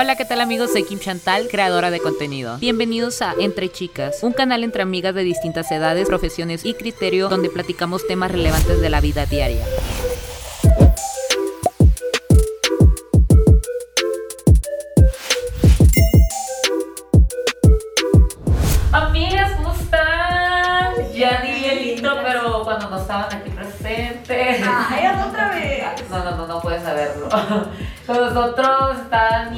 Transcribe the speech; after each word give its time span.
Hola, 0.00 0.16
¿qué 0.16 0.24
tal 0.24 0.40
amigos? 0.40 0.72
Soy 0.72 0.84
Kim 0.84 0.98
Chantal, 0.98 1.48
creadora 1.50 1.90
de 1.90 2.00
contenido. 2.00 2.56
Bienvenidos 2.56 3.20
a 3.20 3.34
Entre 3.38 3.70
Chicas, 3.70 4.22
un 4.22 4.32
canal 4.32 4.64
entre 4.64 4.80
amigas 4.80 5.14
de 5.14 5.24
distintas 5.24 5.70
edades, 5.70 6.08
profesiones 6.08 6.64
y 6.64 6.72
criterio 6.72 7.28
donde 7.28 7.50
platicamos 7.50 8.06
temas 8.06 8.30
relevantes 8.30 8.80
de 8.80 8.88
la 8.88 9.02
vida 9.02 9.26
diaria. 9.26 9.62
Amigas, 18.92 19.52
¿cómo 19.58 19.74
están? 19.74 21.12
Ya 21.12 21.42
di 21.42 21.64
el 21.66 21.86
intro, 21.98 22.16
pero 22.24 22.62
cuando 22.64 22.88
no 22.88 23.02
estaban 23.02 23.34
aquí 23.34 23.50
presentes. 23.50 24.62
Ay, 24.66 25.08
otra 25.28 25.50
vez. 25.50 25.84
No, 26.08 26.24
no, 26.24 26.36
no, 26.38 26.46
no 26.46 26.60
puedes 26.62 26.82
saberlo. 26.82 27.28
Con 28.06 28.16
nosotros 28.16 28.98
está 29.02 29.50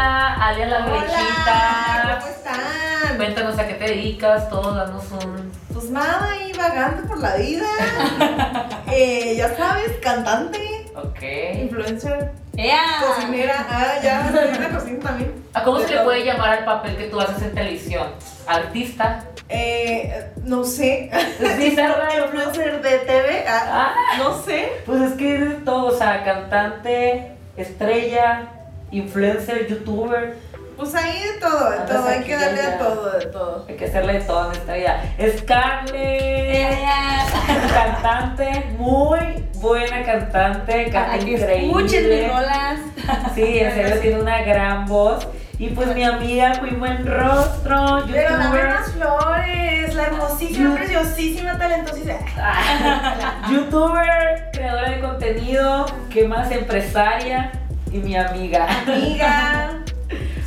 Daniela, 0.00 0.34
alias 0.46 0.70
La 0.70 0.76
Hola, 0.78 0.86
Brechita. 0.86 2.18
¿cómo 2.20 2.32
están? 2.32 3.16
Cuéntanos 3.18 3.58
a 3.58 3.66
qué 3.66 3.74
te 3.74 3.84
dedicas, 3.84 4.48
todo, 4.48 4.74
danos 4.74 5.04
un... 5.12 5.52
Pues 5.74 5.90
nada, 5.90 6.30
ahí 6.32 6.52
vagando 6.56 7.06
por 7.06 7.18
la 7.18 7.36
vida. 7.36 7.66
Eh, 8.92 9.36
ya 9.36 9.54
sabes, 9.56 9.92
cantante, 10.02 10.58
Ok. 10.96 11.22
influencer, 11.62 12.32
¡Ea! 12.56 12.80
cocinera. 13.06 13.64
Ah, 13.70 13.94
ya, 14.02 14.28
una 14.28 14.68
cocina 14.78 14.98
también. 14.98 15.32
¿A 15.54 15.62
cómo 15.62 15.78
se 15.78 15.94
le 15.94 16.00
puede 16.00 16.24
llamar 16.24 16.50
al 16.58 16.64
papel 16.64 16.96
que 16.96 17.04
tú 17.04 17.20
haces 17.20 17.40
en 17.40 17.54
televisión? 17.54 18.08
¿Artista? 18.48 19.24
Eh, 19.48 20.32
no 20.42 20.64
sé. 20.64 21.08
Sí. 21.38 21.76
Influencer 22.24 22.82
de 22.82 22.98
TV. 22.98 23.44
Ah, 23.48 23.92
Ah, 23.94 23.94
no 24.18 24.42
sé. 24.42 24.82
pues 24.84 25.02
es 25.02 25.12
que 25.12 25.36
es 25.36 25.40
de 25.48 25.54
todo, 25.64 25.86
o 25.94 25.96
sea, 25.96 26.24
cantante, 26.24 27.36
estrella, 27.56 28.48
influencer, 28.90 29.66
youtuber. 29.68 30.36
Pues 30.76 30.94
ahí 30.94 31.20
de 31.22 31.40
todo, 31.40 31.70
de 31.70 31.76
Andas 31.76 31.88
todo. 31.96 32.08
Hay 32.08 32.18
aquí 32.20 32.26
que 32.28 32.36
darle 32.36 32.60
a 32.62 32.78
todo, 32.78 33.10
de 33.18 33.26
todo. 33.26 33.66
Hay 33.68 33.76
que 33.76 33.84
hacerle 33.84 34.12
de 34.14 34.20
todo 34.20 34.46
en 34.46 34.52
esta 34.58 34.74
vida. 34.74 35.02
Scarlett. 35.38 36.78
Cantante, 37.74 38.64
muy 38.78 39.44
buena 39.56 40.02
cantante, 40.02 40.84
canta 40.84 41.06
Para 41.06 41.16
increíble. 41.22 41.66
escuchen 41.66 42.08
mis 42.08 42.28
rolas. 42.28 42.80
Sí, 43.34 43.58
en 43.58 43.74
serio 43.74 44.00
tiene 44.00 44.20
una 44.20 44.40
gran 44.42 44.86
voz. 44.86 45.26
Y 45.58 45.68
pues 45.68 45.94
mi 45.94 46.02
amiga, 46.04 46.54
muy 46.62 46.70
buen 46.70 47.06
rostro, 47.06 48.02
Pero 48.10 48.30
dame 48.30 48.44
youtuber. 48.44 48.68
más 48.68 48.92
flores, 48.92 49.94
la 49.94 50.02
hermosísima, 50.04 50.74
preciosísima, 50.74 51.58
talentosísima. 51.58 52.14
Ah, 52.38 53.46
youtuber, 53.50 54.48
creadora 54.54 54.90
de 54.90 55.00
contenido, 55.00 55.84
que 56.08 56.26
más 56.26 56.50
empresaria 56.50 57.52
y 57.92 57.98
mi 57.98 58.16
amiga. 58.16 58.66
Amiga. 58.86 59.76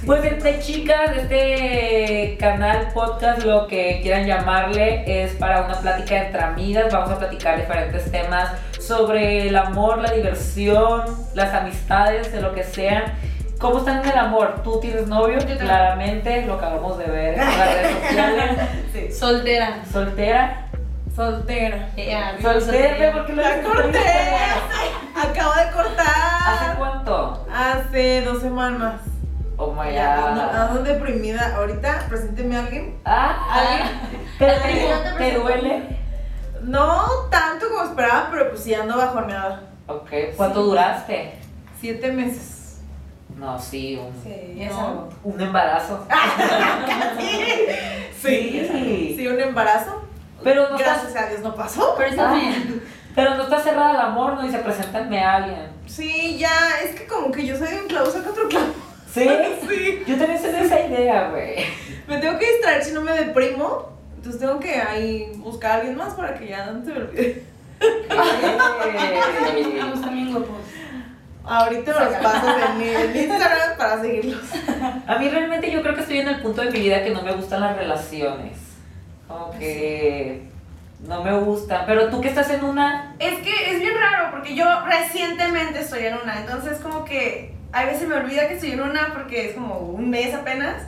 Pues 0.06 0.26
entre 0.26 0.60
chicas, 0.60 1.16
este 1.16 2.36
canal, 2.38 2.90
podcast, 2.94 3.46
lo 3.46 3.68
que 3.68 4.00
quieran 4.02 4.28
llamarle, 4.28 5.04
es 5.08 5.32
para 5.36 5.62
una 5.62 5.76
plática 5.76 6.26
entre 6.26 6.42
amigas. 6.42 6.92
Vamos 6.92 7.12
a 7.12 7.20
platicar 7.20 7.58
diferentes 7.58 8.12
temas 8.12 8.52
sobre 8.82 9.48
el 9.48 9.56
amor, 9.56 10.00
la 10.00 10.12
diversión, 10.12 11.04
las 11.36 11.54
amistades, 11.54 12.34
de 12.34 12.42
lo 12.42 12.54
que 12.54 12.66
sea. 12.66 13.14
¿Cómo 13.60 13.78
están 13.78 14.04
en 14.04 14.12
el 14.12 14.18
amor? 14.18 14.62
¿Tú 14.62 14.82
tienes 14.82 15.08
novio? 15.08 15.38
Claramente, 15.58 16.46
lo 16.46 16.56
acabamos 16.56 16.98
de 16.98 17.06
ver 17.06 17.34
en 17.36 17.40
las 17.40 17.74
redes 17.74 17.98
sociales. 18.08 18.52
Sí. 18.92 19.12
Soltera. 19.14 19.86
¿Soltera? 19.90 20.68
Soltera. 21.16 21.90
¡Ea! 21.96 22.38
¿Soltera? 22.42 23.12
¿Por 23.14 23.26
qué 23.28 23.34
lo 23.34 23.42
La 23.42 23.62
corté. 23.62 23.82
soltera? 23.84 24.48
Acabo 25.24 25.54
de 25.54 25.72
cortar. 25.72 26.06
¿Hace 26.46 26.78
cuánto? 26.78 27.48
Hace 27.54 28.22
dos 28.22 28.42
semanas. 28.42 29.02
Oh 29.58 29.72
my 29.74 29.96
ando, 29.96 30.42
god. 30.42 30.56
ando 30.56 30.84
deprimida. 30.84 31.56
Ahorita, 31.56 32.06
presénteme 32.10 32.56
a 32.56 32.60
alguien. 32.62 32.98
Ah, 33.06 33.36
¿Alguien? 33.52 33.88
¿te, 34.40 34.50
¿Alguien? 34.50 34.88
te- 35.18 35.32
te 35.32 35.38
duele? 35.38 36.00
No 36.64 37.04
tanto 37.30 37.68
como 37.70 37.84
esperaba, 37.84 38.30
pero 38.32 38.50
pues 38.50 38.64
sí 38.64 38.74
ando 38.74 38.98
bajoneada. 38.98 39.62
Ok, 39.88 40.10
¿cuánto 40.36 40.62
Sí. 40.64 40.70
duraste? 40.70 41.34
Siete 41.80 42.12
meses. 42.12 42.82
No, 43.38 43.60
sí, 43.60 43.96
un, 43.98 44.14
Sí, 44.24 44.68
un 45.24 45.42
embarazo. 45.42 46.08
Sí. 48.22 49.14
Sí, 49.18 49.28
un 49.28 49.40
embarazo. 49.40 50.03
Pero 50.44 50.70
no, 50.70 50.78
Gracias 50.78 51.08
está, 51.08 51.24
a 51.26 51.30
Dios 51.30 51.42
no 51.42 51.56
pasó. 51.56 51.96
Pero 51.98 52.10
está 52.10 52.32
Ah. 52.32 52.36
bien. 52.36 52.84
pero 53.16 53.36
no 53.36 53.44
está 53.44 53.60
cerrada 53.62 53.92
el 53.92 54.00
amor, 54.00 54.34
¿no? 54.34 54.42
Dice, 54.44 54.60
preséntenme 54.60 55.24
a 55.24 55.36
alguien. 55.36 55.68
Sí, 55.86 56.38
ya, 56.40 56.50
es 56.84 56.96
que 57.00 57.06
como 57.06 57.32
que 57.32 57.46
yo 57.46 57.56
soy 57.58 57.68
de 57.68 57.82
un 57.82 57.88
clavo, 57.88 58.10
saca 58.10 58.30
otro 58.32 58.48
clavo. 58.50 58.66
¿Sí? 59.14 59.30
Sí. 59.70 60.04
Yo 60.08 60.18
también 60.18 60.42
soy 60.42 60.52
de 60.52 60.62
esa 60.62 60.80
idea, 60.82 61.30
güey. 61.30 61.56
Me 62.08 62.18
tengo 62.18 62.38
que 62.40 62.52
distraer 62.52 62.84
si 62.84 62.92
no 62.94 63.02
me 63.02 63.12
deprimo. 63.14 63.90
Entonces 64.16 64.40
tengo 64.42 64.60
que 64.60 64.76
ahí 64.76 65.32
buscar 65.38 65.72
a 65.72 65.76
alguien 65.76 65.96
más 65.98 66.14
para 66.14 66.34
que 66.36 66.48
ya 66.48 66.66
no 66.72 66.84
se 66.84 66.92
me 66.92 66.98
olvide. 67.00 67.44
También 70.02 70.32
guapos. 70.32 70.50
Ahorita 71.46 71.94
me 72.00 72.06
los 72.06 72.14
paso 72.16 72.48
en 72.78 72.82
el 72.82 73.16
Instagram 73.16 73.78
para 73.78 74.02
seguirlos. 74.02 74.42
A 75.08 75.18
mí 75.18 75.28
realmente 75.30 75.70
yo 75.72 75.82
creo 75.82 75.94
que 75.96 76.02
estoy 76.02 76.20
en 76.20 76.30
el 76.30 76.42
punto 76.42 76.62
de 76.62 76.72
mi 76.72 76.80
vida 76.80 77.04
que 77.04 77.10
no 77.10 77.22
me 77.22 77.34
gustan 77.34 77.60
las 77.62 77.76
relaciones. 77.76 78.54
Como 79.34 79.50
que 79.58 80.44
no 81.08 81.24
me 81.24 81.36
gustan. 81.40 81.86
Pero 81.88 82.10
tú 82.10 82.22
que 82.22 82.30
estás 82.30 82.52
en 82.52 82.64
una... 82.64 83.16
Es 83.18 83.40
que 83.40 83.72
es 83.72 83.80
bien 83.80 83.96
raro 84.00 84.30
porque 84.30 84.56
yo 84.56 84.66
recientemente 84.86 85.80
estoy 85.80 86.06
en 86.06 86.18
una, 86.22 86.40
entonces 86.40 86.78
como 86.80 87.04
que 87.04 87.56
a 87.72 87.86
veces 87.86 88.08
me 88.08 88.16
olvida 88.16 88.48
que 88.48 88.54
estoy 88.54 88.72
en 88.74 88.82
una 88.82 89.12
porque 89.12 89.50
es 89.50 89.56
como 89.56 89.80
un 89.80 90.12
mes 90.12 90.36
apenas. 90.36 90.84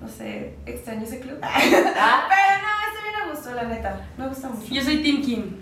No 0.00 0.08
sé, 0.08 0.54
extraño 0.64 1.02
ese 1.02 1.20
club. 1.20 1.38
Ah, 1.42 2.26
Pero 2.26 2.62
no, 2.62 2.88
estoy 2.88 3.10
bien 3.10 3.22
a 3.22 3.30
gusto, 3.30 3.54
la 3.54 3.64
neta. 3.64 4.00
Me 4.16 4.28
gusta 4.28 4.48
mucho. 4.48 4.72
Yo 4.72 4.82
soy 4.82 5.02
Team 5.02 5.20
Kim. 5.20 5.56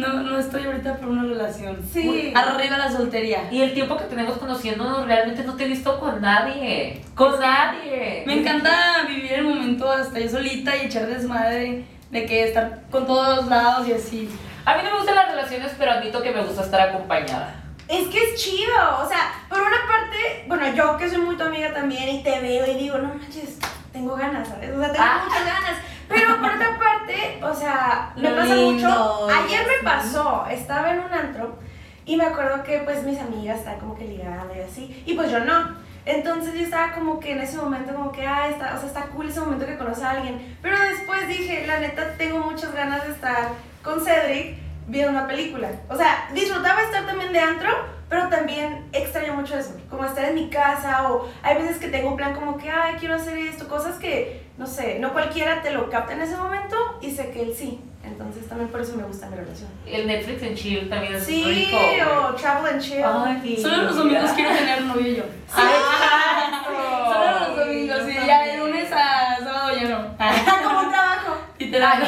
No, 0.00 0.22
no 0.22 0.38
estoy 0.38 0.64
ahorita 0.64 0.96
por 0.96 1.08
una 1.08 1.22
relación. 1.24 1.78
Sí. 1.92 2.04
Muy 2.04 2.32
Arriba 2.34 2.78
la 2.78 2.90
soltería. 2.90 3.48
y 3.50 3.60
el 3.62 3.74
tiempo 3.74 3.96
que 3.96 4.04
tenemos 4.04 4.38
conociéndonos 4.38 5.06
realmente 5.06 5.44
no 5.44 5.54
te 5.54 5.64
he 5.64 5.68
visto 5.68 5.98
con 6.00 6.20
nadie. 6.20 7.02
Con 7.14 7.38
nadie. 7.38 8.24
Me 8.26 8.40
encanta 8.40 9.02
vivir 9.06 9.32
el 9.32 9.44
momento 9.44 9.90
hasta 9.90 10.18
yo 10.18 10.28
solita 10.28 10.76
y 10.76 10.86
echar 10.86 11.06
desmadre. 11.06 11.84
De 12.10 12.26
que 12.26 12.42
estar 12.48 12.80
con 12.90 13.06
todos 13.06 13.46
lados 13.46 13.86
y 13.86 13.92
así. 13.92 14.28
A 14.64 14.74
mí 14.76 14.82
no 14.82 14.90
me 14.90 14.96
gustan 14.96 15.14
las 15.14 15.28
relaciones, 15.30 15.72
pero 15.78 15.92
admito 15.92 16.20
que 16.20 16.32
me 16.32 16.42
gusta 16.42 16.62
estar 16.62 16.80
acompañada. 16.80 17.54
Es 17.86 18.08
que 18.08 18.18
es 18.18 18.34
chido, 18.42 18.74
o 19.00 19.08
sea, 19.08 19.32
por 19.48 19.60
una 19.60 19.76
parte, 19.88 20.44
bueno, 20.48 20.74
yo 20.74 20.96
que 20.96 21.08
soy 21.08 21.18
muy 21.18 21.36
tu 21.36 21.44
amiga 21.44 21.72
también 21.72 22.08
y 22.08 22.22
te 22.22 22.40
veo 22.40 22.66
y 22.66 22.74
digo, 22.74 22.98
no 22.98 23.14
manches, 23.14 23.58
tengo 23.92 24.16
ganas, 24.16 24.48
¿sabes? 24.48 24.70
O 24.72 24.78
sea, 24.80 24.92
tengo 24.92 25.04
Ah. 25.04 25.22
muchas 25.24 25.44
ganas. 25.44 25.76
Pero 26.10 26.40
por 26.40 26.50
otra 26.50 26.76
parte, 26.76 27.38
o 27.40 27.54
sea, 27.54 28.12
me 28.16 28.30
pasa 28.30 28.54
mucho. 28.56 29.28
Ayer 29.30 29.64
me 29.66 29.84
pasó, 29.84 30.44
estaba 30.50 30.90
en 30.92 31.00
un 31.00 31.12
antro 31.12 31.56
y 32.04 32.16
me 32.16 32.24
acuerdo 32.24 32.64
que 32.64 32.80
pues 32.80 33.04
mis 33.04 33.20
amigas 33.20 33.60
estaban 33.60 33.78
como 33.78 33.96
que 33.96 34.04
ligadas 34.04 34.44
y 34.54 34.60
así, 34.60 35.02
y 35.06 35.14
pues 35.14 35.30
yo 35.30 35.38
no. 35.44 35.76
Entonces 36.04 36.54
yo 36.54 36.62
estaba 36.62 36.92
como 36.92 37.20
que 37.20 37.32
en 37.32 37.40
ese 37.40 37.58
momento 37.58 37.94
como 37.94 38.10
que, 38.10 38.26
ah, 38.26 38.48
está, 38.48 38.74
o 38.74 38.78
sea, 38.78 38.88
está 38.88 39.02
cool 39.14 39.28
ese 39.28 39.38
momento 39.38 39.66
que 39.66 39.78
conoce 39.78 40.02
a 40.02 40.10
alguien. 40.10 40.56
Pero 40.60 40.76
después 40.80 41.28
dije, 41.28 41.66
la 41.66 41.78
neta, 41.78 42.14
tengo 42.18 42.38
muchas 42.38 42.74
ganas 42.74 43.06
de 43.06 43.12
estar 43.12 43.50
con 43.84 44.00
Cedric 44.04 44.58
viendo 44.88 45.12
una 45.12 45.28
película. 45.28 45.70
O 45.88 45.96
sea, 45.96 46.28
disfrutaba 46.34 46.82
estar 46.82 47.06
también 47.06 47.32
de 47.32 47.38
antro, 47.38 47.70
pero 48.10 48.28
también 48.28 48.86
extraño 48.92 49.32
mucho 49.34 49.56
eso. 49.56 49.70
Como 49.88 50.04
estar 50.04 50.24
en 50.26 50.34
mi 50.34 50.50
casa 50.50 51.10
o 51.10 51.26
hay 51.42 51.56
veces 51.56 51.78
que 51.78 51.88
tengo 51.88 52.10
un 52.10 52.16
plan 52.16 52.34
como 52.34 52.58
que, 52.58 52.68
ay, 52.68 52.96
quiero 52.98 53.14
hacer 53.14 53.38
esto, 53.38 53.66
cosas 53.68 53.96
que, 53.98 54.42
no 54.58 54.66
sé, 54.66 54.98
no 54.98 55.12
cualquiera 55.14 55.62
te 55.62 55.70
lo 55.70 55.88
capta 55.88 56.12
en 56.12 56.20
ese 56.22 56.36
momento 56.36 56.76
y 57.00 57.10
sé 57.12 57.30
que 57.30 57.40
él 57.42 57.54
sí. 57.56 57.80
Entonces 58.02 58.48
también 58.48 58.68
por 58.70 58.80
eso 58.80 58.96
me 58.96 59.04
gusta 59.04 59.28
mi 59.28 59.36
relación. 59.36 59.68
El 59.86 60.06
Netflix 60.06 60.42
en 60.42 60.54
chill 60.56 60.88
también 60.90 61.14
es 61.14 61.24
Sí, 61.24 61.44
rico. 61.44 61.76
güey. 61.78 62.00
o 62.00 62.34
travel 62.34 62.72
and 62.74 62.82
chill. 62.82 63.04
Ay, 63.04 63.58
Solo 63.62 63.76
los 63.84 63.94
mira. 64.04 64.20
domingos 64.20 64.30
quiero 64.32 64.50
tener 64.56 64.82
novio 64.82 65.12
yo. 65.16 65.22
Exacto. 65.48 66.72
Solo 67.12 67.40
los 67.40 67.56
domingos, 67.58 67.98
sí. 68.06 68.14
Ya 68.26 68.42
de 68.46 68.56
lunes 68.58 68.90
a 68.92 69.36
sábado 69.38 69.76
ya 69.78 69.88
no. 69.88 70.16
como 70.68 70.80
un 70.80 70.90
trabajo. 70.90 71.36
Literal. 71.58 72.00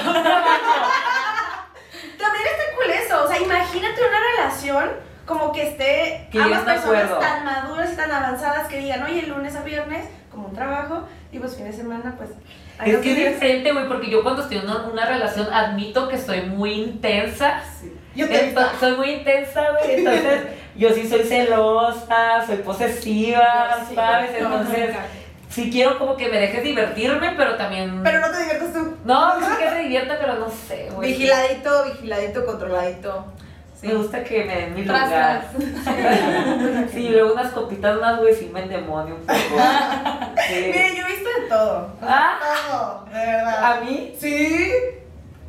También 2.19 2.45
está 2.47 2.65
cool 2.77 2.91
eso, 2.91 3.25
o 3.25 3.29
sea, 3.29 3.41
imagínate 3.41 4.01
una 4.01 4.19
relación 4.37 4.91
como 5.27 5.53
que 5.53 5.69
esté 5.69 6.29
Que 6.31 6.39
ambas 6.41 6.61
personas 6.63 7.05
acuerdo. 7.05 7.19
tan 7.19 7.45
maduras 7.45 7.93
y 7.93 7.97
tan 7.97 8.11
avanzadas 8.11 8.69
que 8.69 8.79
digan, 8.79 9.03
oye, 9.05 9.23
lunes 9.27 9.55
a 9.57 9.63
viernes, 9.63 10.07
como 10.31 10.49
un 10.49 10.55
trabajo, 10.55 11.05
y 11.31 11.39
pues 11.39 11.57
fin 11.57 11.65
de 11.67 11.73
semana, 11.73 12.15
pues... 12.17 12.31
Es 12.85 12.97
que 12.99 13.13
es 13.13 13.33
diferente, 13.35 13.71
güey, 13.73 13.87
porque 13.87 14.11
yo 14.11 14.23
cuando 14.23 14.43
estoy 14.43 14.57
en 14.59 14.65
una, 14.65 14.87
una 14.87 15.07
relación 15.07 15.47
admito 15.53 16.09
que 16.09 16.19
soy 16.19 16.41
muy 16.43 16.73
intensa. 16.73 17.61
Yo 18.17 18.27
te 18.29 18.53
Ento- 18.55 18.71
soy 18.81 18.97
muy 18.97 19.11
intensa, 19.11 19.63
güey. 19.79 19.99
Entonces, 19.99 20.43
yo 20.75 20.91
sí 20.91 21.09
soy 21.09 21.23
celosa, 21.23 22.45
soy 22.47 22.57
posesiva, 22.57 23.77
Sí, 23.89 23.95
¿sabes? 23.95 24.31
Entonces, 24.37 24.97
sí 25.49 25.71
quiero 25.71 25.99
como 25.99 26.17
que 26.17 26.29
me 26.29 26.39
dejes 26.39 26.65
divertirme, 26.65 27.35
pero 27.37 27.57
también. 27.57 28.01
Pero 28.03 28.21
no 28.21 28.31
te 28.31 28.39
diviertes 28.39 28.73
tú. 28.73 28.97
No, 29.05 29.39
sí 29.39 29.47
que 29.61 29.69
se 29.71 29.79
divierta, 29.79 30.17
pero 30.21 30.35
no 30.35 30.51
sé, 30.51 30.89
güey. 30.93 31.13
Vigiladito, 31.13 31.85
vigiladito, 31.85 32.45
controladito. 32.47 33.27
Me 33.83 33.95
gusta 33.95 34.23
que 34.23 34.45
me 34.45 34.55
den 34.57 34.75
mi 34.75 34.85
Tras, 34.85 35.09
lugar. 35.09 35.45
tras. 35.85 36.91
Sí, 36.93 37.09
luego 37.09 37.33
unas 37.35 37.53
copitas 37.53 37.99
más, 38.01 38.19
güey, 38.19 38.35
sí 38.35 38.51
me 38.53 38.63
endemonio 38.63 39.17
un 39.17 39.21
poco. 39.23 39.39
Sí. 40.49 40.55
Mire, 40.55 40.95
yo 40.97 41.05
he 41.07 41.13
visto 41.13 41.29
de 41.41 41.49
todo. 41.49 41.89
Ah, 42.01 42.39
Todo, 42.71 43.05
de 43.13 43.19
verdad. 43.27 43.65
a 43.73 43.81
mí, 43.81 44.15
Sí, 44.21 44.73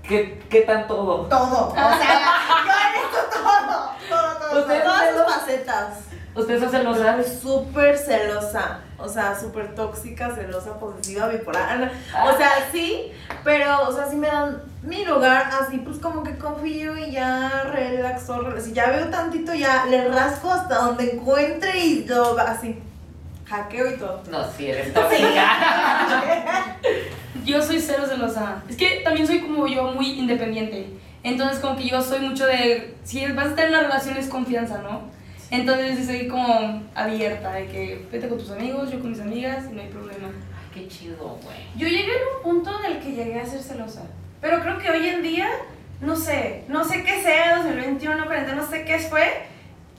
¿qué, 0.02 0.42
qué 0.50 0.62
tan 0.62 0.88
todo? 0.88 1.28
todo. 1.28 1.70
O 1.70 1.74
sea, 1.74 1.90
yo 2.66 2.72
he 2.72 3.02
visto 3.02 3.18
todo. 3.32 3.92
Todo, 4.10 4.36
todo. 4.50 4.60
Ustedes- 4.62 4.84
todo. 4.84 4.94
Todas 4.94 5.14
sus 5.26 5.34
facetas. 5.36 5.88
¿Ustedes 6.36 6.60
son 6.62 6.72
celosas? 6.72 7.20
Es 7.20 7.40
súper 7.42 7.96
celosa, 7.98 8.80
o 9.04 9.10
sea, 9.10 9.38
súper 9.40 9.76
tóxica, 9.76 10.34
celosa, 10.34 10.80
posesiva, 10.80 11.28
bipolar. 11.28 11.92
O 12.26 12.38
sea, 12.38 12.50
sí, 12.72 13.12
pero, 13.44 13.88
o 13.90 13.92
sea, 13.94 14.08
sí 14.10 14.16
me 14.16 14.28
dan 14.28 14.62
mi 14.82 15.04
lugar, 15.06 15.50
así 15.62 15.78
pues 15.80 15.98
como 16.00 16.24
que 16.24 16.38
confío 16.38 16.98
y 16.98 17.12
ya 17.12 17.64
relaxo. 17.72 18.42
rela- 18.42 18.60
Si 18.62 18.74
ya 18.74 18.88
veo 18.90 19.08
tantito, 19.10 19.54
ya 19.54 19.86
le 19.86 20.08
rasco 20.08 20.52
hasta 20.52 20.76
donde 20.76 21.14
encuentre 21.14 21.78
y 21.86 22.06
lo 22.06 22.38
así, 22.40 22.80
hackeo 23.46 23.92
y 23.92 23.98
todo. 23.98 24.24
No, 24.32 24.44
sí, 24.52 24.68
eres 24.68 24.94
tóxica. 24.94 25.46
Yo 27.46 27.62
soy 27.62 27.80
cero 27.82 28.04
celosa. 28.08 28.64
Es 28.70 28.78
que 28.78 29.02
también 29.04 29.28
soy 29.28 29.42
como 29.42 29.68
yo 29.68 29.84
muy 29.92 30.12
independiente. 30.20 30.88
Entonces 31.24 31.60
como 31.60 31.76
que 31.78 31.88
yo 31.90 32.02
soy 32.02 32.20
mucho 32.20 32.46
de, 32.46 32.96
si 33.04 33.26
vas 33.34 33.48
a 33.48 33.50
estar 33.50 33.66
en 33.66 33.72
una 33.74 33.82
relación 33.84 34.18
es 34.18 34.28
confianza, 34.28 34.78
¿no? 34.80 35.02
Entonces 35.54 36.00
sí 36.00 36.06
soy 36.06 36.28
como 36.28 36.82
abierta, 36.96 37.54
de 37.54 37.68
que 37.68 38.08
vete 38.12 38.28
con 38.28 38.40
tus 38.40 38.50
amigos, 38.50 38.92
yo 38.92 39.00
con 39.00 39.12
mis 39.12 39.20
amigas 39.20 39.66
y 39.70 39.76
no 39.76 39.82
hay 39.84 39.88
problema. 39.90 40.30
Ay, 40.30 40.70
qué 40.74 40.88
chido, 40.88 41.16
güey. 41.44 41.58
Yo 41.76 41.88
llegué 41.88 42.12
en 42.12 42.38
un 42.38 42.44
punto 42.44 42.72
en 42.80 42.94
el 42.94 43.00
que 43.00 43.12
llegué 43.12 43.40
a 43.40 43.46
ser 43.46 43.62
celosa. 43.62 44.02
Pero 44.42 44.62
creo 44.62 44.80
que 44.80 44.90
hoy 44.90 45.08
en 45.08 45.22
día, 45.22 45.48
no 46.02 46.16
sé, 46.16 46.64
no 46.68 46.84
sé 46.84 47.04
qué 47.04 47.22
sea, 47.22 47.58
2021, 47.58 48.26
40, 48.26 48.56
no 48.56 48.68
sé 48.68 48.84
qué 48.84 48.98
fue, 48.98 49.44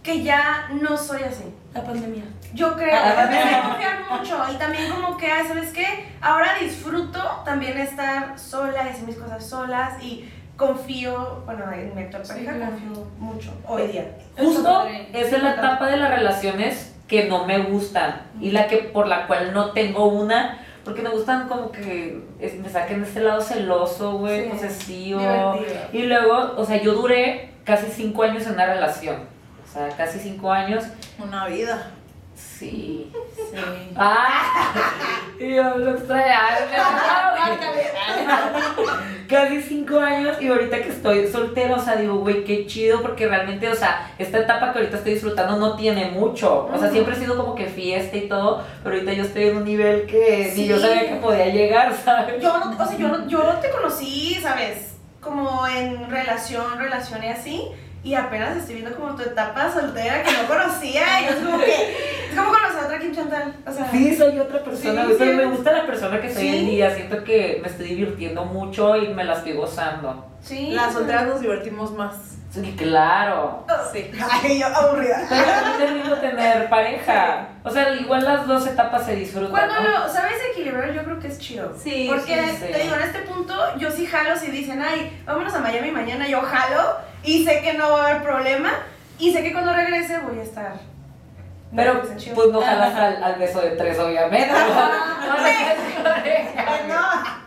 que 0.03 0.25
ya 0.25 0.71
no 0.73 0.97
soy 0.97 1.23
así. 1.23 1.45
La 1.73 1.85
pandemia. 1.85 2.25
Yo 2.53 2.75
creo, 2.75 2.93
Ah, 2.93 3.23
empecé 3.23 3.55
a 3.55 3.63
confiar 3.63 4.11
mucho 4.11 4.45
y 4.53 4.59
también 4.59 4.91
como 4.91 5.17
que, 5.17 5.31
ay, 5.31 5.47
¿sabes 5.47 5.71
qué? 5.73 6.07
Ahora 6.21 6.55
disfruto 6.61 7.21
también 7.45 7.79
estar 7.79 8.37
sola 8.39 8.85
y 8.85 8.89
hacer 8.89 9.05
mis 9.05 9.17
cosas 9.17 9.47
solas 9.47 10.03
y 10.03 10.29
confío, 10.57 11.43
bueno, 11.47 11.65
en 11.73 11.95
mi 11.95 12.03
actual 12.03 12.25
Sí, 12.25 12.33
pareja 12.33 12.53
claro. 12.55 12.73
confío 12.73 13.05
mucho 13.19 13.53
hoy 13.67 13.87
día. 13.89 14.17
Justo 14.39 14.87
esa 15.13 15.37
es 15.37 15.43
la 15.43 15.53
etapa 15.55 15.87
de 15.89 15.97
las 15.97 16.11
relaciones 16.11 16.95
que 17.09 17.25
no 17.29 17.45
me 17.45 17.59
gustan 17.59 18.23
y 18.41 18.51
la 18.51 18.67
que 18.67 18.79
por 18.79 19.07
la 19.07 19.27
cual 19.27 19.53
no 19.53 19.71
tengo 19.73 20.07
una 20.07 20.59
porque 20.85 21.01
me 21.03 21.09
gustan 21.11 21.49
como 21.49 21.71
que 21.73 22.23
es- 22.39 22.55
me 22.59 22.69
saquen 22.69 23.03
de 23.03 23.09
este 23.09 23.21
lado 23.21 23.41
celoso, 23.41 24.19
güey, 24.19 24.45
Sí, 24.45 24.49
posesivo. 24.51 25.21
divertido. 25.21 25.81
Y 25.93 26.03
luego, 26.03 26.55
o 26.59 26.65
sea, 26.65 26.81
yo 26.81 26.93
duré 26.95 27.51
casi 27.65 27.87
cinco 27.91 28.23
años 28.23 28.47
en 28.47 28.53
una 28.53 28.67
relación. 28.67 29.17
O 29.17 29.73
sea, 29.73 29.89
casi 29.97 30.19
cinco 30.19 30.53
años. 30.53 30.85
Una 31.19 31.47
vida. 31.47 31.91
Sí. 32.35 33.13
Sí. 33.35 33.57
¡Ah! 33.97 34.83
Y 35.39 35.55
yo 35.55 35.79
lo 35.79 35.93
extrañaba. 35.93 36.59
Casi 39.29 39.63
cinco 39.63 39.99
años 39.99 40.37
y 40.41 40.49
ahorita 40.49 40.83
que 40.83 40.91
estoy 40.91 41.27
soltera, 41.29 41.77
o 41.77 41.79
sea, 41.79 41.97
digo, 41.97 42.19
güey, 42.19 42.45
qué 42.45 42.67
chido, 42.67 43.01
porque 43.03 43.27
realmente, 43.27 43.69
o 43.69 43.75
sea, 43.75 44.11
esta 44.19 44.39
etapa 44.39 44.73
que 44.73 44.81
ahorita 44.81 44.99
estoy 44.99 45.15
disfrutando 45.15 45.57
no 45.57 45.77
tiene 45.77 46.11
mucho. 46.11 46.67
O 46.73 46.79
sea, 46.79 46.91
siempre 46.91 47.15
he 47.15 47.19
sido 47.19 47.37
como 47.37 47.55
que 47.55 47.67
fiesta 47.67 48.17
y 48.17 48.29
todo, 48.29 48.63
pero 48.83 48.97
ahorita 48.97 49.13
yo 49.13 49.25
estoy 49.25 49.45
en 49.45 49.57
un 49.57 49.65
nivel 49.65 50.07
que 50.07 50.53
ni 50.57 50.67
yo 50.67 50.79
sabía 50.79 51.09
que 51.09 51.17
podía 51.17 51.47
llegar, 51.47 51.95
¿sabes? 51.95 52.41
Yo 52.43 52.59
no, 52.59 52.71
o 52.83 52.87
sea, 52.87 52.99
yo 52.99 53.09
no, 53.09 53.27
yo 53.27 53.43
no 53.43 53.61
te 53.61 53.71
conocí, 53.71 54.39
¿sabes? 54.43 54.97
Como 55.21 55.67
en 55.67 56.11
relación, 56.11 56.79
relación 56.79 57.25
y 57.25 57.29
así. 57.29 57.69
Y 58.05 58.15
apenas 58.15 58.57
estoy 58.57 58.77
viendo 58.77 58.95
como 58.97 59.17
tu 59.17 59.23
etapa 59.23 59.73
soltera 59.73 60.23
que 60.23 60.31
no 60.33 60.47
conocía. 60.47 61.23
Y 61.23 61.25
es 61.25 61.35
como 61.37 61.59
que. 61.59 62.29
Es 62.31 62.37
como 62.39 62.53
conocer 62.53 62.81
a 62.83 62.85
otra 62.85 62.99
Kim 62.99 63.15
Chantal. 63.15 63.55
O 63.67 63.73
sea. 63.73 63.91
Sí, 63.91 64.15
soy 64.15 64.39
otra 64.39 64.63
persona, 64.63 65.07
Sí, 65.07 65.15
pero 65.19 65.31
sí. 65.31 65.37
me 65.39 65.45
gusta 65.47 65.73
la 65.73 65.87
persona 65.87 66.21
que 66.21 66.33
soy 66.33 66.43
Sí. 66.43 66.57
en 66.59 66.67
día. 66.67 66.95
Siento 66.95 67.25
que 67.25 67.59
me 67.63 67.69
estoy 67.69 67.87
divirtiendo 67.89 68.45
mucho 68.45 68.95
y 68.97 69.09
me 69.09 69.25
la 69.25 69.35
estoy 69.35 69.55
gozando. 69.55 70.27
Sí. 70.43 70.71
Las 70.73 70.93
solteras 70.93 71.27
nos 71.27 71.41
divertimos 71.41 71.93
más. 71.93 72.15
Sí, 72.51 72.75
claro. 72.79 73.67
Sí. 73.93 74.11
Ay, 74.31 74.61
yo 74.61 74.67
aburrida. 74.69 75.27
Pero 75.29 75.85
es 75.89 75.93
lindo 75.97 76.17
tener 76.19 76.69
pareja. 76.69 77.49
O 77.65 77.71
sea, 77.71 77.93
igual 77.95 78.23
las 78.23 78.47
dos 78.47 78.67
etapas 78.67 79.07
se 79.07 79.17
disfrutan. 79.17 79.51
Cuando 79.51 79.75
¿no? 79.81 79.89
lo 80.07 80.09
sabes 80.13 80.35
equilibrar, 80.53 80.93
yo 80.93 81.03
creo 81.03 81.19
que 81.19 81.29
es 81.29 81.39
chido. 81.41 81.75
Sí, 81.77 82.07
Porque 82.09 82.35
sí, 82.51 82.57
sí. 82.67 82.73
te 82.73 82.79
digo, 82.81 82.95
en 82.95 83.03
este 83.03 83.21
punto, 83.21 83.55
yo 83.79 83.91
sí 83.91 84.07
jalo 84.07 84.37
si 84.37 84.53
dicen, 84.53 84.81
ay, 84.83 85.21
vámonos 85.27 85.53
a 85.55 85.61
Miami 85.61 85.91
mañana, 85.91 86.29
yo 86.29 86.43
jalo 86.43 86.97
y 87.25 87.45
sé 87.45 87.61
que 87.63 87.75
no 87.75 87.91
va 87.91 88.03
a 88.05 88.11
haber 88.11 88.23
problema 88.23 88.71
y 89.19 89.33
sé 89.33 89.43
que 89.43 89.53
cuando 89.53 89.73
regrese 89.73 90.19
voy 90.19 90.39
a 90.39 90.43
estar. 90.43 90.73
Pero 91.75 92.01
pues, 92.03 92.17
chido. 92.17 92.37
pues 92.37 92.51
no 92.51 92.61
jalas 92.61 92.95
al, 92.95 93.23
al 93.25 93.35
beso 93.37 93.61
de 93.61 93.71
tres, 93.71 93.99
obviamente. 93.99 94.49
¿no? 94.53 95.27
No 95.37 95.43
le 95.43 95.51
quedes 95.51 95.95
con 95.97 96.07
oreja. 96.07 97.41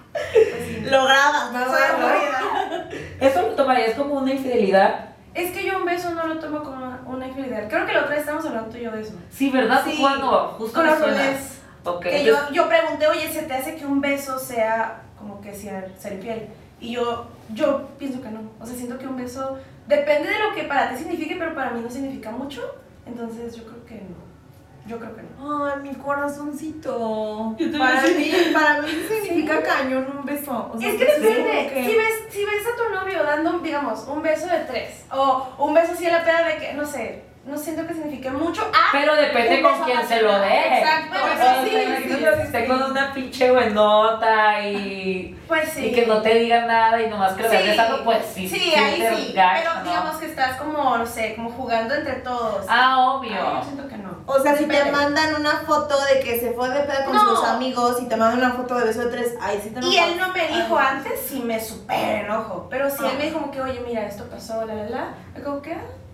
Lo 0.83 1.05
grabas, 1.05 1.51
¿no? 1.51 1.59
Aburrida. 1.59 2.89
Eso 3.19 3.41
lo 3.43 3.47
tomarías 3.49 3.93
como 3.95 4.15
una 4.15 4.33
infidelidad. 4.33 5.05
Es 5.33 5.51
que 5.51 5.65
yo 5.65 5.77
un 5.77 5.85
beso 5.85 6.11
no 6.11 6.25
lo 6.25 6.39
tomo 6.39 6.63
como 6.63 6.97
una 7.05 7.27
infidelidad. 7.27 7.69
Creo 7.69 7.85
que 7.85 7.93
la 7.93 7.99
otra 8.01 8.11
vez 8.11 8.19
estábamos 8.21 8.45
hablando 8.47 8.69
tú 8.69 8.77
y 8.77 8.81
yo 8.81 8.91
de 8.91 9.01
eso. 9.01 9.13
Sí, 9.31 9.49
¿verdad? 9.49 9.81
Sí. 9.85 9.97
¿Cuándo? 9.99 10.55
Justo 10.57 10.73
Con 10.75 10.85
me 10.85 10.91
los 10.91 10.99
suena. 10.99 11.17
roles. 11.17 11.59
Ok. 11.83 12.01
Que 12.03 12.23
yo, 12.25 12.35
yo 12.51 12.67
pregunté, 12.67 13.07
oye, 13.07 13.31
¿se 13.31 13.43
te 13.43 13.53
hace 13.53 13.75
que 13.75 13.85
un 13.85 14.01
beso 14.01 14.39
sea 14.39 15.01
como 15.17 15.39
que 15.41 15.53
ser, 15.53 15.91
ser 15.99 16.13
infiel? 16.13 16.49
Y 16.79 16.91
yo, 16.91 17.27
yo 17.53 17.87
pienso 17.97 18.21
que 18.21 18.29
no. 18.29 18.41
O 18.59 18.65
sea, 18.65 18.75
siento 18.75 18.97
que 18.97 19.07
un 19.07 19.17
beso 19.17 19.57
depende 19.87 20.29
de 20.29 20.39
lo 20.39 20.53
que 20.53 20.63
para 20.63 20.89
ti 20.91 20.97
signifique, 20.97 21.35
pero 21.37 21.55
para 21.55 21.71
mí 21.71 21.81
no 21.81 21.89
significa 21.89 22.31
mucho. 22.31 22.75
Entonces 23.05 23.55
yo 23.55 23.63
creo 23.63 23.85
que 23.85 23.95
no. 23.95 24.27
Yo 24.85 24.97
creo 24.99 25.15
que 25.15 25.23
no. 25.23 25.65
Ay, 25.65 25.81
mi 25.81 25.93
corazoncito. 25.95 27.55
Para 27.77 28.03
sí. 28.05 28.13
mí, 28.17 28.53
para 28.53 28.81
mí 28.81 28.87
significa 29.09 29.61
cañón 29.61 30.07
un 30.17 30.25
beso. 30.25 30.71
O 30.73 30.79
sea, 30.79 30.89
es 30.89 30.95
que 30.95 31.05
depende. 31.05 31.69
que- 31.73 31.85
Si, 31.89 31.95
ves, 31.97 32.13
si 32.29 32.45
ves 32.45 32.63
a 32.67 32.75
tu 32.75 32.93
novio 32.93 33.23
dando, 33.23 33.59
digamos, 33.59 34.07
un 34.07 34.21
beso 34.21 34.47
de 34.47 34.59
tres, 34.59 35.05
o 35.11 35.47
un 35.59 35.73
beso 35.73 35.93
así 35.93 36.05
a 36.05 36.17
la 36.19 36.23
peda 36.23 36.47
de 36.47 36.57
que, 36.57 36.73
no 36.73 36.85
sé, 36.85 37.23
no 37.47 37.57
siento 37.57 37.87
que 37.87 37.93
signifique 37.93 38.29
mucho. 38.29 38.61
Ah, 38.73 38.89
Pero 38.91 39.15
depende 39.15 39.61
con 39.61 39.81
quién 39.83 40.05
se 40.07 40.21
lo 40.21 40.37
dé. 40.39 40.79
Exacto, 40.79 41.17
O 41.23 41.27
eso 41.27 41.37
sea, 41.37 41.63
sí, 41.63 41.69
imagínate 41.69 42.03
sí, 42.03 42.35
si 42.35 42.41
esté 42.47 42.61
sí. 42.61 42.67
con 42.67 42.83
una 42.91 43.13
pinche 43.13 43.51
buenota 43.51 44.61
y, 44.67 45.37
pues 45.47 45.69
sí. 45.69 45.85
y 45.87 45.91
que 45.93 46.05
no 46.05 46.21
te 46.21 46.33
diga 46.35 46.65
nada 46.65 47.01
y 47.01 47.09
nomás 47.09 47.33
que 47.33 47.43
lo 47.43 47.49
veas 47.49 47.63
besando, 47.65 48.03
pues 48.03 48.25
sí. 48.33 48.47
Sí, 48.49 48.73
ahí 48.75 49.01
sí. 49.15 49.33
gacho, 49.33 49.59
pero 49.63 49.73
¿no? 49.75 49.83
digamos 49.83 50.15
que 50.17 50.25
estás 50.25 50.57
como, 50.57 50.97
no 50.97 51.05
sé, 51.05 51.35
como 51.35 51.49
jugando 51.51 51.95
entre 51.95 52.15
todos. 52.15 52.65
Ah, 52.67 52.95
Ay, 52.97 53.03
obvio. 53.17 53.53
yo 53.55 53.63
siento 53.63 53.87
que 53.87 53.97
no. 53.97 54.17
O 54.25 54.39
sea, 54.39 54.57
si 54.57 54.65
te 54.65 54.91
mandan 54.91 55.35
una 55.35 55.51
foto 55.65 55.95
de 56.05 56.19
que 56.19 56.39
se 56.39 56.51
fue 56.51 56.69
de 56.69 56.81
pedo 56.81 57.05
con 57.05 57.15
No. 57.15 57.29
sus 57.35 57.45
amigos 57.45 57.97
y 58.01 58.07
te 58.09 58.17
mandan 58.17 58.39
una 58.39 58.51
foto 58.55 58.75
de 58.75 58.85
beso 58.85 59.05
de 59.05 59.11
tres, 59.11 59.35
ahí 59.41 59.59
sí 59.63 59.69
te 59.69 59.79
Y 59.85 59.95
enojas. 59.97 60.11
él 60.11 60.17
no 60.19 60.33
me 60.33 60.47
dijo 60.49 60.77
antes 60.77 61.19
si 61.21 61.39
me 61.39 61.59
super 61.61 62.25
enojo. 62.25 62.67
Pero 62.69 62.89
si 62.89 62.97
Ah. 63.05 63.09
él 63.11 63.17
me 63.17 63.23
dijo 63.25 63.39
como 63.39 63.51
que, 63.51 63.61
oye, 63.61 63.81
mira, 63.87 64.05
esto 64.05 64.25
pasó, 64.29 64.65
la, 64.65 64.73
la, 64.73 64.89
la. 64.89 65.07
Me 65.33 65.41
como 65.41 65.61
que, 65.61 65.71
ah, 65.73 65.77
pues 65.81 66.06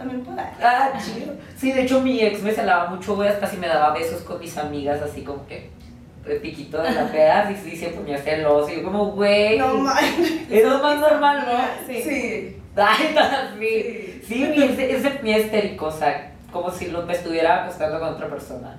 también 0.00 0.24
puedo. 0.24 0.38
Ah, 0.62 0.92
chido. 0.98 1.34
Sí, 1.56 1.72
de 1.72 1.82
hecho 1.82 2.00
mi 2.00 2.20
ex 2.20 2.42
me 2.42 2.52
celaba 2.52 2.88
mucho, 2.90 3.14
güey, 3.16 3.28
hasta 3.28 3.46
si 3.46 3.56
me 3.58 3.68
daba 3.68 3.92
besos 3.92 4.22
con 4.22 4.40
mis 4.40 4.56
amigas, 4.56 5.00
así 5.02 5.22
como 5.22 5.46
que 5.46 5.70
de 6.26 6.36
piquito 6.36 6.80
de 6.82 6.90
la 6.90 7.06
peda, 7.12 7.50
y 7.50 7.56
sí 7.56 7.76
se 7.76 7.88
ponía 7.90 8.18
celoso, 8.18 8.70
y 8.72 8.76
yo 8.76 8.82
como, 8.84 9.12
güey, 9.12 9.58
manches. 9.58 10.50
es 10.50 10.64
lo 10.66 10.78
más 10.78 10.98
normal, 10.98 11.44
¿no? 11.46 11.86
Sí. 11.86 12.02
Sí. 12.02 12.56
Ay, 12.76 13.14
no, 13.14 13.58
sí, 13.58 14.22
sí, 14.26 14.34
mi 14.56 14.62
ese 14.62 14.92
es 14.96 15.22
mi 15.22 15.32
histérico, 15.32 15.86
o 15.86 15.90
sea, 15.92 16.32
como 16.52 16.70
si 16.70 16.86
lo, 16.90 17.02
me 17.02 17.12
estuviera 17.12 17.64
acostando 17.64 17.98
con 18.00 18.08
otra 18.14 18.28
persona. 18.28 18.78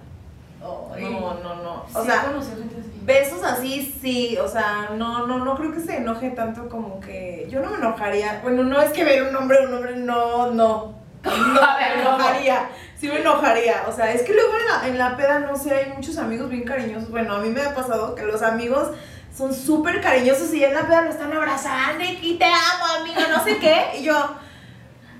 Ay. 0.93 1.03
No, 1.03 1.33
no, 1.43 1.55
no. 1.63 1.85
O 1.93 2.01
Sí, 2.01 2.05
sea, 2.07 2.23
conocí 2.25 2.51
gente 2.51 2.75
así. 2.79 2.91
besos 3.03 3.43
así, 3.43 3.97
sí. 4.01 4.37
O 4.37 4.47
sea, 4.47 4.91
no, 4.95 5.25
no, 5.25 5.43
no 5.43 5.55
creo 5.55 5.71
que 5.73 5.79
se 5.79 5.97
enoje 5.97 6.29
tanto 6.31 6.69
como 6.69 6.99
que. 6.99 7.47
Yo 7.49 7.61
no 7.61 7.71
me 7.71 7.77
enojaría. 7.77 8.39
Bueno, 8.43 8.63
no 8.63 8.79
es 8.79 8.91
que 8.91 9.03
ver 9.03 9.23
un 9.23 9.35
hombre, 9.35 9.65
un 9.67 9.73
hombre, 9.73 9.95
no, 9.95 10.51
no. 10.51 10.93
No, 11.23 11.77
me 11.77 12.01
enojaría. 12.01 12.69
Sí 12.99 13.07
me 13.07 13.19
enojaría. 13.19 13.83
O 13.87 13.91
sea, 13.91 14.11
es 14.11 14.21
que 14.23 14.33
luego 14.33 14.53
en 14.57 14.65
la, 14.67 14.87
en 14.87 14.97
la 14.97 15.17
peda, 15.17 15.39
no 15.39 15.55
sé, 15.55 15.73
hay 15.73 15.93
muchos 15.93 16.17
amigos 16.17 16.49
bien 16.49 16.63
cariñosos. 16.63 17.09
Bueno, 17.09 17.35
a 17.35 17.39
mí 17.39 17.49
me 17.49 17.61
ha 17.61 17.73
pasado 17.73 18.15
que 18.15 18.23
los 18.23 18.41
amigos 18.41 18.89
son 19.35 19.53
súper 19.53 20.01
cariñosos 20.01 20.53
y 20.53 20.63
en 20.63 20.73
la 20.73 20.81
peda 20.81 21.01
lo 21.03 21.09
están 21.09 21.31
abrazando 21.33 22.03
y 22.03 22.19
y 22.21 22.37
te 22.37 22.45
amo, 22.45 22.85
amigo, 23.01 23.21
no 23.29 23.43
sé 23.43 23.57
qué. 23.57 23.91
Y 23.97 24.03
yo, 24.03 24.13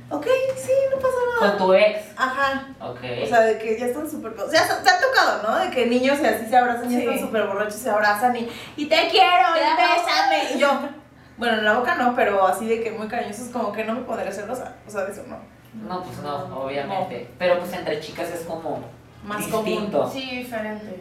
ok, 0.10 0.27
sí, 0.58 0.72
no 0.93 0.98
pasa 0.98 1.15
nada. 1.39 1.58
Con 1.58 1.67
tu 1.67 1.74
ex. 1.74 2.00
Ajá. 2.17 2.67
Ok. 2.81 3.00
O 3.24 3.27
sea, 3.27 3.41
de 3.41 3.58
que 3.58 3.79
ya 3.79 3.86
están 3.88 4.10
súper... 4.10 4.34
O 4.39 4.50
sea, 4.50 4.67
te 4.84 4.89
ha 4.89 5.00
tocado, 5.00 5.41
¿no? 5.43 5.60
De 5.60 5.72
que 5.72 5.86
niños 5.88 6.20
y 6.22 6.25
así 6.25 6.46
se 6.48 6.58
abrazan, 6.58 6.89
ya 6.89 6.98
Sí. 7.00 7.03
están 7.05 7.20
súper 7.20 7.48
borrachos, 7.48 7.75
se 7.75 7.89
abrazan 7.89 8.36
y, 8.36 8.50
y 8.75 8.86
te 8.88 9.08
quiero, 9.10 9.53
Te 9.53 9.60
y 9.62 9.63
amo. 9.63 9.81
bésame. 9.96 10.53
Y 10.55 10.60
yo, 10.60 10.70
bueno, 11.38 11.58
en 11.58 11.65
la 11.65 11.74
boca 11.74 11.96
no, 11.96 12.13
pero 12.15 12.46
así 12.46 12.67
de 12.67 12.84
que 12.84 12.91
muy 12.91 13.08
cariñosos, 13.08 13.48
como 13.48 13.72
que 13.72 13.86
no 13.86 13.96
me 13.96 14.01
podría 14.01 14.31
celosa. 14.31 14.75
O 14.88 14.91
sea, 14.91 15.05
de 15.05 15.13
eso 15.13 15.24
no. 15.27 15.38
No, 15.74 16.04
pues 16.04 16.18
no, 16.20 16.63
obviamente. 16.63 17.30
Pero 17.38 17.60
pues 17.60 17.74
entre 17.74 18.00
chicas 18.00 18.30
es 18.30 18.42
como 18.42 18.80
Más 19.25 19.38
distinto. 19.40 20.00
común. 20.00 20.12
Sí, 20.12 20.38
diferente. 20.38 21.00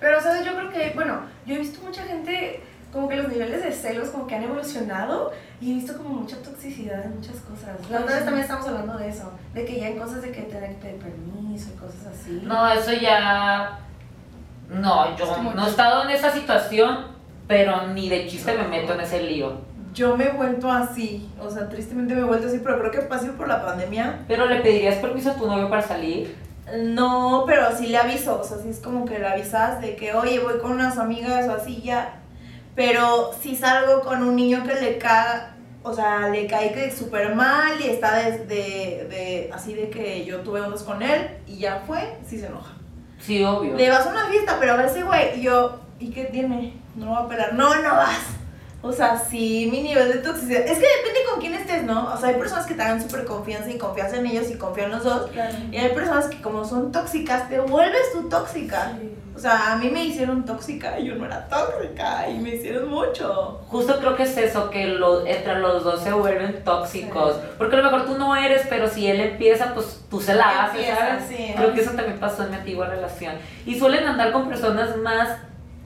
Pero, 0.00 0.20
¿sabes? 0.20 0.44
Yo 0.44 0.54
creo 0.54 0.70
que, 0.70 0.90
bueno, 0.94 1.20
yo 1.46 1.54
he 1.54 1.58
visto 1.58 1.84
mucha 1.84 2.02
gente 2.02 2.60
como 2.92 3.08
que 3.08 3.16
los 3.16 3.28
niveles 3.28 3.62
de 3.64 3.72
celos 3.72 4.10
como 4.10 4.26
que 4.26 4.34
han 4.34 4.42
evolucionado 4.42 5.32
y 5.60 5.70
he 5.70 5.74
visto 5.76 5.96
como 5.96 6.10
mucha 6.10 6.36
toxicidad 6.42 7.02
en 7.04 7.14
muchas 7.16 7.36
cosas. 7.36 7.88
La 7.90 8.00
otra 8.00 8.16
vez 8.16 8.24
también 8.24 8.42
estamos 8.42 8.66
hablando 8.66 8.98
de 8.98 9.08
eso, 9.08 9.32
de 9.54 9.64
que 9.64 9.80
ya 9.80 9.86
hay 9.86 9.96
cosas 9.96 10.20
de 10.20 10.30
que 10.30 10.42
tener 10.42 10.74
que 10.76 10.88
pedir 10.88 11.00
permiso 11.00 11.70
y 11.74 11.76
cosas 11.78 12.06
así. 12.12 12.42
No, 12.44 12.68
eso 12.70 12.92
ya. 12.92 13.78
No, 14.68 15.16
yo 15.16 15.42
no 15.54 15.66
he 15.66 15.70
estado 15.70 16.04
en 16.04 16.10
esa 16.10 16.30
situación, 16.30 17.06
pero 17.46 17.86
ni 17.88 18.08
de 18.08 18.26
chiste 18.26 18.56
me 18.56 18.68
meto 18.68 18.94
en 18.94 19.00
ese 19.00 19.22
lío. 19.22 19.52
Yo 19.92 20.16
me 20.16 20.28
he 20.28 20.32
vuelto 20.32 20.70
así, 20.70 21.28
o 21.40 21.50
sea, 21.50 21.68
tristemente 21.68 22.14
me 22.14 22.22
he 22.22 22.24
vuelto 22.24 22.48
así, 22.48 22.60
pero 22.62 22.78
creo 22.78 22.90
que 22.90 23.00
pasé 23.02 23.30
por 23.30 23.46
la 23.46 23.64
pandemia. 23.64 24.24
Pero 24.26 24.46
le 24.46 24.60
pedirías 24.60 24.96
permiso 24.96 25.30
a 25.30 25.34
tu 25.34 25.46
novio 25.46 25.68
para 25.68 25.82
salir. 25.82 26.34
No, 26.78 27.44
pero 27.46 27.76
sí 27.76 27.88
le 27.88 27.98
aviso, 27.98 28.40
o 28.40 28.44
sea, 28.44 28.58
sí 28.58 28.70
es 28.70 28.78
como 28.78 29.04
que 29.04 29.18
le 29.18 29.26
avisas 29.26 29.80
de 29.80 29.96
que, 29.96 30.14
oye, 30.14 30.38
voy 30.38 30.58
con 30.58 30.72
unas 30.72 30.96
amigas 30.96 31.48
o 31.48 31.52
así 31.52 31.82
ya. 31.82 32.20
Pero 32.74 33.32
si 33.40 33.54
salgo 33.54 34.00
con 34.00 34.22
un 34.22 34.34
niño 34.36 34.62
que 34.64 34.74
le 34.74 34.96
caga, 34.96 35.56
o 35.82 35.92
sea, 35.92 36.28
le 36.28 36.46
cae 36.46 36.72
que 36.72 36.90
súper 36.90 37.34
mal 37.34 37.80
y 37.80 37.88
está 37.88 38.16
desde, 38.16 39.06
de, 39.10 39.50
así 39.52 39.74
de 39.74 39.90
que 39.90 40.24
yo 40.24 40.40
tuve 40.40 40.62
unos 40.62 40.84
con 40.84 41.02
él 41.02 41.28
y 41.46 41.58
ya 41.58 41.82
fue, 41.86 42.16
sí 42.26 42.38
se 42.38 42.46
enoja. 42.46 42.72
Sí, 43.18 43.44
obvio. 43.44 43.76
Le 43.76 43.90
vas 43.90 44.06
a 44.06 44.10
una 44.10 44.26
fiesta, 44.26 44.56
pero 44.58 44.76
va 44.76 44.84
ese 44.84 45.02
güey. 45.02 45.38
Y 45.38 45.42
yo, 45.42 45.80
¿y 46.00 46.10
qué 46.10 46.24
tiene? 46.24 46.74
No 46.94 47.06
lo 47.06 47.12
va 47.12 47.18
a 47.20 47.28
pelar. 47.28 47.54
No, 47.54 47.74
no 47.82 47.90
vas. 47.90 48.41
O 48.82 48.92
sea, 48.92 49.16
sí, 49.16 49.68
mi 49.70 49.80
nivel 49.80 50.12
de 50.12 50.18
toxicidad. 50.18 50.60
Es 50.62 50.78
que 50.78 50.86
depende 50.98 51.20
con 51.30 51.40
quién 51.40 51.54
estés, 51.54 51.84
¿no? 51.84 52.12
O 52.12 52.16
sea, 52.16 52.30
hay 52.30 52.34
personas 52.34 52.66
que 52.66 52.74
te 52.74 52.82
dan 52.82 53.00
súper 53.00 53.24
confianza 53.24 53.70
y 53.70 53.78
confías 53.78 54.12
en 54.12 54.26
ellos 54.26 54.50
y 54.50 54.58
confían 54.58 54.90
los 54.90 55.04
dos. 55.04 55.30
Claro. 55.30 55.54
Y 55.70 55.76
hay 55.76 55.90
personas 55.90 56.26
que 56.26 56.42
como 56.42 56.64
son 56.64 56.90
tóxicas, 56.90 57.48
te 57.48 57.60
vuelves 57.60 58.12
tú 58.12 58.28
tóxica. 58.28 58.92
O 59.34 59.38
sea, 59.38 59.72
a 59.72 59.76
mí 59.76 59.88
me 59.88 60.04
hicieron 60.04 60.44
tóxica 60.44 60.98
y 60.98 61.06
yo 61.06 61.14
no 61.14 61.24
era 61.24 61.48
tóxica 61.48 62.28
y 62.28 62.38
me 62.38 62.56
hicieron 62.56 62.90
mucho. 62.90 63.62
Justo 63.68 63.98
creo 63.98 64.16
que 64.16 64.24
es 64.24 64.36
eso, 64.36 64.68
que 64.68 64.88
lo, 64.88 65.24
entre 65.26 65.60
los 65.60 65.84
dos 65.84 66.00
se 66.02 66.12
vuelven 66.12 66.62
tóxicos. 66.64 67.36
Porque 67.56 67.76
a 67.76 67.78
lo 67.78 67.84
mejor 67.84 68.04
tú 68.06 68.18
no 68.18 68.36
eres, 68.36 68.66
pero 68.68 68.88
si 68.88 69.06
él 69.06 69.20
empieza, 69.20 69.72
pues 69.74 70.04
tú 70.10 70.20
se 70.20 70.34
la 70.34 70.64
haces, 70.64 70.80
Empieza, 70.80 71.06
¿sabes? 71.06 71.24
sí. 71.28 71.52
Creo 71.56 71.72
que 71.72 71.80
eso 71.80 71.92
también 71.92 72.18
pasó 72.18 72.42
en 72.42 72.50
mi 72.50 72.56
antigua 72.56 72.88
relación. 72.88 73.36
Y 73.64 73.78
suelen 73.78 74.06
andar 74.06 74.32
con 74.32 74.48
personas 74.48 74.96
más 74.98 75.38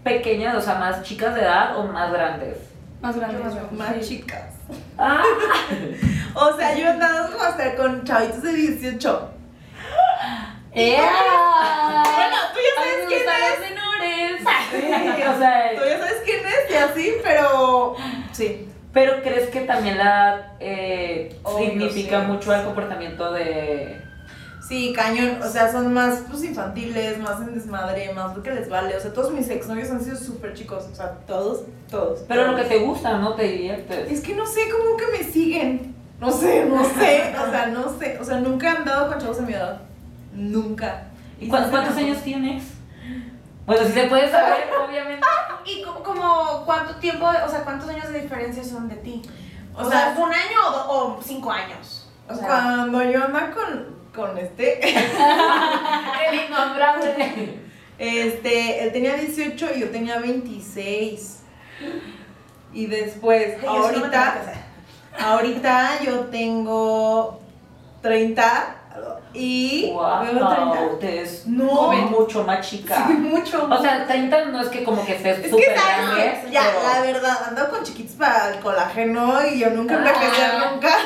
pequeñas, 0.02 0.56
o 0.56 0.60
sea, 0.60 0.76
más 0.76 1.02
chicas 1.02 1.34
de 1.34 1.42
edad 1.42 1.78
o 1.78 1.84
más 1.84 2.12
grandes. 2.12 2.58
Más 3.00 3.16
grande. 3.16 3.38
Yo 3.42 3.76
más 3.76 3.94
Sí. 4.00 4.08
chicas. 4.18 4.44
Ah, 4.98 5.22
O 6.34 6.56
sea, 6.56 6.74
yo 6.76 6.88
andaba 6.90 7.28
hasta 7.48 7.74
con 7.76 8.02
chavitos 8.04 8.42
de 8.42 8.52
18. 8.52 9.30
¡Ea! 10.72 11.12
Bueno, 12.16 12.36
tú 12.52 12.58
ya 12.60 12.82
sabes 12.82 13.06
quién 13.08 13.20
es. 13.20 13.50
los 13.50 13.60
menores. 13.60 14.42
Sí, 14.70 15.22
o 15.22 15.38
sea, 15.38 15.70
Tú 15.74 15.80
ya 15.88 15.98
sabes 15.98 16.22
quién 16.24 16.40
es 16.46 16.70
y 16.70 16.74
así, 16.74 17.12
pero 17.22 17.94
sí. 18.32 18.68
pero 18.92 19.22
crees 19.22 19.48
que 19.50 19.60
también 19.62 19.96
la 19.98 20.52
eh, 20.60 21.38
significa 21.58 22.20
mucho 22.20 22.52
el 22.54 22.64
comportamiento 22.64 23.32
de... 23.32 24.02
Sí, 24.66 24.92
cañón, 24.94 25.40
o 25.42 25.48
sea, 25.48 25.70
son 25.70 25.92
más 25.94 26.22
pues 26.28 26.42
infantiles, 26.42 27.18
más 27.18 27.40
en 27.40 27.54
desmadre, 27.54 28.12
más 28.14 28.36
lo 28.36 28.42
que 28.42 28.50
les 28.50 28.68
vale. 28.68 28.96
O 28.96 29.00
sea, 29.00 29.12
todos 29.12 29.32
mis 29.32 29.48
exnovios 29.48 29.90
han 29.90 30.02
sido 30.02 30.16
súper 30.16 30.54
chicos, 30.54 30.84
o 30.90 30.94
sea, 30.94 31.12
todos, 31.26 31.62
todos. 31.90 32.20
Pero 32.26 32.50
lo 32.50 32.56
que 32.56 32.64
te 32.64 32.78
gusta, 32.78 33.18
¿no? 33.18 33.34
Te 33.34 33.44
diviertes. 33.44 34.10
Es 34.10 34.20
que 34.22 34.34
no 34.34 34.44
sé, 34.46 34.62
como 34.70 34.96
que 34.96 35.04
me 35.18 35.22
siguen. 35.30 35.94
No 36.20 36.32
sé, 36.32 36.64
no 36.64 36.82
sé, 36.84 37.34
o 37.38 37.50
sea, 37.50 37.66
no 37.66 37.96
sé. 37.98 38.18
O 38.20 38.24
sea, 38.24 38.38
nunca 38.40 38.66
he 38.66 38.76
andado 38.76 39.08
con 39.08 39.20
chavos 39.20 39.36
de 39.38 39.46
mi 39.46 39.52
edad. 39.52 39.80
Nunca. 40.32 41.04
¿Y 41.38 41.48
cu- 41.48 41.56
¿Cuántos 41.70 41.96
años 41.96 42.18
tienes? 42.22 42.64
Bueno, 43.66 43.86
si 43.86 43.92
se 43.92 44.04
puede 44.04 44.30
saber, 44.30 44.64
obviamente. 44.88 45.24
¿Y 45.64 45.82
como, 45.82 46.02
como 46.02 46.64
cuánto 46.64 46.96
tiempo, 46.96 47.26
o 47.26 47.48
sea, 47.48 47.60
cuántos 47.64 47.88
años 47.88 48.08
de 48.10 48.20
diferencia 48.22 48.64
son 48.64 48.88
de 48.88 48.96
ti? 48.96 49.22
O 49.74 49.82
O, 49.82 49.90
sea, 49.90 50.14
sea, 50.14 50.24
¿un 50.24 50.30
año 50.32 50.86
o 50.88 51.20
cinco 51.22 51.50
años? 51.52 52.08
O 52.28 52.34
sea, 52.34 52.46
Cuando 52.46 53.02
yo 53.04 53.24
andaba 53.24 53.50
con, 53.50 53.95
con 54.16 54.36
este, 54.38 54.80
El 54.88 56.34
innombrable. 56.48 57.58
este, 57.98 58.82
él 58.82 58.92
tenía 58.92 59.14
18 59.14 59.68
y 59.76 59.80
yo 59.80 59.90
tenía 59.90 60.18
26. 60.18 61.40
Y 62.72 62.86
después, 62.86 63.54
Ay, 63.60 63.66
no 63.66 63.70
ahorita, 63.84 64.52
ahorita 65.18 66.02
yo 66.04 66.20
tengo 66.26 67.40
30 68.02 68.72
y 69.32 69.90
Wow, 69.92 70.22
veo 70.22 70.48
30. 70.48 70.98
te 71.00 71.22
es 71.22 71.46
No. 71.46 71.68
joven, 71.68 72.10
mucho 72.10 72.44
más 72.44 72.66
chica. 72.68 73.04
Sí, 73.06 73.12
mucho 73.14 73.66
O 73.70 73.82
sea, 73.82 74.06
30 74.06 74.46
no 74.46 74.60
es 74.60 74.68
que 74.68 74.82
como 74.84 75.04
que 75.04 75.14
estés 75.16 75.38
Es 75.38 75.50
súper 75.50 75.74
grande. 75.74 76.40
que, 76.46 76.50
ya, 76.50 76.62
pero- 76.70 76.82
la 76.92 77.00
verdad, 77.00 77.38
ando 77.48 77.70
con 77.70 77.82
chiquitos 77.84 78.16
para 78.16 78.54
el 78.54 78.60
colágeno 78.60 79.46
y 79.46 79.58
yo 79.58 79.70
nunca 79.70 80.02
Ah. 80.04 80.70
nunca. 80.72 80.96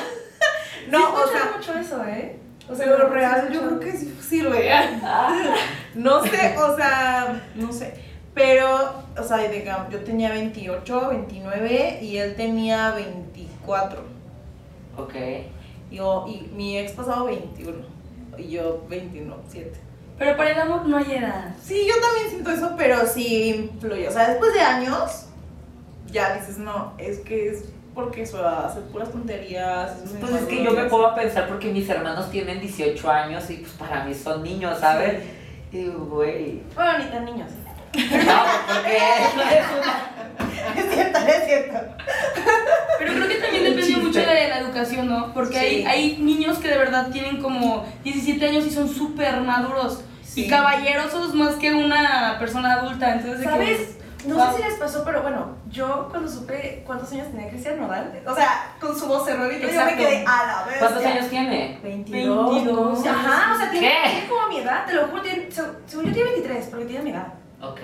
No, 0.88 0.98
No, 0.98 1.06
sí, 1.16 1.22
o 1.24 1.28
sea, 1.32 1.52
mucho 1.56 1.78
eso, 1.78 2.04
¿eh? 2.04 2.36
O 2.70 2.74
sea, 2.74 2.86
pero 2.86 3.08
sí 3.08 3.14
real 3.14 3.52
yo 3.52 3.60
creo 3.60 3.80
que 3.80 3.92
sí 3.92 4.16
sirve. 4.20 4.72
Ah, 4.72 5.54
No 5.94 6.22
sé, 6.22 6.56
o 6.56 6.76
sea, 6.76 7.42
no 7.56 7.72
sé. 7.72 7.94
Pero, 8.32 9.02
o 9.18 9.22
sea, 9.24 9.38
digamos, 9.38 9.92
yo 9.92 10.00
tenía 10.04 10.30
28, 10.30 11.08
29 11.08 11.98
y 12.00 12.16
él 12.16 12.36
tenía 12.36 12.92
24. 12.92 14.02
ok. 14.96 15.14
Y, 15.90 15.96
yo, 15.96 16.26
y 16.28 16.48
mi 16.54 16.78
ex 16.78 16.92
pasado 16.92 17.24
21 17.24 17.78
y 18.38 18.50
yo 18.50 18.84
21, 18.88 19.36
7. 19.48 19.72
Pero 20.18 20.36
para 20.36 20.50
el 20.50 20.60
amor 20.60 20.86
no 20.86 20.98
hay 20.98 21.14
edad. 21.14 21.54
Sí, 21.62 21.88
yo 21.88 21.94
también 22.00 22.28
siento 22.28 22.50
eso, 22.50 22.74
pero 22.76 23.06
sí 23.06 23.70
influye. 23.72 24.06
O 24.06 24.12
sea, 24.12 24.28
después 24.28 24.52
de 24.52 24.60
años, 24.60 25.26
ya 26.12 26.34
dices, 26.34 26.58
no, 26.58 26.92
es 26.98 27.18
que 27.20 27.48
es 27.48 27.64
porque 28.00 28.26
su 28.26 28.36
edad 28.38 28.66
hace 28.66 28.80
puras 28.80 29.10
tonterías. 29.10 29.92
es 30.04 30.10
Pues 30.20 30.32
es 30.32 30.42
que 30.44 30.62
yo 30.64 30.70
me 30.72 30.82
a 31.06 31.14
pensar 31.14 31.48
porque 31.48 31.68
mis 31.72 31.88
hermanos 31.88 32.30
tienen 32.30 32.60
18 32.60 33.10
años 33.10 33.48
y 33.50 33.58
pues 33.58 33.72
para 33.72 34.04
mí 34.04 34.14
son 34.14 34.42
niños, 34.42 34.78
¿sabes? 34.80 35.22
Y 35.72 35.78
digo, 35.78 36.04
güey. 36.06 36.62
Bueno, 36.74 36.98
ni 36.98 37.04
tan 37.06 37.24
niños. 37.24 37.50
No, 37.92 38.42
porque 38.72 38.96
eso 38.96 39.40
es 39.50 39.66
una. 39.78 40.80
Es 40.80 40.94
cierto, 40.94 41.18
es 41.18 41.44
cierto. 41.46 41.78
Pero 42.98 43.14
creo 43.14 43.28
que 43.28 43.34
también 43.36 43.64
depende 43.64 43.96
mucho 43.96 44.18
de 44.20 44.48
la 44.48 44.58
educación, 44.58 45.08
¿no? 45.08 45.32
Porque 45.34 45.58
hay, 45.58 45.76
Sí. 45.82 45.86
hay 45.86 46.16
niños 46.18 46.58
que 46.58 46.68
de 46.68 46.78
verdad 46.78 47.08
tienen 47.10 47.40
como 47.40 47.84
17 48.04 48.46
años 48.46 48.66
y 48.66 48.70
son 48.70 48.88
súper 48.88 49.40
maduros. 49.40 50.02
Sí. 50.22 50.44
Y 50.44 50.48
caballerosos 50.48 51.34
más 51.34 51.54
que 51.56 51.72
una 51.74 52.36
persona 52.38 52.74
adulta. 52.74 53.14
Entonces, 53.14 53.40
que- 53.40 53.44
¿Sabes? 53.50 53.98
No 54.26 54.36
Wow. 54.36 54.50
sé 54.50 54.56
si 54.56 54.62
les 54.68 54.74
pasó, 54.78 55.02
pero 55.04 55.22
bueno, 55.22 55.56
yo 55.70 56.08
cuando 56.10 56.28
supe 56.30 56.82
cuántos 56.86 57.10
años 57.12 57.28
tenía 57.30 57.48
Cristian 57.48 57.80
Nodal, 57.80 58.12
o 58.26 58.34
sea, 58.34 58.74
con 58.80 58.98
su 58.98 59.06
voz 59.06 59.24
cerrada 59.24 59.52
y 59.52 59.60
todo, 59.60 59.70
yo 59.70 59.84
me 59.84 59.96
quedé 59.96 60.24
a 60.26 60.46
la 60.46 60.64
vez. 60.68 60.78
¿Cuántos 60.78 61.04
años 61.04 61.28
tiene? 61.28 61.78
22. 61.82 62.54
22. 62.56 63.06
Ajá, 63.06 63.54
o 63.54 63.58
sea, 63.58 63.70
tiene, 63.70 63.88
¿Qué? 63.88 64.10
tiene 64.10 64.28
como 64.28 64.48
mi 64.48 64.58
edad, 64.58 64.84
te 64.86 64.92
lo 64.94 65.06
juro, 65.08 65.22
tiene, 65.22 65.50
se- 65.50 65.62
según 65.86 66.06
yo 66.06 66.12
tiene 66.12 66.30
23, 66.32 66.66
porque 66.66 66.84
tiene 66.84 67.04
mi 67.04 67.10
edad. 67.10 67.28
Ok. 67.62 67.80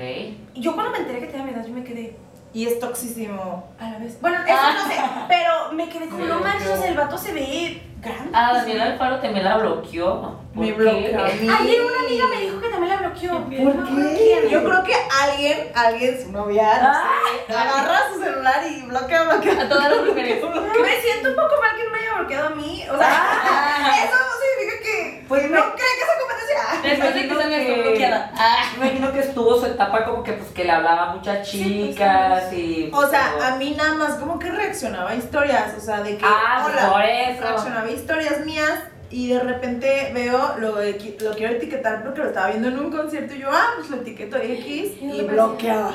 Y 0.55 0.61
yo 0.61 0.75
cuando 0.75 0.93
me 0.93 0.99
enteré 0.99 1.21
que 1.21 1.27
tenía 1.27 1.45
mi 1.47 1.53
edad, 1.53 1.65
yo 1.67 1.73
me 1.73 1.85
quedé 1.85 2.17
Y 2.53 2.67
es 2.67 2.79
toxísimo. 2.81 3.69
a 3.79 3.91
la 3.91 3.99
vez. 3.99 4.19
Bueno, 4.21 4.39
eso 4.47 4.73
no 4.73 4.89
sé, 4.89 4.97
pero 5.29 5.73
me 5.73 5.89
quedé 5.89 6.09
como, 6.09 6.25
no 6.25 6.41
manches, 6.41 6.69
o 6.71 6.77
sea, 6.77 6.89
el 6.89 6.97
vato 6.97 7.19
se 7.19 7.33
ve 7.33 7.83
grande. 8.13 8.31
Ah, 8.35 8.53
Daniela 8.55 8.85
Alfaro 8.85 9.21
también 9.21 9.45
la 9.45 9.57
bloqueó. 9.59 10.39
¿Por 10.55 10.65
Me 10.65 10.73
bloqueó 10.73 11.21
a 11.25 11.29
mí. 11.29 11.49
Ayer 11.61 11.83
una 11.85 12.01
amiga 12.01 12.27
me 12.29 12.41
dijo 12.41 12.61
que 12.61 12.69
también 12.69 12.89
la 12.95 13.09
bloqueó. 13.09 13.33
¿Por 13.45 13.91
me 13.91 14.15
¿Qué? 14.15 14.49
Yo 14.51 14.65
creo 14.65 14.83
que 14.85 14.95
alguien, 15.23 15.71
alguien, 15.75 16.23
su 16.23 16.33
novia, 16.33 16.81
no 16.83 16.95
sé, 16.95 17.55
agarra 17.55 17.99
su 18.13 18.23
celular 18.23 18.63
y 18.69 18.83
bloquea, 18.87 19.23
bloquea. 19.25 19.63
A 19.63 19.69
todas 19.69 19.91
las 19.91 20.05
mujeres. 20.07 20.43
Me 20.83 21.01
siento 21.01 21.29
un 21.31 21.37
poco 21.37 21.55
mal 21.61 21.77
que 21.77 21.85
no 21.85 21.91
me 21.91 21.99
haya 21.99 22.15
bloqueado 22.19 22.47
a 22.49 22.51
mí. 22.51 22.85
O 22.91 22.97
sea, 22.99 23.09
eso 24.05 24.15
no 24.15 24.33
significa 24.41 24.83
que 24.83 25.25
Pues 25.29 25.43
no 25.51 25.57
me- 25.57 25.73
cree 25.73 25.95
que 25.97 26.03
esa 26.05 26.19
competencia. 26.21 26.91
Después 26.91 27.15
de 27.15 27.23
que 27.29 27.35
salgas 27.35 27.61
que- 27.61 27.73
con 27.75 27.83
bloqueada. 27.83 28.31
Ah. 28.37 28.57
Me 28.79 28.87
imagino 28.87 29.13
que 29.13 29.21
estuvo 29.21 29.59
su 29.59 29.67
etapa 29.67 30.05
como 30.05 30.23
que 30.23 30.33
pues 30.35 30.51
que 30.51 30.65
le 30.65 30.71
hablaba 30.73 31.11
a 31.11 31.15
muchas 31.15 31.49
chicas 31.49 32.53
y. 32.53 32.91
O 32.93 33.07
sea, 33.09 33.33
a 33.43 33.57
mí 33.57 33.75
nada 33.77 33.95
más 33.95 34.15
como 34.15 34.39
que 34.39 34.51
reaccionaba 34.51 35.11
a 35.11 35.15
historias, 35.17 35.75
o 35.77 35.81
sea, 35.81 36.03
de 36.03 36.17
que, 36.19 36.25
Ah, 36.27 36.61
pues, 36.65 36.77
hola, 36.77 36.93
por 36.93 37.03
eso. 37.05 37.41
reaccionaba 37.43 37.87
a 37.89 37.91
historias 37.97 38.45
mías 38.45 38.81
y 39.11 39.29
de 39.29 39.41
repente 39.41 40.11
veo, 40.15 40.57
lo, 40.59 40.77
lo 40.77 41.35
quiero 41.37 41.55
etiquetar 41.55 42.03
porque 42.05 42.21
lo 42.21 42.29
estaba 42.29 42.49
viendo 42.49 42.69
en 42.69 42.79
un 42.79 42.91
concierto 42.91 43.35
y 43.35 43.41
yo, 43.41 43.49
ah, 43.51 43.69
pues 43.77 43.91
lo 43.91 43.97
etiqueto 43.99 44.37
X 44.37 44.93
Y 45.01 45.23
bloqueaba. 45.23 45.95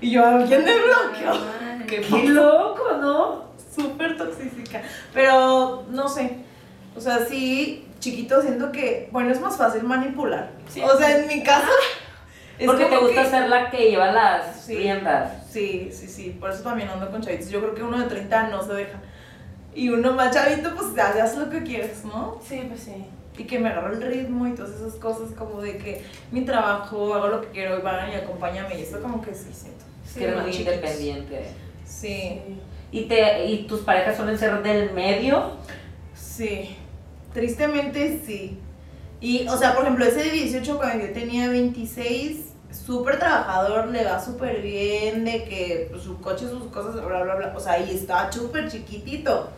Y 0.00 0.10
yo, 0.10 0.22
¿quién 0.46 0.64
me 0.64 0.74
bloqueó? 0.74 1.40
Qué 1.86 2.00
Qué 2.00 2.28
loco, 2.28 2.96
¿no? 3.00 3.46
Súper 3.74 4.16
toxística. 4.16 4.82
Pero, 5.14 5.84
no 5.90 6.08
sé, 6.08 6.38
o 6.96 7.00
sea, 7.00 7.24
sí, 7.26 7.86
chiquito, 8.00 8.40
siento 8.42 8.72
que, 8.72 9.08
bueno, 9.12 9.30
es 9.30 9.40
más 9.40 9.56
fácil 9.56 9.82
manipular. 9.84 10.50
Sí. 10.68 10.80
O 10.82 10.96
sea, 10.98 11.18
en 11.18 11.28
mi 11.28 11.42
caso... 11.42 11.68
es 12.58 12.66
Porque 12.66 12.86
te 12.86 12.96
gusta 12.96 13.22
que- 13.24 13.30
ser 13.30 13.48
la 13.48 13.70
que 13.70 13.90
lleva 13.90 14.10
las 14.12 14.64
Sí. 14.64 14.76
riendas. 14.76 15.46
Sí, 15.50 15.90
sí, 15.92 16.08
sí, 16.08 16.36
por 16.40 16.50
eso 16.50 16.62
también 16.62 16.88
ando 16.88 17.10
con 17.10 17.22
chavitos. 17.22 17.48
Yo 17.50 17.60
creo 17.60 17.74
que 17.74 17.82
uno 17.82 17.98
de 17.98 18.06
30 18.06 18.48
no 18.48 18.62
se 18.62 18.72
deja. 18.74 18.98
Y 19.76 19.90
uno 19.90 20.12
más 20.12 20.34
chavito, 20.34 20.74
pues 20.74 20.94
ya 20.96 21.08
haces 21.22 21.36
lo 21.38 21.50
que 21.50 21.62
quieres, 21.62 22.04
¿no? 22.04 22.40
Sí, 22.42 22.62
pues 22.66 22.80
sí. 22.80 23.04
y 23.38 23.44
que 23.44 23.58
me 23.58 23.68
agarro 23.68 23.92
el 23.92 24.00
ritmo 24.02 24.46
y 24.46 24.54
todas 24.54 24.70
esas 24.74 24.94
cosas 24.94 25.32
como 25.36 25.60
de 25.60 25.76
que 25.76 26.02
mi 26.32 26.46
trabajo, 26.46 27.14
hago 27.14 27.28
lo 27.28 27.40
que 27.42 27.48
quiero 27.48 27.78
y 27.78 27.82
van 27.82 28.10
y 28.10 28.14
acompáñame 28.14 28.78
y 28.78 28.82
eso 28.82 29.02
como 29.02 29.20
que 29.20 29.34
sí 29.34 29.50
siento. 29.52 29.84
que 30.16 30.24
eres 30.24 30.36
más 30.36 30.44
muy 30.44 30.52
chiquitos. 30.52 30.74
independiente. 30.76 31.46
Sí, 31.84 32.40
¿Y, 32.90 33.02
te, 33.04 33.44
¿Y 33.44 33.66
tus 33.66 33.80
parejas 33.80 34.16
suelen 34.16 34.38
ser 34.38 34.62
del 34.62 34.92
medio? 34.92 35.52
sí, 36.14 36.74
tristemente 37.34 38.20
sí. 38.24 38.58
Y, 39.20 39.46
o 39.48 39.56
sea, 39.58 39.74
por 39.74 39.84
ejemplo, 39.84 40.04
ese 40.06 40.24
de 40.24 40.30
18 40.30 40.76
cuando 40.78 41.06
yo 41.06 41.12
tenía 41.12 41.48
26, 41.48 42.52
súper 42.70 43.18
trabajador, 43.18 43.88
le 43.88 44.04
va 44.04 44.22
súper 44.24 44.60
bien, 44.62 45.24
de 45.24 45.44
que 45.44 45.88
pues, 45.90 46.02
su 46.02 46.18
coche, 46.20 46.48
sus 46.48 46.64
cosas, 46.72 46.94
bla, 46.94 47.22
bla, 47.22 47.34
bla. 47.34 47.52
O 47.56 47.60
sea, 47.60 47.78
y 47.78 47.90
estaba 47.94 48.30
súper 48.32 48.70
chiquitito. 48.70 49.50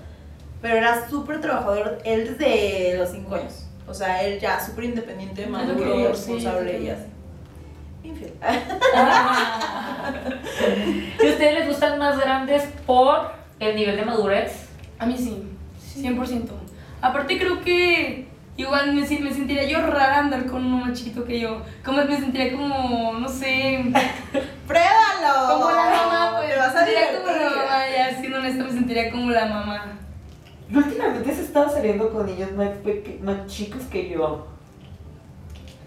Pero 0.62 0.76
era 0.76 1.08
súper 1.08 1.40
trabajador 1.40 1.98
él 2.04 2.36
desde 2.36 2.96
los 2.98 3.10
5 3.10 3.34
años. 3.36 3.64
O 3.86 3.94
sea, 3.94 4.22
él 4.22 4.38
ya 4.40 4.60
súper 4.64 4.84
independiente, 4.84 5.46
maduro, 5.46 5.80
Ok, 5.90 5.96
sí, 5.96 6.06
responsable 6.08 6.78
sí. 6.78 6.84
y 6.84 6.90
así. 6.90 7.04
Infiel. 8.04 8.32
¿Y 11.22 11.26
a 11.26 11.30
ustedes 11.30 11.54
les 11.58 11.68
gustan 11.68 11.98
más 11.98 12.18
grandes 12.18 12.62
por 12.86 13.32
el 13.60 13.76
nivel 13.76 13.96
de 13.96 14.04
madurez? 14.04 14.68
A 14.98 15.06
mí 15.06 15.16
sí, 15.16 15.42
100%. 15.96 16.48
Aparte 17.00 17.38
creo 17.38 17.60
que 17.60 18.26
igual 18.56 18.92
me, 18.94 19.06
si- 19.06 19.18
me 19.20 19.32
sentiría 19.32 19.64
yo 19.64 19.80
rara 19.86 20.18
andar 20.18 20.46
con 20.46 20.64
uno 20.66 20.84
más 20.86 20.98
chiquito 20.98 21.24
que 21.24 21.38
yo. 21.40 21.62
Como 21.84 22.04
me 22.04 22.16
sentiría 22.16 22.52
como, 22.52 23.12
no 23.14 23.28
sé, 23.28 23.84
¡Pruébalo! 24.66 25.54
como 25.54 25.70
la 25.70 25.84
mamá, 25.90 26.34
pues. 26.38 26.50
Te 26.52 26.56
vas 26.58 26.74
a 26.76 26.80
me 26.80 26.86
sentiría 26.86 27.18
como 27.18 27.30
la 27.36 27.50
mamá, 27.50 27.80
ya 27.96 28.18
siendo 28.18 28.38
honesta, 28.38 28.64
me 28.64 28.72
sentiría 28.72 29.10
como 29.10 29.30
la 29.30 29.46
mamá. 29.46 29.97
Últimamente 30.74 31.34
se 31.34 31.42
estado 31.42 31.70
saliendo 31.70 32.10
con 32.10 32.26
niños 32.26 32.52
más, 32.52 32.68
peque- 32.84 33.18
más 33.22 33.46
chicos 33.46 33.82
que 33.90 34.10
yo. 34.10 34.46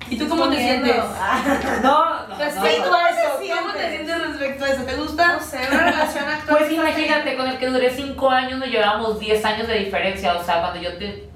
¿Y 0.10 0.18
tú 0.18 0.28
cómo 0.28 0.50
te 0.50 0.58
sientes? 0.58 0.96
No, 1.84 2.28
no, 2.28 2.36
Respecto 2.38 2.90
no. 2.90 2.96
a 2.96 3.10
eso, 3.10 3.20
¿Cómo 3.38 3.42
te 3.48 3.54
¿cómo 3.62 3.74
te 3.74 3.90
sientes? 3.90 4.28
respecto 4.28 4.66
a 4.66 4.70
eso? 4.70 4.84
¿Te 4.84 4.96
gusta? 4.96 5.34
No 5.34 5.40
sé, 5.40 5.60
una 5.72 5.84
relación 5.92 6.26
actual. 6.30 6.58
Pues 6.58 6.72
imagínate, 6.72 7.38
con 7.38 7.48
el 7.48 7.58
que 7.60 7.68
duré 7.68 7.90
5 7.96 8.30
años 8.30 8.60
nos 8.60 8.68
llevábamos 8.70 9.20
10 9.20 9.46
años 9.46 9.68
de 9.68 9.76
diferencia. 9.80 10.36
O 10.36 10.44
sea, 10.44 10.62
cuando 10.62 10.82
yo 10.82 10.98
te. 10.98 11.30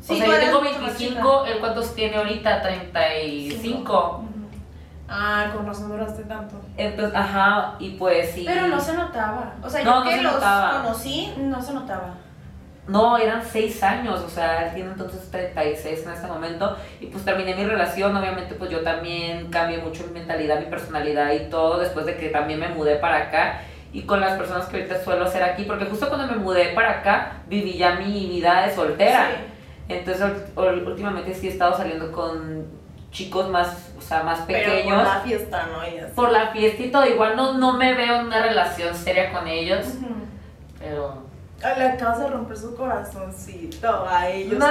Sí, 0.00 0.12
o 0.12 0.16
sea, 0.16 0.26
yo 0.26 0.38
tengo 0.38 0.62
mucho 0.62 0.78
más 0.80 0.96
25, 0.98 1.44
¿él 1.46 1.58
cuántos 1.58 1.94
tiene 1.94 2.16
ahorita? 2.16 2.62
35. 2.62 4.24
Ah, 5.08 5.50
con 5.54 5.66
razón 5.66 5.88
duraste 5.88 6.22
tanto. 6.24 6.56
Entonces, 6.76 7.14
ajá, 7.14 7.74
y 7.80 7.90
pues 7.90 8.30
sí. 8.32 8.44
Pero 8.46 8.68
no 8.68 8.80
se 8.80 8.94
notaba. 8.94 9.54
O 9.62 9.68
sea, 9.68 9.82
No, 9.84 9.90
yo 9.90 10.04
no 10.04 10.04
que 10.10 10.16
se 10.16 10.22
los 10.22 10.32
notaba. 10.34 10.82
conocí, 10.82 11.32
no 11.38 11.60
se 11.62 11.72
notaba. 11.74 12.14
No, 12.88 13.18
eran 13.18 13.42
6 13.44 13.82
años, 13.82 14.20
o 14.20 14.28
sea, 14.28 14.66
él 14.68 14.74
tiene 14.74 14.90
entonces 14.90 15.28
36 15.30 16.04
en 16.06 16.12
este 16.12 16.26
momento. 16.28 16.76
Y 17.00 17.06
pues 17.06 17.24
terminé 17.24 17.54
mi 17.56 17.64
relación, 17.64 18.16
obviamente 18.16 18.54
pues 18.54 18.70
yo 18.70 18.80
también 18.82 19.48
cambié 19.50 19.78
mucho 19.78 20.04
mi 20.06 20.20
mentalidad, 20.20 20.60
mi 20.60 20.66
personalidad 20.66 21.32
y 21.32 21.50
todo, 21.50 21.78
después 21.80 22.06
de 22.06 22.16
que 22.16 22.28
también 22.28 22.60
me 22.60 22.68
mudé 22.68 22.96
para 22.96 23.16
acá. 23.16 23.60
Y 23.92 24.02
con 24.02 24.20
las 24.20 24.34
personas 24.38 24.66
que 24.66 24.76
ahorita 24.76 25.02
suelo 25.02 25.24
hacer 25.24 25.42
aquí, 25.42 25.64
porque 25.64 25.86
justo 25.86 26.08
cuando 26.08 26.26
me 26.28 26.36
mudé 26.36 26.68
para 26.74 26.90
acá, 27.00 27.32
viví 27.48 27.76
ya 27.76 27.96
mi 27.96 28.26
vida 28.28 28.66
de 28.66 28.74
soltera. 28.74 29.30
Entonces 29.88 30.22
ul- 30.24 30.54
ul- 30.54 30.86
últimamente 30.86 31.34
sí 31.34 31.48
he 31.48 31.50
estado 31.50 31.76
saliendo 31.76 32.12
con 32.12 32.66
chicos 33.10 33.48
más, 33.48 33.92
o 33.98 34.00
sea, 34.02 34.22
más 34.22 34.40
Pero 34.46 34.70
pequeños. 34.72 34.96
por 35.02 35.04
la 35.14 35.20
fiesta, 35.20 35.66
¿no? 35.72 35.82
Y 35.88 35.98
así. 35.98 36.12
por 36.14 36.30
la 36.30 36.48
fiesta 36.48 36.82
y 36.82 36.90
todo, 36.90 37.06
igual 37.06 37.34
no, 37.36 37.54
no 37.54 37.72
me 37.72 37.94
veo 37.94 38.16
en 38.20 38.26
una 38.26 38.42
relación 38.42 38.94
seria 38.94 39.32
con 39.32 39.48
ellos, 39.48 39.86
pero... 40.78 41.25
Ay, 41.62 41.72
le 41.78 41.84
acabas 41.86 42.18
de 42.20 42.26
romper 42.28 42.56
su 42.56 42.74
corazoncito 42.76 44.06
a 44.08 44.28
ellos. 44.28 44.58
No. 44.58 44.66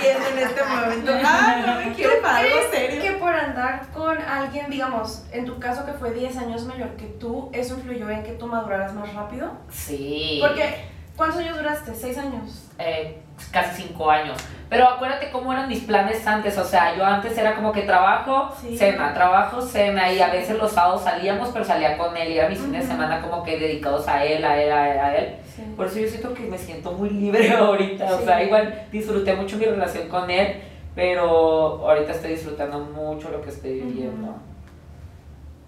que 0.00 0.10
en 0.12 0.38
este 0.38 0.62
momento. 0.64 1.12
Ah, 1.26 1.62
no 1.66 1.74
me 1.84 1.92
quiere 1.94 2.16
para 2.16 2.38
algo 2.38 2.50
¿Crees 2.70 2.70
serio. 2.70 3.02
que 3.02 3.12
por 3.18 3.34
andar 3.34 3.86
con 3.92 4.16
alguien, 4.18 4.70
digamos, 4.70 5.24
en 5.32 5.44
tu 5.44 5.58
caso 5.58 5.84
que 5.84 5.92
fue 5.92 6.12
10 6.12 6.36
años 6.38 6.64
mayor 6.64 6.90
que 6.96 7.06
tú, 7.06 7.50
eso 7.52 7.74
influyó 7.74 8.08
en 8.10 8.22
que 8.22 8.32
tú 8.32 8.46
maduraras 8.46 8.94
más 8.94 9.12
rápido? 9.14 9.52
Sí. 9.70 10.38
Porque, 10.40 10.86
¿cuántos 11.16 11.40
años 11.40 11.56
duraste? 11.58 11.92
¿6 11.92 12.18
años? 12.18 12.68
eh, 12.78 13.20
casi 13.50 13.82
cinco 13.82 14.10
años. 14.10 14.38
Pero 14.68 14.88
acuérdate 14.88 15.30
cómo 15.30 15.52
eran 15.52 15.68
mis 15.68 15.80
planes 15.84 16.26
antes, 16.26 16.56
o 16.58 16.64
sea, 16.64 16.96
yo 16.96 17.04
antes 17.04 17.36
era 17.38 17.54
como 17.54 17.70
que 17.72 17.82
trabajo, 17.82 18.50
Sí. 18.60 18.76
cena, 18.76 19.14
trabajo, 19.14 19.60
cena, 19.62 20.12
y 20.12 20.20
a 20.20 20.28
veces 20.30 20.58
los 20.58 20.72
sábados 20.72 21.02
salíamos, 21.02 21.50
pero 21.50 21.64
salía 21.64 21.96
con 21.96 22.16
él, 22.16 22.32
y 22.32 22.38
era 22.38 22.48
mis 22.48 22.58
fines 22.58 22.82
de 22.82 22.88
semana 22.92 23.20
como 23.20 23.42
que 23.44 23.58
dedicados 23.58 24.08
a 24.08 24.24
él, 24.24 24.44
a 24.44 24.60
él, 24.60 24.72
a 24.72 24.92
él, 24.92 24.98
a 24.98 25.16
él. 25.16 25.36
Sí. 25.54 25.62
Por 25.76 25.86
eso 25.86 26.00
yo 26.00 26.08
siento 26.08 26.34
que 26.34 26.42
me 26.42 26.58
siento 26.58 26.90
muy 26.92 27.10
libre 27.10 27.52
ahorita, 27.56 28.14
o 28.16 28.20
sea, 28.24 28.42
igual 28.42 28.86
disfruté 28.90 29.34
mucho 29.34 29.56
mi 29.58 29.66
relación 29.66 30.08
con 30.08 30.28
él, 30.30 30.60
pero 30.96 31.86
ahorita 31.88 32.12
estoy 32.12 32.32
disfrutando 32.32 32.80
mucho 32.80 33.30
lo 33.30 33.42
que 33.42 33.50
estoy 33.50 33.80
viviendo. 33.80 34.28
Ujú. 34.30 34.38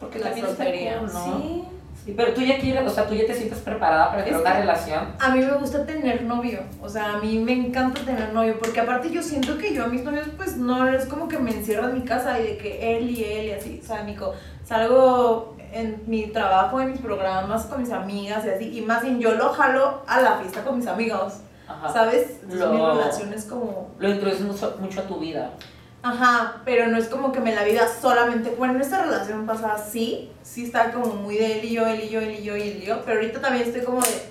Porque 0.01 0.19
La 0.19 0.27
también 0.27 0.47
está 0.47 0.64
soltería, 0.64 0.99
cool, 0.99 1.12
¿no? 1.12 1.38
Sí. 1.38 1.64
Sí, 2.07 2.14
pero 2.16 2.33
tú 2.35 2.40
ya 2.40 2.59
quieres, 2.61 2.87
o 2.87 2.95
sea, 2.95 3.05
tú 3.09 3.14
ya 3.14 3.27
te 3.27 3.35
sientes 3.35 3.59
preparada 3.59 4.11
para 4.11 4.25
tener 4.25 4.40
una 4.40 4.55
relación. 4.61 5.09
A 5.19 5.31
mí 5.31 5.40
me 5.40 5.51
gusta 5.59 5.85
tener 5.85 6.23
novio, 6.23 6.61
o 6.81 6.88
sea, 6.88 7.14
a 7.14 7.19
mí 7.19 7.37
me 7.40 7.53
encanta 7.53 8.01
tener 8.03 8.33
novio, 8.33 8.57
porque 8.61 8.79
aparte 8.79 9.11
yo 9.11 9.21
siento 9.25 9.59
que 9.59 9.75
yo 9.75 9.85
a 9.85 9.88
mis 9.88 10.05
novios 10.05 10.29
pues 10.37 10.57
no 10.57 10.87
es 10.88 11.05
como 11.07 11.27
que 11.27 11.37
me 11.40 11.51
encierro 11.51 11.88
en 11.88 11.95
mi 11.95 12.03
casa 12.05 12.38
y 12.38 12.45
de 12.45 12.59
que 12.59 12.97
él 12.97 13.11
y 13.11 13.25
él 13.25 13.47
y 13.47 13.51
así, 13.51 13.81
o 13.83 13.87
sea, 13.87 14.05
Nico, 14.05 14.33
salgo 14.64 15.57
en 15.73 16.01
mi 16.07 16.29
trabajo, 16.29 16.81
en 16.81 16.92
mis 16.92 17.01
programas 17.01 17.64
con 17.66 17.81
mis 17.83 17.90
amigas 17.90 18.45
y 18.47 18.51
así, 18.51 18.79
y 18.79 18.83
más 18.83 19.03
bien 19.03 19.19
yo 19.19 19.33
lo 19.35 19.49
jalo 19.51 20.03
a 20.07 20.21
la 20.21 20.37
fiesta 20.37 20.62
con 20.62 20.79
mis 20.79 20.87
amigos, 20.87 21.38
Ajá. 21.66 21.92
¿sabes? 21.92 22.38
Entonces 22.42 22.61
Lo- 22.61 22.73
mi 22.73 22.81
relación 22.99 23.33
es 23.33 23.45
como, 23.47 23.90
Lo 23.99 24.09
introduces 24.09 24.42
mucho, 24.47 24.77
mucho 24.79 25.01
a 25.01 25.05
tu 25.09 25.19
vida. 25.19 25.51
Ajá, 26.07 26.62
pero 26.64 26.87
no 26.87 26.97
es 26.97 27.09
como 27.09 27.33
que 27.33 27.40
me 27.40 27.55
la 27.55 27.64
vida 27.64 27.88
solamente, 27.88 28.51
bueno, 28.51 28.75
en 28.75 28.81
esta 28.81 29.03
relación 29.03 29.47
pasada 29.47 29.79
sí, 29.79 30.31
sí 30.42 30.64
está 30.64 30.92
como 30.92 31.14
muy 31.14 31.37
de 31.37 31.59
él 31.59 31.64
y 31.64 31.75
yo, 31.75 31.87
él 31.87 32.01
y 32.05 32.09
yo, 32.09 32.21
él 32.21 32.37
y 32.38 32.42
yo, 32.42 32.57
y 32.57 32.62
él 32.62 32.81
y 32.83 32.87
yo, 32.87 33.03
pero 33.05 33.21
ahorita 33.21 33.40
también 33.40 33.66
estoy 33.66 33.83
como 33.83 34.01
de, 34.01 34.23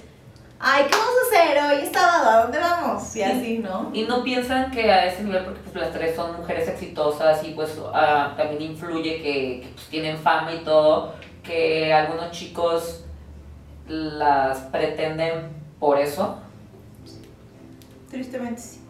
ay, 0.60 0.86
¿qué 0.86 0.96
vamos 0.96 1.16
a 1.16 1.40
hacer 1.40 1.64
hoy 1.64 1.86
es 1.86 1.92
sábado? 1.92 2.30
¿A 2.30 2.42
dónde 2.44 2.60
vamos? 2.60 3.16
Y 3.16 3.24
así, 3.24 3.58
¿no? 3.60 3.90
Y 3.94 4.04
no 4.04 4.24
piensan 4.24 4.72
que 4.72 4.92
a 4.92 5.06
ese 5.06 5.24
nivel, 5.24 5.44
porque 5.44 5.60
pues 5.62 5.76
las 5.76 5.92
tres 5.92 6.16
son 6.16 6.38
mujeres 6.38 6.68
exitosas 6.68 7.44
y 7.44 7.52
pues 7.52 7.78
ah, 7.94 8.34
también 8.38 8.62
influye 8.62 9.22
que, 9.22 9.62
que, 9.62 9.70
pues, 9.74 9.88
tienen 9.88 10.18
fama 10.18 10.54
y 10.54 10.64
todo, 10.64 11.14
que 11.44 11.94
algunos 11.94 12.32
chicos 12.32 13.06
las 13.88 14.58
pretenden 14.72 15.50
por 15.80 16.00
eso. 16.00 16.40
Tristemente 18.10 18.62
sí. 18.62 18.85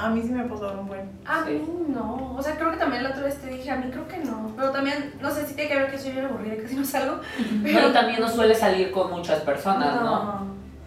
A 0.00 0.08
mí 0.08 0.22
sí 0.22 0.30
me 0.30 0.40
ha 0.42 0.48
pasado 0.48 0.80
un 0.80 0.86
buen. 0.88 1.10
A 1.26 1.44
Sí. 1.44 1.50
mí 1.52 1.84
no. 1.94 2.34
O 2.36 2.42
sea, 2.42 2.56
creo 2.56 2.70
que 2.70 2.76
también 2.78 3.02
la 3.02 3.10
otra 3.10 3.22
vez 3.24 3.36
te 3.38 3.48
dije, 3.48 3.70
a 3.70 3.76
mí 3.76 3.90
creo 3.90 4.06
que 4.08 4.18
no. 4.18 4.52
Pero 4.56 4.70
también, 4.70 5.14
no 5.20 5.30
sé 5.30 5.46
si 5.46 5.54
tiene 5.54 5.70
que 5.70 5.76
ver 5.78 5.90
que 5.90 5.98
soy 5.98 6.12
bien 6.12 6.24
aburrida 6.26 6.56
casi 6.62 6.74
no 6.76 6.84
salgo. 6.84 7.20
Pero 7.62 7.92
también 7.92 8.20
no 8.20 8.28
suele 8.28 8.54
salir 8.54 8.90
con 8.92 9.10
muchas 9.10 9.40
personas, 9.40 10.00
¿no? 10.02 10.46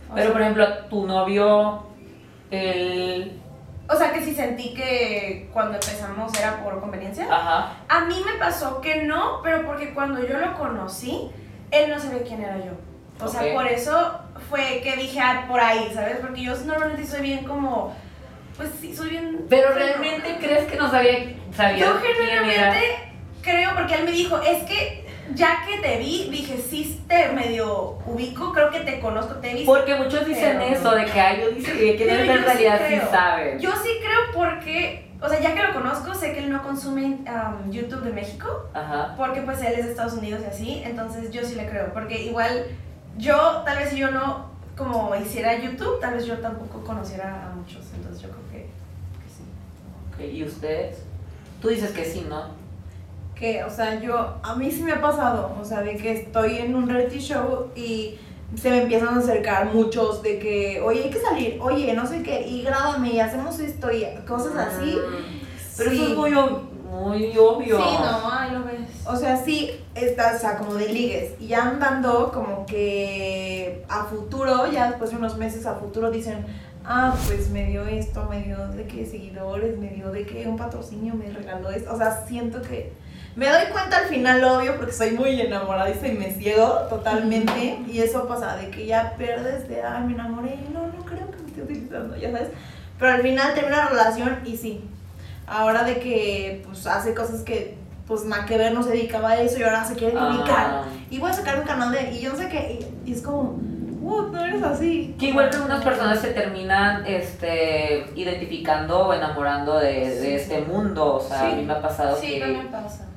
O 0.09 0.13
Pero 0.15 0.25
sea, 0.27 0.33
por 0.33 0.41
ejemplo, 0.41 0.67
tu 0.89 1.05
novio, 1.07 1.83
él... 2.51 3.39
O 3.89 3.95
sea, 3.95 4.13
que 4.13 4.21
sí 4.23 4.33
sentí 4.33 4.73
que 4.73 5.49
cuando 5.53 5.73
empezamos 5.73 6.33
era 6.39 6.63
por 6.63 6.79
conveniencia. 6.79 7.27
Ajá. 7.29 7.73
A 7.89 8.05
mí 8.05 8.15
me 8.25 8.39
pasó 8.39 8.79
que 8.79 9.03
no, 9.03 9.41
pero 9.43 9.65
porque 9.65 9.93
cuando 9.93 10.25
yo 10.25 10.37
lo 10.39 10.57
conocí, 10.57 11.29
él 11.69 11.89
no 11.91 11.99
sabía 11.99 12.23
quién 12.23 12.41
era 12.41 12.57
yo. 12.57 12.71
O 13.23 13.27
sea, 13.27 13.53
por 13.53 13.67
eso 13.67 14.11
fue 14.49 14.81
que 14.83 14.95
dije, 14.95 15.19
ah, 15.19 15.45
por 15.47 15.59
ahí, 15.59 15.91
¿sabes? 15.93 16.17
Porque 16.21 16.43
yo 16.43 16.55
normalmente 16.65 17.05
soy 17.05 17.21
bien 17.21 17.43
como, 17.45 17.93
pues 18.57 18.69
sí, 18.79 18.95
soy 18.95 19.09
bien... 19.09 19.45
Pero 19.49 19.73
realmente 19.73 20.37
crees 20.39 20.69
que 20.69 20.77
no 20.77 20.89
sabía, 20.89 21.35
sabía 21.55 21.85
Yo 21.85 21.99
genuinamente 21.99 22.79
creo, 23.41 23.71
porque 23.75 23.95
él 23.95 24.05
me 24.05 24.11
dijo, 24.11 24.39
es 24.41 24.63
que 24.63 25.03
ya 25.33 25.63
que 25.65 25.77
te 25.77 25.97
vi, 25.97 26.29
dije, 26.29 26.57
sí 26.57 27.01
te 27.07 27.29
medio 27.29 27.97
ubico, 28.05 28.51
creo 28.53 28.69
que 28.69 28.81
te 28.81 28.99
conozco, 28.99 29.35
te 29.35 29.53
visto. 29.53 29.71
Porque 29.73 29.95
muchos 29.95 30.25
dicen 30.25 30.57
Pero- 30.59 30.75
eso, 30.75 30.91
de 30.95 31.05
que 31.05 31.19
ay, 31.19 31.41
yo 31.41 31.51
dice 31.51 31.71
que 31.71 32.05
Pero 32.05 32.21
en 32.21 32.39
sí 32.39 32.45
realidad 32.45 32.81
sí 32.87 32.95
saben. 33.09 33.59
Yo 33.59 33.71
sí 33.71 33.89
creo 33.99 34.19
porque, 34.33 35.11
o 35.21 35.29
sea, 35.29 35.39
ya 35.39 35.53
que 35.55 35.63
lo 35.63 35.73
conozco, 35.73 36.13
sé 36.13 36.33
que 36.33 36.39
él 36.39 36.51
no 36.51 36.61
consume 36.61 37.19
um, 37.27 37.71
YouTube 37.71 38.03
de 38.03 38.11
México. 38.11 38.69
Ajá. 38.73 39.15
Porque 39.17 39.41
pues 39.41 39.61
él 39.61 39.73
es 39.73 39.85
de 39.85 39.91
Estados 39.91 40.13
Unidos 40.13 40.41
y 40.43 40.49
así, 40.49 40.81
entonces 40.85 41.31
yo 41.31 41.43
sí 41.43 41.55
le 41.55 41.67
creo, 41.67 41.93
porque 41.93 42.21
igual 42.23 42.67
yo, 43.17 43.61
tal 43.65 43.77
vez 43.77 43.89
si 43.89 43.97
yo 43.97 44.11
no 44.11 44.51
como 44.75 45.15
hiciera 45.15 45.55
YouTube, 45.59 45.99
tal 45.99 46.15
vez 46.15 46.25
yo 46.25 46.39
tampoco 46.39 46.83
conociera 46.83 47.47
a 47.47 47.55
muchos, 47.55 47.85
entonces 47.95 48.23
yo 48.23 48.29
creo 48.29 48.49
que, 48.51 48.57
que 48.57 49.29
sí. 49.29 49.43
Ok, 50.11 50.12
¿Y 50.31 50.43
ustedes? 50.43 50.97
Tú 51.61 51.69
dices 51.69 51.91
que 51.91 52.05
sí, 52.05 52.25
¿no? 52.29 52.43
Que, 53.35 53.63
o 53.63 53.69
sea, 53.69 53.99
yo, 53.99 54.35
a 54.43 54.55
mí 54.55 54.71
sí 54.71 54.83
me 54.83 54.91
ha 54.93 55.01
pasado, 55.01 55.55
o 55.59 55.65
sea, 55.65 55.81
de 55.81 55.95
que 55.97 56.11
estoy 56.11 56.57
en 56.59 56.75
un 56.75 56.87
reality 56.87 57.19
show 57.19 57.67
y 57.75 58.15
se 58.55 58.69
me 58.69 58.83
empiezan 58.83 59.09
a 59.15 59.19
acercar 59.19 59.73
muchos 59.73 60.21
de 60.21 60.37
que, 60.39 60.79
oye, 60.81 61.03
hay 61.05 61.09
que 61.09 61.19
salir, 61.19 61.57
oye, 61.61 61.93
no 61.93 62.05
sé 62.05 62.21
qué, 62.21 62.47
y 62.47 62.61
grábame 62.63 63.13
y 63.13 63.19
hacemos 63.19 63.59
esto 63.59 63.91
y 63.91 64.05
cosas 64.27 64.55
así. 64.55 64.95
Mm. 64.95 65.41
Pero 65.77 65.89
Sí. 65.89 65.95
eso 65.95 66.07
es 66.11 66.15
muy, 66.17 66.31
ob- 66.31 66.61
muy 66.91 67.35
obvio. 67.37 67.77
Sí, 67.77 67.83
no, 67.99 68.31
ahí 68.31 68.51
lo 68.51 68.63
ves. 68.63 68.81
O 69.07 69.15
sea, 69.15 69.35
sí, 69.35 69.71
está, 69.95 70.33
o 70.35 70.39
sea, 70.39 70.57
como 70.59 70.75
de 70.75 70.89
ligues. 70.89 71.31
Y 71.39 71.47
ya 71.47 71.63
andando 71.67 72.31
como 72.31 72.67
que 72.67 73.83
a 73.89 74.03
futuro, 74.03 74.71
ya 74.71 74.89
después 74.89 75.09
de 75.09 75.17
unos 75.17 75.35
meses 75.37 75.65
a 75.65 75.73
futuro 75.75 76.11
dicen, 76.11 76.45
ah, 76.85 77.15
pues 77.27 77.49
me 77.49 77.65
dio 77.65 77.85
esto, 77.85 78.27
me 78.29 78.43
dio 78.43 78.67
de 78.69 78.85
que 78.85 79.05
seguidores, 79.05 79.77
me 79.77 79.89
dio 79.89 80.11
de 80.11 80.25
que 80.25 80.47
un 80.47 80.57
patrocinio, 80.57 81.13
me 81.13 81.29
regaló 81.29 81.69
esto. 81.69 81.93
O 81.93 81.97
sea, 81.97 82.25
siento 82.27 82.61
que 82.61 82.93
me 83.35 83.49
doy 83.49 83.65
cuenta 83.71 83.97
al 83.97 84.05
final, 84.05 84.43
obvio, 84.43 84.77
porque 84.77 84.91
soy 84.91 85.11
muy 85.11 85.41
enamoradiza 85.41 86.07
y 86.07 86.17
me 86.17 86.31
ciego 86.31 86.85
totalmente. 86.89 87.79
Y 87.87 87.99
eso 87.99 88.27
pasa, 88.27 88.55
de 88.57 88.69
que 88.69 88.85
ya 88.85 89.15
pierdes 89.17 89.67
de, 89.67 89.81
ay, 89.81 90.03
me 90.03 90.13
enamoré 90.13 90.55
y 90.55 90.73
no, 90.73 90.87
no 90.87 91.03
creo 91.05 91.31
que 91.31 91.37
me 91.41 91.47
esté 91.47 91.61
utilizando, 91.63 92.15
ya 92.15 92.31
sabes. 92.31 92.49
Pero 92.99 93.11
al 93.11 93.21
final 93.21 93.53
termina 93.53 93.77
la 93.77 93.89
relación 93.89 94.39
y 94.45 94.57
sí. 94.57 94.83
Ahora 95.47 95.83
de 95.83 95.99
que 95.99 96.63
pues 96.65 96.85
hace 96.87 97.13
cosas 97.13 97.41
que 97.41 97.75
pues 98.07 98.25
nada 98.25 98.45
que 98.45 98.57
ver, 98.57 98.73
no 98.73 98.83
se 98.83 98.91
dedicaba 98.91 99.31
a 99.31 99.41
eso 99.41 99.57
y 99.59 99.63
ahora 99.63 99.83
se 99.83 99.95
quiere 99.95 100.13
dedicar. 100.13 100.67
Ah. 100.67 100.83
Y 101.09 101.19
voy 101.19 101.31
a 101.31 101.33
sacar 101.33 101.59
un 101.59 101.65
canal 101.65 101.91
de. 101.91 102.11
Y 102.11 102.21
yo 102.21 102.31
no 102.31 102.37
sé 102.37 102.49
qué. 102.49 102.85
Y, 103.05 103.09
y 103.09 103.13
es 103.13 103.21
como, 103.21 103.59
uh, 104.03 104.21
no 104.31 104.45
eres 104.45 104.61
así. 104.63 105.15
Que 105.19 105.27
igual 105.27 105.49
que 105.49 105.55
algunas 105.57 105.83
personas 105.83 106.19
se 106.19 106.29
terminan 106.31 107.05
este, 107.05 108.05
identificando 108.15 109.07
o 109.07 109.13
enamorando 109.13 109.79
de, 109.79 110.09
de 110.19 110.35
este 110.35 110.61
mundo. 110.61 111.15
O 111.15 111.19
sea, 111.19 111.39
Sí. 111.39 111.51
a 111.51 111.55
mí 111.55 111.63
me 111.63 111.73
ha 111.73 111.81
pasado 111.81 112.15
Sí, 112.17 112.33
que, 112.35 112.39
también 112.39 112.67
pasa. 112.69 113.07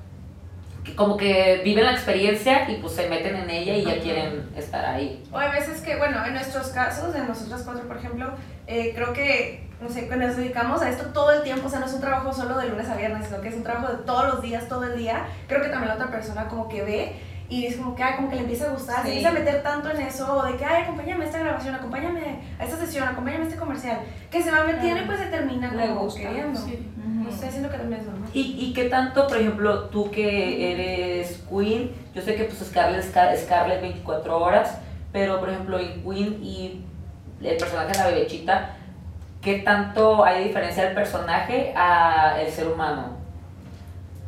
que 0.84 0.94
como 0.94 1.16
que 1.16 1.60
viven 1.64 1.84
la 1.84 1.92
experiencia 1.92 2.70
y 2.70 2.76
pues 2.76 2.94
se 2.94 3.08
meten 3.08 3.34
en 3.36 3.50
ella 3.50 3.74
y 3.74 3.84
ya 3.84 3.98
quieren 4.00 4.48
estar 4.56 4.84
ahí. 4.86 5.22
O 5.32 5.38
hay 5.38 5.50
veces 5.50 5.80
que, 5.82 5.96
bueno, 5.96 6.24
en 6.24 6.34
nuestros 6.34 6.68
casos, 6.68 7.14
en 7.14 7.26
nosotras 7.26 7.62
cuatro, 7.64 7.86
por 7.88 7.96
ejemplo, 7.96 8.30
eh, 8.68 8.92
creo 8.94 9.12
que, 9.12 9.66
no 9.80 9.88
sé, 9.88 10.06
cuando 10.06 10.26
nos 10.28 10.36
dedicamos 10.36 10.80
a 10.82 10.88
esto 10.88 11.06
todo 11.12 11.32
el 11.32 11.42
tiempo, 11.42 11.66
o 11.66 11.70
sea, 11.70 11.80
no 11.80 11.86
es 11.86 11.92
un 11.92 12.00
trabajo 12.00 12.32
solo 12.32 12.56
de 12.58 12.68
lunes 12.68 12.88
a 12.88 12.96
viernes, 12.96 13.26
sino 13.26 13.40
que 13.40 13.48
es 13.48 13.54
un 13.56 13.62
trabajo 13.64 13.92
de 13.92 13.98
todos 14.04 14.26
los 14.26 14.42
días, 14.42 14.68
todo 14.68 14.84
el 14.84 14.96
día, 14.96 15.26
creo 15.48 15.60
que 15.60 15.68
también 15.68 15.88
la 15.88 15.94
otra 15.94 16.10
persona 16.10 16.46
como 16.48 16.68
que 16.68 16.82
ve 16.82 17.12
y 17.48 17.66
es 17.66 17.76
como 17.76 17.94
que, 17.94 18.02
ay, 18.02 18.16
como 18.16 18.28
que 18.28 18.36
le 18.36 18.42
empieza 18.42 18.66
a 18.66 18.72
gustar, 18.72 19.02
se 19.02 19.08
empieza 19.08 19.28
a 19.28 19.32
meter 19.32 19.62
tanto 19.62 19.90
en 19.90 20.00
eso, 20.00 20.36
o 20.36 20.44
de 20.44 20.56
que, 20.56 20.64
ay, 20.64 20.82
acompáñame 20.82 21.24
a 21.24 21.26
esta 21.26 21.38
grabación, 21.38 21.74
acompáñame 21.74 22.40
a 22.58 22.64
esta 22.64 22.76
sesión, 22.76 23.06
acompáñame 23.08 23.44
a 23.44 23.46
este 23.48 23.58
comercial, 23.58 23.98
que 24.30 24.42
se 24.42 24.50
va 24.50 24.64
metiendo 24.64 25.02
y 25.02 25.06
pues 25.06 25.18
se 25.20 25.26
termina 25.26 25.72
Le 25.72 25.88
como 25.88 26.00
gusta, 26.02 26.20
queriendo. 26.20 26.58
sí. 26.58 26.88
No 26.96 27.32
sé, 27.32 27.50
siento 27.50 27.70
que 27.70 27.78
también 27.78 28.00
es 28.00 28.06
normal. 28.06 28.30
¿Y, 28.32 28.40
¿Y 28.60 28.72
qué 28.72 28.84
tanto, 28.84 29.26
por 29.26 29.36
ejemplo, 29.36 29.84
tú 29.88 30.10
que 30.12 30.72
eres 30.72 31.42
Queen, 31.50 31.90
yo 32.14 32.22
sé 32.22 32.36
que 32.36 32.44
pues 32.44 32.58
Scarlett 32.68 33.00
es 33.00 33.06
Scar- 33.10 33.36
Scarlett 33.36 33.80
24 33.80 34.38
horas, 34.38 34.78
pero 35.12 35.40
por 35.40 35.50
ejemplo 35.50 35.78
en 35.80 36.02
Queen 36.04 36.38
y 36.44 36.84
el 37.42 37.56
personaje 37.56 37.92
de 37.92 37.98
la 37.98 38.06
bebechita, 38.08 38.76
¿qué 39.42 39.58
tanto 39.58 40.24
hay 40.24 40.38
de 40.40 40.44
diferencia 40.48 40.84
del 40.84 40.94
personaje 40.94 41.72
a 41.76 42.40
el 42.40 42.50
ser 42.52 42.68
humano? 42.68 43.16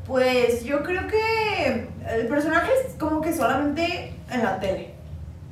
Pues 0.07 0.64
yo 0.64 0.83
creo 0.83 1.07
que 1.07 1.88
el 2.11 2.27
personaje 2.29 2.71
es 2.87 2.94
como 2.94 3.21
que 3.21 3.33
solamente 3.35 4.14
en 4.31 4.42
la 4.42 4.59
tele. 4.61 4.94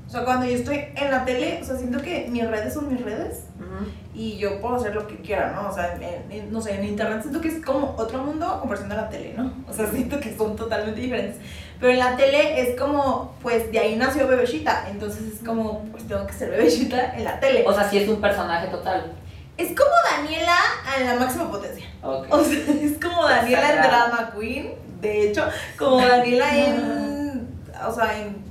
O 0.06 0.10
sea, 0.10 0.24
cuando 0.24 0.46
yo 0.46 0.52
estoy 0.56 0.84
en 0.94 1.10
la 1.10 1.24
tele, 1.24 1.58
o 1.60 1.64
sea, 1.64 1.76
siento 1.76 2.00
que 2.00 2.28
mis 2.30 2.48
redes 2.48 2.72
son 2.74 2.88
mis 2.92 3.02
redes 3.04 3.42
Ujú. 3.58 3.90
y 4.14 4.36
yo 4.38 4.60
puedo 4.60 4.76
hacer 4.76 4.94
lo 4.94 5.08
que 5.08 5.16
quiera, 5.16 5.50
¿no? 5.50 5.68
O 5.68 5.74
sea, 5.74 5.96
en, 5.96 6.30
en- 6.30 6.52
no 6.52 6.60
sé, 6.60 6.76
en 6.76 6.84
internet 6.84 7.22
siento 7.22 7.40
que 7.40 7.48
es 7.48 7.64
como 7.64 7.96
otro 7.98 8.18
mundo 8.22 8.46
a 8.46 8.60
comparación 8.60 8.88
de 8.88 8.94
la 8.96 9.08
tele, 9.08 9.34
¿no? 9.36 9.52
O 9.68 9.72
sea, 9.72 9.86
siento 9.90 10.20
que 10.20 10.36
son 10.36 10.54
totalmente 10.54 11.00
diferentes. 11.00 11.38
Pero 11.80 11.92
en 11.92 11.98
la 11.98 12.16
tele 12.16 12.60
es 12.60 12.78
como, 12.78 13.34
pues 13.42 13.72
de 13.72 13.78
ahí 13.80 13.96
nació 13.96 14.28
Bebechita, 14.28 14.88
entonces 14.88 15.22
es 15.34 15.44
como, 15.44 15.80
pues 15.90 16.06
tengo 16.06 16.24
que 16.24 16.32
ser 16.34 16.50
Bebechita 16.50 17.16
en 17.16 17.24
la 17.24 17.40
tele. 17.40 17.64
O 17.66 17.72
sea, 17.74 17.90
sí 17.90 17.98
es 17.98 18.08
un 18.08 18.20
personaje 18.20 18.68
total. 18.68 19.12
Es 19.58 19.68
como 19.76 19.90
Daniela 20.12 20.54
a 20.86 21.00
la 21.00 21.14
máxima 21.18 21.50
potencia. 21.50 21.86
Ok. 22.02 22.26
O 22.30 22.44
sea, 22.44 22.58
es 22.80 22.92
como 23.02 23.26
Daniela 23.26 23.72
en. 23.74 23.82
Drama 23.82 24.30
Queen, 24.38 24.68
de 25.06 25.28
hecho, 25.30 25.48
como 25.78 25.98
Daniela 25.98 26.56
en. 26.56 27.48
O 27.86 27.92
sea, 27.92 28.18
en. 28.18 28.46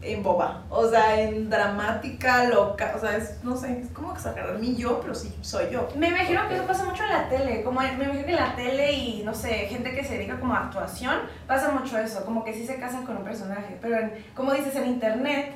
En 0.00 0.22
boba. 0.22 0.62
O 0.70 0.88
sea, 0.88 1.20
en 1.20 1.50
dramática, 1.50 2.44
loca. 2.44 2.92
O 2.96 3.00
sea, 3.00 3.16
es, 3.16 3.42
no 3.42 3.56
sé, 3.56 3.80
es 3.80 3.88
como 3.88 4.12
exagerar 4.12 4.56
mi 4.58 4.76
yo, 4.76 5.00
pero 5.00 5.12
sí, 5.12 5.34
soy 5.40 5.64
yo. 5.72 5.88
Me 5.96 6.08
imagino 6.10 6.46
que 6.48 6.54
eso 6.54 6.64
pasa 6.66 6.84
mucho 6.84 7.02
en 7.02 7.10
la 7.10 7.28
tele, 7.28 7.62
como 7.64 7.80
me 7.80 7.92
imagino 7.92 8.24
que 8.24 8.30
en 8.30 8.36
la 8.36 8.54
tele 8.54 8.92
y 8.92 9.22
no 9.24 9.34
sé, 9.34 9.50
gente 9.66 9.92
que 9.96 10.04
se 10.04 10.14
dedica 10.14 10.38
como 10.38 10.54
a 10.54 10.66
actuación, 10.66 11.16
pasa 11.48 11.72
mucho 11.72 11.98
eso, 11.98 12.24
como 12.24 12.44
que 12.44 12.54
sí 12.54 12.64
se 12.64 12.76
casan 12.78 13.04
con 13.04 13.16
un 13.16 13.24
personaje, 13.24 13.76
pero 13.82 13.98
en- 13.98 14.12
como 14.36 14.52
dices 14.52 14.76
en 14.76 14.86
internet, 14.86 15.50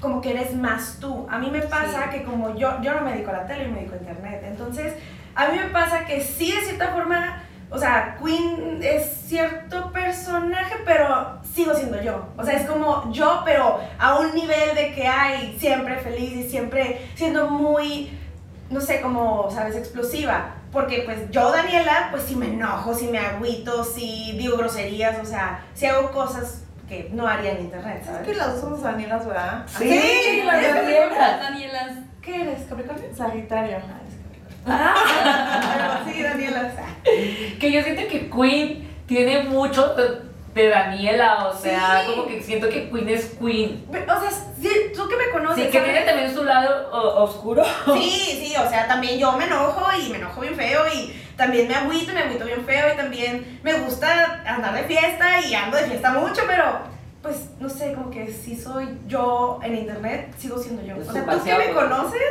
como 0.00 0.20
que 0.20 0.32
eres 0.32 0.52
más 0.54 0.98
tú. 1.00 1.24
A 1.30 1.38
mí 1.38 1.48
me 1.48 1.62
pasa 1.62 2.10
que 2.10 2.24
como 2.24 2.56
yo, 2.56 2.82
yo 2.82 2.92
no 2.92 3.02
me 3.02 3.12
dedico 3.12 3.30
a 3.30 3.34
la 3.34 3.46
tele, 3.46 3.66
yo 3.66 3.70
me 3.70 3.76
dedico 3.78 3.94
a 3.94 3.98
internet, 3.98 4.42
entonces 4.48 4.94
a 5.36 5.46
mí 5.48 5.58
me 5.58 5.66
pasa 5.66 6.04
que 6.06 6.20
sí 6.20 6.50
de 6.50 6.60
cierta 6.62 6.88
forma, 6.88 7.40
o 7.70 7.78
sea, 7.78 8.16
Queen 8.22 8.80
es 8.82 9.04
cierto 9.26 9.92
personaje, 9.92 10.74
pero 10.84 11.40
sigo 11.54 11.74
siendo 11.74 12.00
yo. 12.02 12.26
O 12.36 12.44
sea, 12.44 12.54
es 12.54 12.66
como 12.66 13.10
yo, 13.12 13.42
pero 13.44 13.80
a 13.98 14.18
un 14.18 14.34
nivel 14.34 14.74
de 14.74 14.94
que 14.94 15.06
hay 15.06 15.56
siempre 15.58 15.96
feliz 15.96 16.32
y 16.32 16.48
siempre 16.48 17.08
siendo 17.14 17.50
muy 17.50 18.10
no 18.70 18.80
sé, 18.80 19.00
como, 19.00 19.48
¿sabes? 19.50 19.76
Explosiva. 19.76 20.54
Porque 20.72 21.02
pues 21.04 21.30
yo, 21.30 21.50
Daniela, 21.52 22.08
pues 22.10 22.24
si 22.24 22.34
me 22.36 22.48
enojo, 22.48 22.92
si 22.94 23.06
me 23.06 23.18
agüito, 23.18 23.84
si 23.84 24.32
digo 24.36 24.56
groserías, 24.56 25.18
o 25.20 25.24
sea, 25.24 25.64
si 25.74 25.86
hago 25.86 26.10
cosas 26.10 26.64
que 26.88 27.10
no 27.12 27.26
haría 27.26 27.52
en 27.52 27.62
internet, 27.62 27.98
Es 28.00 28.06
¿sabes? 28.06 28.26
que 28.26 28.34
las 28.34 28.52
dos 28.52 28.60
somos 28.60 28.82
Danielas, 28.82 29.26
¿verdad? 29.26 29.64
Sí, 29.66 30.42
las 30.44 30.56
¿eres 30.56 30.74
Danielas. 30.74 31.40
Danielas. 31.40 31.92
¿Qué 32.20 32.42
eres? 32.42 32.64
¿Capricornio? 32.68 33.14
Sagitario. 33.14 33.78
Ah, 34.66 36.00
sí, 36.10 36.22
Daniela. 36.22 36.72
Que 37.60 37.72
yo 37.72 37.82
siento 37.82 38.02
que 38.10 38.30
Queen 38.30 38.88
tiene 39.06 39.44
mucho 39.44 39.94
de, 39.94 40.26
Daniela, 40.68 41.48
o 41.48 41.54
sea, 41.56 42.02
Sí. 42.04 42.10
como 42.10 42.26
que 42.26 42.42
siento 42.42 42.68
que 42.68 42.88
Queen 42.90 43.08
es 43.10 43.26
Queen. 43.38 43.84
O 43.90 43.92
sea, 44.20 44.30
sí, 44.30 44.70
tú 44.94 45.06
que 45.08 45.16
me 45.16 45.28
conoces, 45.30 45.64
Sí, 45.66 45.70
que 45.70 45.78
¿sabes? 45.78 45.92
tiene 45.92 46.06
también 46.06 46.34
su 46.34 46.44
lado 46.44 46.88
o- 46.92 47.24
oscuro. 47.24 47.62
Sí, 47.94 48.10
sí, 48.42 48.54
o 48.56 48.68
sea, 48.68 48.88
también 48.88 49.18
yo 49.18 49.32
me 49.32 49.44
enojo 49.44 49.86
y 50.02 50.08
me 50.10 50.16
enojo 50.18 50.40
bien 50.40 50.56
feo 50.56 50.82
y 50.94 51.12
también 51.36 51.68
me 51.68 51.74
agüito 51.74 52.10
y 52.10 52.14
me 52.14 52.20
agüito 52.22 52.46
bien 52.46 52.64
feo 52.64 52.92
y 52.92 52.96
también 52.96 53.60
me 53.62 53.74
gusta 53.74 54.42
andar 54.46 54.74
de 54.74 54.84
fiesta 54.84 55.40
y 55.40 55.54
ando 55.54 55.76
de 55.76 55.84
fiesta 55.84 56.10
mucho, 56.12 56.42
pero 56.46 56.64
pues 57.22 57.50
no 57.60 57.68
sé, 57.68 57.92
como 57.92 58.10
que 58.10 58.32
si 58.32 58.56
soy 58.56 58.88
yo 59.06 59.58
en 59.62 59.76
internet, 59.76 60.32
sigo 60.38 60.58
siendo 60.58 60.82
yo. 60.82 60.96
Es 60.96 61.08
O 61.08 61.12
sea, 61.12 61.24
tú 61.26 61.44
que 61.44 61.54
me 61.58 61.70
conoces, 61.74 62.22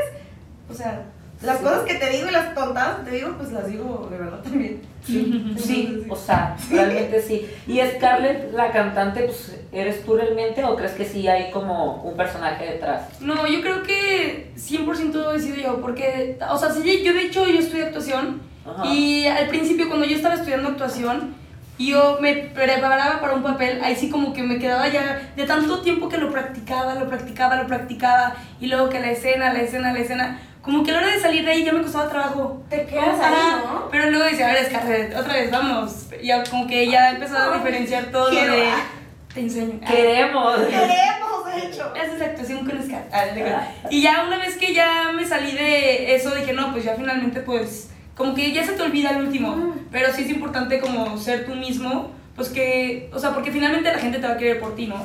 o 0.69 0.73
sea, 0.73 1.03
las 1.43 1.57
Sí. 1.57 1.63
cosas 1.63 1.81
que 1.83 1.95
te 1.95 2.09
digo 2.09 2.27
y 2.29 2.31
las 2.31 2.53
tontadas 2.55 2.99
que 2.99 3.09
te 3.11 3.15
digo, 3.17 3.33
pues 3.37 3.51
las 3.51 3.67
digo 3.67 4.07
de 4.11 4.17
verdad 4.17 4.39
también. 4.41 4.81
Sí, 5.05 6.03
o 6.09 6.15
sea, 6.15 6.55
realmente 6.71 7.21
sí. 7.21 7.45
¿Y 7.67 7.79
Scarlett, 7.79 8.51
la 8.53 8.71
cantante, 8.71 9.21
pues, 9.23 9.55
eres 9.71 10.03
tú 10.03 10.15
realmente 10.15 10.63
o 10.63 10.75
crees 10.75 10.93
que 10.93 11.05
sí 11.05 11.27
hay 11.27 11.51
como 11.51 12.01
un 12.03 12.17
personaje 12.17 12.65
detrás? 12.65 13.03
No, 13.21 13.45
yo 13.47 13.61
creo 13.61 13.83
que 13.83 14.51
100% 14.55 15.33
he 15.35 15.39
sido 15.39 15.57
yo, 15.57 15.81
porque, 15.81 16.37
o 16.49 16.57
sea, 16.57 16.71
sí, 16.71 17.03
yo 17.03 17.13
de 17.13 17.21
hecho 17.21 17.47
yo 17.47 17.59
estudié 17.59 17.85
actuación 17.85 18.41
Ajá. 18.65 18.85
y 18.87 19.27
al 19.27 19.47
principio 19.47 19.87
cuando 19.87 20.05
yo 20.07 20.15
estaba 20.15 20.35
estudiando 20.35 20.69
actuación, 20.69 21.35
yo 21.77 22.17
me 22.21 22.33
preparaba 22.33 23.19
para 23.19 23.33
un 23.33 23.43
papel, 23.43 23.81
ahí 23.83 23.95
sí 23.95 24.09
como 24.09 24.33
que 24.33 24.41
me 24.41 24.57
quedaba 24.57 24.87
ya 24.87 25.33
de 25.35 25.43
tanto 25.43 25.81
tiempo 25.81 26.07
que 26.09 26.17
lo 26.17 26.31
practicaba, 26.31 26.95
lo 26.95 27.07
practicaba, 27.09 27.57
lo 27.61 27.67
practicaba 27.67 28.33
y 28.61 28.67
luego 28.67 28.89
que 28.89 28.99
la 29.01 29.11
escena, 29.11 29.51
la 29.53 29.61
escena, 29.61 29.91
la 29.91 29.99
escena, 29.99 30.39
como 30.65 30.83
que 30.83 30.89
a 30.89 30.95
la 30.95 30.99
hora 31.01 31.11
de 31.11 31.19
salir 31.19 31.45
de 31.45 31.51
ahí 31.51 31.63
ya 31.63 31.71
me 31.71 31.83
costaba 31.83 32.09
trabajo. 32.09 32.63
Te 32.69 32.85
quedas 32.85 33.19
ahí, 33.19 33.35
¿no? 33.63 33.87
Pero 33.91 34.09
luego 34.09 34.25
decía, 34.25 34.49
a 34.49 34.53
ver, 34.53 34.65
Scarlett, 34.65 35.15
otra 35.15 35.33
vez, 35.33 35.51
vamos. 35.51 36.07
Ya 36.23 36.43
como 36.43 36.65
que 36.65 36.89
ya 36.89 37.11
empezó 37.11 37.37
a 37.37 37.55
diferenciar 37.55 38.05
todo 38.05 38.31
lo 38.31 38.41
de... 38.41 38.67
ah. 38.67 38.83
Te 39.31 39.41
enseño. 39.41 39.79
Ah. 39.83 39.87
Queremos. 39.87 40.57
Queremos, 40.57 41.45
de 41.45 41.67
hecho. 41.67 41.93
Haces 41.93 42.21
actuación 42.21 42.65
con 42.65 42.83
Scar. 42.83 43.07
Ah. 43.13 43.67
Y 43.91 44.01
ya 44.01 44.23
una 44.25 44.39
vez 44.39 44.57
que 44.57 44.73
ya 44.73 45.11
me 45.13 45.23
salí 45.23 45.51
de 45.51 46.15
eso, 46.15 46.33
dije, 46.33 46.53
no, 46.53 46.71
pues 46.71 46.83
ya 46.83 46.95
finalmente, 46.95 47.41
pues, 47.41 47.91
como 48.15 48.33
que 48.33 48.51
ya 48.51 48.65
se 48.65 48.73
te 48.73 48.81
olvida 48.81 49.11
el 49.11 49.27
último. 49.27 49.55
Mm. 49.55 49.87
Pero 49.91 50.11
sí 50.11 50.23
es 50.23 50.29
importante 50.31 50.79
como 50.79 51.15
ser 51.19 51.45
tú 51.45 51.53
mismo, 51.53 52.09
pues 52.35 52.49
que, 52.49 53.11
o 53.13 53.19
sea, 53.19 53.33
porque 53.33 53.51
finalmente 53.51 53.93
la 53.93 53.99
gente 53.99 54.17
te 54.17 54.27
va 54.27 54.33
a 54.33 54.37
querer 54.37 54.59
por 54.59 54.75
ti, 54.75 54.87
¿no? 54.87 55.03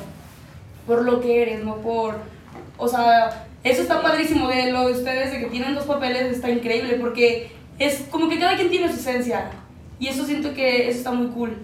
Por 0.86 1.02
lo 1.02 1.20
que 1.20 1.42
eres, 1.42 1.62
no 1.62 1.76
por, 1.76 2.18
o 2.78 2.88
sea, 2.88 3.44
eso 3.64 3.82
está 3.82 4.00
padrísimo 4.02 4.48
de 4.48 4.72
lo 4.72 4.86
de 4.86 4.92
ustedes, 4.92 5.32
de 5.32 5.40
que 5.40 5.46
tienen 5.46 5.74
dos 5.74 5.84
papeles, 5.84 6.32
está 6.32 6.50
increíble, 6.50 6.94
porque 6.94 7.52
es 7.78 8.06
como 8.10 8.28
que 8.28 8.38
cada 8.38 8.56
quien 8.56 8.70
tiene 8.70 8.88
su 8.88 8.94
esencia. 8.98 9.50
Y 9.98 10.08
eso 10.08 10.24
siento 10.24 10.54
que 10.54 10.88
eso 10.88 10.98
está 10.98 11.10
muy 11.12 11.28
cool. 11.28 11.58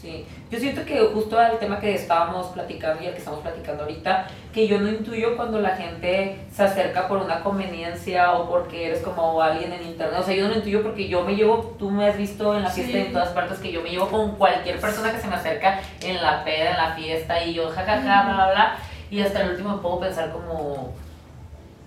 Sí, 0.00 0.24
yo 0.50 0.58
siento 0.58 0.82
que 0.86 0.98
justo 1.12 1.38
al 1.38 1.58
tema 1.58 1.78
que 1.78 1.94
estábamos 1.94 2.46
platicando 2.48 3.02
y 3.02 3.06
al 3.06 3.12
que 3.12 3.18
estamos 3.18 3.40
platicando 3.40 3.82
ahorita, 3.82 4.28
que 4.50 4.66
yo 4.66 4.80
no 4.80 4.88
intuyo 4.88 5.36
cuando 5.36 5.60
la 5.60 5.76
gente 5.76 6.38
se 6.50 6.62
acerca 6.62 7.06
por 7.06 7.18
una 7.18 7.40
conveniencia 7.42 8.32
o 8.32 8.48
porque 8.48 8.86
eres 8.86 9.00
como 9.00 9.42
alguien 9.42 9.72
en 9.74 9.82
internet. 9.82 10.18
O 10.18 10.22
sea, 10.22 10.34
yo 10.34 10.44
no 10.44 10.48
lo 10.50 10.56
intuyo 10.56 10.82
porque 10.82 11.06
yo 11.06 11.22
me 11.22 11.36
llevo, 11.36 11.76
tú 11.78 11.90
me 11.90 12.06
has 12.06 12.16
visto 12.16 12.56
en 12.56 12.62
la 12.62 12.70
fiesta 12.70 12.92
Sí. 12.92 12.98
en 12.98 13.12
todas 13.12 13.28
partes 13.28 13.58
que 13.58 13.70
yo 13.70 13.82
me 13.82 13.90
llevo 13.90 14.08
con 14.08 14.36
cualquier 14.36 14.80
persona 14.80 15.12
que 15.12 15.20
se 15.20 15.28
me 15.28 15.34
acerca 15.34 15.80
en 16.02 16.22
la 16.22 16.44
peda, 16.44 16.70
en 16.70 16.76
la 16.78 16.94
fiesta 16.94 17.44
y 17.44 17.52
yo 17.52 17.68
jajaja, 17.68 18.00
bla, 18.00 18.22
bla, 18.34 18.50
bla. 18.52 18.76
Y 19.10 19.20
hasta 19.20 19.42
el 19.42 19.50
último 19.50 19.82
puedo 19.82 20.00
pensar 20.00 20.32
como, 20.32 20.94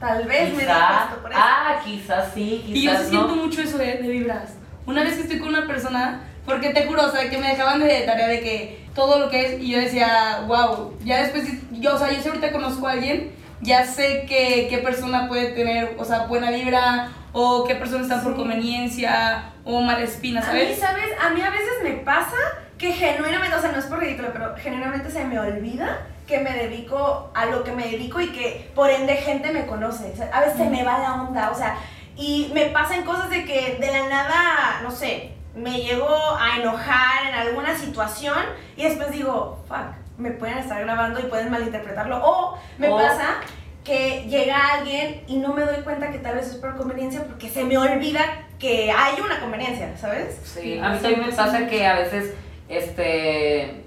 Tal 0.05 0.25
vez 0.25 0.53
me 0.53 0.59
quizá, 0.63 1.03
esto 1.05 1.21
por 1.21 1.31
eso. 1.31 1.39
ah, 1.41 1.79
quizás 1.83 2.31
sí, 2.33 2.63
Y 2.67 2.83
yo 2.83 2.91
quizás 2.91 3.07
sí 3.07 3.15
no. 3.15 3.21
siento 3.27 3.35
mucho 3.43 3.61
eso 3.61 3.77
de, 3.77 3.85
de 3.99 4.07
vibras. 4.09 4.55
Una 4.85 5.01
vez 5.03 5.15
que 5.15 5.21
estoy 5.21 5.39
con 5.39 5.49
una 5.49 5.65
persona, 5.65 6.21
porque 6.45 6.71
te 6.71 6.85
juro, 6.85 7.05
o 7.05 7.09
sea, 7.09 7.29
que 7.29 7.37
me 7.37 7.47
dejaban 7.47 7.79
de 7.79 8.01
tarea 8.01 8.27
de 8.27 8.41
que 8.41 8.85
todo 8.93 9.17
lo 9.19 9.29
que 9.29 9.45
es, 9.45 9.61
y 9.61 9.71
yo 9.71 9.79
decía, 9.79 10.41
wow, 10.45 10.97
ya 11.05 11.21
después, 11.23 11.45
yo, 11.71 11.95
o 11.95 11.97
sea, 11.97 12.11
yo 12.11 12.21
si 12.21 12.27
ahorita 12.27 12.51
conozco 12.51 12.85
a 12.87 12.91
alguien, 12.91 13.31
ya 13.61 13.85
sé 13.85 14.25
que, 14.27 14.67
qué 14.69 14.79
persona 14.79 15.29
puede 15.29 15.53
tener, 15.53 15.95
o 15.97 16.03
sea, 16.03 16.25
buena 16.25 16.51
vibra, 16.51 17.09
o 17.31 17.63
qué 17.63 17.75
personas 17.75 18.03
están 18.07 18.23
por 18.23 18.33
Sí. 18.33 18.39
conveniencia, 18.39 19.45
o 19.63 19.79
mala 19.81 20.03
espina, 20.03 20.41
A 20.41 20.43
mí, 20.53 20.59
¿sabes? 20.59 20.79
¿sabes? 20.79 21.05
A 21.25 21.29
mí 21.29 21.41
a 21.41 21.49
veces 21.49 21.71
me 21.81 21.91
pasa 21.91 22.35
que 22.77 22.91
genuinamente, 22.91 23.55
o 23.55 23.61
sea, 23.61 23.71
no 23.71 23.79
es 23.79 23.85
por 23.85 23.99
ridículo, 23.99 24.29
pero 24.33 24.53
genuinamente 24.57 25.09
se 25.09 25.23
me 25.23 25.39
olvida 25.39 26.01
que 26.27 26.39
me 26.39 26.51
dedico 26.51 27.31
a 27.33 27.45
lo 27.45 27.63
que 27.63 27.71
me 27.71 27.85
dedico 27.87 28.21
y 28.21 28.31
que 28.31 28.71
por 28.75 28.89
ende 28.89 29.15
gente 29.15 29.51
me 29.51 29.65
conoce. 29.65 30.11
O 30.11 30.15
sea, 30.15 30.29
a 30.33 30.41
veces 30.41 30.57
se 30.57 30.69
me 30.69 30.83
va 30.83 30.99
la 30.99 31.21
onda, 31.21 31.51
o 31.51 31.55
sea, 31.55 31.77
y 32.15 32.51
me 32.53 32.67
pasan 32.67 33.03
cosas 33.03 33.29
de 33.29 33.45
que 33.45 33.77
de 33.79 33.91
la 33.91 34.07
nada, 34.07 34.81
no 34.83 34.91
sé, 34.91 35.31
me 35.55 35.81
llego 35.81 36.07
a 36.07 36.57
enojar 36.57 37.27
en 37.27 37.35
alguna 37.35 37.77
situación 37.77 38.39
y 38.75 38.83
después 38.83 39.11
digo, 39.11 39.63
fuck, 39.67 39.95
me 40.17 40.31
pueden 40.31 40.59
estar 40.59 40.81
grabando 40.81 41.19
y 41.19 41.23
pueden 41.23 41.51
malinterpretarlo. 41.51 42.19
O 42.23 42.57
me 42.77 42.89
pasa 42.89 43.41
que 43.83 44.25
llega 44.29 44.73
alguien 44.73 45.23
y 45.27 45.37
no 45.37 45.53
me 45.53 45.63
doy 45.63 45.83
cuenta 45.83 46.11
que 46.11 46.19
tal 46.19 46.35
vez 46.35 46.47
es 46.47 46.55
por 46.55 46.77
conveniencia 46.77 47.23
porque 47.23 47.49
se 47.49 47.63
me 47.63 47.77
olvida 47.77 48.21
que 48.57 48.91
hay 48.91 49.19
una 49.19 49.39
conveniencia, 49.41 49.95
¿sabes? 49.97 50.39
Sí, 50.43 50.79
a 50.79 50.89
mí 50.89 50.99
también 50.99 51.27
me 51.27 51.33
pasa 51.33 51.67
que 51.67 51.85
a 51.85 51.95
veces, 51.95 52.33
este, 52.69 53.82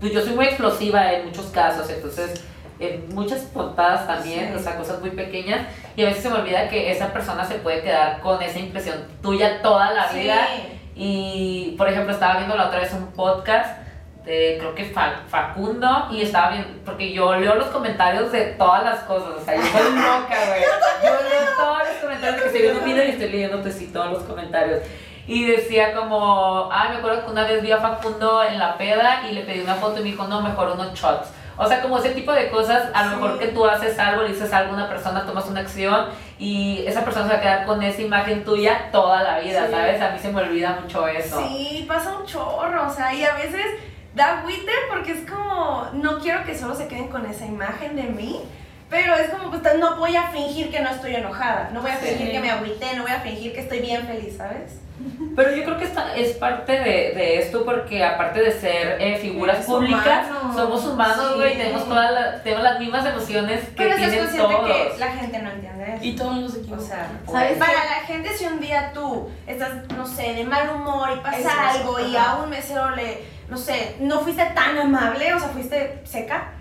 pues 0.00 0.12
yo 0.12 0.20
soy 0.22 0.32
muy 0.34 0.46
explosiva 0.46 1.12
en 1.12 1.26
muchos 1.26 1.46
casos, 1.46 1.88
entonces 1.90 2.44
en 2.80 3.08
muchas 3.14 3.40
portadas 3.40 4.06
también, 4.06 4.50
Sí. 4.50 4.54
o 4.54 4.58
sea, 4.60 4.76
cosas 4.76 5.00
muy 5.00 5.10
pequeñas, 5.10 5.66
y 5.96 6.02
a 6.02 6.06
veces 6.06 6.22
se 6.22 6.30
me 6.30 6.36
olvida 6.36 6.68
que 6.68 6.92
esa 6.92 7.12
persona 7.12 7.44
se 7.44 7.56
puede 7.56 7.82
quedar 7.82 8.20
con 8.20 8.40
esa 8.40 8.58
impresión 8.60 9.04
tuya 9.20 9.60
toda 9.62 9.92
la 9.92 10.06
vida. 10.12 10.46
Y, 10.94 11.74
por 11.78 11.88
ejemplo, 11.88 12.12
estaba 12.12 12.36
viendo 12.38 12.56
la 12.56 12.66
otra 12.66 12.80
vez 12.80 12.92
un 12.92 13.06
podcast 13.12 13.78
de, 14.24 14.56
creo 14.58 14.74
que 14.74 14.84
Fa- 14.84 15.22
Facundo, 15.28 16.08
y 16.10 16.22
estaba 16.22 16.50
viendo, 16.50 16.68
porque 16.84 17.12
yo 17.12 17.34
leo 17.36 17.54
los 17.54 17.68
comentarios 17.68 18.30
de 18.32 18.42
todas 18.58 18.84
las 18.84 19.00
cosas, 19.04 19.40
o 19.40 19.44
sea, 19.44 19.54
yo 19.56 19.62
soy 19.62 19.94
loca, 19.94 20.36
güey. 20.48 20.62
Yo 21.02 21.28
leo 21.28 21.56
todos 21.56 21.78
los 21.78 21.96
comentarios, 22.02 22.40
que 22.42 22.46
estoy 22.48 22.62
viendo 22.62 22.80
un 22.80 22.84
video 22.84 23.04
y 23.04 23.10
estoy 23.10 23.30
leyendo, 23.30 23.62
pues 23.62 23.74
sí, 23.76 23.86
todos 23.92 24.12
los 24.12 24.22
comentarios. 24.24 24.80
Y 25.28 25.44
decía 25.44 25.94
como, 25.94 26.70
ay, 26.72 26.88
me 26.88 26.96
acuerdo 26.96 27.26
que 27.26 27.30
una 27.30 27.44
vez 27.46 27.62
vi 27.62 27.70
a 27.70 27.76
Facundo 27.76 28.42
en 28.42 28.58
la 28.58 28.78
peda 28.78 29.24
y 29.30 29.34
le 29.34 29.42
pedí 29.42 29.60
una 29.60 29.74
foto 29.74 30.00
y 30.00 30.02
me 30.02 30.10
dijo, 30.10 30.26
no, 30.26 30.40
mejor 30.40 30.70
unos 30.70 30.94
shots. 30.94 31.28
O 31.58 31.66
sea, 31.66 31.82
como 31.82 31.98
ese 31.98 32.10
tipo 32.10 32.32
de 32.32 32.48
cosas, 32.50 32.88
a 32.94 33.04
lo 33.04 33.10
Sí. 33.10 33.16
mejor 33.16 33.38
que 33.38 33.48
tú 33.48 33.66
haces 33.66 33.98
algo, 33.98 34.22
le 34.22 34.28
dices 34.30 34.50
algo 34.54 34.70
a 34.72 34.74
una 34.76 34.88
persona, 34.88 35.26
tomas 35.26 35.46
una 35.46 35.60
acción 35.60 36.06
y 36.38 36.82
esa 36.86 37.04
persona 37.04 37.26
se 37.26 37.32
va 37.34 37.38
a 37.40 37.42
quedar 37.42 37.66
con 37.66 37.82
esa 37.82 38.00
imagen 38.00 38.42
tuya 38.44 38.88
toda 38.90 39.22
la 39.22 39.38
vida, 39.40 39.66
Sí. 39.66 39.72
¿sabes? 39.72 40.00
A 40.00 40.10
mí 40.12 40.18
se 40.18 40.32
me 40.32 40.40
olvida 40.40 40.78
mucho 40.80 41.06
eso. 41.06 41.42
Sí, 41.46 41.84
pasa 41.86 42.16
un 42.16 42.24
chorro, 42.24 42.86
o 42.86 42.90
sea, 42.90 43.12
y 43.12 43.22
a 43.24 43.34
veces 43.34 43.66
da 44.14 44.38
agüite 44.38 44.72
porque 44.88 45.12
es 45.12 45.30
como, 45.30 45.88
no 45.92 46.20
quiero 46.20 46.42
que 46.44 46.56
solo 46.56 46.74
se 46.74 46.88
queden 46.88 47.08
con 47.08 47.26
esa 47.26 47.44
imagen 47.44 47.96
de 47.96 48.04
mí, 48.04 48.40
pero 48.88 49.14
es 49.16 49.28
como, 49.28 49.50
pues 49.50 49.62
no 49.78 49.96
voy 49.96 50.16
a 50.16 50.28
fingir 50.28 50.70
que 50.70 50.80
no 50.80 50.88
estoy 50.88 51.16
enojada, 51.16 51.68
no 51.74 51.82
voy 51.82 51.90
a 51.90 51.96
Sí. 51.98 52.06
fingir 52.06 52.30
que 52.32 52.40
me 52.40 52.50
agüité, 52.50 52.96
no 52.96 53.02
voy 53.02 53.12
a 53.12 53.20
fingir 53.20 53.52
que 53.52 53.60
estoy 53.60 53.80
bien 53.80 54.06
feliz, 54.06 54.36
¿sabes? 54.38 54.80
Pero 55.36 55.54
yo 55.54 55.64
creo 55.64 55.78
que 55.78 55.84
esta 55.84 56.16
es 56.16 56.36
parte 56.36 56.72
de, 56.72 57.12
de 57.14 57.38
esto 57.38 57.64
porque 57.64 58.04
aparte 58.04 58.40
de 58.42 58.52
ser 58.52 58.96
eh, 59.00 59.16
figuras 59.18 59.64
públicas, 59.66 60.26
humano. 60.30 60.54
somos 60.54 60.84
humanos, 60.84 61.26
Sí. 61.32 61.34
güey, 61.38 61.56
tenemos, 61.56 61.88
todas 61.88 62.12
las- 62.12 62.42
tenemos 62.42 62.64
las 62.64 62.80
mismas 62.80 63.06
emociones 63.06 63.60
que 63.68 63.74
Pero 63.76 63.96
tienen 63.96 64.18
consciente 64.18 64.54
todos. 64.54 64.66
que 64.94 64.98
la 64.98 65.06
gente 65.12 65.38
no 65.38 65.50
entiende 65.50 65.94
eso. 65.94 66.04
Y 66.04 66.16
todo 66.16 66.28
el 66.30 66.34
mundo 66.34 66.48
se 66.50 66.58
equivoca. 66.58 66.82
O 66.82 66.86
sea, 66.86 67.08
¿Sabes 67.30 67.58
para 67.58 67.72
la 67.84 68.06
gente 68.06 68.28
si 68.36 68.44
un 68.46 68.58
día 68.60 68.90
tú 68.92 69.28
estás, 69.46 69.70
no 69.96 70.04
sé, 70.06 70.34
de 70.34 70.44
mal 70.44 70.70
humor 70.74 71.10
y 71.16 71.20
pasa 71.20 71.38
Eso, 71.38 71.48
algo 71.78 72.00
y 72.00 72.16
a 72.16 72.34
un 72.42 72.50
mesero 72.50 72.90
le, 72.90 73.22
no 73.48 73.56
sé, 73.56 73.96
no 74.00 74.20
fuiste 74.20 74.44
tan 74.54 74.76
amable, 74.78 75.32
o 75.34 75.38
sea, 75.38 75.48
fuiste 75.50 76.00
seca. 76.04 76.52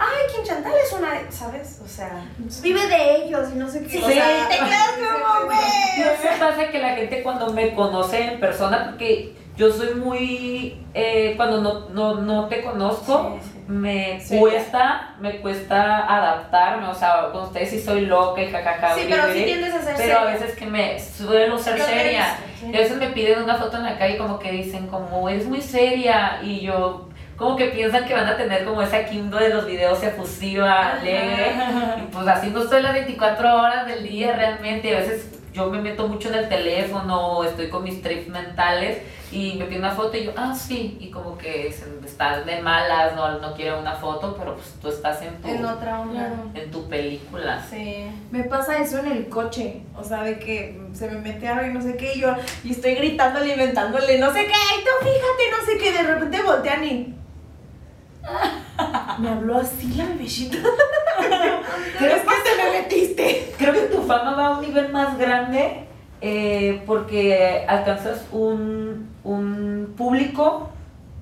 Ay, 0.00 0.32
Kim 0.32 0.44
Chantal 0.44 0.72
es 0.80 0.92
una, 0.92 1.30
¿sabes? 1.30 1.80
O 1.84 1.88
sea, 1.88 2.24
Vive 2.62 2.86
de 2.86 3.16
ellos 3.16 3.48
y 3.52 3.58
no 3.58 3.68
sé 3.68 3.82
qué. 3.82 3.90
Sí, 3.90 3.98
o 3.98 4.08
sea, 4.08 4.48
te 4.48 4.56
quedas 4.56 4.90
como, 4.96 5.46
güey. 5.46 5.58
No 5.98 6.30
me 6.30 6.36
pasa 6.38 6.70
que 6.70 6.78
la 6.78 6.90
gente 6.94 7.22
cuando 7.24 7.52
me 7.52 7.74
conoce 7.74 8.22
en 8.22 8.40
persona, 8.40 8.90
porque 8.90 9.34
yo 9.56 9.72
soy 9.72 9.96
muy, 9.96 10.80
eh, 10.94 11.34
cuando 11.36 11.60
no, 11.60 11.88
no, 11.88 12.14
no 12.20 12.46
te 12.46 12.62
conozco, 12.62 13.40
Sí, 13.42 13.50
sí. 13.50 13.58
me 13.66 14.22
cuesta, 14.38 15.16
me 15.18 15.40
cuesta 15.40 16.06
adaptarme, 16.06 16.86
o 16.86 16.94
sea, 16.94 17.30
con 17.32 17.42
ustedes 17.42 17.70
sí 17.70 17.80
soy 17.80 18.02
loca 18.06 18.40
y 18.40 18.52
jajaja, 18.52 18.94
Sí, 18.94 19.06
pero 19.10 19.32
sí 19.32 19.42
tiendes 19.44 19.74
a 19.74 19.82
ser 19.82 19.94
pero 19.96 20.20
a 20.20 20.24
veces 20.26 20.54
que 20.54 20.64
me 20.66 21.00
suelo 21.00 21.58
ser 21.58 21.80
seria. 21.80 22.38
Y 22.62 22.76
a 22.76 22.80
veces 22.80 22.98
me 22.98 23.08
piden 23.08 23.42
una 23.42 23.56
foto 23.56 23.78
en 23.78 23.82
la 23.82 23.98
calle 23.98 24.16
como 24.16 24.38
que 24.38 24.52
dicen 24.52 24.86
como, 24.86 25.28
eres 25.28 25.46
muy 25.46 25.60
seria, 25.60 26.38
y 26.40 26.60
yo... 26.60 27.07
Como 27.38 27.54
que 27.56 27.66
piensan 27.66 28.04
que 28.04 28.14
van 28.14 28.26
a 28.26 28.36
tener 28.36 28.64
como 28.64 28.82
esa 28.82 29.04
Kimdo 29.04 29.38
de 29.38 29.50
los 29.50 29.64
videos 29.64 30.02
efusiva, 30.02 30.94
alegre, 30.94 31.52
y 32.02 32.12
pues 32.12 32.26
así 32.26 32.50
no 32.50 32.62
estoy 32.64 32.82
las 32.82 32.92
24 32.94 33.54
horas 33.62 33.86
del 33.86 34.02
día 34.02 34.34
realmente. 34.34 34.94
A 34.96 34.98
veces 35.00 35.30
yo 35.52 35.70
me 35.70 35.80
meto 35.80 36.08
mucho 36.08 36.28
en 36.30 36.34
el 36.34 36.48
teléfono, 36.48 37.44
estoy 37.44 37.68
con 37.68 37.84
mis 37.84 38.02
trips 38.02 38.26
mentales 38.28 38.98
y 39.30 39.54
me 39.56 39.66
pide 39.66 39.78
una 39.78 39.90
foto 39.92 40.16
y 40.16 40.24
yo, 40.24 40.32
ah, 40.36 40.52
sí. 40.52 40.96
Y 41.00 41.10
como 41.12 41.38
que 41.38 41.70
se- 41.70 42.04
estás 42.04 42.44
de 42.44 42.60
malas, 42.60 43.14
no, 43.14 43.38
no 43.38 43.54
quiero 43.54 43.78
una 43.78 43.94
foto, 43.94 44.34
pero 44.36 44.54
pues 44.56 44.74
tú 44.82 44.88
estás 44.88 45.22
en 45.22 45.36
tu, 45.40 45.46
En 45.48 45.64
otra 45.64 46.00
onda. 46.00 46.32
En 46.54 46.70
tu 46.72 46.88
película. 46.88 47.62
Sí. 47.70 48.06
Me 48.32 48.42
pasa 48.44 48.78
eso 48.78 48.98
en 48.98 49.12
el 49.12 49.28
coche, 49.28 49.82
o 49.96 50.02
sea, 50.02 50.24
de 50.24 50.40
que 50.40 50.80
se 50.92 51.08
me 51.08 51.20
mete 51.20 51.46
algo 51.46 51.66
y 51.66 51.72
no 51.72 51.80
sé 51.82 51.96
qué, 51.96 52.14
y 52.16 52.20
yo 52.20 52.34
y 52.64 52.72
estoy 52.72 52.94
gritando, 52.96 53.38
alimentándole, 53.38 54.18
no 54.18 54.32
sé 54.32 54.40
qué, 54.44 54.52
y 54.52 54.82
tú 54.84 54.90
fíjate, 55.02 55.50
no 55.56 55.66
sé 55.66 55.78
qué, 55.78 55.92
de 55.92 56.14
repente 56.14 56.42
voltean 56.42 56.84
y... 56.84 57.14
Me 59.18 59.28
habló 59.28 59.58
así 59.58 59.92
la 59.94 60.04
bebecita. 60.06 60.58
Es 62.00 62.22
que 62.22 62.34
te 62.44 62.62
me 62.62 62.80
metiste. 62.80 63.52
Creo 63.58 63.72
que 63.72 63.80
tu 63.80 64.02
fama 64.02 64.34
va 64.36 64.46
a 64.46 64.50
un 64.52 64.60
nivel 64.62 64.92
más 64.92 65.18
grande 65.18 65.84
eh, 66.20 66.82
porque 66.86 67.64
alcanzas 67.68 68.24
un, 68.30 69.10
un 69.24 69.94
público 69.96 70.70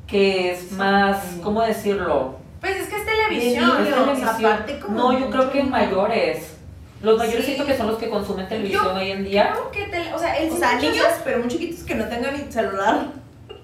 que 0.07 0.53
es 0.53 0.73
más, 0.73 1.37
¿cómo 1.43 1.63
decirlo? 1.63 2.37
Pues 2.61 2.77
es 2.77 2.89
que 2.89 2.97
es 2.97 3.07
televisión. 3.07 3.71
Es 3.81 3.85
niños, 3.89 4.05
televisión. 4.19 4.29
aparte 4.53 4.79
como 4.81 4.97
No, 5.13 5.19
yo 5.19 5.31
creo 5.31 5.51
que 5.51 5.63
mayores. 5.63 6.53
Los 7.03 7.19
mayores 7.19 7.41
Sí. 7.45 7.53
siento 7.53 7.67
que 7.67 7.77
son 7.77 7.87
los 7.89 7.99
que 7.99 8.09
consumen 8.11 8.49
televisión 8.49 8.85
Yo 8.85 8.95
hoy 8.95 9.11
en 9.11 9.25
día. 9.25 9.53
Creo 9.53 9.71
que 9.71 9.91
tele- 9.91 10.13
o 10.15 10.19
sea, 10.19 10.37
el 10.37 10.51
O 10.53 10.57
sea, 10.57 10.75
niños, 10.77 11.07
pero 11.25 11.39
muy 11.39 11.49
chiquitos 11.49 11.85
que 11.85 11.95
no 11.95 12.05
tengan 12.07 12.35
ni 12.37 12.51
celular. 12.53 13.07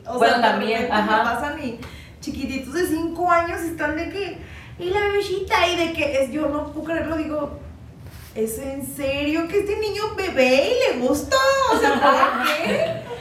O 0.06 0.18
Bueno, 0.18 0.34
sea, 0.34 0.42
también, 0.42 0.88
ajá. 0.90 1.22
pasan 1.24 1.62
y 1.62 1.78
chiquititos 2.22 2.72
de 2.72 2.86
5 2.86 3.30
años 3.30 3.60
están 3.60 3.96
de 3.96 4.08
que, 4.08 4.38
y 4.78 4.90
la 4.90 5.00
bebecita, 5.00 5.66
y 5.66 5.76
de 5.76 5.92
que 5.92 6.22
es, 6.22 6.30
yo 6.30 6.48
no 6.48 6.72
puedo 6.72 6.86
creerlo, 6.86 7.16
digo, 7.16 7.58
¿es 8.34 8.58
en 8.58 8.86
serio 8.86 9.46
que 9.48 9.60
este 9.60 9.76
niño 9.76 10.14
bebé 10.16 10.70
y 10.70 10.94
le 10.94 11.06
gusta? 11.06 11.36
O 11.74 11.78
sea, 11.78 12.00
¿por 12.00 12.46
qué? 12.46 13.02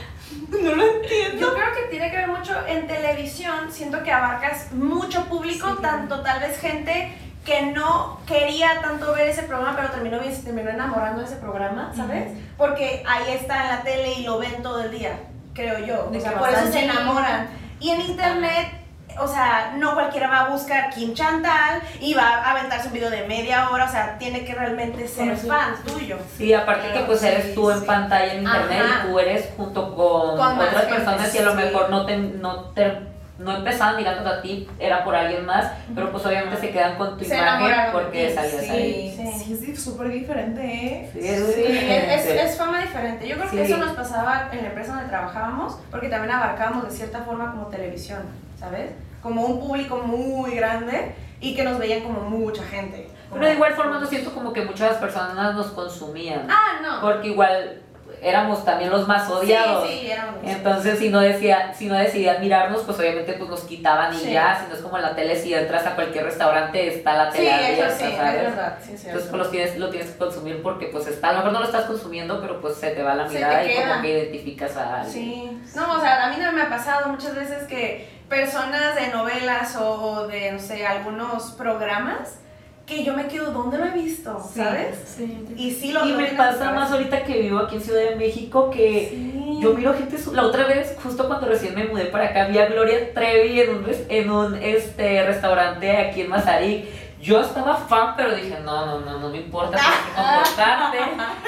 No 0.51 0.75
lo 0.75 0.85
entiendo. 0.85 1.39
Yo 1.39 1.53
creo 1.53 1.73
que 1.73 1.89
tiene 1.89 2.11
que 2.11 2.17
ver 2.17 2.27
mucho 2.27 2.53
en 2.67 2.85
televisión, 2.85 3.71
siento 3.71 4.03
que 4.03 4.11
abarcas 4.11 4.73
mucho 4.73 5.23
público, 5.25 5.77
tanto 5.81 6.21
tal 6.21 6.41
vez 6.41 6.59
gente 6.59 7.17
que 7.45 7.61
no 7.67 8.19
quería 8.27 8.81
tanto 8.81 9.13
ver 9.13 9.29
ese 9.29 9.43
programa, 9.43 9.77
pero 9.77 9.91
terminó 9.91 10.19
bien, 10.19 10.35
se 10.35 10.43
terminó 10.43 10.69
enamorando 10.69 11.21
de 11.21 11.27
ese 11.27 11.37
programa, 11.37 11.93
¿sabes? 11.95 12.33
Porque 12.57 13.01
ahí 13.07 13.33
está 13.33 13.63
en 13.63 13.69
la 13.69 13.81
tele 13.83 14.13
y 14.19 14.23
lo 14.23 14.39
ven 14.39 14.61
todo 14.61 14.83
el 14.83 14.91
día, 14.91 15.17
creo 15.53 15.79
yo. 15.79 16.09
De 16.11 16.17
O 16.17 16.21
sea, 16.21 16.33
que 16.33 16.39
por 16.39 16.49
eso 16.49 16.71
se 16.71 16.83
enamoran. 16.83 17.49
Y 17.79 17.89
en 17.89 18.01
internet, 18.01 18.80
o 19.19 19.27
sea, 19.27 19.73
no 19.77 19.93
cualquiera 19.93 20.27
va 20.29 20.39
a 20.41 20.49
buscar 20.49 20.89
Kim 20.89 21.13
Chantal 21.13 21.81
y 21.99 22.13
va 22.13 22.23
a 22.43 22.51
aventarse 22.51 22.87
un 22.87 22.93
video 22.93 23.09
de 23.09 23.27
media 23.27 23.69
hora, 23.69 23.85
o 23.85 23.89
sea, 23.91 24.17
tiene 24.17 24.43
que 24.45 24.53
realmente 24.55 25.07
ser 25.07 25.25
Conocer. 25.29 25.49
fan 25.49 25.75
tuyo. 25.85 26.17
Sí, 26.37 26.53
aparte 26.53 26.91
que 26.93 26.99
pues 27.01 27.19
Sí, 27.21 27.27
eres 27.27 27.53
tú 27.55 27.69
en 27.71 27.79
sí. 27.79 27.85
pantalla 27.85 28.33
en 28.33 28.43
internet 28.43 28.81
Ajá. 28.83 29.03
y 29.05 29.07
tú 29.11 29.19
eres 29.19 29.49
junto 29.57 29.95
con, 29.95 30.37
Con 30.37 30.59
otras 30.59 30.85
personas 30.85 31.33
y 31.35 31.37
a 31.37 31.41
lo 31.43 31.51
sí. 31.51 31.57
mejor 31.57 31.89
no 31.89 32.05
te, 32.05 32.17
no 32.17 32.63
te 32.71 33.11
no 33.39 33.57
empezaban 33.57 33.97
mirando 33.97 34.29
a 34.29 34.39
ti, 34.39 34.69
era 34.77 35.03
por 35.03 35.15
alguien 35.15 35.43
más, 35.47 35.65
pero 35.95 36.11
pues 36.11 36.23
obviamente 36.27 36.57
se 36.61 36.69
quedan 36.69 36.95
con 36.95 37.17
tu 37.17 37.25
Se 37.25 37.35
imagen 37.35 37.91
porque 37.91 38.31
salías 38.35 38.69
ahí. 38.69 39.15
Sí. 39.17 39.33
Sí, 39.47 39.57
sí, 39.65 39.71
es 39.71 39.83
súper 39.83 40.09
diferente, 40.09 40.61
¿eh? 40.63 41.09
Sí, 41.11 41.19
es 41.27 41.55
Sí, 41.55 41.61
diferente. 41.63 42.13
es, 42.13 42.25
es 42.51 42.57
fama 42.59 42.81
diferente. 42.81 43.27
Yo 43.27 43.37
creo 43.37 43.49
que 43.49 43.65
Sí. 43.65 43.71
eso 43.73 43.77
nos 43.83 43.95
pasaba 43.95 44.49
en 44.51 44.61
la 44.61 44.67
empresa 44.67 44.93
donde 44.93 45.09
trabajábamos, 45.09 45.75
porque 45.89 46.07
también 46.09 46.35
abarcábamos 46.35 46.83
de 46.87 46.91
cierta 46.91 47.21
forma 47.23 47.49
como 47.49 47.65
televisión, 47.65 48.19
¿sabes? 48.61 48.91
Como 49.23 49.43
un 49.45 49.59
público 49.59 49.97
muy 49.97 50.55
grande 50.55 51.13
y 51.41 51.55
que 51.55 51.63
nos 51.63 51.77
veían 51.79 52.01
como 52.01 52.21
mucha 52.21 52.63
gente. 52.63 53.09
Pero 53.33 53.45
de 53.45 53.53
igual 53.53 53.73
forma 53.73 53.99
no 53.99 54.05
siento 54.05 54.33
como 54.33 54.53
que 54.53 54.61
muchas 54.63 54.97
personas 54.97 55.55
nos 55.55 55.67
consumían, 55.67 56.47
Ah, 56.49 56.79
no. 56.81 57.01
porque 57.01 57.29
igual 57.29 57.81
éramos 58.21 58.63
también 58.63 58.91
los 58.91 59.07
más 59.07 59.27
odiados. 59.29 59.87
Sí, 59.87 59.99
sí, 60.01 60.11
éramos. 60.11 60.35
Entonces, 60.43 60.99
si 60.99 61.09
no, 61.09 61.19
decía, 61.21 61.73
si 61.73 61.87
no 61.87 61.95
decidían 61.95 62.39
mirarnos, 62.41 62.81
pues 62.83 62.99
obviamente 62.99 63.33
pues 63.33 63.49
nos 63.49 63.61
quitaban 63.61 64.13
y 64.13 64.17
Sí. 64.17 64.31
ya. 64.33 64.59
Si 64.61 64.69
no 64.69 64.75
es 64.75 64.81
como 64.81 64.97
en 64.97 65.03
la 65.03 65.15
tele, 65.15 65.35
si 65.35 65.53
entras 65.55 65.87
a 65.87 65.95
cualquier 65.95 66.25
restaurante, 66.25 66.87
está 66.87 67.15
la 67.15 67.29
tele 67.31 67.51
abierta, 67.51 67.89
sí, 67.89 68.03
es 68.05 68.15
¿sabes? 68.17 68.41
verdad. 68.43 68.77
Entonces, 68.83 69.11
pues 69.27 69.31
los 69.31 69.49
tienes, 69.49 69.77
lo 69.79 69.89
tienes 69.89 70.11
que 70.11 70.17
consumir 70.19 70.61
porque 70.61 70.87
pues 70.87 71.07
está, 71.07 71.29
a 71.29 71.31
lo 71.31 71.37
mejor 71.39 71.53
no 71.53 71.59
lo 71.61 71.65
estás 71.65 71.85
consumiendo, 71.85 72.39
pero 72.41 72.61
pues 72.61 72.75
se 72.75 72.91
te 72.91 73.01
va 73.01 73.15
la 73.15 73.25
mirada 73.27 73.63
y 73.65 73.69
queda. 73.69 73.89
como 73.89 74.01
que 74.03 74.11
identificas 74.11 74.77
a 74.77 75.01
alguien. 75.01 75.13
Sí. 75.13 75.61
No, 75.75 75.93
o 75.93 75.99
sea, 76.01 76.25
a 76.25 76.29
mí 76.29 76.35
no 76.39 76.51
me 76.51 76.61
ha 76.61 76.69
pasado 76.69 77.07
muchas 77.09 77.33
veces 77.33 77.63
que 77.63 78.20
personas 78.31 78.95
de 78.95 79.09
novelas 79.09 79.75
o, 79.75 79.89
o 79.91 80.27
de, 80.27 80.53
no 80.53 80.59
sé, 80.59 80.87
algunos 80.87 81.51
programas 81.51 82.39
que 82.85 83.03
yo 83.03 83.13
me 83.13 83.27
quedo, 83.27 83.51
¿dónde 83.51 83.77
lo 83.77 83.85
he 83.85 83.91
visto? 83.91 84.41
Sí. 84.41 84.59
¿Sabes? 84.59 84.97
Sí. 85.17 85.45
Y 85.57 85.71
sí 85.71 85.91
lo 85.91 86.05
Y 86.07 86.13
me 86.13 86.27
pasa 86.27 86.71
más 86.71 86.91
ahorita 86.91 87.23
que 87.23 87.41
vivo 87.41 87.59
aquí 87.59 87.75
en 87.75 87.81
Ciudad 87.81 88.01
de 88.09 88.15
México 88.15 88.69
que 88.71 89.09
Sí. 89.09 89.59
yo 89.61 89.73
miro 89.73 89.93
gente, 89.93 90.17
la 90.31 90.43
otra 90.43 90.65
vez, 90.65 90.97
justo 91.03 91.27
cuando 91.27 91.47
recién 91.47 91.75
me 91.75 91.83
mudé 91.83 92.05
para 92.05 92.29
acá, 92.29 92.47
vi 92.47 92.57
a 92.57 92.67
Gloria 92.67 93.13
Trevi 93.13 93.59
en 93.61 93.69
un, 93.75 93.85
en 94.09 94.31
un 94.31 94.55
este, 94.55 95.23
restaurante 95.25 95.91
aquí 95.97 96.21
en 96.21 96.29
Mazarik. 96.29 96.85
Yo 97.21 97.39
estaba 97.41 97.75
fan, 97.75 98.15
pero 98.17 98.33
dije, 98.33 98.57
no, 98.63 98.85
no, 98.85 98.99
no, 99.01 99.19
no 99.19 99.29
me 99.29 99.37
importa, 99.37 99.77
que 99.77 100.15
comportarte. 100.15 100.97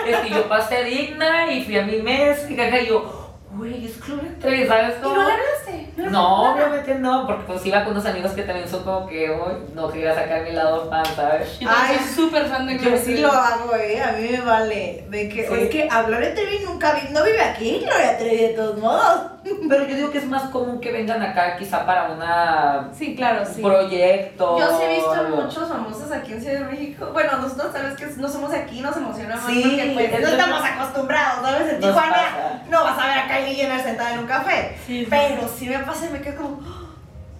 es 0.05 0.17
que 0.17 0.29
yo 0.29 0.47
pasé 0.49 0.83
digna 0.83 1.51
y 1.51 1.63
fui 1.63 1.77
a 1.79 1.83
mi 1.85 1.97
mes, 2.01 2.45
y 2.49 2.55
caca, 2.55 2.79
y 2.79 2.87
yo, 2.87 3.22
güey, 3.55 3.85
es 3.85 3.99
Trevi, 4.39 4.67
¿sabes 4.67 4.95
¿Y 4.97 5.01
cómo? 5.01 5.15
no 5.15 5.23
le 5.27 5.31
hablaste? 5.33 5.91
le 5.95 6.09
No, 6.09 6.53
obviamente 6.53 6.95
no, 6.95 7.25
porque 7.27 7.43
pues 7.45 7.65
iba 7.65 7.83
con 7.83 7.93
unos 7.93 8.05
amigos 8.05 8.31
que 8.31 8.43
también 8.43 8.67
son 8.67 8.83
como 8.83 9.07
que, 9.07 9.29
uy, 9.31 9.73
no 9.75 9.89
quería 9.89 10.13
sacar 10.15 10.41
mi 10.43 10.51
lado 10.51 10.89
fan, 10.89 11.05
¿sabes? 11.15 11.59
Yo 11.59 11.69
Ay, 11.71 11.97
soy 11.97 12.25
súper 12.25 12.45
fan 12.47 12.65
de 12.67 12.75
Yo 12.75 12.81
Gloria 12.81 13.01
sí 13.03 13.17
lo 13.17 13.31
hago, 13.31 13.75
eh, 13.75 14.01
a 14.01 14.11
mí 14.13 14.27
me 14.31 14.41
vale. 14.41 15.05
De 15.09 15.29
que, 15.29 15.47
Sí. 15.47 15.53
es 15.53 15.69
que 15.69 15.87
a 15.89 16.01
Gloria 16.03 16.33
Trevi 16.33 16.59
nunca 16.65 16.93
vi, 16.93 17.13
no 17.13 17.23
vive 17.23 17.41
aquí, 17.41 17.79
Gloria 17.85 18.17
Trevi 18.17 18.37
de 18.37 18.49
todos 18.49 18.77
modos. 18.79 19.21
Pero 19.69 19.85
yo 19.85 19.95
digo 19.95 20.09
que 20.11 20.19
es 20.19 20.25
más 20.25 20.43
común 20.43 20.79
que 20.79 20.91
vengan 20.91 21.21
acá 21.21 21.57
quizá 21.57 21.85
para 21.85 22.11
una 22.11 22.89
Sí, 22.93 23.13
claro, 23.15 23.43
sí. 23.45 23.61
proyecto. 23.61 24.57
Yo 24.57 24.77
sí 24.77 24.83
he 24.85 24.93
visto 24.95 25.11
algo. 25.11 25.35
muchos 25.41 25.67
famosos 25.67 26.11
aquí 26.11 26.31
en 26.33 26.41
Ciudad 26.41 26.59
de 26.61 26.65
México. 26.65 27.09
Bueno, 27.11 27.37
nosotros 27.37 27.73
vez 27.73 27.93
que 27.97 28.05
no 28.21 28.29
somos 28.29 28.51
de 28.51 28.57
aquí, 28.59 28.79
nos 28.79 28.95
emociona 28.95 29.35
más 29.35 29.45
Sí, 29.45 29.61
porque 29.63 29.91
pues 29.93 30.13
es 30.13 30.21
no 30.21 30.27
estamos 30.29 30.61
acostumbrados, 30.63 31.41
¿sabes? 31.45 31.73
En 31.73 31.79
Tijuana 31.81 32.11
pasa. 32.13 32.61
no 32.69 32.83
vas 32.85 32.97
a 32.97 33.07
ver 33.07 33.17
a 33.19 33.27
Jenner 33.51 33.81
sentada 33.81 34.13
en 34.13 34.19
un 34.19 34.25
café. 34.27 34.75
Sí, 34.85 35.01
sí. 35.01 35.07
Pero 35.09 35.47
sí 35.47 35.67
me 35.69 35.79
pasa 35.79 36.07
y 36.07 36.09
me 36.11 36.21
quedo 36.21 36.37
como, 36.37 36.59
"Ah, 36.65 36.89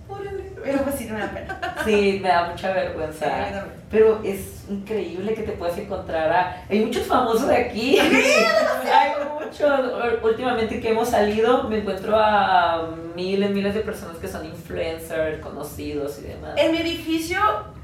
órale". 0.10 0.44
Pero 0.64 0.80
pues 0.84 0.96
sí, 0.96 1.06
no 1.06 1.16
me 1.16 1.20
da 1.22 1.30
pena. 1.32 1.60
Sí, 1.84 2.20
me 2.22 2.30
da 2.30 2.46
mucha 2.50 2.68
Sí, 2.70 2.74
vergüenza. 2.74 3.26
también. 3.26 3.64
Pero 3.92 4.22
es 4.24 4.64
increíble 4.70 5.34
que 5.34 5.44
te 5.44 5.52
puedas 5.52 5.78
encontrar 5.78 6.32
a... 6.32 6.66
Hay 6.70 6.80
muchos 6.86 7.06
famosos 7.06 7.48
de 7.50 7.58
aquí. 7.58 8.00
Hay 8.00 9.12
muchos. 9.40 10.24
Últimamente 10.24 10.80
que 10.80 10.90
hemos 10.92 11.10
salido, 11.10 11.64
me 11.66 11.80
encuentro 11.80 12.16
a 12.18 12.88
miles, 13.16 13.50
miles 13.52 13.74
de 13.74 13.82
personas 13.82 14.16
que 14.18 14.28
son 14.30 14.46
influencers, 14.46 15.42
conocidos 15.42 16.18
y 16.20 16.28
demás. 16.30 16.54
En 16.56 16.72
mi 16.72 16.78
edificio, 16.78 17.40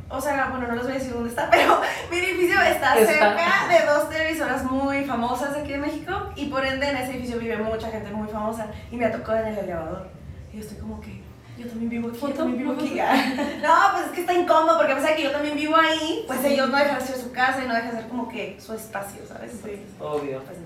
o 0.09 0.19
sea, 0.21 0.47
bueno, 0.49 0.67
no 0.67 0.75
les 0.75 0.83
voy 0.83 0.91
a 0.93 0.95
decir 0.97 1.13
dónde 1.13 1.29
está, 1.29 1.49
pero 1.51 1.79
mi 2.11 2.17
edificio 2.17 2.59
está, 2.61 2.97
Está. 2.99 3.11
cerca 3.13 3.67
de 3.69 3.85
dos 3.85 4.09
televisoras 4.09 4.63
muy 4.63 5.05
famosas 5.05 5.55
aquí 5.55 5.71
de 5.71 5.77
México 5.77 6.13
y 6.35 6.45
por 6.47 6.65
ende 6.65 6.89
en 6.89 6.97
ese 6.97 7.11
edificio 7.13 7.39
vive 7.39 7.57
mucha 7.57 7.89
gente 7.89 8.09
muy 8.11 8.27
famosa 8.27 8.67
y 8.91 8.95
me 8.95 9.05
ha 9.05 9.11
tocado 9.11 9.39
en 9.39 9.47
el 9.53 9.57
elevador. 9.59 10.07
Y 10.51 10.57
yo 10.57 10.61
estoy 10.63 10.77
como 10.79 10.99
que, 10.99 11.21
yo 11.57 11.67
también 11.67 11.89
vivo 11.89 12.09
aquí, 12.09 12.19
yo 12.37 12.45
vivo 12.47 12.71
aquí. 12.73 12.99
No, 13.61 13.75
pues 13.93 14.05
es 14.07 14.11
que 14.13 14.21
está 14.21 14.33
incómodo 14.33 14.77
porque 14.77 14.93
a 14.93 14.95
pesar 14.95 15.11
de 15.11 15.17
que 15.17 15.23
yo 15.23 15.31
también 15.31 15.55
vivo 15.55 15.75
ahí, 15.75 16.23
pues 16.27 16.43
ellos 16.43 16.69
no 16.69 16.77
dejan 16.77 16.97
de 16.99 17.05
ser 17.05 17.17
su 17.17 17.31
casa 17.31 17.63
y 17.63 17.67
no 17.67 17.73
dejan 17.75 17.91
de 17.91 17.97
ser 17.97 18.09
como 18.09 18.27
que 18.27 18.57
su 18.59 18.73
espacio, 18.73 19.21
¿sabes? 19.27 19.51
Entonces, 19.53 19.79
Obvio. 19.99 20.41
pues, 20.43 20.57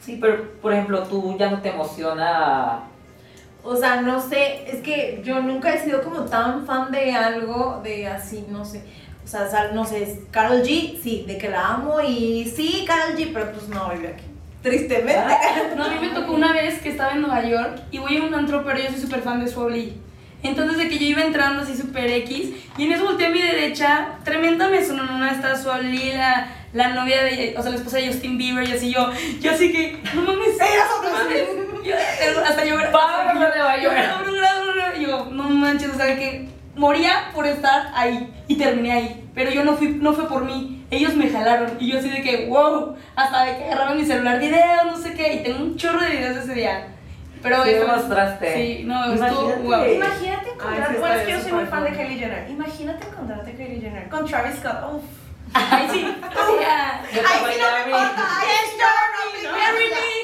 Sí, 0.00 0.18
pero 0.20 0.54
por 0.60 0.72
ejemplo, 0.72 1.04
tú 1.04 1.36
ya 1.38 1.48
no 1.50 1.60
te 1.62 1.68
emociona... 1.68 2.80
O 3.64 3.76
sea, 3.76 4.00
no 4.02 4.20
sé, 4.20 4.64
es 4.68 4.80
que 4.82 5.22
yo 5.24 5.40
nunca 5.40 5.72
he 5.74 5.78
sido 5.82 6.02
como 6.02 6.22
tan 6.22 6.66
fan 6.66 6.90
de 6.90 7.12
algo 7.12 7.80
de 7.84 8.08
así, 8.08 8.44
no 8.48 8.64
sé. 8.64 8.82
O 9.24 9.26
sea, 9.28 9.48
sal- 9.48 9.72
no 9.74 9.84
sé, 9.84 10.02
es 10.02 10.18
Carol 10.32 10.62
G, 10.62 11.00
sí, 11.00 11.24
de 11.28 11.38
que 11.38 11.48
la 11.48 11.68
amo 11.74 12.00
y 12.00 12.44
sí, 12.54 12.84
Carol 12.86 13.16
G, 13.16 13.30
pero 13.32 13.52
pues 13.52 13.68
no 13.68 13.88
vive 13.90 14.08
aquí. 14.08 14.24
Tristemente. 14.62 15.16
No, 15.76 15.84
a 15.84 15.88
mí 15.88 15.96
me 16.00 16.08
tocó 16.08 16.32
una 16.34 16.52
vez 16.52 16.80
que 16.80 16.88
estaba 16.90 17.12
en 17.12 17.22
Nueva 17.22 17.44
York 17.44 17.82
y 17.90 17.98
voy 17.98 18.16
a 18.16 18.22
un 18.24 18.34
antro, 18.34 18.64
pero 18.64 18.78
yo 18.78 18.90
soy 18.90 19.00
súper 19.00 19.20
fan 19.22 19.44
de 19.44 19.50
Swolly. 19.50 19.94
Entonces 20.44 20.76
de 20.78 20.88
que 20.88 20.98
yo 20.98 21.06
iba 21.06 21.22
entrando 21.22 21.62
así 21.62 21.76
súper 21.76 22.10
X 22.10 22.50
y 22.76 22.84
en 22.84 22.92
eso 22.92 23.04
volteé 23.04 23.26
a 23.26 23.30
mi 23.30 23.40
derecha, 23.40 24.16
tremenda 24.24 24.68
mesonona 24.68 25.30
está 25.30 25.54
Swolly, 25.56 26.12
la, 26.14 26.48
la 26.72 26.88
novia 26.94 27.22
de, 27.22 27.54
o 27.56 27.62
sea, 27.62 27.70
la 27.70 27.76
esposa 27.76 27.98
de 27.98 28.08
Justin 28.08 28.38
Bieber 28.38 28.68
y 28.68 28.72
así 28.72 28.90
yo, 28.92 29.08
yo 29.40 29.52
así 29.52 29.70
que, 29.72 30.00
no 30.14 30.22
mames, 30.22 30.56
no 30.58 31.10
mames, 31.12 31.61
yo, 31.84 31.94
hasta 32.46 32.64
yo, 32.64 32.76
Vámonos 32.92 33.42
a 33.42 33.48
Nueva 33.48 33.76
York. 33.78 33.94
Y 34.98 35.02
yo, 35.06 35.26
no 35.30 35.44
manches, 35.44 35.90
o 35.90 35.94
sea, 35.96 36.14
que 36.16 36.48
moría 36.76 37.30
por 37.34 37.46
estar 37.46 37.90
ahí 37.94 38.32
y 38.48 38.56
terminé 38.56 38.92
ahí, 38.92 39.30
pero 39.34 39.50
yo 39.50 39.64
no 39.64 39.74
fui, 39.76 39.88
no 39.88 40.12
fue 40.12 40.28
por 40.28 40.44
mí, 40.44 40.86
ellos 40.90 41.14
me 41.14 41.28
jalaron 41.30 41.76
y 41.80 41.90
yo 41.90 41.98
así 41.98 42.08
de 42.08 42.22
que, 42.22 42.46
wow, 42.48 42.96
hasta 43.16 43.44
de 43.44 43.56
que 43.58 43.64
agarraron 43.64 43.98
mi 43.98 44.04
celular, 44.06 44.38
videos, 44.38 44.84
no 44.86 44.96
sé 44.96 45.14
qué, 45.14 45.34
y 45.34 45.42
tengo 45.42 45.58
un 45.62 45.76
chorro 45.76 46.00
de 46.00 46.10
videos 46.10 46.36
de 46.36 46.42
ese 46.42 46.54
día. 46.54 46.88
Pero 47.42 47.64
Sí, 47.64 47.70
eso- 47.70 47.86
mostraste. 47.88 48.54
Sí, 48.54 48.82
no, 48.84 49.04
Imagínate. 49.14 49.32
estuvo 49.50 49.62
wow. 49.64 49.84
Imagínate 49.84 50.50
encontrarte, 50.50 50.98
bueno, 50.98 51.14
es 51.16 51.22
que 51.26 51.32
yo 51.32 51.40
soy 51.40 51.52
muy 51.52 51.64
fan 51.66 51.84
de. 51.84 51.90
Kylie 51.90 52.18
Jenner. 52.18 52.50
Imagínate 52.50 53.06
encontrarte 53.08 53.50
a 53.50 53.54
Kylie 53.54 53.80
Jenner 53.80 54.08
con 54.08 54.24
Travis 54.26 54.56
Scott. 54.60 54.76
Uf. 54.94 55.02
Ay, 55.54 55.88
sí, 55.90 56.02
ya. 56.60 57.02
Yo 57.12 57.20
te 57.20 57.26
Ay, 57.26 57.40
voy 57.42 57.52
sí, 57.52 57.60
no 57.60 57.66
me 57.72 57.78
importa. 57.80 58.28
Ay, 58.40 58.48
es 58.62 58.78
yo, 58.78 59.50
no, 59.50 59.58
Marry 59.58 59.84
me. 59.90 60.21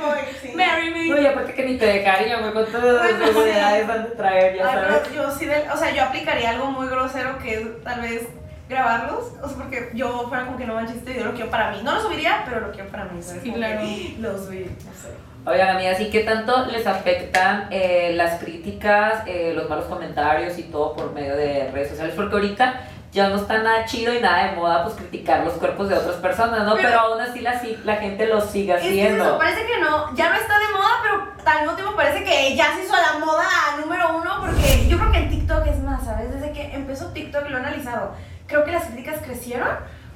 Voy. 0.00 0.54
Marry 0.56 0.90
me. 0.90 1.06
No, 1.08 1.20
y 1.20 1.26
aparte 1.26 1.54
que 1.54 1.64
ni 1.64 1.76
te 1.76 1.86
dejaría, 1.86 2.38
güey, 2.38 2.52
con 2.52 2.66
todas 2.66 2.94
las 2.94 3.18
Bueno, 3.18 3.26
seguridades 3.26 3.82
sí. 3.82 3.88
van 3.88 4.00
a 4.00 4.06
traer, 4.16 4.56
ya 4.56 4.66
Ay, 4.68 4.74
sabes. 4.74 5.00
pero 5.08 5.14
yo 5.14 5.30
sí, 5.30 5.46
del- 5.46 5.70
o 5.70 5.76
sea, 5.76 5.94
yo 5.94 6.02
aplicaría 6.04 6.50
algo 6.50 6.66
muy 6.66 6.88
grosero 6.88 7.38
que 7.38 7.54
es 7.54 7.82
tal 7.84 8.00
vez 8.00 8.26
grabarlos, 8.68 9.32
o 9.42 9.48
sea, 9.48 9.56
porque 9.56 9.90
yo 9.94 10.26
fuera 10.28 10.44
como 10.46 10.56
que 10.56 10.64
no 10.66 10.74
manches 10.74 10.96
este 10.98 11.12
video, 11.12 11.26
lo 11.26 11.32
quiero 11.34 11.50
para 11.50 11.72
mí. 11.72 11.80
No 11.82 11.94
lo 11.94 12.00
subiría, 12.02 12.42
pero 12.46 12.60
lo 12.60 12.70
quiero 12.72 12.88
para 12.88 13.04
mí, 13.06 13.20
¿sabes? 13.22 13.42
Sí, 13.42 13.52
claro. 13.52 13.80
Lo 14.20 14.38
subí, 14.38 14.60
no 14.64 14.92
sé. 14.94 15.08
Oigan, 15.46 15.70
amigas, 15.70 15.98
¿y 16.00 16.10
qué 16.10 16.20
tanto 16.20 16.66
les 16.66 16.86
afectan 16.86 17.66
eh, 17.70 18.12
las 18.14 18.40
críticas, 18.42 19.22
eh, 19.26 19.52
los 19.56 19.68
malos 19.70 19.86
comentarios 19.86 20.58
y 20.58 20.64
todo 20.64 20.94
por 20.94 21.12
medio 21.12 21.34
de 21.34 21.70
redes 21.72 21.88
sociales? 21.90 22.14
Porque 22.14 22.34
ahorita 22.34 22.80
ya 23.12 23.28
no 23.28 23.36
está 23.36 23.58
nada 23.62 23.84
chido 23.86 24.14
y 24.14 24.20
nada 24.20 24.50
de 24.50 24.56
moda, 24.56 24.84
pues 24.84 24.94
criticar 24.96 25.44
los 25.44 25.54
cuerpos 25.54 25.88
de 25.88 25.96
otras 25.96 26.16
personas, 26.16 26.64
¿no? 26.64 26.74
Pero, 26.76 26.88
Pero- 26.90 27.00
aún 27.00 27.20
así 27.20 27.40
la, 27.40 27.60
la 27.84 27.96
gente 27.96 28.26
lo 28.26 28.40
sigue 28.40 28.74
Es 28.74 28.80
que 28.82 28.88
haciendo. 28.88 29.36
parece 29.38 29.66
que 29.66 29.80
no, 29.80 30.14
ya 30.14 30.30
no 30.30 30.36
está 30.36 30.58
de 30.58 30.68
moda, 30.72 30.90
pero 31.02 31.28
al 31.50 31.60
mismo 31.62 31.74
tiempo 31.76 31.96
parece 31.96 32.22
que 32.24 32.54
ya 32.54 32.74
se 32.76 32.84
hizo 32.84 32.94
la 32.94 33.18
moda 33.24 33.44
número 33.80 34.16
uno, 34.16 34.30
porque 34.40 34.86
yo 34.88 34.96
creo 34.98 35.10
que 35.12 35.18
en 35.18 35.30
TikTok 35.30 35.66
es 35.66 35.78
más, 35.82 36.04
¿sabes? 36.04 36.32
Desde 36.32 36.52
que 36.52 36.72
empezó 36.74 37.06
TikTok 37.08 37.48
lo 37.50 37.56
he 37.56 37.60
analizado, 37.60 38.12
creo 38.46 38.64
que 38.64 38.70
las 38.72 38.84
críticas 38.84 39.18
crecieron 39.24 39.68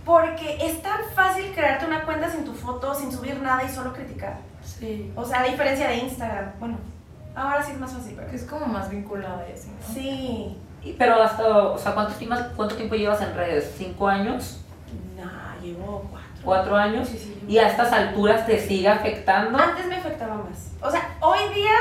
porque 0.05 0.59
es 0.61 0.83
tan 0.83 1.01
fácil 1.15 1.51
crearte 1.55 1.87
una 1.87 2.05
cuenta 2.05 2.31
sin 2.31 2.45
tu 2.45 2.53
foto, 2.55 2.95
sin 2.95 3.11
subir 3.11 3.41
nada 3.41 3.65
y 3.65 3.69
solo 3.71 3.93
criticar. 3.93 4.37
Sí. 4.63 5.11
O 5.17 5.25
sea, 5.25 5.41
a 5.41 5.45
diferencia 5.45 5.89
de 5.89 5.97
Instagram, 5.97 6.53
bueno, 6.61 6.77
ahora 7.35 7.63
sí 7.63 7.73
es 7.73 7.81
más 7.81 7.93
fácil, 7.93 8.13
pero... 8.15 8.29
Que 8.31 8.37
es 8.37 8.45
como 8.45 8.67
más 8.67 8.91
vinculada 8.91 9.47
y 9.49 9.53
así, 9.53 9.69
¿no? 9.71 9.95
Sí. 9.95 10.59
Pero 10.93 11.23
hasta, 11.23 11.47
o 11.47 11.79
sea, 11.79 11.93
¿cuánto, 11.95 12.13
tiempo- 12.15 12.37
¿cuánto 12.57 12.75
tiempo 12.77 12.95
llevas 12.95 13.21
en 13.23 13.35
redes? 13.35 13.75
¿Cinco 13.77 14.07
años? 14.09 14.61
Nah, 15.17 15.57
llevo 15.63 16.07
cuatro. 16.11 16.29
¿Cuatro 16.45 16.77
años? 16.77 17.09
Sí, 17.09 17.19
sí, 17.19 17.43
¿Y 17.49 17.59
a 17.59 17.69
estas 17.69 17.93
alturas 17.93 18.47
te 18.47 18.59
sigue 18.59 18.89
afectando? 18.89 19.59
Antes 19.59 19.87
me 19.87 19.97
afectaba 19.97 20.35
más. 20.37 20.73
O 20.83 20.91
sea, 20.91 21.17
hoy 21.21 21.39
día 21.55 21.77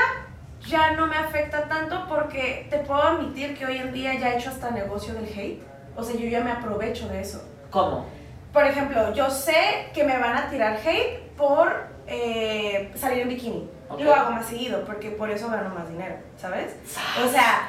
ya 0.66 0.92
no 0.92 1.06
me 1.06 1.16
afecta 1.16 1.68
tanto 1.68 2.06
porque 2.08 2.66
te 2.70 2.78
puedo 2.78 3.02
admitir 3.02 3.56
que 3.56 3.66
hoy 3.66 3.76
en 3.76 3.92
día 3.92 4.14
ya 4.18 4.30
he 4.30 4.38
hecho 4.38 4.48
hasta 4.50 4.70
negocio 4.70 5.12
del 5.14 5.26
hate. 5.26 5.62
O 5.96 6.02
sea, 6.02 6.16
yo 6.18 6.26
ya 6.26 6.40
me 6.40 6.50
aprovecho 6.52 7.06
de 7.08 7.20
eso. 7.20 7.42
¿Cómo? 7.70 8.06
Por 8.52 8.64
ejemplo, 8.64 9.12
yo 9.14 9.28
sé 9.30 9.90
que 9.92 10.04
me 10.04 10.16
van 10.18 10.36
a 10.36 10.48
tirar 10.48 10.78
hate 10.84 11.30
por 11.36 11.88
eh, 12.06 12.90
salir 12.94 13.18
en 13.22 13.28
bikini. 13.28 13.68
Ok. 13.90 14.00
Lo 14.00 14.14
hago 14.14 14.30
más 14.30 14.46
seguido 14.46 14.84
porque 14.84 15.10
por 15.10 15.30
eso 15.30 15.50
gano 15.50 15.74
más 15.74 15.88
dinero, 15.88 16.16
¿sabes? 16.40 16.76
O 17.22 17.28
sea, 17.28 17.68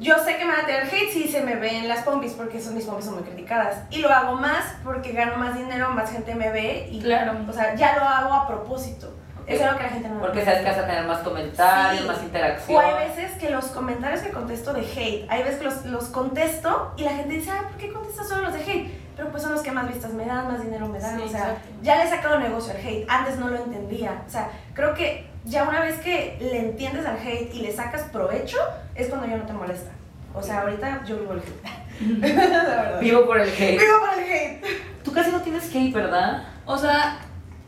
yo 0.00 0.18
sé 0.18 0.36
que 0.36 0.44
me 0.44 0.52
van 0.52 0.62
a 0.62 0.66
tirar 0.66 0.82
hate 0.84 1.10
si 1.12 1.28
se 1.28 1.40
me 1.42 1.56
ven 1.56 1.88
las 1.88 2.00
pompis 2.02 2.32
porque 2.32 2.60
son, 2.60 2.74
mis 2.74 2.84
pompis 2.84 3.04
son 3.06 3.14
muy 3.14 3.22
criticadas. 3.24 3.78
Y 3.90 3.98
lo 3.98 4.08
hago 4.10 4.34
más 4.36 4.74
porque 4.82 5.12
gano 5.12 5.36
más 5.36 5.56
dinero, 5.56 5.90
más 5.90 6.10
gente 6.10 6.34
me 6.34 6.50
ve 6.50 6.88
y 6.90 7.00
Claro. 7.00 7.32
o 7.48 7.52
sea, 7.52 7.74
ya 7.74 7.96
lo 7.96 8.02
hago 8.02 8.32
a 8.34 8.46
propósito. 8.46 9.14
Eso 9.46 9.62
es 9.66 9.72
lo 9.72 9.76
que 9.76 9.82
la 9.82 9.88
gente 9.90 10.08
no 10.08 10.20
Porque 10.20 10.38
entiende. 10.38 10.62
sabes 10.62 10.64
que 10.64 10.70
vas 10.80 10.84
a 10.84 10.90
tener 10.90 11.06
más 11.06 11.18
comentarios, 11.18 12.00
Sí. 12.02 12.08
más 12.08 12.18
O 12.18 12.22
interacción. 12.22 12.82
hay 12.84 13.08
veces 13.08 13.32
que 13.32 13.50
los 13.50 13.66
comentarios 13.66 14.22
que 14.22 14.30
contesto 14.30 14.72
de 14.72 14.80
hate, 14.80 15.26
hay 15.30 15.42
veces 15.42 15.58
que 15.58 15.64
los, 15.64 15.84
los 15.84 16.04
contesto 16.06 16.94
y 16.96 17.02
la 17.04 17.10
gente 17.10 17.34
dice, 17.34 17.50
ay, 17.50 17.60
¿por 17.68 17.76
qué 17.76 17.92
contestas 17.92 18.26
solo 18.28 18.42
los 18.44 18.54
de 18.54 18.60
hate? 18.60 18.90
Pero 19.16 19.28
pues 19.30 19.42
son 19.42 19.52
los 19.52 19.60
que 19.60 19.70
más 19.70 19.86
vistas 19.86 20.12
me 20.14 20.24
dan, 20.24 20.48
más 20.48 20.62
dinero 20.62 20.88
me 20.88 20.98
dan. 20.98 21.16
Sí, 21.18 21.22
o 21.24 21.28
sea, 21.28 21.40
exacto. 21.40 21.60
ya 21.82 21.96
le 21.96 22.04
he 22.04 22.08
sacado 22.08 22.40
negocio 22.40 22.72
al 22.72 22.78
hate. 22.84 23.06
Antes 23.08 23.36
no 23.38 23.48
lo 23.48 23.56
entendía. 23.56 24.22
O 24.26 24.30
sea, 24.30 24.48
creo 24.72 24.94
que 24.94 25.26
ya 25.44 25.68
una 25.68 25.80
vez 25.80 25.98
que 26.00 26.36
le 26.40 26.58
entiendes 26.58 27.04
al 27.06 27.18
hate 27.18 27.54
y 27.54 27.60
le 27.60 27.72
sacas 27.72 28.02
provecho, 28.04 28.58
es 28.94 29.08
cuando 29.08 29.26
ya 29.26 29.36
no 29.36 29.46
te 29.46 29.52
molesta. 29.52 29.90
O 30.34 30.42
sea, 30.42 30.62
ahorita 30.62 31.04
yo 31.06 31.18
vivo 31.18 31.34
el 31.34 31.40
hate. 31.40 32.24
La. 32.34 32.98
Vivo 33.00 33.26
por 33.26 33.38
el 33.38 33.48
hate. 33.48 33.78
Vivo 33.78 34.00
por 34.00 34.18
el 34.18 34.24
hate. 34.24 34.64
Tú 35.04 35.12
casi 35.12 35.30
no 35.30 35.40
tienes 35.40 35.68
hate, 35.74 35.92
¿verdad? 35.92 36.44
O 36.64 36.76
sea, 36.76 37.18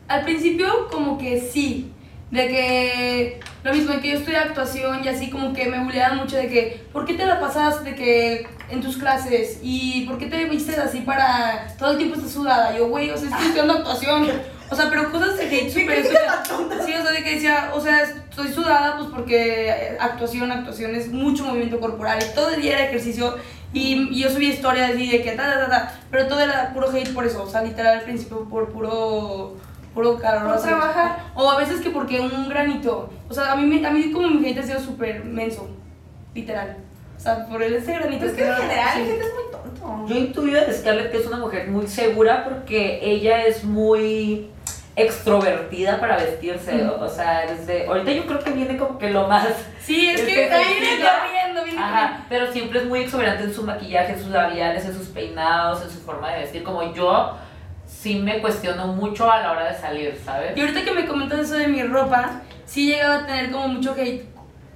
al 0.07 0.23
principio 0.23 0.89
como 0.89 1.17
que 1.17 1.39
sí. 1.39 1.93
De 2.31 2.47
que 2.49 3.39
lo 3.63 3.73
mismo, 3.73 4.01
que 4.01 4.09
yo 4.09 4.17
estudié 4.17 4.37
actuación 4.37 5.01
y 5.03 5.07
así 5.07 5.29
como 5.29 5.53
que 5.53 5.67
me 5.67 5.81
bulleaban 5.81 6.17
mucho 6.17 6.35
de 6.35 6.49
que, 6.49 6.85
¿por 6.91 7.05
qué 7.05 7.13
te 7.13 7.25
la 7.25 7.39
pasas 7.39 7.85
de 7.85 7.95
que 7.95 8.47
en 8.69 8.81
tus 8.81 8.97
clases? 8.97 9.59
¿Y 9.61 10.05
por 10.05 10.17
qué 10.17 10.25
te 10.25 10.43
vistes 10.45 10.77
así 10.77 11.01
para 11.01 11.67
todo 11.79 11.91
el 11.91 11.97
tiempo 11.97 12.15
estás 12.15 12.31
sudada? 12.31 12.77
Yo, 12.77 12.89
güey, 12.89 13.11
o 13.11 13.17
sea, 13.17 13.29
estoy 13.29 13.45
estudiando 13.45 13.73
actuación. 13.75 14.27
O 14.69 14.75
sea, 14.75 14.89
pero 14.89 15.11
cosas 15.11 15.37
de 15.37 15.45
hate 15.45 15.69
súper. 15.71 16.03
Sí, 16.05 16.93
o 16.93 17.01
sea, 17.03 17.11
de 17.11 17.23
que 17.23 17.35
decía, 17.35 17.71
o 17.73 17.79
sea, 17.79 18.01
estoy 18.03 18.49
sudada 18.49 18.97
pues 18.97 19.09
porque 19.09 19.69
eh, 19.69 19.97
actuación, 19.99 20.51
actuación 20.51 20.93
es 20.95 21.07
mucho 21.09 21.45
movimiento 21.45 21.79
corporal, 21.79 22.19
y 22.21 22.35
todo 22.35 22.49
el 22.49 22.61
día 22.61 22.73
era 22.73 22.85
ejercicio 22.87 23.35
y, 23.73 24.09
y 24.11 24.21
yo 24.23 24.29
subí 24.29 24.47
historias 24.49 24.91
así 24.91 25.09
de 25.09 25.21
que 25.21 25.31
ta, 25.31 25.43
ta, 25.43 25.59
ta, 25.65 25.69
ta, 25.69 25.99
pero 26.11 26.27
todo 26.27 26.39
era 26.41 26.71
puro 26.73 26.89
hate 26.91 27.13
por 27.13 27.25
eso, 27.25 27.43
o 27.43 27.49
sea, 27.49 27.61
literal 27.63 27.99
al 27.99 28.03
principio 28.03 28.47
por 28.49 28.69
puro 28.69 29.55
puro 29.93 30.17
calor. 30.19 30.53
Por 30.53 30.61
trabajar. 30.61 31.17
O 31.33 31.49
a 31.49 31.57
veces 31.57 31.81
que 31.81 31.89
porque 31.89 32.19
un 32.19 32.47
granito, 32.49 33.09
o 33.29 33.33
sea, 33.33 33.53
a 33.53 33.55
mí, 33.55 33.65
me- 33.65 33.85
a 33.87 33.89
mí 33.91 34.11
como 34.11 34.29
mi 34.29 34.47
hate 34.47 34.59
ha 34.59 34.63
sido 34.63 34.79
súper 34.79 35.23
menso, 35.25 35.67
literal. 36.35 36.77
O 37.17 37.19
sea, 37.19 37.47
por 37.47 37.63
el 37.63 37.73
ese 37.73 37.93
granito 37.93 38.19
Pues 38.25 38.31
es 38.33 38.37
que 38.37 38.47
en 38.47 38.55
general 38.55 38.89
sí. 38.93 38.99
la 38.99 39.05
gente 39.05 39.25
es 39.25 39.33
muy 39.33 39.51
tonto. 39.51 40.07
Yo 40.07 40.15
intuyo 40.19 40.53
de 40.65 40.71
Scarlett 40.73 41.11
que 41.11 41.17
es 41.17 41.25
una 41.25 41.37
mujer 41.37 41.67
muy 41.69 41.87
segura 41.87 42.43
porque 42.43 42.99
ella 43.01 43.43
es 43.47 43.63
muy 43.63 44.51
extrovertida 44.97 45.99
para 45.99 46.17
vestirse, 46.17 46.83
o 46.83 47.07
sea, 47.07 47.45
desde 47.45 47.85
ahorita 47.85 48.11
yo 48.11 48.25
creo 48.25 48.39
que 48.39 48.49
viene 48.49 48.77
como 48.77 48.97
que 48.97 49.11
lo 49.11 49.27
más 49.27 49.47
Sí, 49.79 50.09
es 50.09 50.19
Es 50.19 50.25
que 50.25 50.33
que 50.33 50.43
está 50.45 50.57
sí, 50.57 50.73
viene 50.81 51.05
corriendo, 51.07 51.63
viene 51.63 51.79
Ajá, 51.79 52.25
pero 52.27 52.51
siempre 52.51 52.79
es 52.79 52.85
muy 52.87 53.01
exuberante 53.01 53.43
en 53.43 53.53
su 53.53 53.61
maquillaje, 53.63 54.13
en 54.13 54.19
sus 54.19 54.29
labiales, 54.29 54.85
en 54.85 54.93
sus 54.95 55.07
peinados, 55.09 55.83
en 55.83 55.91
su 55.91 55.99
forma 55.99 56.31
de 56.31 56.39
vestir. 56.39 56.63
Como 56.63 56.93
yo, 56.95 57.37
sí 57.85 58.15
me 58.15 58.41
cuestiono 58.41 58.87
mucho 58.87 59.31
a 59.31 59.39
la 59.39 59.51
hora 59.51 59.71
de 59.71 59.79
salir, 59.79 60.19
¿sabes? 60.25 60.57
Y 60.57 60.61
ahorita 60.61 60.83
que 60.83 60.91
me 60.91 61.05
comentas 61.05 61.41
eso 61.41 61.57
de 61.57 61.67
mi 61.67 61.83
ropa, 61.83 62.41
sí 62.65 62.87
llegaba 62.87 63.17
a 63.17 63.25
tener 63.27 63.51
como 63.51 63.67
mucho 63.67 63.95
hate. 63.95 64.25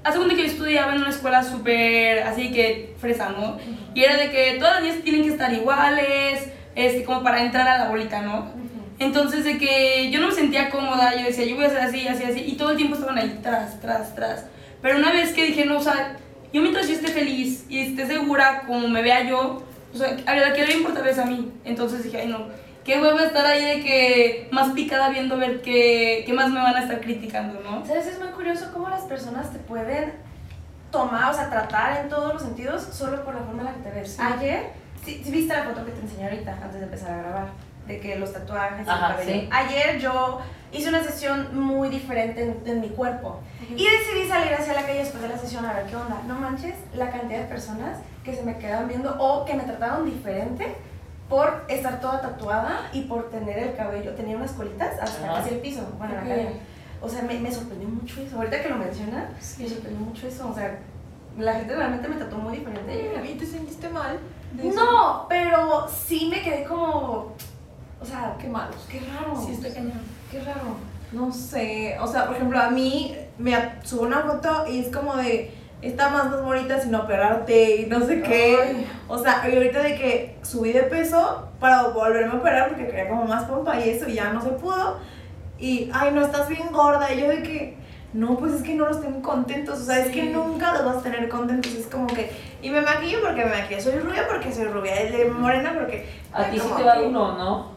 Hace 0.04 0.18
cuenta 0.18 0.36
que 0.36 0.44
yo 0.44 0.48
estudiaba 0.48 0.94
en 0.94 1.02
una 1.02 1.10
escuela 1.10 1.42
súper 1.42 2.24
así 2.24 2.52
que 2.52 2.96
fresa, 3.00 3.30
¿no? 3.30 3.58
Y 3.96 4.04
era 4.04 4.18
de 4.18 4.30
que 4.30 4.58
todas 4.60 4.76
las 4.76 4.84
niñas 4.84 5.04
tienen 5.04 5.24
que 5.24 5.30
estar 5.30 5.52
iguales, 5.52 6.48
este, 6.76 7.04
como 7.04 7.24
para 7.24 7.42
entrar 7.42 7.68
a 7.68 7.80
la 7.80 7.90
bolita, 7.90 8.22
¿no? 8.22 8.62
Entonces 9.02 9.44
de 9.44 9.58
que 9.58 10.12
yo 10.12 10.22
no 10.22 10.28
me 10.28 10.34
sentía 10.34 10.70
cómoda, 10.70 11.16
yo 11.16 11.26
decía, 11.26 11.44
yo 11.44 11.56
voy 11.56 11.66
a 11.66 11.70
hacer 11.70 11.82
así, 11.82 12.08
así, 12.08 12.24
así, 12.24 12.42
y 12.46 12.54
todo 12.54 12.70
el 12.70 12.78
tiempo 12.78 12.94
estaban 12.94 13.18
ahí, 13.18 13.40
tras, 13.42 13.80
tras, 13.82 14.14
tras. 14.14 14.46
Pero 14.80 15.00
una 15.00 15.12
vez 15.12 15.34
que 15.34 15.44
dije, 15.44 15.66
no, 15.66 15.80
o 15.80 15.82
sea, 15.82 16.18
yo 16.54 16.62
mientras 16.62 16.88
yo 16.88 16.94
esté 16.94 17.08
feliz 17.08 17.66
y 17.68 17.80
esté 17.80 18.06
segura 18.06 18.62
como 18.68 18.88
me 18.88 19.02
vea 19.02 19.28
yo, 19.28 19.64
o 19.92 19.98
sea, 19.98 20.16
a 20.28 20.36
la 20.36 20.54
que 20.54 20.68
le 20.68 20.74
importar 20.76 21.08
es 21.08 21.18
a 21.18 21.26
mí. 21.26 21.52
Entonces 21.66 22.04
dije, 22.04 22.22
ay 22.22 22.28
no, 22.28 22.46
qué 22.84 23.02
huevo 23.02 23.18
estar 23.18 23.44
ahí 23.44 23.78
de 23.78 23.84
que 23.84 24.50
más 24.52 24.72
picada 24.74 25.10
viendo 25.10 25.36
ver 25.36 25.64
qué, 25.64 26.22
qué 26.24 26.34
más 26.34 26.52
me 26.52 26.60
van 26.60 26.76
a 26.76 26.84
estar 26.84 27.02
criticando, 27.02 27.60
¿no? 27.62 27.84
¿Sabes? 27.84 28.06
Es 28.06 28.20
muy 28.20 28.30
curioso 28.30 28.70
cómo 28.72 28.88
las 28.88 29.02
personas 29.06 29.52
te 29.52 29.58
pueden 29.58 30.14
tomar, 30.92 31.32
o 31.32 31.34
sea, 31.34 31.50
tratar 31.50 32.04
en 32.04 32.10
todos 32.10 32.34
los 32.34 32.44
sentidos 32.44 32.84
solo 32.92 33.26
por 33.26 33.34
la 33.34 33.42
forma 33.42 33.62
en 33.62 33.66
la 33.66 33.74
que 33.74 33.90
te 33.90 34.00
ves. 34.00 34.12
Sí. 34.12 34.22
Ayer, 34.22 34.74
sí, 35.04 35.22
sí 35.24 35.32
viste 35.32 35.56
la 35.56 35.64
foto 35.64 35.84
que 35.86 35.92
te 35.92 36.02
enseñé 36.02 36.26
ahorita 36.26 36.60
antes 36.62 36.80
de 36.80 36.86
empezar 36.86 37.12
a 37.14 37.18
grabar, 37.18 37.48
de 37.88 38.00
que 38.00 38.16
los 38.18 38.32
tatuajes 38.34 38.86
y 38.86 38.90
Ajá, 38.90 39.08
el 39.08 39.14
cabello. 39.16 39.32
sí. 39.42 39.50
Ayer 39.52 40.00
yo 40.00 40.40
hice 40.72 40.90
una 40.90 41.04
sesión 41.04 41.50
muy 41.60 41.90
diferente 41.90 42.44
en, 42.44 42.62
en 42.66 42.82
mi 42.82 42.90
cuerpo 42.90 43.40
y 43.70 43.84
decidí 43.86 44.28
salir 44.28 44.54
hacia 44.54 44.74
la 44.74 44.84
calle 44.84 45.00
después 45.00 45.22
de 45.22 45.30
la 45.30 45.38
sesión 45.38 45.66
a 45.66 45.74
ver 45.74 45.86
qué 45.88 45.96
onda. 45.96 46.22
No 46.28 46.36
manches 46.36 46.76
la 46.94 47.10
cantidad 47.12 47.40
de 47.40 47.46
personas 47.46 47.98
que 48.24 48.36
se 48.36 48.44
me 48.44 48.58
quedaban 48.58 48.88
viendo 48.88 49.16
o 49.20 49.46
que 49.46 49.54
me 49.56 49.64
trataron 49.64 50.06
diferente 50.06 50.76
por 51.28 51.66
estar 51.70 52.00
toda 52.02 52.22
tatuada 52.22 52.90
y 52.94 53.02
por 53.04 53.30
tener 53.30 53.58
el 53.58 53.76
cabello, 53.76 54.14
tenía 54.16 54.36
unas 54.36 54.52
colitas 54.52 55.00
hasta 55.02 55.26
Ajá. 55.26 55.42
casi 55.42 55.56
el 55.56 55.62
piso, 55.62 55.82
bueno, 55.98 56.14
la 56.16 56.22
cadera. 56.22 56.52
O 57.02 57.10
sea, 57.10 57.24
me, 57.24 57.40
me 57.40 57.52
sorprendió 57.52 57.88
mucho 57.90 58.22
eso. 58.22 58.36
Ahorita 58.38 58.62
que 58.62 58.70
lo 58.70 58.76
mencionas, 58.76 59.24
me 59.58 59.68
sorprendió 59.68 60.06
mucho 60.06 60.28
eso. 60.28 60.50
O 60.50 60.54
sea, 60.54 60.78
la 61.40 61.54
gente 61.54 61.76
realmente 61.76 62.08
me 62.08 62.18
trató 62.18 62.36
muy 62.38 62.58
diferente. 62.58 63.12
¿Y 63.28 63.34
te 63.40 63.46
sentiste 63.46 63.90
mal? 63.90 64.20
de 64.54 64.68
eso? 64.68 64.84
No, 64.84 65.26
pero 65.30 65.88
sí 65.88 66.28
me 66.30 66.42
quedé 66.42 66.64
como. 66.66 67.34
O 68.02 68.06
sea, 68.06 68.36
Qué 68.40 68.48
malos. 68.48 68.88
qué 68.90 69.00
raro. 69.00 69.40
Sí, 69.46 69.52
está 69.54 69.74
cañón. 69.74 70.02
Qué 70.32 70.40
raro. 70.40 70.76
No 71.12 71.32
sé, 71.32 71.98
o 72.00 72.08
sea, 72.08 72.26
por 72.26 72.36
ejemplo, 72.36 72.58
a 72.60 72.70
mí 72.70 73.16
me 73.38 73.54
subo 73.84 74.04
una 74.04 74.22
foto 74.22 74.66
y 74.68 74.80
es 74.80 74.96
como 74.96 75.16
de, 75.18 75.54
está 75.82 76.10
más 76.10 76.32
más 76.32 76.42
bonita 76.42 76.80
sin 76.80 76.96
operarte 76.96 77.76
y 77.76 77.86
no 77.88 78.00
sé 78.06 78.22
qué. 78.22 78.58
Ay. 78.64 78.88
O 79.08 79.18
sea, 79.18 79.44
y 79.48 79.56
ahorita 79.56 79.80
de 79.80 79.96
que 79.96 80.38
subí 80.42 80.72
de 80.72 80.84
peso 80.84 81.50
para 81.60 81.90
volverme 81.90 82.32
a 82.32 82.36
operar 82.38 82.70
porque 82.70 82.86
quería 82.88 83.10
como 83.10 83.26
más 83.26 83.44
pompa 83.44 83.78
y 83.80 83.90
eso 83.90 84.08
y 84.08 84.14
ya 84.14 84.32
no 84.32 84.42
se 84.42 84.50
pudo. 84.52 85.00
Y, 85.60 85.92
ay, 85.94 86.12
no, 86.14 86.22
estás 86.22 86.48
bien 86.48 86.72
gorda. 86.72 87.14
Y 87.14 87.20
yo 87.22 87.28
de 87.28 87.44
que, 87.44 87.78
no, 88.14 88.38
pues 88.38 88.54
es 88.54 88.64
que 88.64 88.74
no 88.74 88.88
los 88.88 89.02
tengo 89.02 89.22
contentos. 89.22 89.80
O 89.82 89.84
sea, 89.84 90.00
es 90.00 90.12
que 90.12 90.24
nunca 90.24 90.74
los 90.74 90.86
vas 90.86 90.98
a 90.98 91.02
tener 91.02 91.30
contentos. 91.30 91.72
Es 91.74 91.88
como 91.88 92.08
que, 92.08 92.32
y 92.62 92.70
me 92.72 92.82
maquillo 92.82 93.20
porque 93.22 93.46
me 93.46 93.52
maquillo. 93.52 93.82
Soy 93.82 94.00
rubia 94.00 94.28
porque 94.28 94.52
soy 94.52 94.66
rubia. 94.66 94.96
De 94.96 95.26
morena 95.26 95.74
porque... 95.78 96.08
A 96.34 96.46
ti 96.46 96.58
sí 96.58 96.68
te 96.78 96.84
va 96.84 97.02
uno, 97.02 97.38
¿no? 97.38 97.71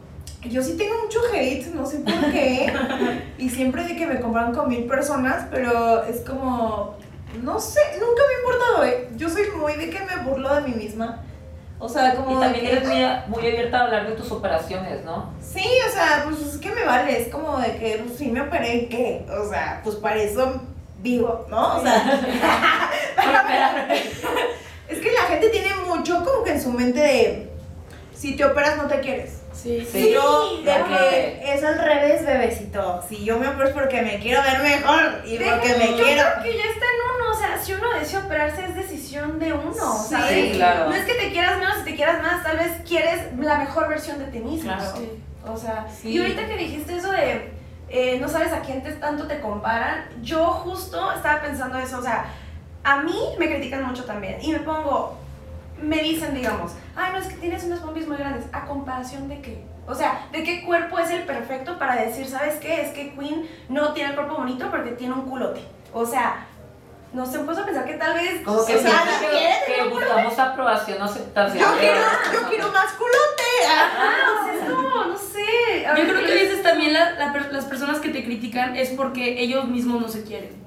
Yo 0.49 0.61
sí 0.61 0.77
tengo 0.77 0.95
mucho 1.03 1.19
hate, 1.33 1.65
no 1.73 1.85
sé 1.85 1.99
por 1.99 2.31
qué. 2.31 2.71
y 3.37 3.49
siempre 3.49 3.83
de 3.83 3.95
que 3.95 4.07
me 4.07 4.19
comparan 4.19 4.53
con 4.53 4.67
mil 4.67 4.85
personas, 4.85 5.47
pero 5.51 6.03
es 6.03 6.21
como. 6.21 6.95
No 7.41 7.59
sé, 7.59 7.79
nunca 7.99 8.21
me 8.27 8.33
ha 8.33 8.39
importado, 8.39 8.85
¿eh? 8.85 9.09
Yo 9.17 9.29
soy 9.29 9.43
muy 9.57 9.73
de 9.73 9.89
que 9.89 9.99
me 9.99 10.23
burlo 10.23 10.55
de 10.55 10.61
mí 10.61 10.73
misma. 10.73 11.23
O 11.79 11.89
sea, 11.89 12.13
Y 12.13 12.17
como. 12.17 12.39
de 12.39 12.45
también 12.45 12.65
eres 12.65 12.87
muy, 12.87 13.05
muy 13.27 13.51
abierta 13.51 13.79
a 13.79 13.83
hablar 13.83 14.07
de 14.07 14.13
tus 14.13 14.31
operaciones, 14.31 15.03
¿no? 15.03 15.33
Sí, 15.41 15.65
o 15.87 15.91
sea, 15.91 16.23
pues 16.23 16.41
es 16.41 16.57
que 16.57 16.69
me 16.71 16.85
vale. 16.85 17.21
Es 17.21 17.27
como 17.27 17.57
de 17.57 17.77
que, 17.77 18.01
pues 18.05 18.17
sí 18.17 18.31
me 18.31 18.41
operé, 18.41 18.75
¿y 18.75 18.85
¿qué? 18.87 19.25
O 19.29 19.49
sea, 19.49 19.81
pues 19.83 19.97
para 19.97 20.15
eso 20.15 20.61
vivo, 20.99 21.45
¿no? 21.49 21.77
O 21.77 21.81
sea. 21.81 21.95
es 24.87 24.99
que 24.99 25.11
la 25.11 25.21
gente 25.21 25.49
tiene 25.49 25.75
mucho 25.87 26.23
como 26.23 26.43
que 26.43 26.51
en 26.51 26.61
su 26.61 26.71
mente 26.71 26.99
de. 26.99 27.49
Si 28.13 28.37
te 28.37 28.45
operas, 28.45 28.77
no 28.77 28.87
te 28.87 29.01
quieres. 29.01 29.41
Sí. 29.65 29.87
Sí. 29.91 30.11
yo, 30.13 30.57
de 30.63 30.83
que 30.87 31.53
es 31.53 31.63
al 31.63 31.79
revés, 31.79 32.23
bebecito. 32.25 33.03
Si 33.09 33.25
yo 33.25 33.39
me 33.39 33.47
opero 33.47 33.67
es 33.69 33.73
porque 33.73 34.01
me 34.03 34.19
quiero 34.19 34.41
ver 34.43 34.61
mejor 34.61 35.21
y 35.25 35.37
Deja- 35.37 35.55
porque 35.55 35.75
me 35.75 35.97
yo 35.97 36.03
quiero. 36.03 36.23
creo 36.33 36.43
que 36.43 36.57
ya 36.57 36.63
está 36.65 36.85
en 36.85 37.15
uno. 37.15 37.31
O 37.31 37.37
sea, 37.37 37.57
si 37.61 37.73
uno 37.73 37.87
decide 37.99 38.19
operarse, 38.19 38.63
es 38.63 38.75
decisión 38.75 39.39
de 39.39 39.53
uno. 39.53 39.73
Sí, 39.73 40.09
¿sabes? 40.13 40.55
claro. 40.55 40.89
No 40.89 40.95
es 40.95 41.05
que 41.05 41.13
te 41.15 41.31
quieras 41.31 41.57
menos, 41.57 41.77
si 41.79 41.83
te 41.83 41.95
quieras 41.95 42.21
más, 42.21 42.43
tal 42.43 42.57
vez 42.57 42.71
quieres 42.87 43.21
la 43.39 43.57
mejor 43.57 43.89
versión 43.89 44.19
de 44.19 44.25
ti 44.25 44.39
mismo. 44.39 44.71
Claro. 44.71 44.95
Sí. 44.97 45.09
O 45.47 45.57
sea, 45.57 45.87
Sí. 46.01 46.09
y 46.11 46.19
ahorita 46.19 46.47
que 46.47 46.57
dijiste 46.57 46.95
eso 46.95 47.11
de 47.11 47.51
eh, 47.89 48.17
no 48.19 48.27
sabes 48.27 48.51
a 48.53 48.61
quién 48.61 48.81
te, 48.83 48.91
tanto 48.93 49.27
te 49.27 49.39
comparan, 49.39 50.07
yo 50.21 50.45
justo 50.47 51.11
estaba 51.11 51.41
pensando 51.41 51.77
eso, 51.79 51.99
o 51.99 52.01
sea, 52.01 52.25
a 52.83 52.97
mí 53.01 53.15
me 53.39 53.47
critican 53.47 53.83
mucho 53.83 54.05
también 54.05 54.37
y 54.41 54.51
me 54.51 54.59
pongo, 54.59 55.17
me 55.81 55.97
dicen, 56.01 56.33
digamos, 56.33 56.71
ay, 56.95 57.11
no, 57.13 57.19
es 57.19 57.27
que 57.27 57.35
tienes 57.35 57.63
unas 57.63 57.79
pompis 57.79 58.07
muy 58.07 58.17
grandes, 58.17 58.45
¿a 58.53 58.65
comparación 58.65 59.27
de 59.27 59.41
qué? 59.41 59.63
O 59.87 59.93
sea, 59.93 60.27
¿de 60.31 60.43
qué 60.43 60.63
cuerpo 60.65 60.97
es 60.99 61.11
el 61.11 61.23
perfecto 61.23 61.77
para 61.77 61.95
decir, 61.95 62.25
¿sabes 62.27 62.55
qué? 62.55 62.81
Es 62.81 62.89
que 62.93 63.13
Queen 63.13 63.47
no 63.69 63.93
tiene 63.93 64.09
el 64.11 64.15
cuerpo 64.15 64.35
bonito 64.35 64.69
porque 64.71 64.91
tiene 64.91 65.13
un 65.13 65.29
culote. 65.29 65.61
O 65.93 66.05
sea, 66.05 66.47
no 67.13 67.25
sé, 67.25 67.37
me 67.37 67.43
puedo 67.45 67.61
a 67.61 67.65
pensar 67.65 67.85
que 67.85 67.93
tal 67.93 68.15
vez... 68.15 68.41
Como 68.43 68.65
que 68.65 68.75
o 68.75 68.79
sea, 68.79 69.03
que, 69.19 69.73
que 69.73 69.83
buscamos 69.89 70.39
aprobación 70.39 71.01
o 71.01 71.05
aceptación. 71.05 71.59
Yo 71.59 71.77
quiero, 71.79 71.97
otras 71.99 72.33
yo 72.33 72.49
quiero 72.49 72.71
más 72.71 72.91
culote. 72.93 73.43
Ah, 73.69 74.41
o 74.41 74.45
sea, 74.45 74.53
es 74.55 74.69
como, 74.73 75.05
no 75.05 75.17
sé. 75.17 75.85
Yo 75.97 76.03
creo 76.03 76.25
que 76.25 76.31
a 76.31 76.35
veces 76.35 76.63
también 76.63 76.93
la- 76.93 77.11
las 77.51 77.65
personas 77.65 77.99
que 77.99 78.09
te 78.09 78.23
critican 78.25 78.75
es 78.75 78.89
porque 78.89 79.39
ellos 79.41 79.67
mismos 79.67 80.01
no 80.01 80.07
se 80.09 80.23
quieren. 80.23 80.64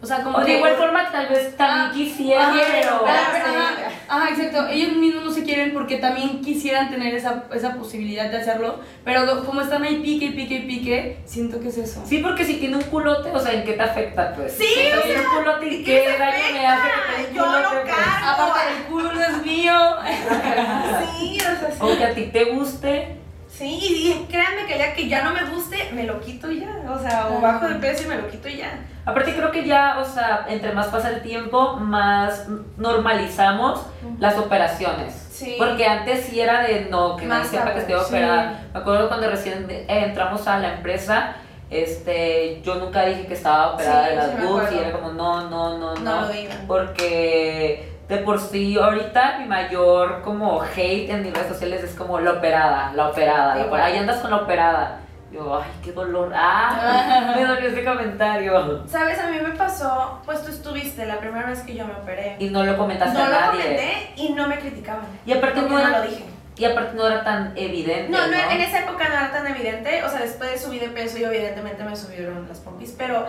O 0.00 0.06
sea, 0.06 0.22
como 0.22 0.38
de 0.44 0.52
igual 0.58 0.76
forma, 0.76 1.10
tal 1.10 1.26
vez 1.26 1.56
también 1.56 1.88
Ah, 1.88 1.90
quisiera, 1.92 2.48
Ajá, 2.50 2.60
pero. 2.70 3.04
ajá, 3.04 3.74
ajá, 4.08 4.28
exacto. 4.30 4.68
Ellos 4.68 4.92
mismos 4.96 5.24
no 5.24 5.32
se 5.32 5.42
quieren 5.42 5.72
porque 5.72 5.96
también 5.96 6.40
quisieran 6.40 6.88
tener 6.88 7.12
esa, 7.16 7.42
esa 7.52 7.74
posibilidad 7.74 8.30
de 8.30 8.36
hacerlo, 8.36 8.78
pero 9.04 9.44
como 9.44 9.60
están 9.60 9.82
ahí 9.82 9.96
pique 9.96 10.26
y 10.26 10.30
pique 10.30 10.54
y 10.54 10.66
pique, 10.68 11.18
siento 11.24 11.58
que 11.60 11.68
es 11.68 11.78
eso. 11.78 12.00
Sí, 12.06 12.18
porque 12.18 12.44
si 12.44 12.58
tiene 12.58 12.76
un 12.76 12.82
culote, 12.84 13.30
o 13.32 13.40
sea, 13.40 13.52
¿en 13.54 13.64
qué 13.64 13.72
te 13.72 13.82
afecta, 13.82 14.34
pues? 14.36 14.52
Sí, 14.52 14.66
Si 14.66 14.96
o 14.96 15.02
tiene 15.02 15.20
un 15.20 15.34
culote 15.36 15.66
y 15.66 15.74
¿y 15.74 15.84
qué 15.84 16.00
te 16.12 16.16
daño 16.18 16.44
me 16.52 16.66
hace 16.66 16.88
que 17.24 17.30
un 17.30 17.34
Yo 17.36 17.46
lo 17.46 17.52
culote, 17.68 17.76
pues? 17.82 17.94
cargo. 17.96 18.42
Aparte, 18.44 18.60
el 18.76 18.82
culo 18.84 19.12
no 19.12 19.20
es 19.20 19.42
mío. 19.44 19.96
Sí, 21.18 21.38
o 21.38 21.42
sea, 21.42 21.70
sí. 21.72 21.78
O 21.80 21.96
que 21.98 22.04
a 22.04 22.14
ti 22.14 22.22
te 22.32 22.44
guste. 22.44 23.16
Sí, 23.48 23.64
y, 23.66 24.26
créanme 24.30 24.66
que 24.66 24.78
ya 24.78 24.92
que 24.94 25.08
ya 25.08 25.24
no 25.24 25.32
me 25.32 25.42
guste, 25.46 25.90
me 25.92 26.04
lo 26.04 26.20
quito 26.20 26.50
ya. 26.52 26.68
O 26.88 26.98
sea, 27.00 27.28
o 27.30 27.40
bajo 27.40 27.66
de 27.66 27.74
peso 27.76 28.04
y 28.04 28.06
me 28.06 28.16
lo 28.16 28.28
quito 28.28 28.48
y 28.48 28.58
ya. 28.58 28.78
Aparte 29.08 29.34
creo 29.34 29.50
que 29.50 29.64
ya, 29.64 29.98
o 30.00 30.04
sea, 30.04 30.44
entre 30.48 30.72
más 30.72 30.88
pasa 30.88 31.08
el 31.08 31.22
tiempo, 31.22 31.76
más 31.76 32.46
normalizamos 32.76 33.80
las 34.18 34.36
operaciones. 34.36 35.14
Sí. 35.30 35.54
Porque 35.58 35.86
antes 35.86 36.24
sí 36.24 36.40
era 36.40 36.62
de 36.62 36.88
no, 36.90 37.16
que 37.16 37.24
nadie 37.24 37.42
Más 37.42 37.48
sepa 37.50 37.72
que 37.72 37.80
estoy 37.80 37.94
sí. 38.00 38.06
operada. 38.06 38.60
Me 38.74 38.80
acuerdo 38.80 39.08
cuando 39.08 39.30
recién 39.30 39.66
eh, 39.70 39.86
entramos 39.88 40.46
a 40.46 40.58
la 40.58 40.74
empresa, 40.74 41.36
este, 41.70 42.60
yo 42.62 42.74
nunca 42.74 43.04
dije 43.06 43.26
que 43.26 43.34
estaba 43.34 43.74
operada 43.74 44.04
Sí, 44.04 44.10
de 44.10 44.16
las 44.16 44.42
boobs 44.42 44.72
y 44.72 44.78
era 44.78 44.92
como 44.92 45.12
no, 45.12 45.48
no, 45.48 45.78
no, 45.78 45.94
no. 45.94 46.20
No. 46.22 46.28
Porque 46.66 47.92
de 48.08 48.16
por 48.18 48.40
sí 48.40 48.78
ahorita 48.78 49.38
mi 49.38 49.46
mayor 49.46 50.22
como 50.22 50.62
hate 50.62 51.10
en 51.10 51.22
mis 51.22 51.32
redes 51.32 51.48
sociales 51.48 51.82
es 51.82 51.94
como 51.94 52.18
la 52.20 52.32
operada, 52.32 52.92
la 52.94 53.08
operada, 53.08 53.54
la 53.54 53.66
operada. 53.66 53.86
Ahí 53.86 53.96
andas 53.98 54.18
con 54.18 54.30
la 54.30 54.38
operada. 54.38 55.00
Yo, 55.30 55.60
ay, 55.62 55.70
qué 55.84 55.92
dolor. 55.92 56.32
Ah, 56.34 57.32
me 57.36 57.44
dolió 57.44 57.68
ese 57.68 57.84
comentario. 57.84 58.86
¿Sabes? 58.88 59.18
A 59.18 59.26
mí 59.30 59.38
me 59.40 59.50
pasó, 59.50 60.20
pues 60.24 60.42
tú 60.42 60.50
estuviste 60.50 61.04
la 61.04 61.18
primera 61.18 61.46
vez 61.46 61.60
que 61.60 61.74
yo 61.74 61.86
me 61.86 61.92
operé. 61.92 62.36
Y 62.38 62.48
no 62.48 62.64
lo 62.64 62.76
comentaste 62.78 63.18
no 63.18 63.24
a 63.24 63.28
lo 63.28 63.34
nadie. 63.34 63.60
comenté 63.62 64.12
y 64.16 64.32
no 64.32 64.48
me 64.48 64.58
criticaban. 64.58 65.04
Y 65.26 65.32
aparte 65.32 65.60
no, 65.62 65.68
no 65.68 65.78
era, 65.78 65.98
lo 65.98 66.02
dije. 66.04 66.24
y 66.56 66.64
aparte 66.64 66.96
no 66.96 67.06
era 67.06 67.22
tan 67.24 67.52
evidente. 67.56 68.08
No, 68.10 68.26
No, 68.26 68.26
no, 68.28 68.50
en 68.50 68.60
esa 68.62 68.78
época 68.80 69.06
no 69.06 69.14
era 69.14 69.30
tan 69.30 69.46
evidente. 69.46 70.02
O 70.04 70.08
sea, 70.08 70.20
después 70.20 70.62
subí 70.62 70.78
de 70.78 70.88
peso 70.88 71.18
y 71.18 71.24
evidentemente 71.24 71.84
me 71.84 71.94
subieron 71.94 72.48
las 72.48 72.60
pompis. 72.60 72.94
Pero 72.96 73.26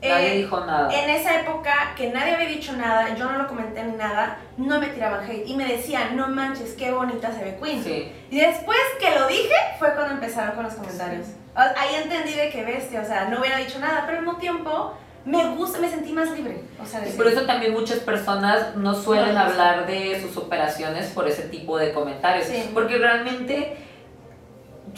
Nadie 0.00 0.34
Eh, 0.34 0.36
dijo 0.38 0.60
nada. 0.64 0.88
En 0.94 1.10
esa 1.10 1.40
época 1.40 1.72
que 1.96 2.10
nadie 2.10 2.34
había 2.34 2.48
dicho 2.48 2.72
nada, 2.74 3.14
yo 3.16 3.24
no 3.30 3.38
lo 3.38 3.48
comenté 3.48 3.82
ni 3.82 3.96
nada, 3.96 4.38
no 4.56 4.78
me 4.78 4.86
tiraban 4.88 5.24
hate 5.28 5.44
y 5.46 5.56
me 5.56 5.64
decían, 5.66 6.16
no 6.16 6.28
manches, 6.28 6.74
qué 6.74 6.92
bonita 6.92 7.32
se 7.32 7.42
ve 7.44 7.58
Queen. 7.60 7.82
Sí. 7.82 8.12
Y 8.30 8.38
después 8.40 8.78
que 9.00 9.18
lo 9.18 9.26
dije 9.26 9.54
fue 9.78 9.92
cuando 9.94 10.14
empezaron 10.14 10.54
con 10.54 10.64
los 10.64 10.74
comentarios. 10.74 11.26
Ah, 11.56 11.72
Ahí 11.76 11.96
entendí 11.96 12.32
de 12.34 12.50
qué 12.50 12.64
bestia, 12.64 13.00
o 13.02 13.04
sea, 13.04 13.24
no 13.24 13.40
hubiera 13.40 13.56
dicho 13.56 13.80
nada, 13.80 14.04
pero 14.06 14.18
al 14.18 14.24
mismo 14.24 14.38
tiempo 14.38 14.94
me 15.24 15.44
gusta, 15.56 15.80
me 15.80 15.88
sentí 15.90 16.12
más 16.12 16.30
libre. 16.30 16.60
O 16.80 16.86
sea, 16.86 17.00
de 17.00 17.10
Por 17.10 17.26
eso 17.26 17.42
también 17.44 17.72
muchas 17.72 17.98
personas 17.98 18.76
no 18.76 18.94
suelen 18.94 19.34
No, 19.34 19.40
no 19.40 19.46
sé. 19.46 19.50
hablar 19.60 19.86
de 19.88 20.20
sus 20.22 20.36
operaciones 20.36 21.06
por 21.08 21.26
ese 21.26 21.42
tipo 21.42 21.76
de 21.76 21.92
comentarios. 21.92 22.46
Sí. 22.46 22.70
Porque 22.72 22.96
realmente 22.98 23.76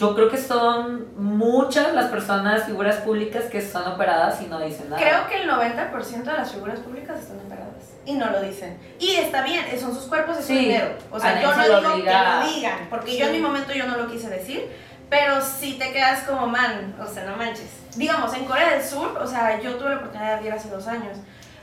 yo 0.01 0.15
creo 0.15 0.29
que 0.29 0.37
son 0.37 1.05
muchas 1.15 1.93
las 1.93 2.07
personas, 2.07 2.63
figuras 2.63 2.95
públicas 2.97 3.43
que 3.45 3.61
son 3.61 3.87
operadas 3.87 4.41
y 4.41 4.47
no 4.47 4.59
dicen 4.59 4.89
nada. 4.89 4.99
Creo 4.99 5.27
que 5.27 5.43
el 5.43 5.47
90% 5.47 6.23
de 6.23 6.33
las 6.33 6.51
figuras 6.51 6.79
públicas 6.79 7.19
están 7.19 7.37
operadas 7.37 7.93
y 8.03 8.13
no 8.15 8.31
lo 8.31 8.41
dicen. 8.41 8.79
Y 8.97 9.11
está 9.17 9.43
bien, 9.43 9.63
son 9.79 9.93
sus 9.93 10.05
cuerpos, 10.05 10.39
es 10.39 10.45
su 10.45 10.53
Sí, 10.53 10.57
dinero. 10.57 10.95
O 11.11 11.19
sea, 11.19 11.39
yo 11.39 11.55
no 11.55 11.63
digo 11.63 11.77
que 11.77 12.11
lo 12.11 12.51
digan, 12.51 12.87
porque 12.89 13.15
yo 13.15 13.27
en 13.27 13.31
mi 13.33 13.39
momento 13.39 13.73
yo 13.73 13.85
no 13.85 13.95
lo 13.95 14.07
quise 14.07 14.27
decir, 14.27 14.71
pero 15.07 15.39
sí 15.39 15.75
te 15.77 15.93
quedas 15.93 16.23
como 16.23 16.47
man, 16.47 16.95
o 16.99 17.05
sea, 17.05 17.25
no 17.25 17.37
manches. 17.37 17.69
Digamos, 17.95 18.33
en 18.33 18.45
Corea 18.45 18.71
del 18.71 18.83
Sur, 18.83 19.15
o 19.21 19.27
sea, 19.27 19.61
yo 19.61 19.75
tuve 19.75 19.91
la 19.91 19.97
oportunidad 19.97 20.39
de 20.39 20.47
ir 20.47 20.53
hace 20.53 20.69
dos 20.69 20.87
años. 20.87 21.15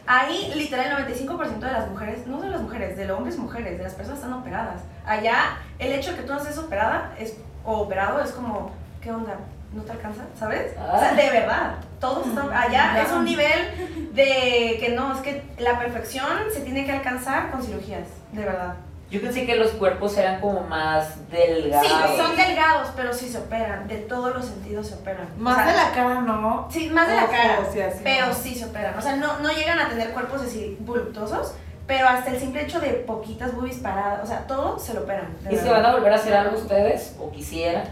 Ahí, 0.07 0.53
literal, 0.55 0.87
el 1.07 1.17
95% 1.19 1.59
de 1.59 1.73
las 1.73 1.91
mujeres, 1.91 2.27
no 2.29 2.41
de 2.41 2.49
las 2.49 2.63
mujeres, 2.63 2.97
de 2.97 3.05
los 3.05 3.19
hombres 3.19 3.35
y 3.37 3.41
mujeres, 3.41 3.77
de 3.77 3.85
las 3.85 3.95
personas 3.95 4.21
están 4.21 4.33
operadas. 4.33 4.83
Allá, 5.05 5.59
el 5.79 5.93
hecho 5.93 6.13
de 6.13 6.19
que 6.19 6.23
tú 6.23 6.33
no 6.33 6.39
estés 6.39 6.57
operada 6.57 7.15
es, 7.19 7.35
o 7.65 7.79
operado 7.81 8.21
es 8.23 8.31
como, 8.33 8.71
¿qué 9.01 9.11
onda? 9.13 9.37
¿No 9.73 9.83
te 9.83 9.93
alcanza? 9.93 10.23
¿Sabes? 10.39 10.73
O 10.73 10.99
sea, 10.99 11.11
Ah. 11.11 11.15
de 11.15 11.31
verdad. 11.31 11.75
Todos 12.01 12.27
están, 12.29 12.51
allá 12.53 12.95
Ya. 12.95 13.03
es 13.03 13.13
un 13.13 13.25
nivel 13.25 14.11
de 14.15 14.77
que 14.81 14.93
no, 14.97 15.13
es 15.15 15.21
que 15.21 15.43
la 15.59 15.79
perfección 15.79 16.27
se 16.53 16.61
tiene 16.61 16.85
que 16.87 16.93
alcanzar 16.93 17.51
con 17.51 17.63
cirugías, 17.63 18.07
de 18.33 18.45
verdad. 18.45 18.75
Yo 19.11 19.21
pensé 19.23 19.47
que 19.47 19.57
los 19.57 19.71
cuerpos 19.73 20.17
eran 20.19 20.39
como 20.41 20.61
más 20.63 21.31
delgados. 21.31 21.87
Sí, 21.87 21.93
son 22.19 22.37
delgados, 22.37 22.89
pero 22.95 23.13
sí 23.15 23.27
se 23.29 23.39
operan, 23.39 23.89
de 23.89 23.97
todos 23.97 24.35
los 24.35 24.45
sentidos 24.45 24.87
se 24.89 24.95
operan. 24.97 25.27
Más 25.39 25.55
O 25.55 25.57
sea, 25.63 25.67
de 25.67 25.77
la 25.77 25.91
cara, 25.93 26.21
¿no? 26.21 26.69
Sí, 26.71 26.91
más 26.91 27.09
de 27.09 27.15
la 27.17 27.25
Ojo, 27.25 27.33
cara, 27.33 27.61
o 27.67 27.73
sea, 27.73 27.91
sí, 27.91 28.01
pero 28.05 28.27
no. 28.29 28.35
sí 28.35 28.55
se 28.55 28.67
operan. 28.67 28.99
O 28.99 29.01
sea, 29.03 29.17
no, 29.17 29.39
no 29.39 29.51
llegan 29.51 29.79
a 29.79 29.89
tener 29.89 30.11
cuerpos 30.11 30.43
así 30.43 30.77
voluptuosos, 30.81 31.55
pero 31.89 32.07
hasta 32.07 32.31
el 32.31 32.39
simple 32.39 32.63
hecho 32.63 32.79
de 32.79 32.91
poquitas 32.91 33.53
boobies 33.57 33.79
paradas, 33.79 34.21
o 34.23 34.27
sea, 34.27 34.47
todo 34.47 34.79
se 34.79 34.95
lo 34.95 35.01
operan. 35.01 35.37
¿Y 35.51 35.57
se 35.57 35.63
verdad. 35.65 35.73
van 35.73 35.87
a 35.87 35.93
volver 35.95 36.13
a 36.13 36.17
hacer 36.17 36.35
algo 36.35 36.57
ustedes? 36.57 37.17
¿O 37.19 37.31
quisieran? 37.33 37.85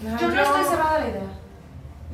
Yo 0.00 0.28
no 0.28 0.40
estoy 0.42 0.64
cerrada 0.64 0.94
a 0.96 1.00
la 1.00 1.08
idea. 1.08 1.22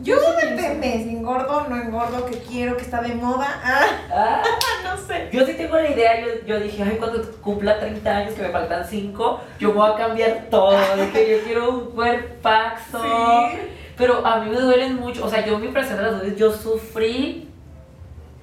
Yo 0.02 0.16
depende, 0.40 0.92
si 1.04 1.10
engordo, 1.10 1.66
no 1.68 1.76
engordo, 1.76 2.24
que 2.24 2.38
quiero, 2.38 2.74
que 2.74 2.82
está 2.84 3.02
de 3.02 3.14
moda. 3.14 3.46
Ah, 3.62 3.86
Ah, 4.10 4.42
no 4.84 4.96
sé. 4.96 5.28
yo 5.30 5.44
sí 5.44 5.52
tengo 5.54 5.76
la 5.76 5.90
idea, 5.90 6.20
yo, 6.20 6.46
yo 6.46 6.58
dije, 6.58 6.82
ay, 6.82 6.96
cuando 6.98 7.20
cumpla 7.42 7.78
30 7.78 8.10
años, 8.16 8.32
que 8.34 8.40
me 8.42 8.48
faltan 8.48 8.82
5, 8.88 9.40
yo 9.58 9.74
voy 9.74 9.90
a 9.90 9.96
cambiar 9.96 10.46
todo, 10.50 10.74
que 11.12 11.30
yo 11.38 11.44
quiero 11.44 11.70
un 11.70 11.90
cuerpazo. 11.90 13.02
Sí. 13.52 13.58
Pero 13.98 14.24
a 14.26 14.38
mí 14.40 14.48
me 14.48 14.56
duelen 14.58 14.96
mucho, 14.96 15.26
o 15.26 15.28
sea, 15.28 15.44
yo 15.44 15.58
mi 15.58 15.68
presentación 15.68 16.06
de 16.06 16.12
las 16.12 16.22
dudas, 16.22 16.38
yo 16.38 16.52
sufrí 16.56 17.49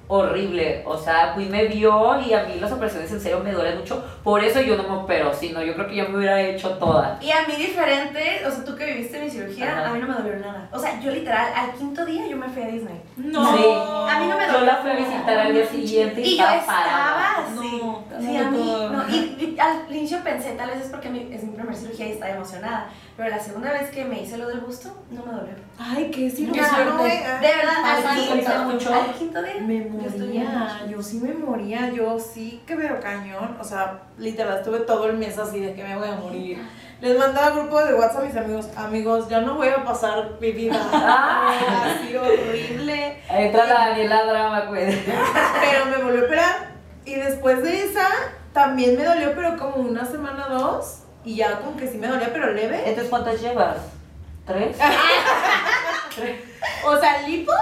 horrible, 0.08 0.82
o 0.86 0.96
sea, 0.96 1.32
fui 1.34 1.44
me 1.46 1.66
vio 1.66 2.20
y 2.20 2.32
a 2.32 2.44
mí 2.44 2.54
las 2.60 2.72
operaciones 2.72 3.10
en 3.12 3.20
serio 3.20 3.40
me 3.44 3.52
duelen 3.52 3.78
mucho, 3.78 4.02
por 4.24 4.42
eso 4.42 4.60
yo 4.60 4.76
no 4.76 4.82
me 4.84 4.96
opero, 5.02 5.32
sino 5.34 5.62
yo 5.62 5.74
creo 5.74 5.86
que 5.86 5.96
yo 5.96 6.08
me 6.08 6.16
hubiera 6.18 6.40
hecho 6.40 6.70
todas. 6.78 7.22
Y 7.22 7.30
a 7.30 7.46
mí 7.46 7.54
diferente, 7.56 8.42
o 8.46 8.50
sea, 8.50 8.64
tú 8.64 8.74
que 8.74 8.86
viviste 8.86 9.20
mi 9.20 9.30
cirugía, 9.30 9.70
Ajá. 9.78 9.90
a 9.90 9.92
mí 9.94 10.00
no 10.00 10.08
me 10.08 10.14
dolió 10.14 10.36
nada. 10.36 10.68
O 10.72 10.78
sea, 10.78 10.98
yo 11.00 11.10
literal, 11.10 11.52
al 11.54 11.72
quinto 11.72 12.04
día 12.06 12.26
yo 12.26 12.36
me 12.36 12.48
fui 12.48 12.62
a 12.62 12.66
Disney. 12.68 13.00
No. 13.16 13.56
Sí. 13.56 13.64
A 14.10 14.20
mí 14.20 14.26
no 14.28 14.36
me 14.38 14.46
Yo 14.46 14.52
dolió. 14.52 14.66
la 14.66 14.76
fui 14.76 14.90
a 14.90 14.94
visitar 14.96 15.38
al 15.38 15.52
día 15.52 15.66
siguiente 15.66 16.20
y, 16.20 16.24
Y 16.24 16.38
yo 16.38 16.44
estaba 16.44 16.66
parada. 16.66 17.34
así. 17.46 17.54
No, 17.82 18.04
sí, 18.20 18.36
a 18.36 18.50
mí. 18.50 18.88
No, 18.90 19.08
y, 19.08 19.54
y 19.54 19.56
al 19.60 19.94
inicio 19.94 20.18
pensé, 20.24 20.52
tal 20.52 20.70
vez 20.70 20.80
es 20.86 20.88
porque 20.90 21.08
mi- 21.10 21.32
es 21.32 21.42
mi 21.44 21.50
primera 21.52 21.74
cirugía 21.76 22.06
y 22.06 22.12
estaba 22.12 22.32
emocionada. 22.32 22.88
Pero 23.18 23.30
la 23.30 23.40
segunda 23.40 23.72
vez 23.72 23.90
que 23.90 24.04
me 24.04 24.22
hice 24.22 24.38
lo 24.38 24.46
del 24.46 24.60
busto, 24.60 24.90
no 25.10 25.26
me 25.26 25.32
dolió. 25.32 25.54
Ay, 25.76 26.08
qué 26.08 26.30
cirugía. 26.30 26.62
no, 26.84 27.02
ah. 27.02 27.40
De 27.40 27.48
verdad, 27.48 27.84
al, 27.84 28.16
quinto, 28.16 28.62
mucho. 28.62 28.94
al 28.94 29.12
quinto 29.12 29.42
día. 29.42 29.54
Me 29.60 29.80
moría, 29.86 30.86
yo 30.88 31.02
sí 31.02 31.18
me 31.18 31.34
moría, 31.34 31.90
yo 31.90 32.16
sí 32.20 32.62
que 32.64 32.76
veo 32.76 33.00
cañón, 33.00 33.56
o 33.60 33.64
sea, 33.64 34.02
literal 34.18 34.58
estuve 34.58 34.78
todo 34.80 35.06
el 35.06 35.16
mes 35.16 35.36
así 35.36 35.58
de 35.58 35.74
que 35.74 35.82
me 35.82 35.96
voy 35.96 36.06
a 36.06 36.14
morir. 36.14 36.64
Les 37.00 37.18
mandaba 37.18 37.56
grupos 37.56 37.88
de 37.88 37.94
WhatsApp 37.94 38.22
a 38.22 38.26
mis 38.26 38.36
amigos, 38.36 38.68
amigos, 38.76 39.28
ya 39.28 39.40
no 39.40 39.56
voy 39.56 39.68
a 39.68 39.82
pasar 39.82 40.36
mi 40.40 40.52
vida. 40.52 40.80
Ah. 40.92 41.86
Así 41.86 42.14
horrible. 42.14 43.20
Ahí 43.28 43.46
entra 43.46 43.66
la 43.66 43.74
Daniela 43.88 44.26
Drama, 44.26 44.68
pues. 44.68 44.96
Pero 45.60 45.86
me 45.86 46.04
volvió 46.04 46.22
a 46.22 46.26
operar 46.26 46.68
y 47.04 47.16
después 47.16 47.64
de 47.64 47.82
esa 47.82 48.06
también 48.52 48.96
me 48.96 49.02
dolió, 49.02 49.32
pero 49.34 49.56
como 49.56 49.76
una 49.76 50.04
semana 50.04 50.46
dos 50.48 51.02
y 51.24 51.36
ya 51.36 51.58
como 51.60 51.76
que 51.76 51.88
sí 51.88 51.98
me 51.98 52.08
dolía, 52.08 52.30
pero 52.32 52.52
leve. 52.52 52.78
Entonces, 52.78 53.08
¿cuántas 53.10 53.40
llevas? 53.40 53.78
¿Tres? 54.46 54.76
¿Tres? 56.14 56.40
O 56.86 56.96
sea, 56.98 57.26
lipo, 57.26 57.52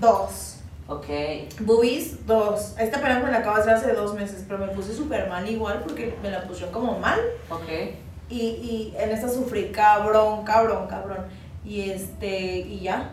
dos. 0.00 0.56
Ok. 0.88 1.06
Boobies, 1.60 2.26
dos. 2.26 2.74
Esta 2.78 2.98
apenas 2.98 3.22
me 3.24 3.30
la 3.30 3.38
acabo 3.38 3.56
de 3.56 3.62
hacer 3.62 3.74
hace 3.74 3.92
dos 3.92 4.14
meses, 4.14 4.44
pero 4.46 4.64
me 4.64 4.72
puse 4.72 4.94
súper 4.94 5.28
mal 5.28 5.48
igual 5.48 5.80
porque 5.82 6.16
me 6.22 6.30
la 6.30 6.42
pusieron 6.42 6.72
como 6.72 6.98
mal. 6.98 7.18
Ok. 7.50 7.68
Y, 8.28 8.36
y 8.38 8.94
en 8.98 9.10
esta 9.10 9.28
sufrí 9.28 9.70
cabrón, 9.72 10.44
cabrón, 10.44 10.86
cabrón. 10.86 11.26
Y 11.64 11.90
este, 11.90 12.58
y 12.58 12.80
ya. 12.80 13.10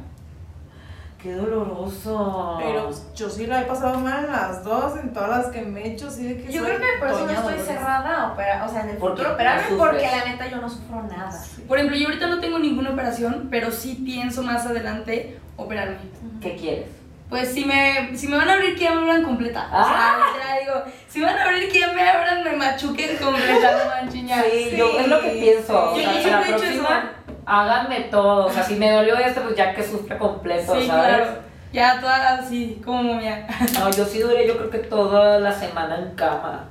Qué 1.23 1.31
doloroso. 1.31 2.57
Pero 2.61 2.89
yo 3.15 3.29
sí 3.29 3.47
la 3.47 3.61
he 3.61 3.63
pasado 3.63 3.97
mal 3.99 4.25
en 4.25 4.31
las 4.33 4.61
dos, 4.63 4.97
en 4.99 5.13
todas 5.13 5.29
las 5.29 5.45
que 5.47 5.61
me 5.61 5.81
he 5.83 5.93
hecho, 5.93 6.11
sí 6.11 6.25
de 6.25 6.43
que 6.43 6.51
Yo 6.51 6.61
soy 6.61 6.71
creo 6.75 6.79
que 6.81 6.99
por 6.99 7.07
eso 7.07 7.19
no 7.25 7.31
estoy 7.31 7.43
Dolores. 7.45 7.65
cerrada 7.65 8.21
a 8.23 8.33
operar, 8.33 8.67
o 8.67 8.71
sea, 8.71 8.81
en 8.81 8.89
el 8.89 8.97
Porque 8.97 9.11
futuro 9.13 9.29
no 9.29 9.35
operarme 9.35 9.61
sufres. 9.69 9.79
porque 9.79 10.07
la 10.17 10.25
neta 10.25 10.47
yo 10.49 10.57
no 10.57 10.69
sufro 10.69 11.03
nada. 11.03 11.43
Por 11.67 11.77
ejemplo, 11.77 11.97
yo 11.97 12.07
ahorita 12.07 12.27
no 12.27 12.39
tengo 12.41 12.59
ninguna 12.59 12.89
operación, 12.89 13.47
pero 13.49 13.71
sí 13.71 14.01
pienso 14.03 14.43
más 14.43 14.65
adelante 14.65 15.39
operarme. 15.55 15.95
¿Qué 16.41 16.55
quieres? 16.57 16.87
Pues 17.29 17.51
si 17.53 17.63
me, 17.65 18.15
si 18.15 18.27
me 18.27 18.35
van 18.37 18.49
a 18.49 18.53
abrir, 18.55 18.75
que 18.75 18.83
ya 18.83 18.91
me 18.93 19.01
abran 19.03 19.23
completa. 19.23 19.65
Ah. 19.71 19.81
O 19.81 19.87
sea, 19.87 20.27
literal, 20.27 20.59
digo, 20.83 20.95
si 21.07 21.21
van 21.21 21.37
a 21.37 21.43
abrir, 21.45 21.71
que 21.71 21.79
ya 21.79 21.93
me 21.93 22.07
abran, 22.07 22.43
me 22.43 22.51
machuquen 22.57 23.15
completa, 23.17 23.71
no 23.77 23.85
manchen 23.89 24.27
ya. 24.27 24.43
Sí, 24.43 24.75
yo 24.77 24.99
es 24.99 25.07
lo 25.07 25.21
que 25.21 25.29
pienso. 25.29 25.91
O 25.93 25.95
Yo- 25.97 26.03
sea, 26.03 26.11
yo 26.11 26.17
la 26.17 26.21
siempre 26.21 26.49
he 26.49 26.53
dicho 26.53 26.59
próxima, 26.83 27.11
háganme 27.45 28.01
todo. 28.11 28.45
O 28.47 28.49
sea, 28.51 28.63
si 28.63 28.75
me 28.75 28.91
dolió 28.91 29.17
esto, 29.17 29.41
pues 29.41 29.55
ya 29.55 29.73
que 29.73 29.83
sufre 29.83 30.17
completo, 30.17 30.73
Sí, 30.79 30.87
¿sabes? 30.87 31.17
claro. 31.17 31.25
Ya 31.71 31.99
toda 31.99 32.35
así, 32.35 32.81
como 32.85 33.01
momia. 33.03 33.47
No, 33.79 33.89
yo 33.91 34.05
sí 34.05 34.19
duré, 34.19 34.47
yo 34.47 34.55
creo 34.57 34.69
que 34.69 34.77
toda 34.79 35.39
la 35.39 35.51
semana 35.51 35.97
en 35.97 36.13
cama. 36.15 36.65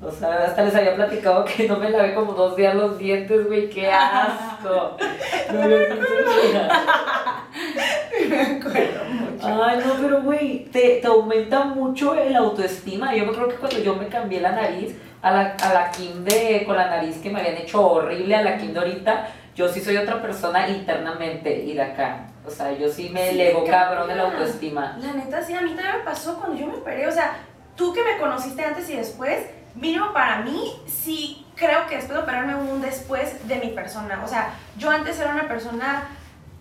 O 0.00 0.10
sea, 0.12 0.44
hasta 0.46 0.62
les 0.62 0.74
había 0.76 0.94
platicado 0.94 1.44
que 1.44 1.66
no 1.66 1.76
me 1.76 1.90
lavé 1.90 2.14
como 2.14 2.32
dos 2.32 2.54
días 2.54 2.74
los 2.74 2.96
dientes, 2.98 3.46
güey, 3.48 3.68
qué 3.68 3.90
asco. 3.92 4.96
No, 5.52 5.68
yo 5.68 5.76
sí 5.76 5.84
sufría. 5.98 6.68
Ay, 9.42 9.78
no, 9.84 9.94
pero 10.00 10.22
güey, 10.22 10.64
te, 10.66 10.98
te 11.00 11.06
aumenta 11.06 11.64
mucho 11.64 12.14
el 12.14 12.34
autoestima. 12.36 13.14
Yo 13.14 13.26
me 13.26 13.32
creo 13.32 13.48
que 13.48 13.56
cuando 13.56 13.78
yo 13.80 13.94
me 13.96 14.08
cambié 14.08 14.40
la 14.40 14.52
nariz, 14.52 14.96
a 15.22 15.30
la, 15.32 15.56
a 15.62 15.74
la 15.74 15.90
Kim 15.90 16.24
de, 16.24 16.62
con 16.64 16.76
la 16.76 16.88
nariz 16.88 17.18
que 17.18 17.30
me 17.30 17.40
habían 17.40 17.56
hecho 17.56 17.84
horrible, 17.84 18.34
a 18.36 18.42
la 18.42 18.56
Kim 18.56 18.72
de 18.72 18.78
ahorita, 18.78 19.28
yo 19.58 19.68
sí 19.68 19.80
soy 19.80 19.96
otra 19.96 20.22
persona 20.22 20.68
internamente 20.68 21.52
y 21.64 21.74
de 21.74 21.82
acá. 21.82 22.26
O 22.46 22.50
sea, 22.50 22.70
yo 22.72 22.88
sí 22.88 23.10
me 23.10 23.30
Sí, 23.30 23.40
elevo 23.40 23.64
cabrón 23.64 24.08
el 24.08 24.16
pena. 24.16 24.30
autoestima. 24.30 24.96
La 25.00 25.12
neta, 25.14 25.42
sí, 25.42 25.52
a 25.52 25.60
mí 25.62 25.70
también 25.74 25.98
me 25.98 26.04
pasó 26.04 26.38
cuando 26.38 26.56
yo 26.56 26.68
me 26.68 26.74
operé. 26.76 27.08
O 27.08 27.12
sea, 27.12 27.38
tú 27.74 27.92
que 27.92 28.04
me 28.04 28.18
conociste 28.18 28.64
antes 28.64 28.88
y 28.88 28.94
después, 28.96 29.46
mínimo 29.74 30.12
para 30.12 30.42
mí, 30.42 30.72
sí 30.86 31.44
creo 31.56 31.88
que 31.88 31.96
después 31.96 32.16
de 32.16 32.22
operarme 32.22 32.54
hubo 32.54 32.72
un 32.74 32.80
después 32.80 33.48
de 33.48 33.56
mi 33.56 33.70
persona. 33.70 34.22
O 34.24 34.28
sea, 34.28 34.54
yo 34.76 34.90
antes 34.90 35.18
era 35.18 35.32
una 35.32 35.48
persona 35.48 36.04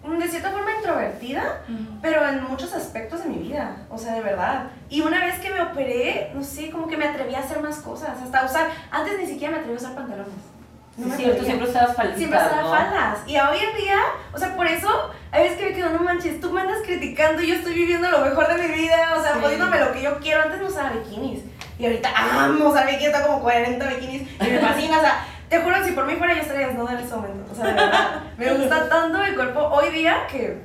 mm, 0.04 0.18
de 0.18 0.28
cierta 0.28 0.50
forma 0.50 0.72
introvertida, 0.76 1.62
pero 2.02 2.28
en 2.28 2.44
muchos 2.46 2.74
aspectos 2.74 3.22
de 3.24 3.30
mi 3.30 3.38
vida. 3.48 3.78
O 3.92 3.98
sea, 4.00 4.16
de 4.16 4.22
verdad. 4.22 4.70
Y 4.90 5.02
una 5.02 5.24
vez 5.24 5.40
que 5.40 5.52
me 5.52 5.62
operé, 5.62 6.32
no 6.34 6.44
sé, 6.44 6.72
como 6.72 6.88
que 6.88 6.98
me 6.98 7.06
atreví 7.08 7.36
a 7.36 7.42
hacer 7.42 7.62
más 7.62 7.78
cosas. 7.78 8.20
Hasta 8.24 8.44
usar, 8.44 8.68
antes 8.90 9.20
ni 9.20 9.28
siquiera 9.28 9.52
me 9.54 9.60
atreví 9.60 9.76
a 9.78 9.82
usar 9.82 9.94
pantalones. 9.94 10.34
Me 10.98 11.08
es 11.12 11.18
cierto, 11.18 11.44
siempre 11.44 11.70
usabas 11.70 11.96
falditas, 11.96 12.18
Siempre 12.18 12.40
usaba 12.40 12.62
¿no? 12.64 12.70
faldas. 12.70 13.20
Y 13.28 13.38
hoy 13.38 13.58
en 13.72 13.78
día, 13.78 13.98
o 14.34 14.38
sea, 14.38 14.56
por 14.56 14.66
eso, 14.68 15.12
a 15.32 15.38
veces 15.40 15.58
que 15.58 15.66
me 15.68 15.74
quedo, 15.74 15.92
no 15.92 16.00
manches, 16.00 16.40
tú 16.42 16.52
me 16.52 16.62
andas 16.62 16.80
criticando 16.84 17.42
y 17.44 17.48
yo 17.48 17.56
estoy 17.56 17.74
viviendo 17.76 18.10
lo 18.10 18.20
mejor 18.22 18.48
de 18.48 18.68
mi 18.68 18.74
vida, 18.74 19.14
o 19.16 19.22
sea, 19.22 19.34
Sí. 19.34 19.40
poniéndome 19.42 19.80
lo 19.80 19.92
que 19.92 20.02
yo 20.02 20.18
quiero. 20.20 20.42
Antes 20.44 20.60
no 20.60 20.68
usaba 20.68 20.90
bikinis. 20.92 21.42
Y 21.78 21.86
ahorita 21.86 22.10
amo 22.16 22.70
usar 22.70 22.88
bikinis, 22.88 23.12
tengo 23.14 23.28
como 23.28 23.42
40 23.42 23.86
bikinis 23.88 24.22
y 24.42 24.44
me 24.50 24.60
fascina, 24.60 24.98
o 24.98 25.02
sea, 25.02 25.26
te 25.50 25.60
juro, 25.62 25.76
si 25.86 25.92
por 25.92 26.06
mí 26.08 26.16
fuera 26.16 26.34
yo 26.34 26.42
estaría 26.42 26.68
desnuda 26.68 26.94
en 26.94 26.98
este 26.98 27.16
momento. 27.16 27.52
O 27.52 27.56
sea, 27.56 27.66
de 27.68 27.74
verdad, 27.74 28.22
me 28.38 28.54
gusta 28.56 28.90
tanto 28.90 29.20
mi 29.20 29.36
cuerpo 29.36 29.60
hoy 29.68 29.90
día 29.92 30.26
que, 30.32 30.60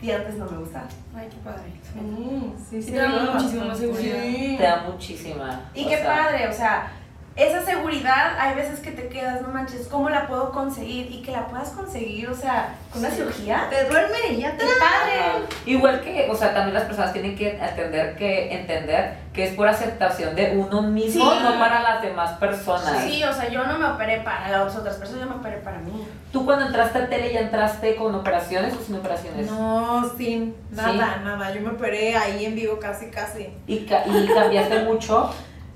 y 0.00 0.10
antes 0.12 0.36
no 0.36 0.46
me 0.46 0.58
gustaba. 0.58 0.86
Ay, 1.16 1.28
qué 1.28 1.36
padre. 1.44 1.62
Mm, 1.94 2.52
sí, 2.70 2.80
Sí, 2.82 2.92
te 2.92 2.98
da 2.98 3.08
bastante. 3.08 3.56
más 3.64 3.78
seguridad. 3.78 4.22
Sí. 4.22 4.54
Te 4.56 4.62
da 4.62 4.76
muchísima. 4.88 5.60
Y 5.74 5.84
qué 5.86 5.96
sea, 5.98 6.06
padre, 6.06 6.48
o 6.48 6.52
sea, 6.52 6.92
esa 7.36 7.62
seguridad 7.64 7.74
seguridad 7.84 8.38
hay 8.38 8.54
veces 8.54 8.80
que 8.80 8.92
te 8.92 9.08
quedas, 9.08 9.42
no 9.42 9.48
manches, 9.48 9.88
¿cómo 9.88 10.08
la 10.08 10.26
puedo 10.26 10.52
conseguir? 10.52 11.10
Y 11.10 11.20
que 11.22 11.32
la 11.32 11.46
puedas 11.48 11.68
conseguir, 11.70 12.28
o 12.30 12.34
sea, 12.34 12.76
con 12.90 13.00
una 13.00 13.10
cirugía. 13.10 13.66
Te 13.68 13.84
duerme 13.88 14.16
y 14.30 14.36
ya 14.38 14.52
te 14.52 14.64
¡Qué 14.64 14.70
padre! 14.80 15.44
Igual 15.66 16.00
que, 16.00 16.28
o 16.30 16.34
sea, 16.34 16.54
también 16.54 16.72
las 16.74 16.84
personas 16.84 17.12
tienen 17.12 17.36
que 17.36 17.58
entender 17.58 18.16
que, 18.16 18.54
entender 18.54 19.16
que 19.34 19.44
es 19.44 19.54
por 19.54 19.68
aceptación 19.68 20.34
de 20.34 20.56
uno 20.56 20.80
mismo, 20.82 21.30
Sí. 21.30 21.38
no 21.42 21.58
para 21.58 21.82
las 21.82 22.00
demás 22.00 22.30
personas. 22.38 23.04
Sí, 23.04 23.22
o 23.24 23.32
sea, 23.34 23.48
yo 23.48 23.66
no 23.66 23.78
me 23.78 23.84
operé 23.86 24.20
para 24.20 24.48
las 24.48 24.74
otras 24.76 24.96
personas, 24.96 25.24
yo 25.24 25.28
me 25.30 25.36
operé 25.36 25.56
para 25.58 25.78
mí. 25.78 26.06
¿Tú 26.32 26.44
cuando 26.46 26.66
entraste 26.66 26.98
a 27.00 27.08
tele 27.08 27.32
ya 27.32 27.40
entraste 27.40 27.96
con 27.96 28.14
operaciones 28.14 28.72
o 28.74 28.82
sin 28.82 28.94
operaciones? 28.96 29.50
No, 29.50 30.10
sin 30.16 30.54
nada, 30.70 31.20
nada. 31.22 31.52
Yo 31.52 31.60
me 31.60 31.70
operé 31.70 32.16
ahí 32.16 32.46
en 32.46 32.54
vivo 32.54 32.78
casi, 32.78 33.10
casi. 33.10 33.48
¿Y, 33.66 33.84
ca- 33.86 34.04
y 34.06 34.26
cambiaste 34.32 34.84
mucho? 34.84 35.30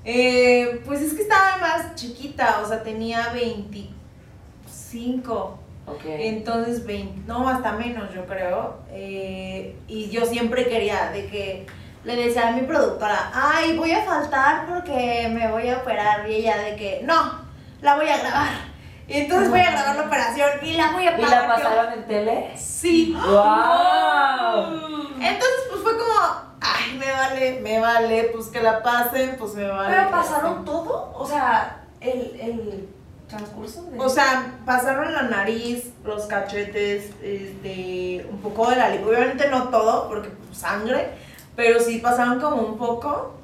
Eh, 0.05 0.81
pues 0.85 1.01
es 1.01 1.13
que 1.13 1.23
estaba 1.23 1.57
más 1.57 1.95
chiquita, 1.95 2.61
o 2.63 2.67
sea, 2.67 2.81
tenía 2.83 3.29
25. 3.33 5.59
Ok. 5.87 6.01
Entonces, 6.05 6.85
20, 6.85 7.21
no, 7.27 7.49
hasta 7.49 7.73
menos, 7.73 8.13
yo 8.13 8.25
creo. 8.25 8.77
Eh, 8.91 9.75
y 9.87 10.09
yo 10.09 10.25
siempre 10.25 10.67
quería 10.67 11.11
de 11.11 11.27
que 11.27 11.65
le 12.03 12.15
decía 12.15 12.49
a 12.49 12.51
mi 12.51 12.61
productora, 12.61 13.31
ay, 13.33 13.75
voy 13.77 13.91
a 13.91 14.03
faltar 14.03 14.67
porque 14.67 15.29
me 15.33 15.49
voy 15.51 15.67
a 15.69 15.77
operar. 15.79 16.29
Y 16.29 16.35
ella 16.35 16.57
de 16.57 16.75
que, 16.75 17.01
no, 17.03 17.41
la 17.81 17.95
voy 17.95 18.07
a 18.07 18.17
grabar. 18.17 18.69
Y 19.07 19.13
entonces 19.21 19.49
voy 19.49 19.61
a 19.61 19.71
grabar 19.71 19.95
la 19.95 20.03
operación 20.03 20.49
y 20.61 20.73
la 20.73 20.91
voy 20.91 21.07
a 21.07 21.17
¿Y 21.17 21.21
pagar. 21.21 21.47
la 21.49 21.57
yo. 21.57 21.63
pasaron 21.63 21.93
en 21.93 22.05
tele? 22.07 22.51
Sí. 22.55 23.15
¡Wow! 23.15 24.98
Entonces, 25.21 25.59
pues 25.69 25.81
fue 25.81 25.97
como, 25.97 26.13
ay, 26.61 26.97
me 26.97 27.11
vale, 27.11 27.59
me 27.61 27.79
vale, 27.79 28.29
pues 28.33 28.47
que 28.47 28.61
la 28.61 28.81
pasen, 28.81 29.35
pues 29.37 29.53
me 29.53 29.67
vale. 29.67 29.95
¿Pero 29.95 30.11
pasaron 30.11 30.59
la 30.59 30.65
todo? 30.65 31.11
O 31.15 31.25
sea, 31.25 31.83
el, 32.01 32.39
el 32.39 32.89
transcurso 33.27 33.83
de... 33.83 33.99
O 33.99 34.09
sea, 34.09 34.59
pasaron 34.65 35.13
la 35.13 35.23
nariz, 35.23 35.91
los 36.03 36.25
cachetes, 36.25 37.11
este, 37.21 38.25
un 38.29 38.39
poco 38.41 38.69
de 38.69 38.75
la 38.77 38.89
lengua. 38.89 39.09
Obviamente 39.11 39.49
no 39.49 39.69
todo, 39.69 40.07
porque 40.07 40.29
pues, 40.29 40.57
sangre, 40.57 41.09
pero 41.55 41.79
sí 41.79 41.99
pasaron 41.99 42.39
como 42.39 42.61
un 42.61 42.77
poco. 42.77 43.35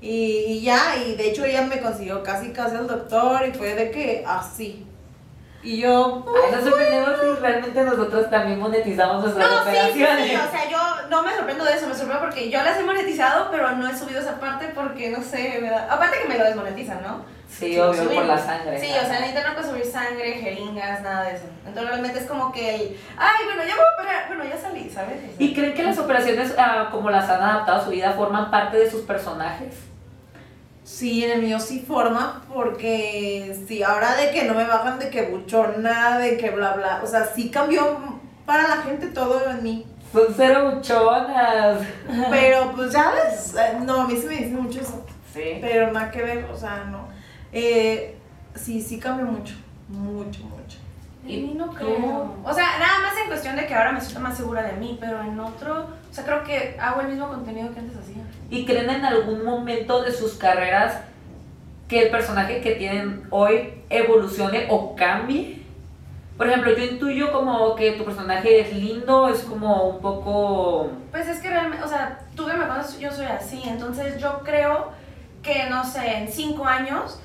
Y, 0.00 0.44
y 0.48 0.60
ya, 0.62 0.96
y 0.96 1.14
de 1.14 1.30
hecho 1.30 1.44
ella 1.44 1.62
me 1.62 1.80
consiguió 1.80 2.22
casi 2.22 2.52
casi 2.52 2.76
el 2.76 2.86
doctor 2.86 3.46
y 3.48 3.52
fue 3.52 3.74
de 3.74 3.90
que 3.90 4.24
así. 4.26 4.86
Y 5.64 5.78
yo, 5.80 6.24
Ay, 6.28 6.52
nos 6.54 6.62
sorprendemos 6.64 7.10
si 7.20 7.40
realmente 7.40 7.82
nosotros 7.84 8.28
también 8.30 8.60
monetizamos 8.60 9.22
nuestras 9.22 9.50
No, 9.50 9.58
sí, 9.64 9.70
sí, 9.70 9.76
operaciones. 10.02 10.28
sí, 10.28 10.36
o 10.36 10.50
sea, 10.50 10.70
yo 10.70 11.08
no 11.08 11.22
me 11.22 11.34
sorprendo 11.34 11.64
de 11.64 11.72
eso, 11.72 11.86
me 11.88 11.94
sorprendo 11.94 12.20
porque 12.22 12.50
yo 12.50 12.62
las 12.62 12.78
he 12.78 12.82
monetizado, 12.82 13.50
pero 13.50 13.70
no 13.72 13.88
he 13.88 13.96
subido 13.96 14.20
esa 14.20 14.38
parte 14.38 14.68
porque, 14.74 15.10
no 15.10 15.22
sé, 15.22 15.58
me 15.62 15.70
da... 15.70 15.86
Aparte 15.90 16.18
que 16.22 16.28
me 16.28 16.36
lo 16.38 16.44
desmonetizan, 16.44 17.02
¿no? 17.02 17.24
Sí, 17.48 17.78
obvio, 17.78 18.02
subir. 18.02 18.16
por 18.18 18.26
la 18.26 18.38
sangre. 18.38 18.78
Sí, 18.78 18.88
o 18.90 19.06
sea, 19.06 19.18
en 19.20 19.24
internet 19.26 19.46
no 19.48 19.54
puedes 19.54 19.70
subir 19.70 19.86
sangre, 19.86 20.32
jeringas, 20.34 21.00
nada 21.02 21.22
de 21.24 21.36
eso. 21.36 21.44
Entonces 21.66 21.88
realmente 21.88 22.18
es 22.18 22.26
como 22.26 22.52
que 22.52 22.74
el, 22.74 22.96
ay, 23.16 23.44
bueno, 23.46 23.62
ya 23.62 23.74
voy 23.76 23.84
a 23.84 24.02
operar, 24.02 24.26
bueno, 24.28 24.44
ya 24.44 24.58
salí, 24.60 24.90
¿sabes? 24.90 25.18
¿Y 25.38 25.54
creen 25.54 25.72
que 25.72 25.82
las 25.84 25.96
operaciones, 25.98 26.52
ah, 26.58 26.88
como 26.90 27.08
las 27.10 27.30
han 27.30 27.42
adaptado 27.42 27.80
a 27.80 27.84
su 27.84 27.90
vida, 27.90 28.12
forman 28.12 28.50
parte 28.50 28.76
de 28.76 28.90
sus 28.90 29.02
personajes? 29.02 29.74
Sí, 30.84 31.24
en 31.24 31.30
el 31.32 31.42
mío 31.42 31.58
sí 31.58 31.80
forma, 31.86 32.42
porque 32.52 33.58
sí, 33.66 33.82
ahora 33.82 34.14
de 34.16 34.30
que 34.30 34.44
no 34.44 34.54
me 34.54 34.64
bajan 34.64 34.98
de 34.98 35.08
que 35.08 35.22
buchona, 35.22 36.18
de 36.18 36.36
que 36.36 36.50
bla 36.50 36.74
bla, 36.74 37.00
o 37.02 37.06
sea, 37.06 37.24
sí 37.24 37.48
cambió 37.50 37.98
para 38.44 38.68
la 38.68 38.76
gente 38.82 39.06
todo 39.08 39.48
en 39.50 39.62
mí. 39.62 39.86
Son 40.12 40.26
cero 40.36 40.72
buchonas. 40.74 41.80
Pero 42.30 42.72
pues 42.76 42.92
ya 42.92 43.10
ves, 43.12 43.54
eh, 43.58 43.78
no, 43.82 44.02
a 44.02 44.06
mí 44.08 44.14
sí 44.16 44.26
me 44.26 44.34
dicen 44.34 44.62
mucho 44.62 44.80
eso, 44.80 45.04
Sí. 45.32 45.58
pero 45.60 45.90
nada 45.90 46.12
que 46.12 46.22
ver, 46.22 46.44
o 46.44 46.56
sea, 46.56 46.84
no. 46.84 47.08
Eh, 47.52 48.16
sí, 48.54 48.80
sí 48.80 49.00
cambió 49.00 49.26
mucho, 49.26 49.54
mucho, 49.88 50.44
mucho. 50.44 50.53
Y 51.26 51.40
mí 51.40 51.54
no 51.56 51.68
creo. 51.68 52.34
O 52.44 52.52
sea, 52.52 52.78
nada 52.78 52.98
más 53.00 53.16
en 53.22 53.28
cuestión 53.28 53.56
de 53.56 53.66
que 53.66 53.74
ahora 53.74 53.92
me 53.92 54.00
siento 54.00 54.20
más 54.20 54.36
segura 54.36 54.62
de 54.62 54.74
mí, 54.74 54.98
pero 55.00 55.22
en 55.22 55.38
otro, 55.40 55.86
o 56.10 56.14
sea, 56.14 56.24
creo 56.24 56.44
que 56.44 56.76
hago 56.78 57.00
el 57.00 57.08
mismo 57.08 57.28
contenido 57.28 57.72
que 57.72 57.80
antes 57.80 57.96
hacía. 57.96 58.22
¿Y 58.50 58.66
creen 58.66 58.90
en 58.90 59.04
algún 59.04 59.44
momento 59.44 60.02
de 60.02 60.12
sus 60.12 60.34
carreras 60.34 61.00
que 61.88 62.02
el 62.02 62.10
personaje 62.10 62.60
que 62.60 62.72
tienen 62.72 63.26
hoy 63.30 63.82
evolucione 63.88 64.66
o 64.70 64.94
cambie? 64.94 65.62
Por 66.36 66.48
ejemplo, 66.48 66.76
yo 66.76 66.84
intuyo 66.84 67.32
como 67.32 67.74
que 67.76 67.92
tu 67.92 68.04
personaje 68.04 68.60
es 68.60 68.74
lindo, 68.74 69.28
es 69.28 69.40
como 69.42 69.88
un 69.88 70.00
poco... 70.00 70.90
Pues 71.10 71.28
es 71.28 71.40
que 71.40 71.48
realmente, 71.48 71.84
o 71.84 71.88
sea, 71.88 72.18
tú 72.34 72.44
que 72.44 72.54
me 72.54 72.66
conoces, 72.66 72.98
yo 72.98 73.12
soy 73.12 73.26
así, 73.26 73.62
entonces 73.64 74.20
yo 74.20 74.40
creo 74.44 74.88
que, 75.42 75.70
no 75.70 75.84
sé, 75.84 76.18
en 76.18 76.28
cinco 76.28 76.64
años, 76.64 77.20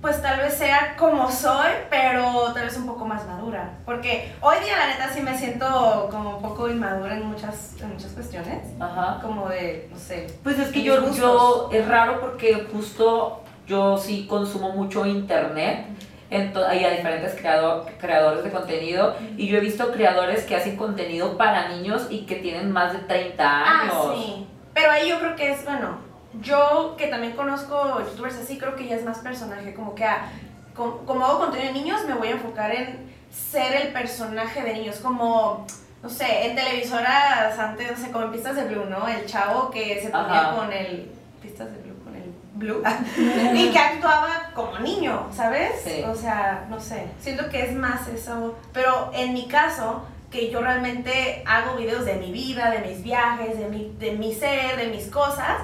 pues 0.00 0.22
tal 0.22 0.38
vez 0.40 0.54
sea 0.54 0.94
como 0.96 1.30
soy, 1.30 1.70
pero 1.90 2.52
tal 2.54 2.64
vez 2.64 2.76
un 2.76 2.86
poco 2.86 3.04
más 3.04 3.26
madura. 3.26 3.70
Porque 3.84 4.32
hoy 4.40 4.56
día, 4.64 4.76
la 4.76 4.86
neta, 4.86 5.08
sí 5.12 5.20
me 5.22 5.36
siento 5.36 6.08
como 6.10 6.36
un 6.36 6.42
poco 6.42 6.68
inmadura 6.68 7.14
en 7.16 7.26
muchas, 7.26 7.74
en 7.80 7.92
muchas 7.94 8.12
cuestiones. 8.12 8.64
Ajá. 8.80 9.18
Como 9.20 9.48
de, 9.48 9.88
no 9.90 9.98
sé. 9.98 10.26
Pues 10.44 10.58
es 10.58 10.68
que 10.70 10.82
yo, 10.82 11.00
gustos. 11.00 11.16
yo, 11.18 11.70
es 11.72 11.86
raro 11.88 12.20
porque 12.20 12.66
justo 12.72 13.42
yo 13.66 13.98
sí 13.98 14.26
consumo 14.28 14.70
mucho 14.70 15.04
internet 15.04 15.86
ento- 16.30 16.78
y 16.80 16.84
a 16.84 16.90
diferentes 16.90 17.34
creado- 17.34 17.86
creadores 18.00 18.44
de 18.44 18.50
contenido 18.50 19.16
y 19.36 19.48
yo 19.48 19.58
he 19.58 19.60
visto 19.60 19.90
creadores 19.92 20.44
que 20.44 20.54
hacen 20.56 20.76
contenido 20.76 21.36
para 21.36 21.68
niños 21.68 22.06
y 22.08 22.24
que 22.26 22.36
tienen 22.36 22.70
más 22.70 22.92
de 22.92 23.00
30 23.00 23.80
años. 23.80 23.94
Ah, 23.96 24.12
sí. 24.14 24.46
Pero 24.74 24.90
ahí 24.92 25.08
yo 25.08 25.18
creo 25.18 25.34
que 25.34 25.50
es, 25.50 25.64
bueno, 25.64 25.98
yo 26.40 26.94
que 26.98 27.06
también 27.08 27.34
conozco 27.34 28.00
youtubers 28.00 28.36
así, 28.36 28.58
creo 28.58 28.76
que 28.76 28.86
ya 28.86 28.96
es 28.96 29.04
más 29.04 29.18
personaje, 29.18 29.74
como 29.74 29.94
que 29.94 30.04
ah, 30.04 30.28
com- 30.76 31.04
como 31.06 31.24
hago 31.24 31.38
contenido 31.38 31.72
de 31.72 31.78
niños, 31.80 32.02
me 32.06 32.14
voy 32.14 32.28
a 32.28 32.32
enfocar 32.32 32.74
en 32.74 33.08
ser 33.30 33.74
el 33.82 33.92
personaje 33.92 34.62
de 34.62 34.74
niños, 34.74 34.96
como, 34.96 35.66
no 36.02 36.08
sé, 36.08 36.46
en 36.48 36.56
televisoras 36.56 37.58
antes, 37.58 37.90
no 37.90 37.96
sé, 38.04 38.10
como 38.12 38.26
en 38.26 38.32
Pistas 38.32 38.56
de 38.56 38.64
Blue, 38.64 38.84
¿no? 38.86 39.06
El 39.08 39.26
chavo 39.26 39.70
que 39.70 40.00
se 40.00 40.08
ponía 40.10 40.48
Ajá. 40.50 40.56
con 40.56 40.72
el... 40.72 41.10
Pistas 41.42 41.70
de 41.72 41.78
Blue, 41.82 42.02
con 42.04 42.14
el 42.14 42.32
Blue. 42.54 42.82
y 43.54 43.70
que 43.70 43.78
actuaba 43.78 44.50
como 44.54 44.78
niño, 44.80 45.28
¿sabes? 45.34 45.72
Sí. 45.84 46.02
O 46.06 46.14
sea, 46.14 46.66
no 46.68 46.78
sé, 46.80 47.06
siento 47.20 47.48
que 47.48 47.64
es 47.66 47.74
más 47.74 48.06
eso, 48.08 48.56
pero 48.72 49.10
en 49.14 49.32
mi 49.34 49.46
caso, 49.46 50.02
que 50.30 50.50
yo 50.50 50.60
realmente 50.60 51.42
hago 51.46 51.76
videos 51.76 52.04
de 52.04 52.14
mi 52.14 52.32
vida, 52.32 52.70
de 52.70 52.80
mis 52.80 53.02
viajes, 53.02 53.58
de 53.58 53.66
mi, 53.68 53.94
de 53.98 54.12
mi 54.12 54.34
ser, 54.34 54.76
de 54.76 54.88
mis 54.88 55.06
cosas, 55.06 55.58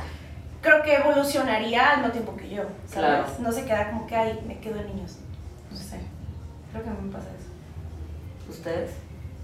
creo 0.65 0.83
que 0.83 0.95
evolucionaría 0.95 1.91
al 1.91 1.99
mismo 1.99 2.13
tiempo 2.13 2.37
que 2.37 2.49
yo, 2.49 2.63
¿sabes? 2.87 3.11
Claro. 3.11 3.27
No 3.39 3.53
se 3.53 3.65
queda 3.65 3.91
como 3.91 4.07
que, 4.07 4.17
ay, 4.17 4.41
me 4.47 4.59
quedo 4.59 4.81
en 4.81 4.87
niños. 4.87 5.19
No 5.71 5.77
sé, 5.77 6.01
creo 6.73 6.83
que 6.83 6.91
a 6.91 6.93
mí 6.93 6.99
me 7.03 7.13
pasa 7.13 7.29
eso. 7.39 8.51
¿Ustedes? 8.51 8.93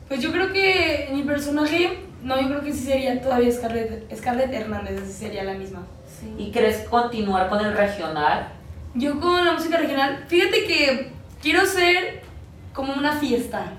Pues 0.08 0.20
yo 0.20 0.32
creo 0.32 0.52
que 0.52 1.10
mi 1.12 1.22
personaje, 1.22 2.00
no, 2.22 2.40
yo 2.40 2.48
creo 2.48 2.62
que 2.62 2.72
sí 2.72 2.84
sería 2.84 3.20
todavía 3.20 3.52
Scarlett, 3.52 4.16
Scarlett 4.16 4.52
Hernández, 4.52 5.00
así 5.02 5.12
sería 5.12 5.44
la 5.44 5.54
misma. 5.54 5.86
Sí. 6.08 6.34
¿Y 6.36 6.50
crees 6.50 6.88
continuar 6.88 7.48
con 7.48 7.64
el 7.64 7.76
regional? 7.76 8.48
Yo 8.94 9.20
con 9.20 9.44
la 9.44 9.52
música 9.52 9.76
regional, 9.76 10.24
fíjate 10.26 10.64
que 10.64 11.12
quiero 11.40 11.64
ser 11.66 12.22
como 12.72 12.94
una 12.94 13.12
fiesta. 13.12 13.74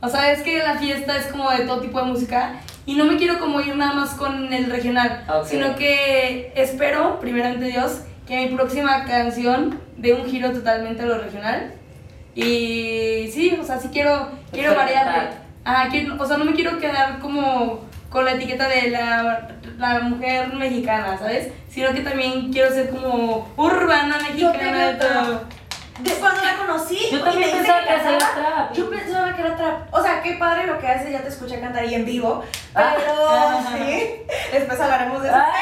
O 0.00 0.08
sea, 0.08 0.30
es 0.30 0.42
que 0.42 0.58
la 0.58 0.76
fiesta 0.76 1.16
es 1.16 1.26
como 1.26 1.50
de 1.50 1.64
todo 1.64 1.80
tipo 1.80 1.98
de 1.98 2.04
música 2.04 2.60
y 2.86 2.94
no 2.94 3.04
me 3.04 3.16
quiero 3.16 3.38
como 3.40 3.60
ir 3.60 3.76
nada 3.76 3.92
más 3.94 4.10
con 4.14 4.52
el 4.52 4.70
regional, 4.70 5.24
sino 5.48 5.74
que 5.76 6.52
espero, 6.56 7.18
primeramente 7.20 7.66
Dios, 7.66 8.02
que 8.26 8.46
mi 8.48 8.54
próxima 8.56 9.04
canción 9.04 9.78
dé 9.96 10.14
un 10.14 10.26
giro 10.26 10.52
totalmente 10.52 11.02
a 11.02 11.06
lo 11.06 11.18
regional. 11.18 11.72
Y 12.34 13.28
sí, 13.32 13.56
o 13.60 13.64
sea, 13.64 13.78
sí 13.78 13.88
quiero, 13.92 14.28
quiero 14.52 14.74
variarle. 14.74 15.28
Ah, 15.64 15.88
quiero- 15.90 16.16
o 16.22 16.26
sea, 16.26 16.36
no 16.36 16.44
me 16.44 16.52
quiero 16.54 16.78
quedar 16.78 17.18
como 17.18 17.80
con 18.10 18.24
la 18.24 18.32
etiqueta 18.32 18.68
de 18.68 18.90
la, 18.90 19.48
la 19.78 20.00
mujer 20.00 20.52
mexicana, 20.54 21.18
¿sabes? 21.18 21.48
Sino 21.68 21.92
que 21.92 22.00
también 22.00 22.52
quiero 22.52 22.70
ser 22.70 22.90
como 22.90 23.52
urbana 23.56 24.18
Yo 24.36 24.52
te 24.52 24.58
mexicana. 24.58 25.40
De 25.98 26.10
cuando 26.14 26.42
la 26.42 26.56
conocí, 26.56 26.98
Yo 27.10 27.18
y 27.18 27.22
también 27.22 27.50
pensaba 27.50 27.80
que 27.80 27.86
cantaba, 27.86 28.34
trap. 28.34 28.72
Yo 28.74 28.90
pensaba 28.90 29.34
que 29.34 29.40
era 29.40 29.56
trap. 29.56 29.94
O 29.94 30.02
sea, 30.02 30.22
qué 30.22 30.32
padre 30.34 30.66
lo 30.66 30.78
que 30.78 30.86
hace, 30.88 31.10
ya 31.10 31.22
te 31.22 31.28
escuché 31.28 31.60
cantar 31.60 31.82
ahí 31.82 31.94
en 31.94 32.04
vivo. 32.04 32.42
Ah. 32.74 32.94
Pero 32.96 33.86
sí, 33.86 34.22
después 34.52 34.80
hablaremos 34.80 35.22
de 35.22 35.28
eso. 35.28 35.36
Ah. 35.38 35.52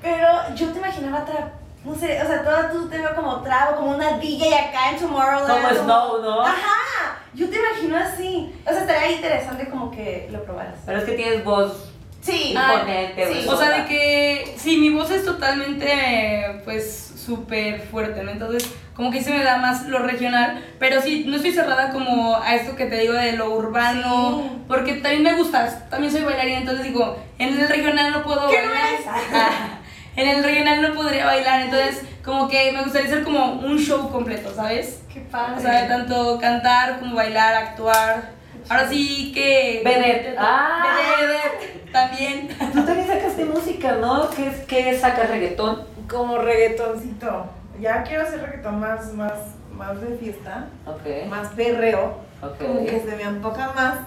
Pero 0.00 0.28
yo 0.54 0.68
te 0.72 0.78
imaginaba 0.78 1.24
trap. 1.24 1.52
No 1.84 1.94
sé, 1.96 2.20
o 2.22 2.26
sea, 2.26 2.42
toda 2.44 2.70
tú 2.70 2.88
te 2.88 2.96
veo 2.98 3.14
como 3.14 3.42
trap 3.42 3.72
o 3.72 3.76
como 3.76 3.90
una 3.92 4.12
DJ 4.18 4.54
acá 4.54 4.90
en 4.90 4.98
Tomorrowland. 4.98 5.48
Como 5.66 5.82
Snow, 5.84 6.22
¿no? 6.22 6.42
Ajá, 6.42 7.18
yo 7.34 7.50
te 7.50 7.56
imagino 7.58 7.96
así. 7.96 8.54
O 8.64 8.70
sea, 8.70 8.80
estaría 8.82 9.12
interesante 9.12 9.68
como 9.68 9.90
que 9.90 10.28
lo 10.30 10.44
probaras. 10.44 10.76
Pero 10.86 10.98
es 10.98 11.04
que 11.04 11.12
tienes 11.12 11.44
voz 11.44 11.88
Sí. 12.20 12.54
Ah, 12.56 12.74
imponente. 12.74 13.32
sí. 13.42 13.48
O 13.48 13.56
sea, 13.56 13.70
de 13.70 13.86
que 13.86 14.54
sí, 14.56 14.76
mi 14.76 14.90
voz 14.90 15.10
es 15.10 15.24
totalmente, 15.24 16.60
pues, 16.64 17.11
súper 17.24 17.80
fuerte, 17.82 18.22
¿no? 18.22 18.30
Entonces, 18.30 18.72
como 18.94 19.10
que 19.10 19.22
se 19.22 19.30
me 19.32 19.42
da 19.42 19.56
más 19.58 19.86
lo 19.88 20.00
regional, 20.00 20.62
pero 20.78 21.00
sí, 21.00 21.24
no 21.26 21.36
estoy 21.36 21.52
cerrada 21.52 21.90
como 21.90 22.36
a 22.36 22.54
esto 22.54 22.76
que 22.76 22.86
te 22.86 22.96
digo 22.98 23.14
de 23.14 23.32
lo 23.32 23.50
urbano, 23.54 24.42
Sí. 24.42 24.62
porque 24.68 24.92
también 24.94 25.22
me 25.22 25.34
gusta, 25.34 25.88
también 25.88 26.12
soy 26.12 26.22
bailarina, 26.22 26.58
entonces 26.58 26.84
digo, 26.84 27.16
en 27.38 27.58
el 27.60 27.68
regional 27.68 28.12
no 28.12 28.22
puedo 28.22 28.48
¿Qué 28.50 28.62
no 28.62 28.68
bailar. 28.70 28.92
eres? 28.94 29.06
Ah, 29.34 29.78
en 30.16 30.28
el 30.28 30.44
regional 30.44 30.82
no 30.82 30.94
podría 30.94 31.24
bailar, 31.24 31.62
entonces 31.62 32.02
como 32.22 32.46
que 32.48 32.70
me 32.72 32.82
gustaría 32.82 33.08
hacer 33.08 33.22
como 33.24 33.52
un 33.54 33.78
show 33.78 34.10
completo, 34.10 34.52
¿sabes? 34.54 35.02
Qué 35.12 35.20
padre. 35.20 35.56
O 35.56 35.60
sea, 35.60 35.88
tanto 35.88 36.38
cantar 36.38 36.98
como 37.00 37.16
bailar, 37.16 37.54
actuar. 37.54 38.30
Ahora 38.68 38.88
sí 38.88 39.32
que... 39.34 39.80
Vedette. 39.84 40.36
Ah. 40.38 40.84
Vedette 41.20 41.90
también. 41.92 42.48
Tú 42.72 42.84
también 42.84 43.06
sacaste 43.08 43.44
música, 43.46 43.92
¿no? 43.92 44.28
¿Qué, 44.30 44.52
qué 44.68 44.96
sacas 44.98 45.30
reggaetón? 45.30 45.82
Como 46.12 46.38
reggaetoncito. 46.38 47.46
Ya 47.80 48.02
quiero 48.04 48.22
hacer 48.24 48.42
reggaetón 48.42 48.78
más, 48.78 49.12
más, 49.14 49.32
más 49.74 50.00
de 50.00 50.16
fiesta, 50.18 50.66
Ok. 50.86 51.28
más 51.28 51.48
perreo. 51.48 52.16
Ok. 52.42 52.58
Como 52.58 52.84
que 52.84 53.00
se 53.00 53.16
me 53.16 53.24
antoja 53.24 53.72
más. 53.74 53.98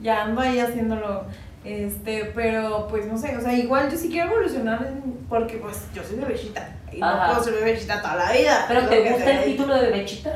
Ya 0.00 0.22
ando 0.22 0.40
ahí 0.40 0.60
haciéndolo. 0.60 1.24
Este, 1.64 2.32
pero 2.34 2.86
pues 2.88 3.04
no 3.06 3.18
sé, 3.18 3.36
o 3.36 3.40
sea, 3.40 3.52
igual 3.52 3.90
yo 3.90 3.98
sí 3.98 4.08
quiero 4.08 4.30
evolucionar 4.30 4.92
porque 5.28 5.58
pues 5.58 5.84
yo 5.92 6.02
soy 6.02 6.16
bebechita 6.16 6.74
y 6.90 7.02
Ajá. 7.02 7.26
no 7.26 7.32
puedo 7.34 7.44
ser 7.44 7.54
bebechita 7.62 8.00
toda 8.00 8.16
la 8.16 8.32
vida. 8.32 8.64
¿Pero 8.66 8.88
te 8.88 9.10
gusta 9.10 9.30
el 9.30 9.44
título 9.44 9.74
de 9.74 9.90
bebechita? 9.90 10.30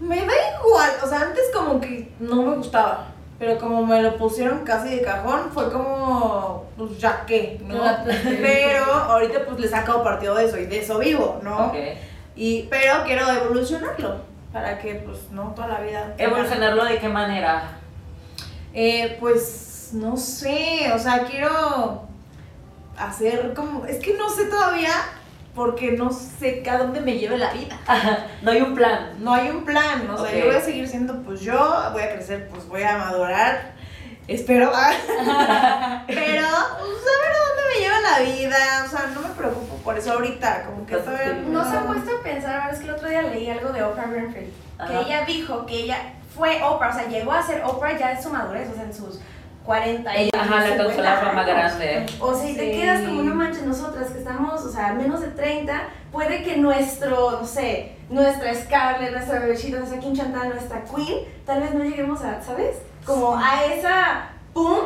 Me 0.00 0.16
da 0.16 0.22
igual, 0.58 0.90
o 1.04 1.06
sea, 1.06 1.20
antes 1.20 1.44
como 1.54 1.80
que 1.80 2.12
no 2.18 2.42
me 2.42 2.56
gustaba, 2.56 3.08
pero 3.40 3.58
como 3.58 3.86
me 3.86 4.02
lo 4.02 4.18
pusieron 4.18 4.64
casi 4.64 4.96
de 4.96 5.00
cajón, 5.00 5.50
fue 5.54 5.72
como, 5.72 6.66
pues 6.76 6.98
ya 6.98 7.24
que, 7.24 7.58
¿no? 7.66 7.82
Pues. 8.04 8.18
Pero 8.38 8.84
ahorita 8.84 9.46
pues 9.46 9.58
le 9.58 9.66
he 9.66 9.70
sacado 9.70 10.04
partido 10.04 10.34
de 10.34 10.44
eso 10.44 10.58
y 10.58 10.66
de 10.66 10.80
eso 10.80 10.98
vivo, 10.98 11.40
¿no? 11.42 11.68
Ok. 11.68 11.76
Y, 12.36 12.64
pero 12.64 13.02
quiero 13.06 13.26
evolucionarlo, 13.30 14.18
para 14.52 14.78
que 14.78 14.96
pues 14.96 15.30
no 15.30 15.54
toda 15.56 15.68
la 15.68 15.80
vida... 15.80 16.14
¿Evolucionarlo 16.18 16.84
de 16.84 16.98
qué 16.98 17.08
manera? 17.08 17.78
Eh, 18.74 19.16
pues 19.18 19.88
no 19.94 20.18
sé, 20.18 20.92
o 20.94 20.98
sea, 20.98 21.24
quiero 21.24 22.02
hacer 22.98 23.54
como, 23.54 23.86
es 23.86 24.00
que 24.00 24.18
no 24.18 24.28
sé 24.28 24.44
todavía 24.44 24.92
porque 25.54 25.92
no 25.92 26.10
sé 26.12 26.62
a 26.70 26.78
dónde 26.78 27.00
me 27.00 27.18
lleve 27.18 27.38
la 27.38 27.52
vida. 27.52 27.78
no 28.42 28.50
hay 28.50 28.60
un 28.60 28.74
plan. 28.74 29.14
No 29.18 29.34
hay 29.34 29.50
un 29.50 29.64
plan, 29.64 30.08
o 30.10 30.24
sea, 30.24 30.36
yo 30.36 30.46
voy 30.46 30.54
a 30.54 30.60
seguir 30.60 30.88
siendo 30.88 31.22
pues 31.22 31.40
yo, 31.40 31.90
voy 31.92 32.02
a 32.02 32.12
crecer, 32.14 32.48
pues 32.48 32.66
voy 32.68 32.82
a 32.82 32.96
madurar, 32.98 33.72
espero, 34.28 34.70
pero 34.72 35.26
pues, 36.06 36.06
a 36.06 36.40
ver 36.40 36.46
a 36.46 36.48
dónde 36.48 37.62
me 37.74 37.80
lleva 37.80 38.00
la 38.00 38.18
vida, 38.20 38.84
o 38.86 38.88
sea, 38.88 39.10
no 39.12 39.20
me 39.20 39.34
preocupo 39.34 39.76
por 39.76 39.98
eso 39.98 40.12
ahorita, 40.12 40.64
como 40.66 40.86
que 40.86 40.94
Entonces, 40.94 41.20
todavía 41.24 41.44
sí. 41.44 41.50
No 41.50 41.70
se 41.70 41.76
han 41.76 41.86
puesto 41.86 42.10
a 42.16 42.22
pensar, 42.22 42.60
ahora 42.60 42.72
es 42.72 42.78
que 42.78 42.84
el 42.84 42.90
otro 42.90 43.08
día 43.08 43.22
leí 43.22 43.50
algo 43.50 43.70
de 43.70 43.82
Oprah 43.82 44.08
Winfrey, 44.08 44.46
que 44.46 44.82
Ajá. 44.82 45.00
ella 45.00 45.24
dijo 45.24 45.66
que 45.66 45.80
ella 45.80 46.14
fue 46.34 46.62
Oprah, 46.62 46.90
o 46.90 46.92
sea, 46.92 47.08
llegó 47.08 47.32
a 47.32 47.42
ser 47.42 47.62
Oprah 47.64 47.98
ya 47.98 48.12
en 48.12 48.22
su 48.22 48.30
madurez, 48.30 48.70
o 48.70 48.74
sea, 48.74 48.84
en 48.84 48.94
sus 48.94 49.20
40 49.70 50.22
y 50.22 50.30
ajá, 50.34 50.46
le 50.60 50.72
alcanzó 50.72 50.90
50 50.90 51.02
la 51.02 51.16
fama 51.18 51.42
años. 51.42 51.54
grande. 51.54 52.06
O 52.18 52.34
sea, 52.34 52.50
y 52.50 52.56
te 52.56 52.72
Sí. 52.74 52.80
quedas 52.80 53.00
como 53.08 53.22
no 53.22 53.34
manches, 53.36 53.62
nosotras 53.64 54.10
que 54.10 54.18
estamos, 54.18 54.64
o 54.64 54.68
sea, 54.72 54.94
menos 54.94 55.20
de 55.20 55.28
30, 55.28 55.82
puede 56.10 56.42
que 56.42 56.56
nuestro, 56.56 57.30
no 57.40 57.46
sé, 57.46 57.92
nuestra 58.08 58.52
Scarlett, 58.52 59.12
nuestra 59.12 59.38
bebecita, 59.38 59.78
nuestra 59.78 60.00
Kim 60.00 60.12
Chantal, 60.16 60.48
nuestra 60.48 60.82
Queen, 60.82 61.18
tal 61.46 61.60
vez 61.60 61.72
no 61.72 61.84
lleguemos 61.84 62.20
a, 62.22 62.42
¿sabes? 62.42 62.78
Como 63.06 63.36
a 63.36 63.64
esa 63.66 64.30
pum. 64.52 64.76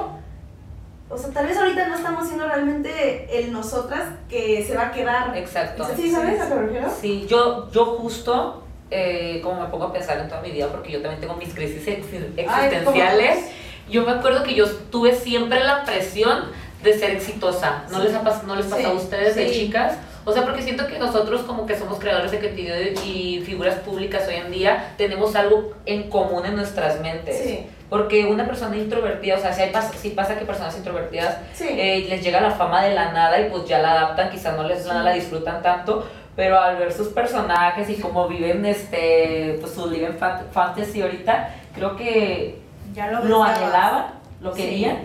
O 1.08 1.16
sea, 1.16 1.30
tal 1.30 1.46
vez 1.46 1.56
ahorita 1.56 1.86
no 1.88 1.94
estamos 1.96 2.26
siendo 2.26 2.46
realmente 2.46 3.38
el 3.38 3.52
nosotras 3.52 4.02
que 4.28 4.64
se 4.66 4.76
va 4.76 4.88
a 4.88 4.92
quedar. 4.92 5.34
Exacto. 5.36 5.86
¿Sí 5.96 6.10
sabes 6.10 6.40
a 6.40 6.48
qué 6.48 6.54
me 6.56 6.62
refiero? 6.62 6.90
Sí, 7.00 7.26
yo, 7.28 7.70
yo 7.70 7.86
justo, 7.86 8.62
eh, 8.90 9.40
como 9.42 9.60
me 9.62 9.68
pongo 9.68 9.84
a 9.84 9.92
pensar 9.94 10.18
en 10.18 10.28
toda 10.28 10.42
mi 10.42 10.50
vida, 10.50 10.68
porque 10.70 10.92
yo 10.92 11.00
también 11.00 11.20
tengo 11.20 11.36
mis 11.36 11.54
crisis 11.54 11.86
ex- 11.88 12.06
existenciales, 12.36 13.46
yo 13.88 14.02
me 14.04 14.12
acuerdo 14.12 14.42
que 14.42 14.54
yo 14.54 14.66
tuve 14.90 15.14
siempre 15.14 15.62
la 15.64 15.84
presión 15.84 16.44
de 16.82 16.98
ser 16.98 17.10
exitosa. 17.12 17.84
¿No 17.90 17.98
Sí. 18.00 18.04
les 18.08 18.14
ha 18.14 18.42
no 18.46 18.56
les 18.56 18.66
pasa 18.66 18.88
a 18.88 18.90
Sí, 18.90 18.96
ustedes 18.96 19.34
de 19.36 19.50
chicas? 19.50 19.96
O 20.26 20.32
sea, 20.32 20.42
porque 20.44 20.62
siento 20.62 20.86
que 20.86 20.98
nosotros 20.98 21.42
como 21.42 21.66
que 21.66 21.76
somos 21.78 21.98
creadores 21.98 22.30
de 22.30 22.38
contenido 22.40 22.76
y 23.04 23.42
figuras 23.44 23.74
públicas 23.80 24.24
hoy 24.28 24.36
en 24.36 24.50
día, 24.50 24.92
tenemos 24.96 25.34
algo 25.36 25.72
en 25.86 26.08
común 26.10 26.46
en 26.46 26.56
nuestras 26.56 27.00
mentes. 27.00 27.36
Sí. 27.42 27.66
Porque 27.90 28.24
una 28.24 28.46
persona 28.46 28.76
introvertida, 28.76 29.36
o 29.36 29.40
sea, 29.40 29.52
si, 29.52 29.62
hay 29.62 29.70
pas- 29.72 29.92
si 29.94 30.10
pasa 30.10 30.38
que 30.38 30.44
personas 30.46 30.76
introvertidas 30.76 31.38
Sí. 31.52 31.66
eh, 31.70 32.06
les 32.08 32.22
llega 32.24 32.40
la 32.40 32.50
fama 32.52 32.82
de 32.84 32.94
la 32.94 33.12
nada 33.12 33.38
y 33.40 33.50
pues 33.50 33.66
ya 33.66 33.78
la 33.80 33.92
adaptan, 33.92 34.30
quizás 34.30 34.56
no 34.56 34.64
les 34.64 34.84
la 34.86 35.12
disfrutan 35.12 35.62
tanto, 35.62 36.06
pero 36.34 36.58
al 36.58 36.76
ver 36.78 36.92
sus 36.92 37.08
personajes 37.08 37.88
y 37.90 37.96
cómo 37.96 38.26
viven 38.26 38.64
este 38.66 39.58
pues 39.60 39.74
su 39.74 39.88
living 39.90 40.16
fan- 40.18 40.46
fantasy 40.52 41.02
ahorita, 41.02 41.54
creo 41.74 41.96
que 41.96 42.58
ya 42.94 43.08
lo, 43.08 43.22
lo 43.24 43.44
anhelaban, 43.44 44.06
lo 44.40 44.54
Sí. 44.54 44.62
querían. 44.62 44.98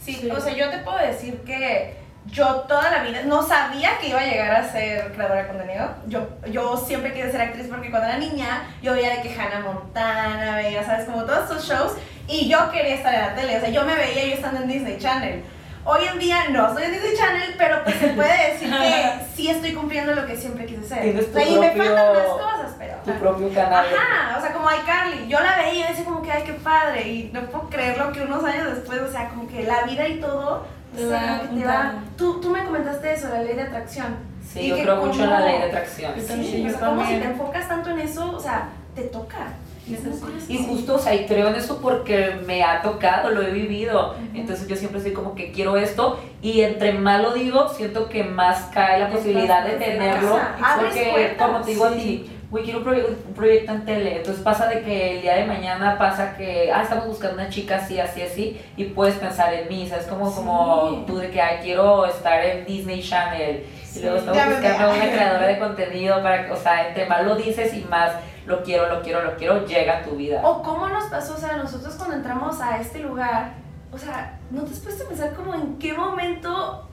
Sí, 0.00 0.14
Sí. 0.14 0.30
o 0.30 0.40
sea, 0.40 0.52
yo 0.54 0.70
te 0.70 0.78
puedo 0.78 0.98
decir 0.98 1.40
que 1.44 1.98
yo 2.26 2.46
toda 2.68 2.90
la 2.90 3.02
vida 3.02 3.22
no 3.24 3.42
sabía 3.42 3.98
que 3.98 4.08
iba 4.08 4.20
a 4.20 4.24
llegar 4.24 4.52
a 4.52 4.70
ser 4.70 5.12
creadora 5.12 5.42
de 5.42 5.48
contenido. 5.48 5.90
Yo, 6.06 6.28
yo 6.50 6.76
siempre 6.76 7.12
quise 7.12 7.32
ser 7.32 7.40
actriz 7.40 7.66
porque 7.68 7.90
cuando 7.90 8.08
era 8.08 8.18
niña 8.18 8.62
yo 8.82 8.92
veía 8.92 9.16
de 9.16 9.22
que 9.22 9.34
Hannah 9.34 9.60
Montana, 9.60 10.56
veía, 10.56 10.84
¿sabes? 10.84 11.06
Como 11.06 11.24
todos 11.24 11.50
estos 11.50 11.64
shows 11.68 11.92
y 12.28 12.48
yo 12.48 12.70
quería 12.70 12.94
estar 12.94 13.12
en 13.14 13.20
la 13.20 13.34
tele. 13.34 13.56
O 13.56 13.60
sea, 13.60 13.70
yo 13.70 13.84
me 13.84 13.94
veía 13.94 14.26
yo 14.26 14.34
estando 14.34 14.60
en 14.60 14.68
Disney 14.68 14.98
Channel. 14.98 15.42
Hoy 15.82 16.02
en 16.12 16.18
día 16.18 16.50
no 16.50 16.68
estoy 16.68 16.84
en 16.84 16.92
Disney 16.92 17.16
Channel, 17.16 17.54
pero 17.56 17.82
pues 17.84 17.96
se 17.96 18.08
puede 18.08 18.52
decir 18.52 18.70
que 18.70 19.12
sí 19.34 19.48
estoy 19.50 19.72
cumpliendo 19.72 20.14
lo 20.14 20.26
que 20.26 20.36
siempre 20.36 20.66
quise 20.66 20.86
ser. 20.86 21.00
Tienes 21.02 21.32
tu 21.32 21.38
O 21.38 21.40
sea, 21.42 21.50
y 21.50 21.58
me 21.58 21.70
faltan 21.70 22.12
más 22.14 22.26
cosas, 22.26 22.74
pero... 22.78 22.94
Tu 23.02 23.10
ajá. 23.10 23.18
propio 23.18 23.52
canal. 23.54 23.86
Ajá, 23.86 24.36
o 24.38 24.39
sea, 24.39 24.39
como 24.60 24.70
iCarly. 24.70 25.28
Yo 25.28 25.40
la 25.40 25.56
veía 25.56 25.86
y 25.86 25.88
decía 25.88 26.04
como 26.04 26.22
que, 26.22 26.30
ay, 26.30 26.42
qué 26.44 26.52
padre. 26.54 27.08
Y 27.08 27.30
no 27.32 27.42
puedo 27.46 27.68
creerlo 27.68 28.12
que 28.12 28.22
unos 28.22 28.44
años 28.44 28.74
después, 28.74 29.00
o 29.00 29.10
sea, 29.10 29.28
como 29.28 29.48
que 29.48 29.64
la 29.64 29.84
vida 29.84 30.06
y 30.06 30.20
todo, 30.20 30.66
Te 30.94 31.04
o 31.04 31.08
sea, 31.08 31.38
como 31.40 31.54
que 31.54 31.60
te 31.60 31.66
va... 31.66 31.94
Tú, 32.16 32.40
tú 32.40 32.50
me 32.50 32.64
comentaste 32.64 33.14
eso, 33.14 33.28
la 33.28 33.42
ley 33.42 33.56
de 33.56 33.62
atracción. 33.62 34.16
Sí, 34.46 34.60
Y 34.60 34.68
yo 34.68 34.76
que 34.76 34.82
creo 34.82 34.96
mucho 34.96 35.24
en 35.24 35.30
la 35.30 35.40
ley 35.40 35.58
de 35.58 35.64
atracción. 35.64 36.14
Yo 36.16 36.22
Sí, 36.22 36.62
o 36.64 36.68
yo 36.68 36.78
sea, 36.78 36.88
como 36.88 37.06
si 37.06 37.14
te 37.14 37.24
enfocas 37.24 37.68
tanto 37.68 37.90
en 37.90 38.00
eso, 38.00 38.36
o 38.36 38.40
sea, 38.40 38.68
te 38.94 39.02
toca. 39.02 39.54
Y 40.48 40.58
justo, 40.58 40.94
o 40.94 40.98
sea, 40.98 41.14
y 41.14 41.26
creo 41.26 41.48
en 41.48 41.56
eso 41.56 41.80
porque 41.80 42.36
me 42.46 42.62
ha 42.62 42.80
tocado, 42.80 43.30
lo 43.30 43.42
he 43.42 43.50
vivido. 43.50 44.14
Entonces 44.34 44.68
yo 44.68 44.76
siempre 44.76 45.00
soy 45.00 45.12
como 45.12 45.34
que 45.34 45.50
quiero 45.50 45.76
esto 45.76 46.20
y 46.42 46.60
entre 46.60 46.92
más 46.92 47.20
lo 47.20 47.32
digo, 47.32 47.68
siento 47.70 48.08
que 48.08 48.22
más 48.22 48.68
cae 48.72 49.00
la 49.00 49.10
posibilidad 49.10 49.64
de 49.64 49.72
tenerlo. 49.72 50.38
Porque 50.80 51.36
como 51.36 51.60
te 51.62 51.70
digo 51.72 51.86
a 51.86 51.92
ti, 51.92 52.30
güey, 52.50 52.64
quiero 52.64 52.80
un, 52.80 52.84
proye- 52.84 53.06
un 53.28 53.34
proyecto 53.34 53.72
en 53.72 53.84
tele. 53.84 54.16
Entonces 54.16 54.42
pasa 54.42 54.66
de 54.68 54.82
que 54.82 55.16
el 55.16 55.22
día 55.22 55.36
de 55.36 55.44
mañana 55.44 55.96
pasa 55.96 56.36
que, 56.36 56.70
ah, 56.72 56.82
estamos 56.82 57.06
buscando 57.06 57.34
una 57.34 57.48
chica 57.48 57.76
así, 57.76 58.00
así, 58.00 58.22
así, 58.22 58.60
y 58.76 58.84
puedes 58.86 59.14
pensar 59.16 59.54
en 59.54 59.68
mí, 59.68 59.86
¿sabes? 59.88 60.06
Como, 60.06 60.34
como 60.34 61.04
tú 61.06 61.18
de 61.18 61.30
que, 61.30 61.40
ay, 61.40 61.58
quiero 61.62 62.06
estar 62.06 62.44
en 62.44 62.64
Disney 62.66 63.02
Channel. 63.02 63.64
Y 63.94 64.00
luego 64.00 64.16
estamos 64.18 64.36
Ya 64.36 64.46
buscando 64.48 64.94
una 64.94 65.10
creadora 65.12 65.46
de 65.46 65.58
contenido 65.58 66.22
para 66.22 66.46
que, 66.46 66.52
o 66.52 66.56
sea, 66.56 66.88
entre 66.88 67.06
más 67.06 67.24
lo 67.24 67.36
dices 67.36 67.72
y 67.74 67.84
más 67.84 68.12
lo 68.46 68.62
quiero, 68.62 68.88
lo 68.88 69.00
quiero, 69.02 69.22
lo 69.22 69.36
quiero, 69.36 69.64
llega 69.66 69.98
a 69.98 70.02
tu 70.02 70.12
vida. 70.16 70.40
O 70.44 70.62
cómo 70.62 70.88
nos 70.88 71.04
pasó, 71.04 71.34
o 71.34 71.38
sea, 71.38 71.56
nosotros 71.56 71.94
cuando 71.94 72.16
entramos 72.16 72.60
a 72.60 72.80
este 72.80 72.98
lugar, 73.00 73.52
o 73.92 73.98
sea, 73.98 74.38
¿no 74.50 74.62
te 74.62 74.72
has 74.72 74.80
puesto 74.80 75.04
a 75.04 75.08
pensar 75.08 75.34
como 75.34 75.54
en 75.54 75.78
qué 75.78 75.92
momento 75.92 76.88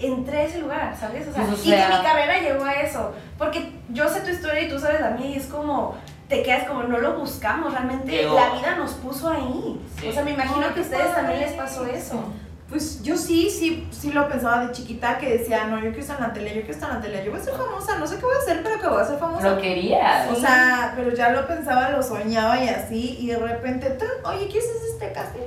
entré 0.00 0.38
a 0.38 0.42
ese 0.44 0.58
lugar, 0.58 0.96
¿sabes? 0.98 1.28
O 1.28 1.32
sea, 1.32 1.44
Pues, 1.44 1.58
o 1.60 1.62
y 1.62 1.70
que 1.70 1.76
sea- 1.76 1.88
mi 1.98 2.04
carrera 2.04 2.40
llegó 2.40 2.64
a 2.64 2.72
eso. 2.74 3.12
Porque 3.38 3.72
yo 3.90 4.08
sé 4.08 4.20
tu 4.20 4.30
historia 4.30 4.62
y 4.62 4.68
tú 4.68 4.78
sabes 4.78 5.00
la 5.00 5.10
mía 5.10 5.26
y 5.26 5.34
es 5.36 5.46
como, 5.46 5.94
te 6.28 6.42
quedas 6.42 6.66
como, 6.68 6.82
no 6.84 6.98
lo 6.98 7.18
buscamos, 7.18 7.72
realmente 7.72 8.10
Llegó. 8.12 8.34
la 8.34 8.54
vida 8.54 8.76
nos 8.76 8.92
puso 8.94 9.28
ahí. 9.30 9.80
Sí. 9.98 10.08
O 10.08 10.12
sea, 10.12 10.22
me 10.24 10.32
imagino 10.32 10.72
que 10.74 10.80
a 10.80 10.82
ustedes 10.82 11.06
padre. 11.08 11.14
también 11.14 11.40
les 11.40 11.52
pasó 11.52 11.86
eso. 11.86 12.24
Pues 12.68 13.02
yo 13.02 13.16
sí, 13.16 13.50
sí, 13.50 13.88
sí 13.90 14.12
lo 14.12 14.28
pensaba 14.28 14.64
de 14.64 14.70
chiquita 14.72 15.18
que 15.18 15.38
decía, 15.38 15.64
no, 15.64 15.74
yo 15.78 15.86
quiero 15.86 15.98
estar 16.02 16.18
en 16.20 16.28
la 16.28 16.32
tele, 16.32 16.50
yo 16.50 16.60
quiero 16.60 16.70
estar 16.72 16.88
en 16.90 16.96
la 16.96 17.02
tele, 17.02 17.24
yo 17.24 17.32
voy 17.32 17.40
a 17.40 17.42
ser 17.42 17.54
famosa, 17.54 17.98
no 17.98 18.06
sé 18.06 18.14
qué 18.14 18.22
voy 18.24 18.34
a 18.36 18.38
hacer, 18.38 18.62
pero 18.62 18.80
que 18.80 18.86
voy 18.86 19.02
a 19.02 19.04
ser 19.04 19.18
famosa. 19.18 19.50
Lo 19.50 19.60
querías. 19.60 20.30
O 20.30 20.36
sea, 20.36 20.92
pero 20.94 21.12
ya 21.12 21.30
lo 21.30 21.48
pensaba, 21.48 21.90
lo 21.90 22.00
soñaba 22.00 22.62
y 22.62 22.68
así, 22.68 23.16
y 23.18 23.26
de 23.26 23.38
repente, 23.38 23.98
oye, 24.24 24.46
¿quieres 24.46 24.70
hacer 24.70 24.88
este 24.92 25.12
casting? 25.12 25.40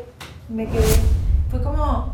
Me 0.50 0.68
quedé, 0.68 0.84
fue 1.50 1.64
como, 1.64 2.14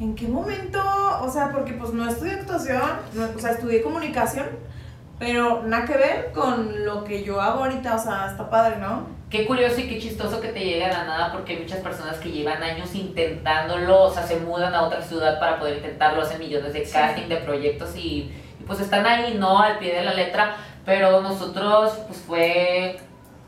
¿en 0.00 0.14
qué 0.14 0.28
momento? 0.28 0.80
O 1.22 1.28
sea, 1.30 1.50
porque 1.50 1.72
pues 1.72 1.92
no 1.92 2.08
estudié 2.08 2.34
actuación, 2.34 2.82
no- 3.14 3.28
o 3.34 3.38
sea, 3.38 3.52
estudié 3.52 3.82
comunicación, 3.82 4.46
pero 5.18 5.62
nada 5.62 5.86
que 5.86 5.96
ver 5.96 6.32
con 6.32 6.84
lo 6.84 7.04
que 7.04 7.24
yo 7.24 7.40
hago 7.40 7.64
ahorita, 7.64 7.94
o 7.94 7.98
sea, 7.98 8.26
está 8.30 8.50
padre, 8.50 8.76
¿no? 8.78 9.06
Qué 9.30 9.46
curioso 9.46 9.80
y 9.80 9.88
qué 9.88 9.98
chistoso 9.98 10.40
que 10.40 10.48
te 10.48 10.60
llegue 10.60 10.84
a 10.84 10.92
la 10.92 11.04
nada 11.04 11.32
porque 11.32 11.54
hay 11.54 11.60
muchas 11.60 11.80
personas 11.80 12.16
que 12.18 12.30
llevan 12.30 12.62
años 12.62 12.94
intentándolo, 12.94 14.04
o 14.04 14.12
sea, 14.14 14.24
se 14.26 14.36
mudan 14.38 14.74
a 14.74 14.82
otra 14.82 15.02
ciudad 15.02 15.40
para 15.40 15.58
poder 15.58 15.78
intentarlo, 15.78 16.22
hacen 16.22 16.38
millones 16.38 16.72
de 16.72 16.82
casting, 16.84 17.28
de 17.28 17.36
proyectos 17.38 17.96
y, 17.96 18.00
y, 18.60 18.64
pues 18.66 18.78
están 18.80 19.04
ahí, 19.06 19.36
¿no? 19.38 19.58
Al 19.58 19.78
pie 19.78 19.94
de 19.94 20.02
la 20.04 20.14
letra, 20.14 20.56
pero 20.84 21.20
nosotros 21.22 21.92
pues 22.06 22.20
fue 22.20 23.00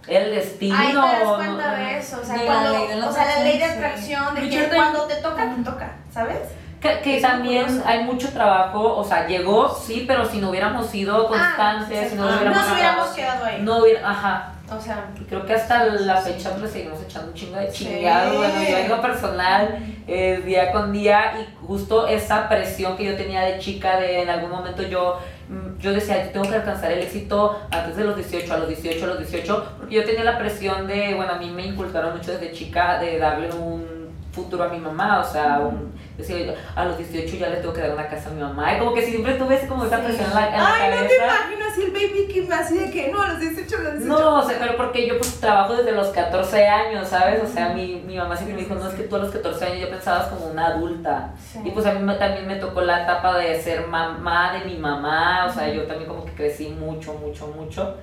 el 0.09 0.31
destino. 0.35 0.77
Ahí 0.77 0.89
te 0.89 0.97
das 0.97 1.25
¿no? 1.25 1.37
cuenta 1.37 1.75
de 1.77 1.99
eso, 1.99 2.19
o 2.23 2.25
sea, 2.25 2.37
la 2.39 2.45
cuando, 2.45 2.73
ley 2.73 2.89
de 2.89 2.97
la 2.97 3.07
o 3.09 3.13
sea, 3.13 3.25
la 3.25 3.45
ley 3.45 3.59
de 3.59 3.65
atracción, 3.65 4.35
de 4.35 4.49
que 4.49 4.69
cuando 4.75 5.03
te 5.05 5.17
toca, 5.17 5.55
te 5.55 5.63
toca, 5.63 5.93
¿sabes? 6.13 6.39
Que, 6.81 7.21
también 7.21 7.65
curioso. 7.65 7.85
hay 7.89 8.05
mucho 8.05 8.29
trabajo, 8.29 8.97
o 8.97 9.05
sea, 9.05 9.27
llegó, 9.27 9.69
sí, 9.69 10.05
pero 10.07 10.25
si 10.25 10.39
no 10.39 10.51
hubiéramos 10.51 10.87
sido 10.87 11.27
constantes, 11.27 12.05
Ah, 12.07 12.09
si 12.11 12.15
no 12.15 12.27
hubiéramos... 12.29 12.57
Nos 12.63 12.73
hubiéramos 12.73 13.09
quedado 13.09 13.45
ahí. 13.45 13.63
No 13.63 13.79
hubiera, 13.79 14.09
ajá, 14.09 14.53
O 14.71 14.81
sea, 14.81 15.07
creo 15.29 15.45
que 15.47 15.55
hasta 15.55 15.87
la 15.87 16.19
fecha 16.19 16.57
le 16.57 16.69
seguimos 16.69 17.01
echando 17.03 17.29
un 17.29 17.35
chingo 17.35 17.57
de 17.57 17.73
Sí. 17.73 17.87
chingado. 17.87 18.37
Bueno, 18.37 18.55
yo 18.63 18.77
en 18.77 18.89
lo 18.91 19.01
personal, 19.01 19.79
eh, 20.07 20.43
día 20.45 20.71
con 20.73 20.93
día, 20.93 21.33
y 21.41 21.67
justo 21.67 22.07
esa 22.07 22.49
presión 22.51 22.95
que 22.97 23.05
yo 23.07 23.17
tenía 23.17 23.41
de 23.41 23.59
chica, 23.59 23.99
de 23.99 24.23
en 24.23 24.29
algún 24.29 24.51
momento 24.51 24.83
yo, 24.83 25.19
mm, 25.49 25.79
yo 25.81 25.93
decía, 25.95 26.23
yo 26.27 26.31
tengo 26.33 26.49
que 26.51 26.57
alcanzar 26.57 26.93
el 26.93 26.99
éxito 27.01 27.59
antes 27.71 27.97
de 27.97 28.05
los 28.05 28.15
18, 28.15 28.53
a 28.55 28.59
los 28.59 28.69
18, 28.69 29.05
a 29.05 29.09
los 29.09 29.19
18, 29.19 29.73
porque 29.79 29.95
yo 29.97 30.05
tenía 30.05 30.23
la 30.25 30.39
presión 30.39 30.87
de, 30.87 31.15
bueno, 31.15 31.33
a 31.33 31.37
mí 31.39 31.51
me 31.51 31.65
inculcaron 31.67 32.17
mucho 32.17 32.31
desde 32.33 32.53
chica 32.53 32.99
de 33.01 33.19
darle 33.19 33.51
un 33.55 33.98
futuro 34.43 34.65
a 34.65 34.69
mi 34.69 34.79
mamá, 34.79 35.21
o 35.21 35.25
sea, 35.25 35.59
un, 35.61 35.93
decía 36.17 36.39
yo, 36.47 36.53
a 36.75 36.85
los 36.85 36.97
18 36.99 37.37
ya 37.37 37.49
le 37.49 37.57
tengo 37.57 37.73
que 37.73 37.81
dar 37.83 37.93
una 37.93 38.09
casa 38.09 38.31
a 38.31 38.33
mi 38.33 38.41
mamá, 38.41 38.75
y 38.75 38.79
como 38.79 38.95
que 38.95 39.03
siempre 39.03 39.35
tuve 39.35 39.57
ese- 39.57 39.67
como 39.69 39.85
esa 39.85 39.99
presión 40.01 40.27
en 40.31 40.35
la, 40.35 40.47
en 40.49 40.59
la 40.63 40.75
Ay, 40.75 40.91
no 41.03 41.07
te 41.07 41.17
imaginas 41.17 41.75
si 41.75 41.83
el 41.85 41.91
baby 41.91 42.29
Kim 42.33 42.53
así 42.53 42.79
de 42.79 42.91
que 42.91 43.09
no, 43.13 43.23
a 43.23 43.29
los 43.29 43.41
18, 43.41 43.77
a 43.77 43.81
los 43.83 43.93
18. 43.99 44.09
No, 44.21 44.39
o 44.39 44.43
sea, 44.49 44.59
pero 44.59 44.77
porque 44.77 45.07
yo 45.07 45.19
pues 45.19 45.39
trabajo 45.41 45.75
desde 45.77 45.93
los 45.93 46.09
14 46.09 46.67
años, 46.67 47.09
¿sabes? 47.09 47.43
O 47.43 47.47
sea, 47.47 47.71
mi, 47.71 48.03
mi 48.07 48.17
mamá 48.17 48.37
siempre 48.37 48.57
me 48.57 48.63
dijo, 48.63 48.75
no, 48.75 48.89
es 48.89 48.95
que 48.95 49.05
tú 49.05 49.17
a 49.17 49.21
los 49.21 49.31
14 49.31 49.65
años 49.67 49.81
ya 49.81 49.91
pensabas 49.91 50.27
como 50.29 50.47
una 50.47 50.67
adulta. 50.69 51.31
Sí. 51.53 51.61
Y 51.65 51.71
pues 51.71 51.85
a 51.87 51.93
mí 51.93 52.01
me- 52.03 52.15
también 52.15 52.47
me 52.47 52.57
tocó 52.57 52.81
la 52.81 53.03
etapa 53.05 53.37
de 53.39 53.61
ser 53.61 53.87
mamá 53.87 54.53
de 54.53 54.65
mi 54.65 54.77
mamá, 54.79 55.47
o 55.49 55.53
sea, 55.53 55.69
yo 55.73 55.83
también 55.85 56.09
como 56.09 56.25
que 56.25 56.33
crecí 56.33 56.69
mucho, 56.71 57.13
mucho, 57.15 57.47
mucho. 57.49 57.95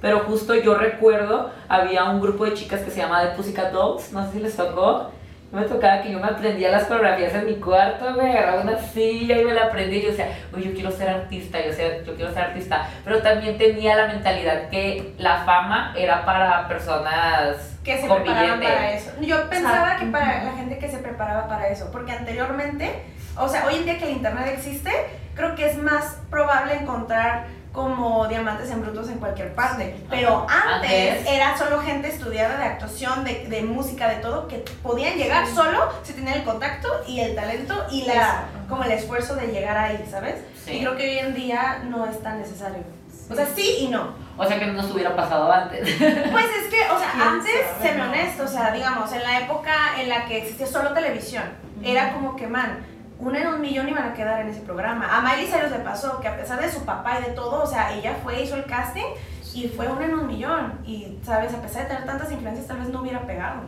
Pero 0.00 0.18
justo 0.20 0.52
yo 0.56 0.74
recuerdo, 0.74 1.50
había 1.68 2.04
un 2.04 2.20
grupo 2.20 2.44
de 2.44 2.54
chicas 2.54 2.80
que 2.80 2.90
se 2.90 3.00
llamaba 3.00 3.22
The 3.30 3.36
Pussycat 3.36 3.70
Dolls, 3.72 4.10
no 4.12 4.26
sé 4.26 4.32
si 4.32 4.40
les 4.40 4.56
tocó. 4.56 5.10
Me 5.52 5.62
tocaba 5.64 6.00
que 6.00 6.10
yo 6.10 6.18
me 6.18 6.26
aprendía 6.28 6.70
las 6.70 6.84
coreografías 6.84 7.34
en 7.34 7.44
mi 7.44 7.56
cuarto, 7.56 8.10
me 8.12 8.30
agarraba 8.32 8.62
una 8.62 8.78
silla 8.78 9.36
y 9.38 9.44
me 9.44 9.52
la 9.52 9.64
aprendí 9.64 9.96
y 9.96 10.02
yo 10.02 10.08
decía, 10.08 10.28
oye, 10.54 10.68
yo 10.70 10.72
quiero 10.74 10.90
ser 10.90 11.10
artista, 11.10 11.58
yo, 11.64 11.72
sé- 11.74 12.02
yo 12.06 12.14
quiero 12.14 12.32
ser 12.32 12.44
artista. 12.44 12.86
Pero 13.04 13.20
también 13.20 13.58
tenía 13.58 13.94
la 13.94 14.06
mentalidad 14.06 14.70
que 14.70 15.12
la 15.18 15.44
fama 15.44 15.92
era 15.96 16.24
para 16.24 16.66
personas 16.68 17.78
que 17.84 17.98
se 17.98 18.06
preparaban 18.24 18.60
para 18.60 18.92
eso. 18.94 19.10
Yo 19.20 19.48
pensaba 19.50 19.96
que 19.98 20.06
para 20.06 20.44
la 20.44 20.52
gente 20.52 20.78
que 20.78 20.88
se 20.88 20.98
preparaba 20.98 21.46
para 21.48 21.68
eso, 21.68 21.90
porque 21.92 22.12
anteriormente, 22.12 23.02
o 23.36 23.46
sea, 23.48 23.66
hoy 23.66 23.74
en 23.76 23.84
día 23.84 23.98
que 23.98 24.04
el 24.04 24.12
internet 24.12 24.46
existe, 24.54 24.90
creo 25.34 25.54
que 25.54 25.66
es 25.68 25.76
más 25.76 26.18
probable 26.30 26.74
encontrar 26.76 27.44
como 27.72 28.28
diamantes 28.28 28.70
en 28.70 28.82
brutos 28.82 29.08
en 29.08 29.18
cualquier 29.18 29.54
parte. 29.54 29.96
Pero 30.10 30.46
antes, 30.48 31.12
Antes. 31.12 31.26
era 31.26 31.56
solo 31.56 31.80
gente 31.80 32.08
estudiada 32.08 32.58
de 32.58 32.64
actuación, 32.64 33.24
de, 33.24 33.46
de 33.48 33.62
música, 33.62 34.08
de 34.08 34.16
todo, 34.16 34.46
que 34.46 34.58
podían 34.82 35.16
llegar 35.16 35.46
solo 35.48 35.90
si 36.02 36.12
tenían 36.12 36.34
el 36.38 36.44
contacto 36.44 36.88
y 37.06 37.20
el 37.20 37.34
talento 37.34 37.86
y 37.90 38.04
la, 38.04 38.44
como 38.68 38.84
el 38.84 38.92
esfuerzo 38.92 39.34
de 39.36 39.46
llegar 39.48 39.76
ahí, 39.76 40.06
¿sabes? 40.10 40.36
Sí. 40.64 40.72
Y 40.72 40.80
creo 40.80 40.96
que 40.96 41.02
hoy 41.04 41.18
en 41.18 41.34
día 41.34 41.82
no 41.88 42.06
es 42.06 42.22
tan 42.22 42.38
necesario. 42.38 42.82
O 43.30 43.34
sea, 43.34 43.46
sí 43.54 43.76
y 43.80 43.88
no. 43.88 44.14
O 44.36 44.44
sea, 44.44 44.58
que 44.58 44.66
no 44.66 44.74
nos 44.74 44.90
hubiera 44.90 45.16
pasado 45.16 45.50
antes. 45.50 45.80
Pues 45.98 46.46
es 46.46 46.70
que, 46.70 46.90
o 46.90 46.98
sea, 46.98 47.10
¿Quién 47.12 47.28
antes, 47.28 47.52
sabe, 47.76 47.88
séme 47.88 47.98
no? 47.98 48.10
honesto, 48.10 48.42
o 48.44 48.48
sea, 48.48 48.70
digamos, 48.72 49.12
en 49.12 49.22
la 49.22 49.40
época 49.40 49.72
en 49.98 50.08
la 50.08 50.26
que 50.26 50.38
existía 50.38 50.66
solo 50.66 50.92
televisión, 50.92 51.44
era 51.82 52.12
como 52.12 52.36
que, 52.36 52.46
man, 52.46 52.84
una 53.22 53.40
en 53.40 53.46
un 53.46 53.60
millón 53.60 53.88
iban 53.88 54.04
a 54.04 54.12
quedar 54.14 54.40
en 54.40 54.48
ese 54.48 54.60
programa. 54.60 55.06
A 55.16 55.20
Miley 55.22 55.46
Cyrus 55.46 55.70
le 55.70 55.78
pasó 55.78 56.20
que 56.20 56.28
a 56.28 56.36
pesar 56.36 56.60
de 56.60 56.70
su 56.70 56.84
papá 56.84 57.18
y 57.20 57.24
de 57.24 57.30
todo, 57.30 57.62
o 57.62 57.66
sea, 57.66 57.94
ella 57.94 58.16
fue, 58.22 58.42
hizo 58.42 58.56
el 58.56 58.64
casting 58.64 59.06
y 59.54 59.68
fue 59.68 59.86
una 59.88 60.04
en 60.06 60.14
un 60.14 60.26
millón. 60.26 60.80
Y, 60.84 61.18
¿sabes? 61.22 61.54
A 61.54 61.62
pesar 61.62 61.82
de 61.82 61.88
tener 61.90 62.04
tantas 62.04 62.30
influencias, 62.32 62.66
tal 62.66 62.78
vez 62.78 62.88
no 62.88 63.00
hubiera 63.00 63.20
pegado. 63.20 63.60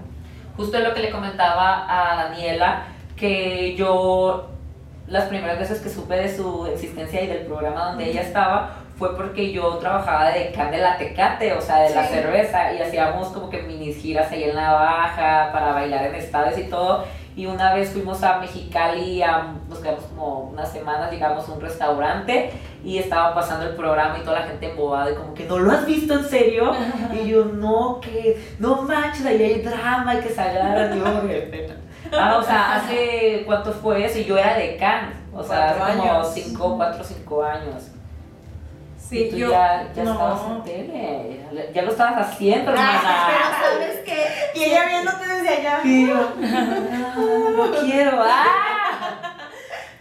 Justo 0.57 0.78
lo 0.80 0.92
que 0.92 1.00
le 1.00 1.11
comentaba 1.11 1.86
a 1.88 2.16
Daniela, 2.24 2.82
que 3.16 3.74
yo 3.76 4.48
las 5.07 5.24
primeras 5.26 5.59
veces 5.59 5.80
que 5.80 5.88
supe 5.90 6.14
de 6.16 6.34
su 6.34 6.66
existencia 6.66 7.22
y 7.22 7.26
del 7.26 7.46
programa 7.46 7.86
donde 7.90 8.09
ella 8.11 8.22
estaba 8.22 8.76
fue 8.98 9.16
porque 9.16 9.52
yo 9.52 9.76
trabajaba 9.78 10.30
de 10.30 10.52
can 10.52 10.70
de 10.70 10.78
la 10.78 10.96
tecate, 10.96 11.52
o 11.52 11.61
sea, 11.61 11.80
de 11.80 11.94
la 11.94 12.07
Sí. 12.07 12.14
cerveza, 12.14 12.72
y 12.72 12.80
hacíamos 12.80 13.28
como 13.28 13.50
que 13.50 13.62
minis 13.62 13.96
giras 14.00 14.30
ahí 14.30 14.44
en 14.44 14.55
la 14.55 14.72
baja 14.72 15.50
para 15.52 15.72
bailar 15.72 16.07
en 16.07 16.14
estadios 16.14 16.57
y 16.59 16.64
todo. 16.64 17.05
Y 17.37 17.47
una 17.47 17.74
vez 17.74 17.91
fuimos 17.91 18.22
a 18.22 18.39
Mexicali, 18.39 19.20
a, 19.22 19.55
nos 19.68 19.78
quedamos 19.78 20.05
como 20.05 20.41
unas 20.51 20.70
semanas, 20.70 21.11
llegamos 21.11 21.49
a 21.49 21.53
un 21.53 21.61
restaurante 21.61 22.53
y 22.85 22.99
estaba 22.99 23.35
pasando 23.35 23.66
el 23.66 23.74
programa 23.74 24.18
y 24.18 24.20
toda 24.20 24.41
la 24.41 24.47
gente 24.47 24.70
embobada 24.70 25.11
y 25.11 25.14
como 25.16 25.35
que 25.35 25.45
no 25.45 25.59
lo 25.59 25.72
has 25.72 25.85
visto 25.85 26.14
en 26.14 26.24
serio. 26.24 26.72
Y 27.12 27.28
yo, 27.28 27.45
no, 27.47 28.01
que 28.01 28.41
no 28.61 28.82
manches, 28.82 29.26
ahí 29.26 29.43
hay 29.43 29.62
drama 29.62 30.14
y 30.14 30.20
que 30.20 30.28
se 30.28 30.41
agarran. 30.41 31.03
Ah, 32.12 32.37
o 32.39 32.43
sea, 32.43 32.76
hace 32.76 33.43
cuánto 33.47 33.72
fue 33.72 34.05
eso 34.05 34.18
y 34.18 34.24
yo 34.24 34.39
era 34.39 34.57
de 34.57 34.76
Can, 34.76 35.12
o 35.32 35.43
sea, 35.43 35.70
hace 35.70 35.97
como 35.97 36.12
años. 36.12 36.30
5, 36.32 36.76
4, 36.76 37.05
5 37.05 37.43
años. 37.43 37.93
Sí, 39.09 39.28
tú 39.30 39.36
yo. 39.36 39.50
ya, 39.50 39.92
ya 39.94 40.02
no. 40.05 40.12
estabas 40.12 40.40
en 40.50 40.62
tele, 40.64 41.40
ya- 41.52 41.72
ya 41.72 41.82
lo 41.82 41.90
estabas 41.90 42.28
haciendo, 42.28 42.72
Ah, 42.76 43.28
pero 43.28 43.78
sabes 43.78 43.98
que. 44.05 44.59
Y 44.59 44.64
ella 44.64 44.86
viéndote 44.86 45.26
desde 45.26 45.48
allá. 45.48 45.80
Y 45.84 46.07
yo, 46.09 46.14
ah, 46.42 47.14
no 47.57 47.70
quiero, 47.80 48.22
ah. 48.22 48.46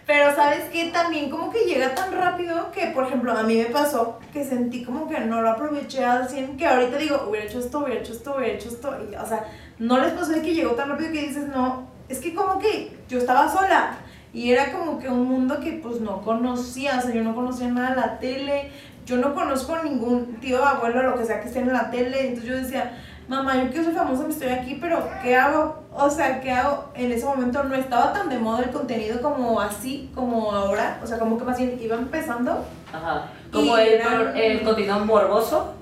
Pero 0.06 0.34
sabes 0.34 0.64
que 0.70 0.90
también 0.90 1.30
como 1.30 1.50
que 1.50 1.60
llega 1.60 1.94
tan 1.94 2.12
rápido 2.12 2.70
que, 2.72 2.88
por 2.88 3.06
ejemplo, 3.06 3.32
a 3.32 3.42
mí 3.42 3.56
me 3.56 3.64
pasó 3.66 4.18
que 4.34 4.44
sentí 4.44 4.84
como 4.84 5.08
que 5.08 5.18
no 5.20 5.40
lo 5.40 5.50
aproveché 5.50 6.04
al 6.04 6.28
100, 6.28 6.58
que 6.58 6.66
ahorita 6.66 6.98
digo, 6.98 7.24
hubiera 7.28 7.46
hecho 7.46 7.58
esto, 7.58 7.78
hubiera 7.78 8.00
hecho 8.00 8.12
esto, 8.12 8.34
hubiera 8.36 8.52
hecho 8.54 8.68
esto, 8.68 8.94
y, 9.10 9.14
o 9.14 9.26
sea, 9.26 9.44
no 9.78 9.98
les 10.00 10.12
pasó 10.12 10.32
de 10.32 10.42
que 10.42 10.54
llegó 10.54 10.72
tan 10.72 10.90
rápido 10.90 11.10
que 11.10 11.22
dices, 11.22 11.48
no, 11.48 11.86
es 12.10 12.18
que 12.18 12.34
como 12.34 12.58
que 12.58 12.94
yo 13.08 13.16
estaba 13.16 13.48
sola 13.50 13.96
y 14.34 14.52
era 14.52 14.72
como 14.72 14.98
que 14.98 15.08
un 15.08 15.24
mundo 15.24 15.58
que 15.60 15.72
pues 15.82 16.00
no 16.02 16.20
conocía, 16.20 16.98
o 16.98 17.00
sea, 17.00 17.14
yo 17.14 17.22
no 17.22 17.34
conocía 17.34 17.68
nada 17.68 17.90
de 17.90 17.96
la 17.96 18.18
tele, 18.18 18.70
yo 19.04 19.16
no 19.18 19.34
conozco 19.34 19.76
ningún 19.82 20.36
tío, 20.40 20.64
abuelo, 20.64 21.02
lo 21.02 21.16
que 21.16 21.24
sea 21.24 21.40
que 21.40 21.48
esté 21.48 21.60
en 21.60 21.72
la 21.72 21.90
tele, 21.90 22.28
entonces 22.28 22.44
yo 22.50 22.56
decía, 22.56 22.98
mamá, 23.28 23.56
yo 23.62 23.68
quiero 23.70 23.84
ser 23.84 23.94
famosa, 23.94 24.22
me 24.24 24.30
estoy 24.32 24.48
aquí, 24.48 24.78
pero 24.80 25.06
¿qué 25.22 25.36
hago? 25.36 25.82
O 25.92 26.08
sea, 26.10 26.40
¿qué 26.40 26.50
hago? 26.52 26.90
En 26.94 27.12
ese 27.12 27.24
momento 27.26 27.62
no 27.64 27.74
estaba 27.74 28.12
tan 28.12 28.28
de 28.28 28.38
moda 28.38 28.62
el 28.64 28.70
contenido 28.70 29.20
como 29.22 29.60
así, 29.60 30.10
como 30.14 30.52
ahora, 30.52 30.98
o 31.02 31.06
sea, 31.06 31.18
como 31.18 31.38
que 31.38 31.44
más 31.44 31.58
bien 31.58 31.78
iba 31.80 31.96
empezando, 31.96 32.64
Ajá. 32.92 33.26
Como 33.52 33.76
el, 33.78 33.88
eran- 33.94 34.36
el 34.36 34.62
contenido 34.62 34.98
morboso. 35.00 35.74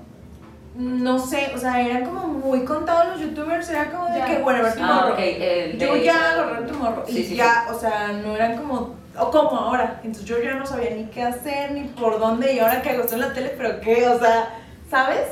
no 0.75 1.19
sé, 1.19 1.51
o 1.55 1.57
sea, 1.59 1.79
eran 1.81 2.03
como 2.03 2.27
muy 2.27 2.65
contados 2.65 3.09
los 3.09 3.21
youtubers, 3.21 3.69
era 3.69 3.91
como 3.91 4.07
de 4.07 4.17
Ya. 4.17 4.25
que, 4.25 4.41
whatever, 4.41 4.73
tu 4.73 4.81
Ah, 4.83 5.01
morro. 5.01 5.13
ok. 5.13 5.19
el 5.19 5.77
Yo 5.79 5.93
de- 5.93 6.03
ya 6.03 6.31
agarré 6.31 6.65
tu 6.65 6.73
morro 6.75 7.03
Sí, 7.07 7.19
y 7.19 7.23
sí, 7.25 7.35
ya, 7.35 7.65
o 7.71 7.77
sea, 7.79 8.11
no 8.11 8.35
eran 8.35 8.57
como, 8.57 8.95
o 9.19 9.29
como 9.31 9.51
ahora, 9.59 9.99
entonces 10.03 10.25
yo 10.25 10.41
ya 10.41 10.55
no 10.55 10.65
sabía 10.65 10.91
ni 10.91 11.05
qué 11.05 11.23
hacer, 11.23 11.71
ni 11.71 11.83
por 11.89 12.19
dónde, 12.19 12.53
y 12.53 12.59
ahora 12.59 12.81
que 12.81 12.89
hago 12.91 13.03
en 13.11 13.19
la 13.21 13.33
tele, 13.33 13.53
pero 13.57 13.79
qué, 13.79 14.07
o 14.07 14.19
sea, 14.19 14.49
¿sabes? 14.89 15.27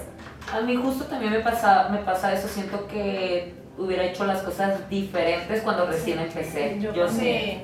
A 0.53 0.61
mí 0.61 0.75
justo 0.75 1.05
también 1.05 1.31
me 1.33 1.39
pasa, 1.39 1.89
me 1.89 1.99
pasa 1.99 2.33
eso, 2.33 2.47
siento 2.47 2.87
que 2.87 3.53
hubiera 3.77 4.03
hecho 4.03 4.25
las 4.25 4.41
cosas 4.41 4.87
diferentes 4.89 5.61
cuando 5.61 5.85
recién 5.87 6.19
empecé. 6.19 6.77
Yo, 6.79 7.07
sé, 7.07 7.13
Sí. 7.19 7.61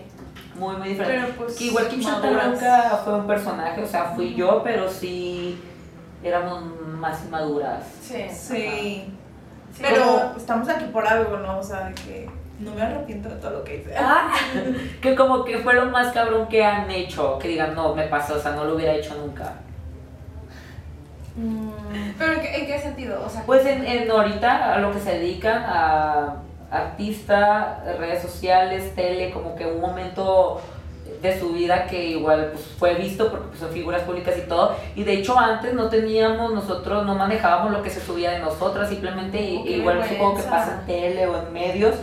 muy, 0.55 0.75
muy 0.77 0.89
diferente. 0.89 1.25
Pero 1.27 1.37
pues, 1.37 1.55
que 1.57 1.65
igual 1.65 1.87
Chantal 1.89 2.33
maduras. 2.33 2.47
nunca 2.47 3.01
fue 3.03 3.15
un 3.15 3.27
personaje, 3.27 3.83
o 3.83 3.87
sea, 3.87 4.05
fui 4.15 4.33
yo, 4.33 4.61
pero 4.63 4.89
sí 4.89 5.61
éramos 6.23 6.63
más 6.97 7.23
inmaduras. 7.25 7.83
Sí. 8.01 8.25
Sí. 8.29 9.13
Sí. 9.73 9.81
Pero 9.81 10.33
estamos 10.35 10.67
aquí 10.69 10.85
por 10.85 11.05
algo, 11.07 11.37
¿no? 11.37 11.59
O 11.59 11.63
sea, 11.63 11.89
de 11.89 11.93
que 11.93 12.29
no 12.59 12.73
me 12.73 12.81
arrepiento 12.81 13.29
de 13.29 13.35
todo 13.35 13.51
lo 13.51 13.63
que 13.63 13.77
hice. 13.77 13.93
Ah, 13.95 14.33
que 15.01 15.15
como 15.15 15.43
que 15.43 15.59
fue 15.59 15.73
lo 15.73 15.85
más 15.87 16.11
cabrón 16.13 16.47
que 16.47 16.63
han 16.63 16.89
hecho, 16.89 17.37
que 17.39 17.49
digan, 17.49 17.75
no, 17.75 17.93
me 17.93 18.03
pasó, 18.03 18.35
o 18.35 18.39
sea, 18.39 18.51
no 18.51 18.65
lo 18.65 18.75
hubiera 18.75 18.93
hecho 18.93 19.15
nunca. 19.15 19.53
Mm, 21.35 21.69
¿Pero 22.17 22.33
en 22.33 22.41
qué, 22.41 22.55
en 22.57 22.65
qué 22.65 22.79
sentido? 22.79 23.23
O 23.23 23.29
sea, 23.29 23.43
Pues 23.45 23.65
en, 23.65 23.85
en 23.85 24.09
ahorita 24.09 24.73
a 24.73 24.79
lo 24.79 24.91
que 24.91 24.99
se 24.99 25.19
dedican 25.19 25.63
a 25.67 26.37
artista, 26.71 27.83
redes 27.99 28.21
sociales, 28.21 28.95
tele, 28.95 29.31
como 29.31 29.55
que 29.55 29.65
un 29.65 29.79
momento 29.79 30.59
de 31.21 31.39
su 31.39 31.49
vida 31.53 31.85
que 31.87 32.09
igual 32.09 32.51
pues, 32.53 32.65
fue 32.77 32.93
visto 32.95 33.29
porque 33.31 33.47
pues, 33.47 33.59
son 33.59 33.69
figuras 33.69 34.01
públicas 34.01 34.35
y 34.37 34.47
todo. 34.47 34.75
Y 34.95 35.03
de 35.03 35.13
hecho 35.13 35.37
antes 35.37 35.73
no 35.73 35.89
teníamos, 35.89 36.53
nosotros 36.53 37.05
no 37.05 37.15
manejábamos 37.15 37.71
lo 37.71 37.83
que 37.83 37.89
se 37.89 38.01
subía 38.01 38.31
de 38.31 38.39
nosotras, 38.39 38.89
simplemente 38.89 39.37
Oh, 39.37 39.67
igual 39.67 40.03
supongo 40.07 40.37
que 40.37 40.43
pasa 40.43 40.79
en 40.79 40.85
tele 40.87 41.27
o 41.27 41.37
en 41.37 41.53
medios 41.53 41.95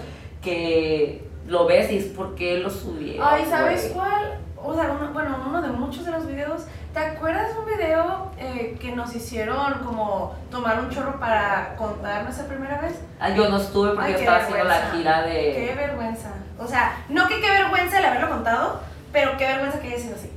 que 0.44 1.26
lo 1.46 1.66
ves 1.66 1.90
y 1.90 1.98
es 1.98 2.04
porque 2.06 2.58
lo 2.58 2.70
subieron. 2.70 3.26
Ay, 3.28 3.44
¿sabes 3.48 3.92
güey? 3.92 3.94
cuál? 3.94 4.38
O 4.62 4.74
sea, 4.74 4.96
uno, 4.98 5.12
bueno, 5.12 5.36
uno 5.46 5.60
de 5.60 5.68
muchos 5.68 6.04
de 6.04 6.12
los 6.12 6.26
videos. 6.26 6.62
¿Te 6.94 7.00
acuerdas 7.00 7.50
un 7.58 7.66
video 7.66 8.30
eh, 8.38 8.78
que 8.80 8.92
nos 8.92 9.14
hicieron 9.14 9.74
como 9.84 10.34
tomar 10.50 10.78
un 10.78 10.88
chorro 10.90 11.18
para 11.18 11.74
contar 11.76 12.22
nuestra 12.22 12.46
primera 12.46 12.80
vez? 12.80 12.94
Ah, 13.18 13.30
yo 13.30 13.48
no 13.48 13.56
estuve 13.56 13.90
porque 13.90 14.04
Ay, 14.06 14.12
yo 14.12 14.18
qué 14.18 14.24
estaba 14.24 14.42
haciendo 14.44 14.64
la 14.64 14.90
gira 14.92 15.24
Qué 15.24 15.66
de... 15.68 15.74
vergüenza. 15.74 16.30
O 16.58 16.66
sea, 16.66 17.04
no 17.08 17.26
que 17.26 17.40
qué 17.40 17.50
vergüenza 17.50 17.98
el 17.98 18.04
haberlo 18.04 18.30
contado, 18.30 18.80
pero 19.12 19.36
qué 19.36 19.46
vergüenza 19.46 19.80
que 19.80 19.88
haya 19.88 19.98
sido 19.98 20.14
así. 20.14 20.30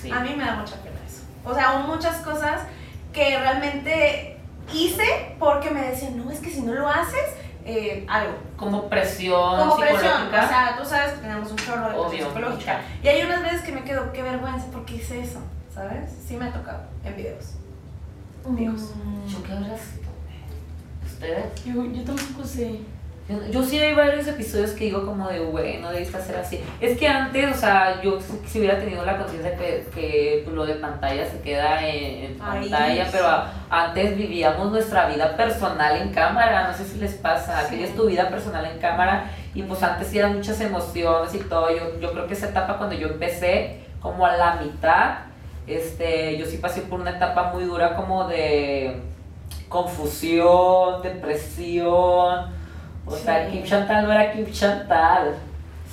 Sí. 0.00 0.10
A 0.10 0.20
mí 0.20 0.34
me 0.36 0.44
da 0.44 0.54
mucha 0.54 0.76
pena 0.76 0.96
eso. 1.06 1.22
O 1.44 1.52
sea, 1.52 1.72
hubo 1.74 1.94
muchas 1.94 2.18
cosas 2.18 2.60
que 3.12 3.38
realmente 3.38 4.38
hice 4.72 5.34
porque 5.38 5.70
me 5.70 5.82
decían, 5.82 6.16
no, 6.16 6.30
es 6.30 6.38
que 6.38 6.48
si 6.50 6.62
no 6.62 6.72
lo 6.72 6.88
haces, 6.88 7.34
eh, 7.64 8.04
algo. 8.08 8.34
Como 8.56 8.88
presión 8.88 9.58
Como 9.58 9.76
presión, 9.76 10.28
o 10.28 10.30
sea, 10.30 10.76
tú 10.80 10.84
sabes 10.88 11.12
que 11.14 11.20
tenemos 11.20 11.50
un 11.50 11.56
chorro 11.56 11.88
de 11.88 11.96
Obvio, 11.96 12.08
presión 12.08 12.28
psicológica. 12.34 12.72
mucha. 12.78 12.80
Y 13.02 13.08
hay 13.08 13.22
unas 13.26 13.42
veces 13.42 13.62
que 13.62 13.72
me 13.72 13.84
quedo, 13.84 14.12
qué 14.12 14.22
vergüenza, 14.22 14.66
¿por 14.70 14.84
qué 14.84 14.96
hice 14.96 15.20
eso? 15.20 15.40
¿Sabes? 15.74 16.10
Sí 16.26 16.36
me 16.36 16.46
ha 16.46 16.52
tocado 16.52 16.82
en 17.04 17.16
videos. 17.16 17.54
Dios. 18.50 18.92
¿Yo 19.26 19.42
qué 19.42 19.52
habrá 19.52 19.76
sido? 19.78 20.04
¿Ustedes? 21.04 21.64
Yo, 21.64 21.84
yo 21.86 22.04
tampoco 22.04 22.44
sé. 22.46 22.80
Yo, 23.26 23.38
yo 23.50 23.62
sí 23.62 23.78
hay 23.78 23.94
varios 23.94 24.26
episodios 24.28 24.72
que 24.72 24.84
digo 24.84 25.06
como 25.06 25.26
de, 25.28 25.38
güey, 25.40 25.78
no 25.78 25.90
debiste 25.90 26.18
hacer 26.18 26.36
así. 26.36 26.60
Es 26.78 26.98
que 26.98 27.08
antes, 27.08 27.56
o 27.56 27.58
sea, 27.58 28.02
yo 28.02 28.18
si, 28.20 28.58
hubiera 28.58 28.78
tenido 28.78 29.02
la 29.02 29.16
conciencia 29.16 29.56
que, 29.56 29.86
que 29.94 30.46
lo 30.52 30.66
de 30.66 30.74
pantalla 30.74 31.24
se 31.24 31.40
queda 31.40 31.86
en, 31.88 32.36
pantalla, 32.36 33.08
pero 33.10 33.26
a- 33.26 33.50
antes 33.70 34.14
vivíamos 34.18 34.70
nuestra 34.70 35.06
vida 35.08 35.36
personal 35.38 36.02
en 36.02 36.10
cámara, 36.12 36.68
no 36.70 36.76
sé 36.76 36.84
si 36.84 36.98
les 36.98 37.14
pasa, 37.14 37.66
Sí. 37.66 37.82
es 37.82 37.96
tu 37.96 38.06
vida 38.06 38.28
personal 38.28 38.66
en 38.66 38.78
cámara 38.78 39.30
y 39.54 39.62
pues 39.62 39.82
antes 39.82 40.08
sí 40.08 40.18
eran 40.18 40.34
muchas 40.36 40.60
emociones 40.60 41.34
y 41.34 41.38
todo. 41.38 41.70
Yo, 41.74 41.98
yo 41.98 42.12
creo 42.12 42.26
que 42.26 42.34
esa 42.34 42.50
etapa 42.50 42.76
cuando 42.76 42.94
yo 42.94 43.08
empecé, 43.08 43.80
como 44.02 44.26
a 44.26 44.36
la 44.36 44.56
mitad, 44.56 45.14
este, 45.66 46.36
yo 46.36 46.44
sí 46.44 46.58
pasé 46.58 46.82
por 46.82 47.00
una 47.00 47.12
etapa 47.12 47.44
muy 47.54 47.64
dura 47.64 47.96
como 47.96 48.28
de 48.28 49.00
confusión, 49.70 51.00
depresión. 51.02 52.62
O 53.06 53.16
sea, 53.16 53.46
Sí. 53.46 53.52
Kim 53.52 53.64
Chantal 53.64 54.04
no 54.06 54.12
era 54.12 54.32
Kim 54.32 54.50
Chantal. 54.50 55.34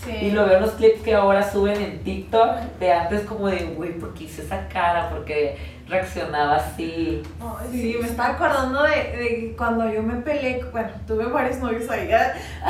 Sí. 0.03 0.11
Y 0.11 0.31
lo 0.31 0.45
veo 0.45 0.57
en 0.57 0.63
los 0.63 0.71
clips 0.71 1.01
que 1.03 1.13
ahora 1.13 1.47
suben 1.49 1.79
en 1.79 2.03
TikTok 2.03 2.55
de 2.79 2.91
antes 2.91 3.21
como 3.21 3.47
de, 3.47 3.65
güey, 3.75 3.91
¿por 3.99 4.13
qué 4.15 4.23
hice 4.23 4.41
esa 4.41 4.67
cara? 4.67 5.09
Porque 5.11 5.57
reaccionaba 5.87 6.55
así. 6.55 7.21
Ay, 7.39 7.67
sí, 7.71 7.97
me 8.01 8.07
estaba 8.07 8.29
acordando 8.33 8.81
de, 8.83 8.95
de 8.95 9.55
cuando 9.55 9.87
yo 9.91 10.01
me 10.01 10.15
peleé, 10.15 10.63
bueno, 10.71 10.89
tuve 11.05 11.25
varios 11.25 11.59
novios 11.59 11.87
ahí, 11.91 12.09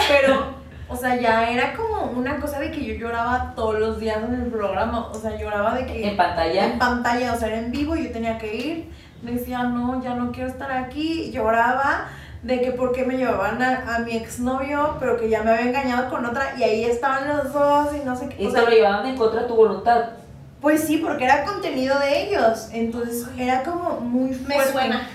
pero, 0.10 0.56
o 0.90 0.96
sea, 0.98 1.16
ya 1.16 1.50
era 1.50 1.74
como 1.74 2.12
una 2.12 2.38
cosa 2.38 2.60
de 2.60 2.72
que 2.72 2.84
yo 2.84 2.96
lloraba 2.96 3.54
todos 3.56 3.80
los 3.80 4.00
días 4.00 4.18
en 4.28 4.34
el 4.34 4.48
programa, 4.48 5.08
o 5.08 5.16
sea, 5.16 5.38
lloraba 5.38 5.76
de 5.76 5.86
que... 5.86 6.10
En 6.10 6.18
pantalla. 6.18 6.66
En 6.66 6.80
pantalla, 6.80 7.34
o 7.34 7.38
sea, 7.38 7.48
era 7.50 7.60
en 7.60 7.72
vivo, 7.72 7.96
yo 7.96 8.12
tenía 8.12 8.38
que 8.38 8.56
ir, 8.56 8.90
decía, 9.22 9.64
no, 9.64 10.04
ya 10.04 10.16
no 10.16 10.32
quiero 10.32 10.50
estar 10.50 10.72
aquí, 10.72 11.32
lloraba 11.32 12.08
de 12.44 12.60
que 12.62 12.72
por 12.72 12.92
qué 12.92 13.06
me 13.06 13.18
llevaban 13.18 13.62
a, 13.62 13.96
a 13.96 14.00
mi 14.00 14.16
exnovio, 14.18 14.96
pero 15.00 15.18
que 15.18 15.30
ya 15.30 15.44
me 15.44 15.52
había 15.52 15.68
engañado 15.68 16.10
con 16.10 16.26
otra, 16.26 16.54
y 16.58 16.64
ahí 16.64 16.86
estaban 16.86 17.28
los 17.28 17.54
dos, 17.54 17.90
y 17.96 18.04
no 18.06 18.16
sé 18.16 18.30
qué, 18.30 18.44
Y 18.44 18.52
sea, 18.52 18.62
lo 18.64 18.70
llevaban 18.70 19.06
en 19.06 19.16
contra 19.18 19.42
de 19.44 19.48
tu 19.48 19.56
voluntad. 19.56 20.06
pues 20.60 20.82
sí, 20.82 20.98
porque 20.98 21.26
era 21.26 21.44
contenido 21.44 21.98
de 22.00 22.24
ellos, 22.24 22.70
entonces 22.74 23.28
era 23.38 23.64
como 23.64 24.00
muy 24.00 24.32
Me 24.32 24.56
fuerte. 24.56 24.72
suena. 24.72 25.08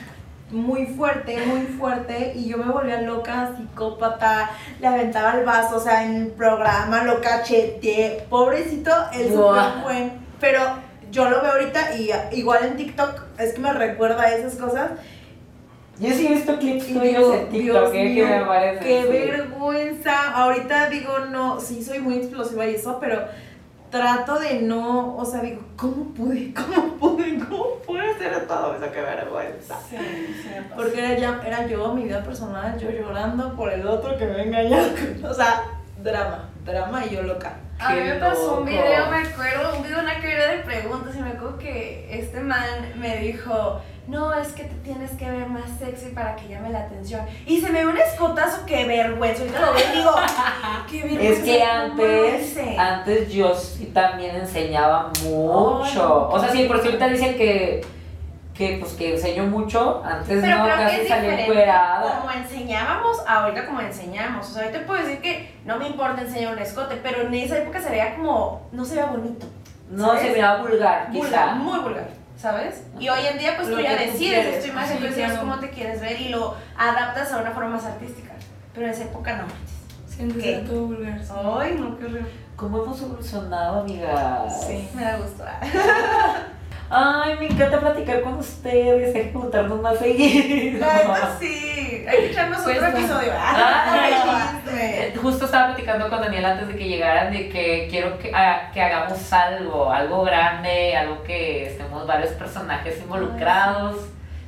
Muy 0.52 0.86
fuerte, 0.86 1.44
muy 1.46 1.62
fuerte, 1.62 2.32
y 2.36 2.46
yo 2.48 2.58
me 2.58 2.70
volvía 2.70 3.00
loca, 3.02 3.50
psicópata, 3.56 4.50
le 4.80 4.86
aventaba 4.86 5.32
el 5.34 5.44
vaso, 5.44 5.76
o 5.76 5.80
sea, 5.80 6.04
en 6.04 6.14
el 6.14 6.26
programa 6.28 7.02
lo 7.02 7.20
cacheteé, 7.20 8.24
pobrecito, 8.30 8.92
él 9.12 9.32
Guau. 9.32 9.54
súper 9.56 9.82
buen, 9.82 10.12
pero 10.38 10.60
yo 11.10 11.28
lo 11.28 11.40
veo 11.42 11.50
ahorita 11.50 11.96
y 11.96 12.10
igual 12.32 12.64
en 12.64 12.76
TikTok, 12.76 13.22
es 13.38 13.54
que 13.54 13.58
me 13.60 13.72
recuerda 13.72 14.22
a 14.22 14.34
esas 14.34 14.54
cosas, 14.54 14.92
Yo 15.98 16.10
sí 16.12 16.26
he 16.26 16.34
visto 16.34 16.58
clips 16.58 16.86
tuyos 16.88 17.34
en 17.34 17.48
TikTok, 17.48 17.92
Dios 17.92 17.94
¿eh? 17.94 18.04
mío, 18.04 18.26
que 18.26 18.38
me 18.38 18.44
parece. 18.44 18.84
qué 18.84 19.02
sí. 19.02 19.30
vergüenza, 19.30 20.32
ahorita 20.34 20.90
digo, 20.90 21.18
no, 21.30 21.58
sí 21.58 21.82
soy 21.82 22.00
muy 22.00 22.16
explosiva 22.16 22.66
y 22.66 22.74
eso, 22.74 22.98
pero 23.00 23.22
trato 23.90 24.38
de 24.38 24.60
no, 24.60 25.16
o 25.16 25.24
sea, 25.24 25.40
digo, 25.40 25.62
¿cómo 25.76 26.12
pude? 26.12 26.52
¿Cómo 26.54 26.96
pude? 26.96 27.38
¿Cómo 27.38 27.76
pude 27.86 28.10
hacer 28.10 28.46
todo 28.46 28.76
eso? 28.76 28.92
Qué 28.92 29.00
vergüenza. 29.00 29.78
Sí, 29.88 29.96
sí 30.42 30.48
me 30.50 30.62
pasa. 30.62 30.76
Porque 30.76 30.98
era, 30.98 31.18
ya, 31.18 31.40
era 31.46 31.66
yo, 31.66 31.94
mi 31.94 32.04
vida 32.04 32.22
personal, 32.22 32.78
yo 32.78 32.90
llorando 32.90 33.56
por 33.56 33.72
el 33.72 33.86
otro 33.86 34.18
que 34.18 34.26
me 34.26 34.42
engañó. 34.42 34.76
O 35.24 35.32
sea, 35.32 35.62
drama, 36.02 36.50
drama 36.64 37.06
y 37.06 37.14
yo 37.14 37.22
loca. 37.22 37.54
A 37.78 37.94
mí 37.94 38.00
me 38.00 38.14
pasó 38.14 38.58
un 38.60 38.66
video, 38.66 39.10
me 39.10 39.18
acuerdo, 39.18 39.76
un 39.76 39.82
video, 39.82 40.00
una 40.00 40.14
carrera 40.14 40.52
de 40.52 40.58
preguntas 40.58 41.14
y 41.14 41.20
me 41.20 41.30
acuerdo 41.30 41.58
que 41.58 42.06
este 42.10 42.40
man 42.40 42.92
me 42.96 43.18
dijo, 43.18 43.80
no, 44.08 44.32
es 44.34 44.48
que 44.52 44.64
te 44.64 44.74
tienes 44.76 45.10
que 45.12 45.28
ver 45.30 45.46
más 45.48 45.64
sexy 45.78 46.10
para 46.10 46.36
que 46.36 46.48
llame 46.48 46.70
la 46.70 46.80
atención. 46.80 47.22
Y 47.46 47.60
se 47.60 47.70
me 47.70 47.84
ve 47.84 47.90
un 47.90 47.98
escotazo, 47.98 48.64
qué 48.66 48.84
vergüenza. 48.84 49.42
Ahorita 49.42 49.60
lo 49.60 49.72
veo 49.74 49.84
y 49.92 49.96
digo, 49.96 50.10
qué 50.90 51.02
vergüenza. 51.02 51.32
Es 51.32 51.38
que 51.40 51.58
¿cómo 51.58 52.02
lo 52.08 52.24
antes, 52.28 52.58
antes 52.78 53.32
yo 53.32 53.54
sí 53.54 53.86
también 53.86 54.36
enseñaba 54.36 55.10
mucho. 55.24 56.28
O 56.28 56.38
sea, 56.38 56.50
sí, 56.50 56.64
por 56.64 56.80
si 56.80 56.86
ahorita 56.86 57.08
dicen 57.08 57.36
que, 57.36 57.84
que 58.54 58.76
pues 58.80 58.92
que 58.92 59.14
enseño 59.14 59.44
mucho, 59.44 60.02
antes 60.04 60.40
Pero 60.40 60.56
no, 60.56 60.64
creo 60.64 60.76
que 60.76 60.82
casi 60.84 61.00
es 61.00 61.08
salí 61.08 61.20
diferente 61.22 61.50
encuerada. 61.50 62.18
como 62.20 62.30
enseñábamos, 62.30 63.16
ahorita 63.26 63.66
como 63.66 63.80
enseñamos. 63.80 64.48
O 64.48 64.52
sea, 64.52 64.62
ahorita 64.64 64.86
puedo 64.86 65.02
decir 65.02 65.20
que 65.20 65.52
no 65.64 65.78
me 65.78 65.88
importa 65.88 66.22
enseñar 66.22 66.52
un 66.52 66.60
escote, 66.60 66.96
pero 67.02 67.22
en 67.22 67.34
esa 67.34 67.58
época 67.58 67.80
se 67.80 67.90
veía 67.90 68.14
como, 68.14 68.68
no 68.72 68.84
se 68.84 68.94
veía 68.94 69.06
bonito. 69.06 69.46
No 69.90 70.06
¿sabes? 70.06 70.22
se 70.22 70.30
veía 70.30 70.56
vulgar, 70.56 71.08
Vulgar, 71.12 71.30
quizá. 71.30 71.54
muy 71.54 71.78
vulgar, 71.80 72.08
¿sabes? 72.36 72.82
Y 72.98 73.08
hoy 73.08 73.26
en 73.26 73.38
día 73.38 73.56
pues 73.56 73.68
Lo 73.68 73.76
tú 73.76 73.82
ya 73.82 73.96
decides 73.96 74.46
es 74.56 74.64
tu 74.64 74.70
imagen, 74.70 74.96
Sí, 74.98 75.02
tú 75.02 75.08
decides 75.08 75.38
cómo 75.38 75.58
te 75.58 75.70
quieres 75.70 76.00
ver 76.00 76.20
y 76.20 76.28
lo 76.28 76.54
adaptas 76.76 77.32
a 77.32 77.38
una 77.38 77.50
forma 77.52 77.70
más 77.70 77.84
artística. 77.84 78.32
Pero 78.74 78.86
en 78.86 78.92
esa 78.92 79.04
época 79.04 79.36
no. 79.36 79.44
Siento 80.06 80.36
¿Qué? 80.36 80.42
que 80.42 80.56
todo 80.68 80.86
vulgar. 80.86 81.18
sí. 81.22 81.32
Ay, 81.34 81.76
no, 81.78 81.98
qué 81.98 82.04
horrible. 82.04 82.26
¿Cómo 82.56 82.82
hemos 82.82 83.02
evolucionado, 83.02 83.80
amigas? 83.80 84.66
Sí, 84.66 84.88
me 84.94 85.02
da 85.04 85.16
gusto. 85.18 85.44
Ay, 86.88 87.36
me 87.40 87.46
encanta 87.46 87.80
platicar 87.80 88.20
con 88.22 88.34
ustedes, 88.34 89.14
hay 89.14 89.22
que 89.24 89.32
juntarnos 89.32 89.80
más 89.80 89.98
seguido. 89.98 90.78
La 90.78 90.94
neta 90.94 91.36
sí, 91.40 92.04
hay 92.08 92.16
que 92.18 92.26
echarnos 92.30 92.62
Pues 92.62 92.76
otro 92.78 92.90
no. 92.90 92.98
episodio. 92.98 93.32
Ay, 93.36 94.14
chisme. 94.14 95.06
Eh, 95.08 95.14
Justo 95.20 95.46
estaba 95.46 95.66
platicando 95.74 96.08
con 96.08 96.20
Daniel 96.20 96.44
antes 96.44 96.68
de 96.68 96.76
que 96.76 96.84
llegaran 96.88 97.32
de 97.32 97.48
que 97.48 97.88
quiero 97.90 98.16
que, 98.18 98.30
ah, 98.34 98.70
que 98.72 98.80
hagamos 98.80 99.32
algo, 99.32 99.90
algo 99.90 100.22
grande, 100.22 100.96
algo 100.96 101.22
que 101.24 101.66
estemos 101.66 102.06
varios 102.06 102.30
personajes 102.34 102.98
involucrados. 103.00 103.96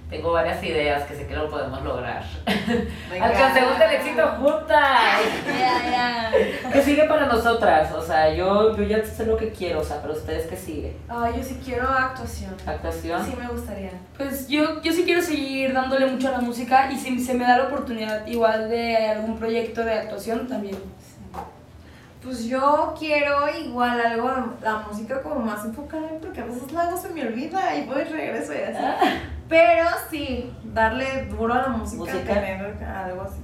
Tengo 0.08 0.32
varias 0.32 0.62
ideas 0.64 1.02
que 1.02 1.14
sé 1.14 1.26
que 1.26 1.34
lo 1.34 1.50
podemos 1.50 1.82
lograr. 1.82 2.22
Alcancemos 3.20 3.78
el 3.78 3.90
éxito 3.92 4.26
juntas. 4.38 5.20
Ya, 5.46 5.90
ya. 5.90 6.70
¿Qué 6.72 6.82
sigue 6.82 7.04
para 7.04 7.26
O 7.96 8.02
sea, 8.02 8.32
yo, 8.34 8.76
yo 8.76 8.82
ya 8.84 9.04
sé 9.04 9.26
lo 9.26 9.36
que 9.36 9.50
quiero, 9.50 9.80
o 9.80 9.84
sea, 9.84 10.00
pero 10.00 10.14
ustedes 10.14 10.46
qué 10.46 10.56
sigue? 10.56 10.96
Ay, 11.08 11.34
yo 11.36 11.42
sí 11.42 11.58
quiero 11.64 11.88
actuación. 11.88 12.54
¿Actuación? 12.66 13.24
Sí, 13.24 13.34
me 13.38 13.48
gustaría. 13.48 13.90
Pues 14.16 14.48
yo, 14.48 14.80
yo 14.82 14.92
sí 14.92 15.04
quiero 15.04 15.22
seguir 15.22 15.72
dándole 15.72 16.06
mucho 16.06 16.28
a 16.28 16.32
la 16.32 16.40
música 16.40 16.90
y 16.92 16.98
si 16.98 17.18
se 17.20 17.34
me 17.34 17.44
da 17.44 17.58
la 17.58 17.64
oportunidad 17.66 18.26
igual 18.26 18.68
de 18.68 18.96
algún 18.96 19.38
proyecto 19.38 19.84
de 19.84 19.94
actuación 19.94 20.46
también. 20.48 20.76
Pues 22.22 22.44
yo 22.44 22.94
quiero 22.98 23.46
igual 23.58 24.00
algo, 24.00 24.30
la 24.60 24.78
música 24.78 25.22
como 25.22 25.36
más 25.40 25.64
enfocada, 25.64 26.08
porque 26.20 26.40
a 26.40 26.44
veces 26.44 26.70
luego 26.72 26.96
se 26.96 27.08
me 27.10 27.26
olvida 27.26 27.74
y 27.76 27.86
voy 27.86 28.02
y 28.02 28.04
regreso 28.04 28.52
y 28.52 28.56
así. 28.58 28.84
Pero 29.48 29.86
sí, 30.10 30.52
darle 30.74 31.26
duro 31.26 31.54
a 31.54 31.62
la 31.62 31.68
música, 31.68 32.04
Música. 32.04 32.34
tener 32.34 32.76
algo 32.84 33.22
así. 33.22 33.38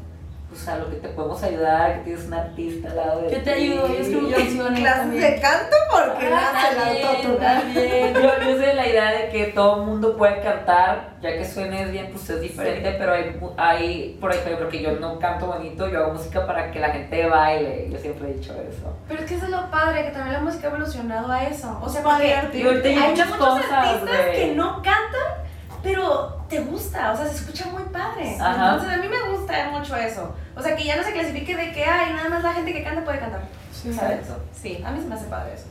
O 0.55 0.57
sea, 0.57 0.76
lo 0.76 0.88
que 0.88 0.96
te 0.96 1.09
podemos 1.09 1.42
ayudar, 1.42 1.94
que 1.96 2.05
tienes 2.05 2.26
un 2.26 2.34
artista 2.34 2.90
al 2.90 2.96
lado 2.96 3.22
de 3.22 3.30
Yo 3.32 3.42
te 3.42 3.52
ti. 3.55 3.62
ayudo, 3.62 3.88
yo 3.88 3.94
escribo 3.94 4.30
canciones 4.30 4.80
clases 4.80 5.12
de 5.12 5.40
canto 5.40 5.76
porque 5.90 6.26
Ah, 6.32 6.52
nace 6.55 7.00
el 7.00 7.07
autotune. 7.07 8.12
Yo, 8.14 8.20
yo 8.44 8.57
soy 8.57 8.66
de 8.66 8.74
la 8.74 8.86
idea 8.86 9.11
de 9.12 9.28
que 9.30 9.44
todo 9.46 9.80
el 9.80 9.86
mundo 9.86 10.16
puede 10.16 10.40
cantar, 10.42 11.14
ya 11.20 11.30
que 11.32 11.44
suenes 11.44 11.90
bien, 11.90 12.09
pues 12.12 12.30
es 12.30 12.40
diferente, 12.40 12.94
pero 12.98 13.12
hay, 13.12 13.36
mu- 13.40 13.50
hay, 13.57 14.16
por 14.20 14.32
ejemplo, 14.32 14.68
que 14.68 14.80
yo 14.80 14.92
no 14.92 15.18
canto 15.18 15.46
bonito, 15.46 15.88
yo 15.88 15.98
hago 16.05 16.12
música 16.14 16.46
para 16.46 16.70
que 16.70 16.78
la 16.78 16.90
gente 16.90 17.26
baile, 17.26 17.88
yo 17.90 17.98
siempre 17.98 18.30
he 18.30 18.34
dicho 18.34 18.52
eso. 18.55 18.96
Pero 19.09 19.20
es 19.22 19.28
que 19.28 19.34
eso 19.34 19.44
es 19.46 19.50
lo 19.50 19.70
padre, 19.70 20.05
que 20.05 20.11
también 20.12 20.34
la 20.34 20.40
música 20.40 20.68
ha 20.68 20.70
evolucionado 20.70 21.30
a 21.32 21.44
eso. 21.44 21.78
O 21.82 21.88
sea, 21.88 22.02
Para 22.02 22.18
porque 22.50 22.88
hay 22.88 23.11
muchas 23.11 23.28
muchos 23.28 23.44
cosas, 23.46 23.72
artistas 23.72 24.26
güey. 24.26 24.32
que 24.36 24.55
no 24.55 24.76
cantan, 24.76 25.43
pero 25.85 26.45
te 26.49 26.61
gusta, 26.61 27.12
o 27.12 27.16
sea, 27.16 27.28
se 27.28 27.37
escucha 27.37 27.66
muy 27.68 27.82
padre. 27.85 28.37
Ajá. 28.41 28.72
Entonces 28.72 28.99
a 28.99 29.03
mí 29.03 29.07
me 29.07 29.30
gusta 29.30 29.68
mucho 29.70 29.95
eso. 29.95 30.35
O 30.57 30.62
sea, 30.62 30.74
que 30.74 30.85
ya 30.85 30.97
no 30.97 31.05
se 31.05 31.12
clasifique 31.12 31.55
de 31.55 31.72
que, 31.72 31.85
ay, 31.85 32.14
nada 32.14 32.30
más 32.30 32.43
la 32.43 32.55
gente 32.55 32.72
que 32.72 32.82
canta 32.82 33.05
puede 33.05 33.20
cantar. 33.20 33.43
¿Sabes? 33.72 34.26
Sí, 34.53 34.82
a 34.85 34.91
mí 34.91 35.01
se 35.01 35.07
me 35.07 35.14
hace 35.14 35.26
padre 35.26 35.55
eso. 35.55 35.66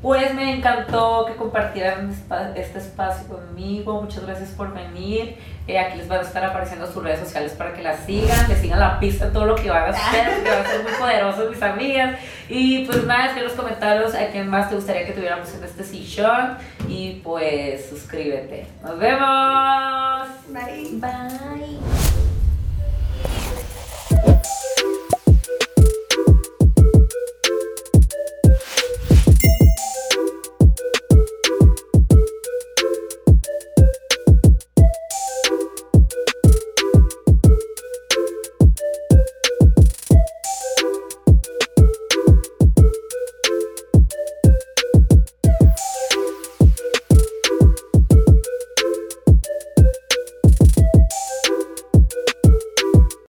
Pues 0.00 0.32
me 0.32 0.54
encantó 0.54 1.24
que 1.26 1.34
compartieran 1.34 2.12
espa- 2.12 2.52
este 2.54 2.78
espacio 2.78 3.26
conmigo. 3.26 4.00
Muchas 4.00 4.24
gracias 4.24 4.50
por 4.50 4.72
venir. 4.72 5.36
Eh, 5.66 5.78
aquí 5.78 5.98
les 5.98 6.06
van 6.08 6.20
a 6.20 6.22
estar 6.22 6.44
apareciendo 6.44 6.86
sus 6.90 7.02
redes 7.02 7.18
sociales 7.20 7.52
para 7.52 7.74
que 7.74 7.82
las 7.82 7.98
sigan, 8.06 8.48
les 8.48 8.58
sigan 8.60 8.78
la 8.78 9.00
pista 9.00 9.26
de 9.26 9.32
todo 9.32 9.44
lo 9.44 9.54
que 9.56 9.68
van 9.68 9.82
a 9.82 9.88
hacer, 9.96 10.28
van 10.44 10.64
a 10.64 10.68
ser 10.70 10.82
muy 10.84 10.92
poderosos 10.92 11.50
mis 11.50 11.60
amigas. 11.62 12.18
Y 12.48 12.84
pues 12.86 13.04
nada, 13.04 13.26
escribe 13.26 13.40
en 13.46 13.48
los 13.48 13.56
comentarios 13.60 14.14
a 14.14 14.28
quién 14.28 14.48
más 14.48 14.68
te 14.70 14.76
gustaría 14.76 15.04
que 15.04 15.12
tuviéramos 15.12 15.52
en 15.54 15.64
este 15.64 15.82
sillón. 15.82 16.56
Y 16.88 17.20
pues 17.24 17.88
suscríbete. 17.90 18.66
Nos 18.82 18.98
vemos. 18.98 20.28
Bye. 20.48 20.90
Bye. 21.00 22.27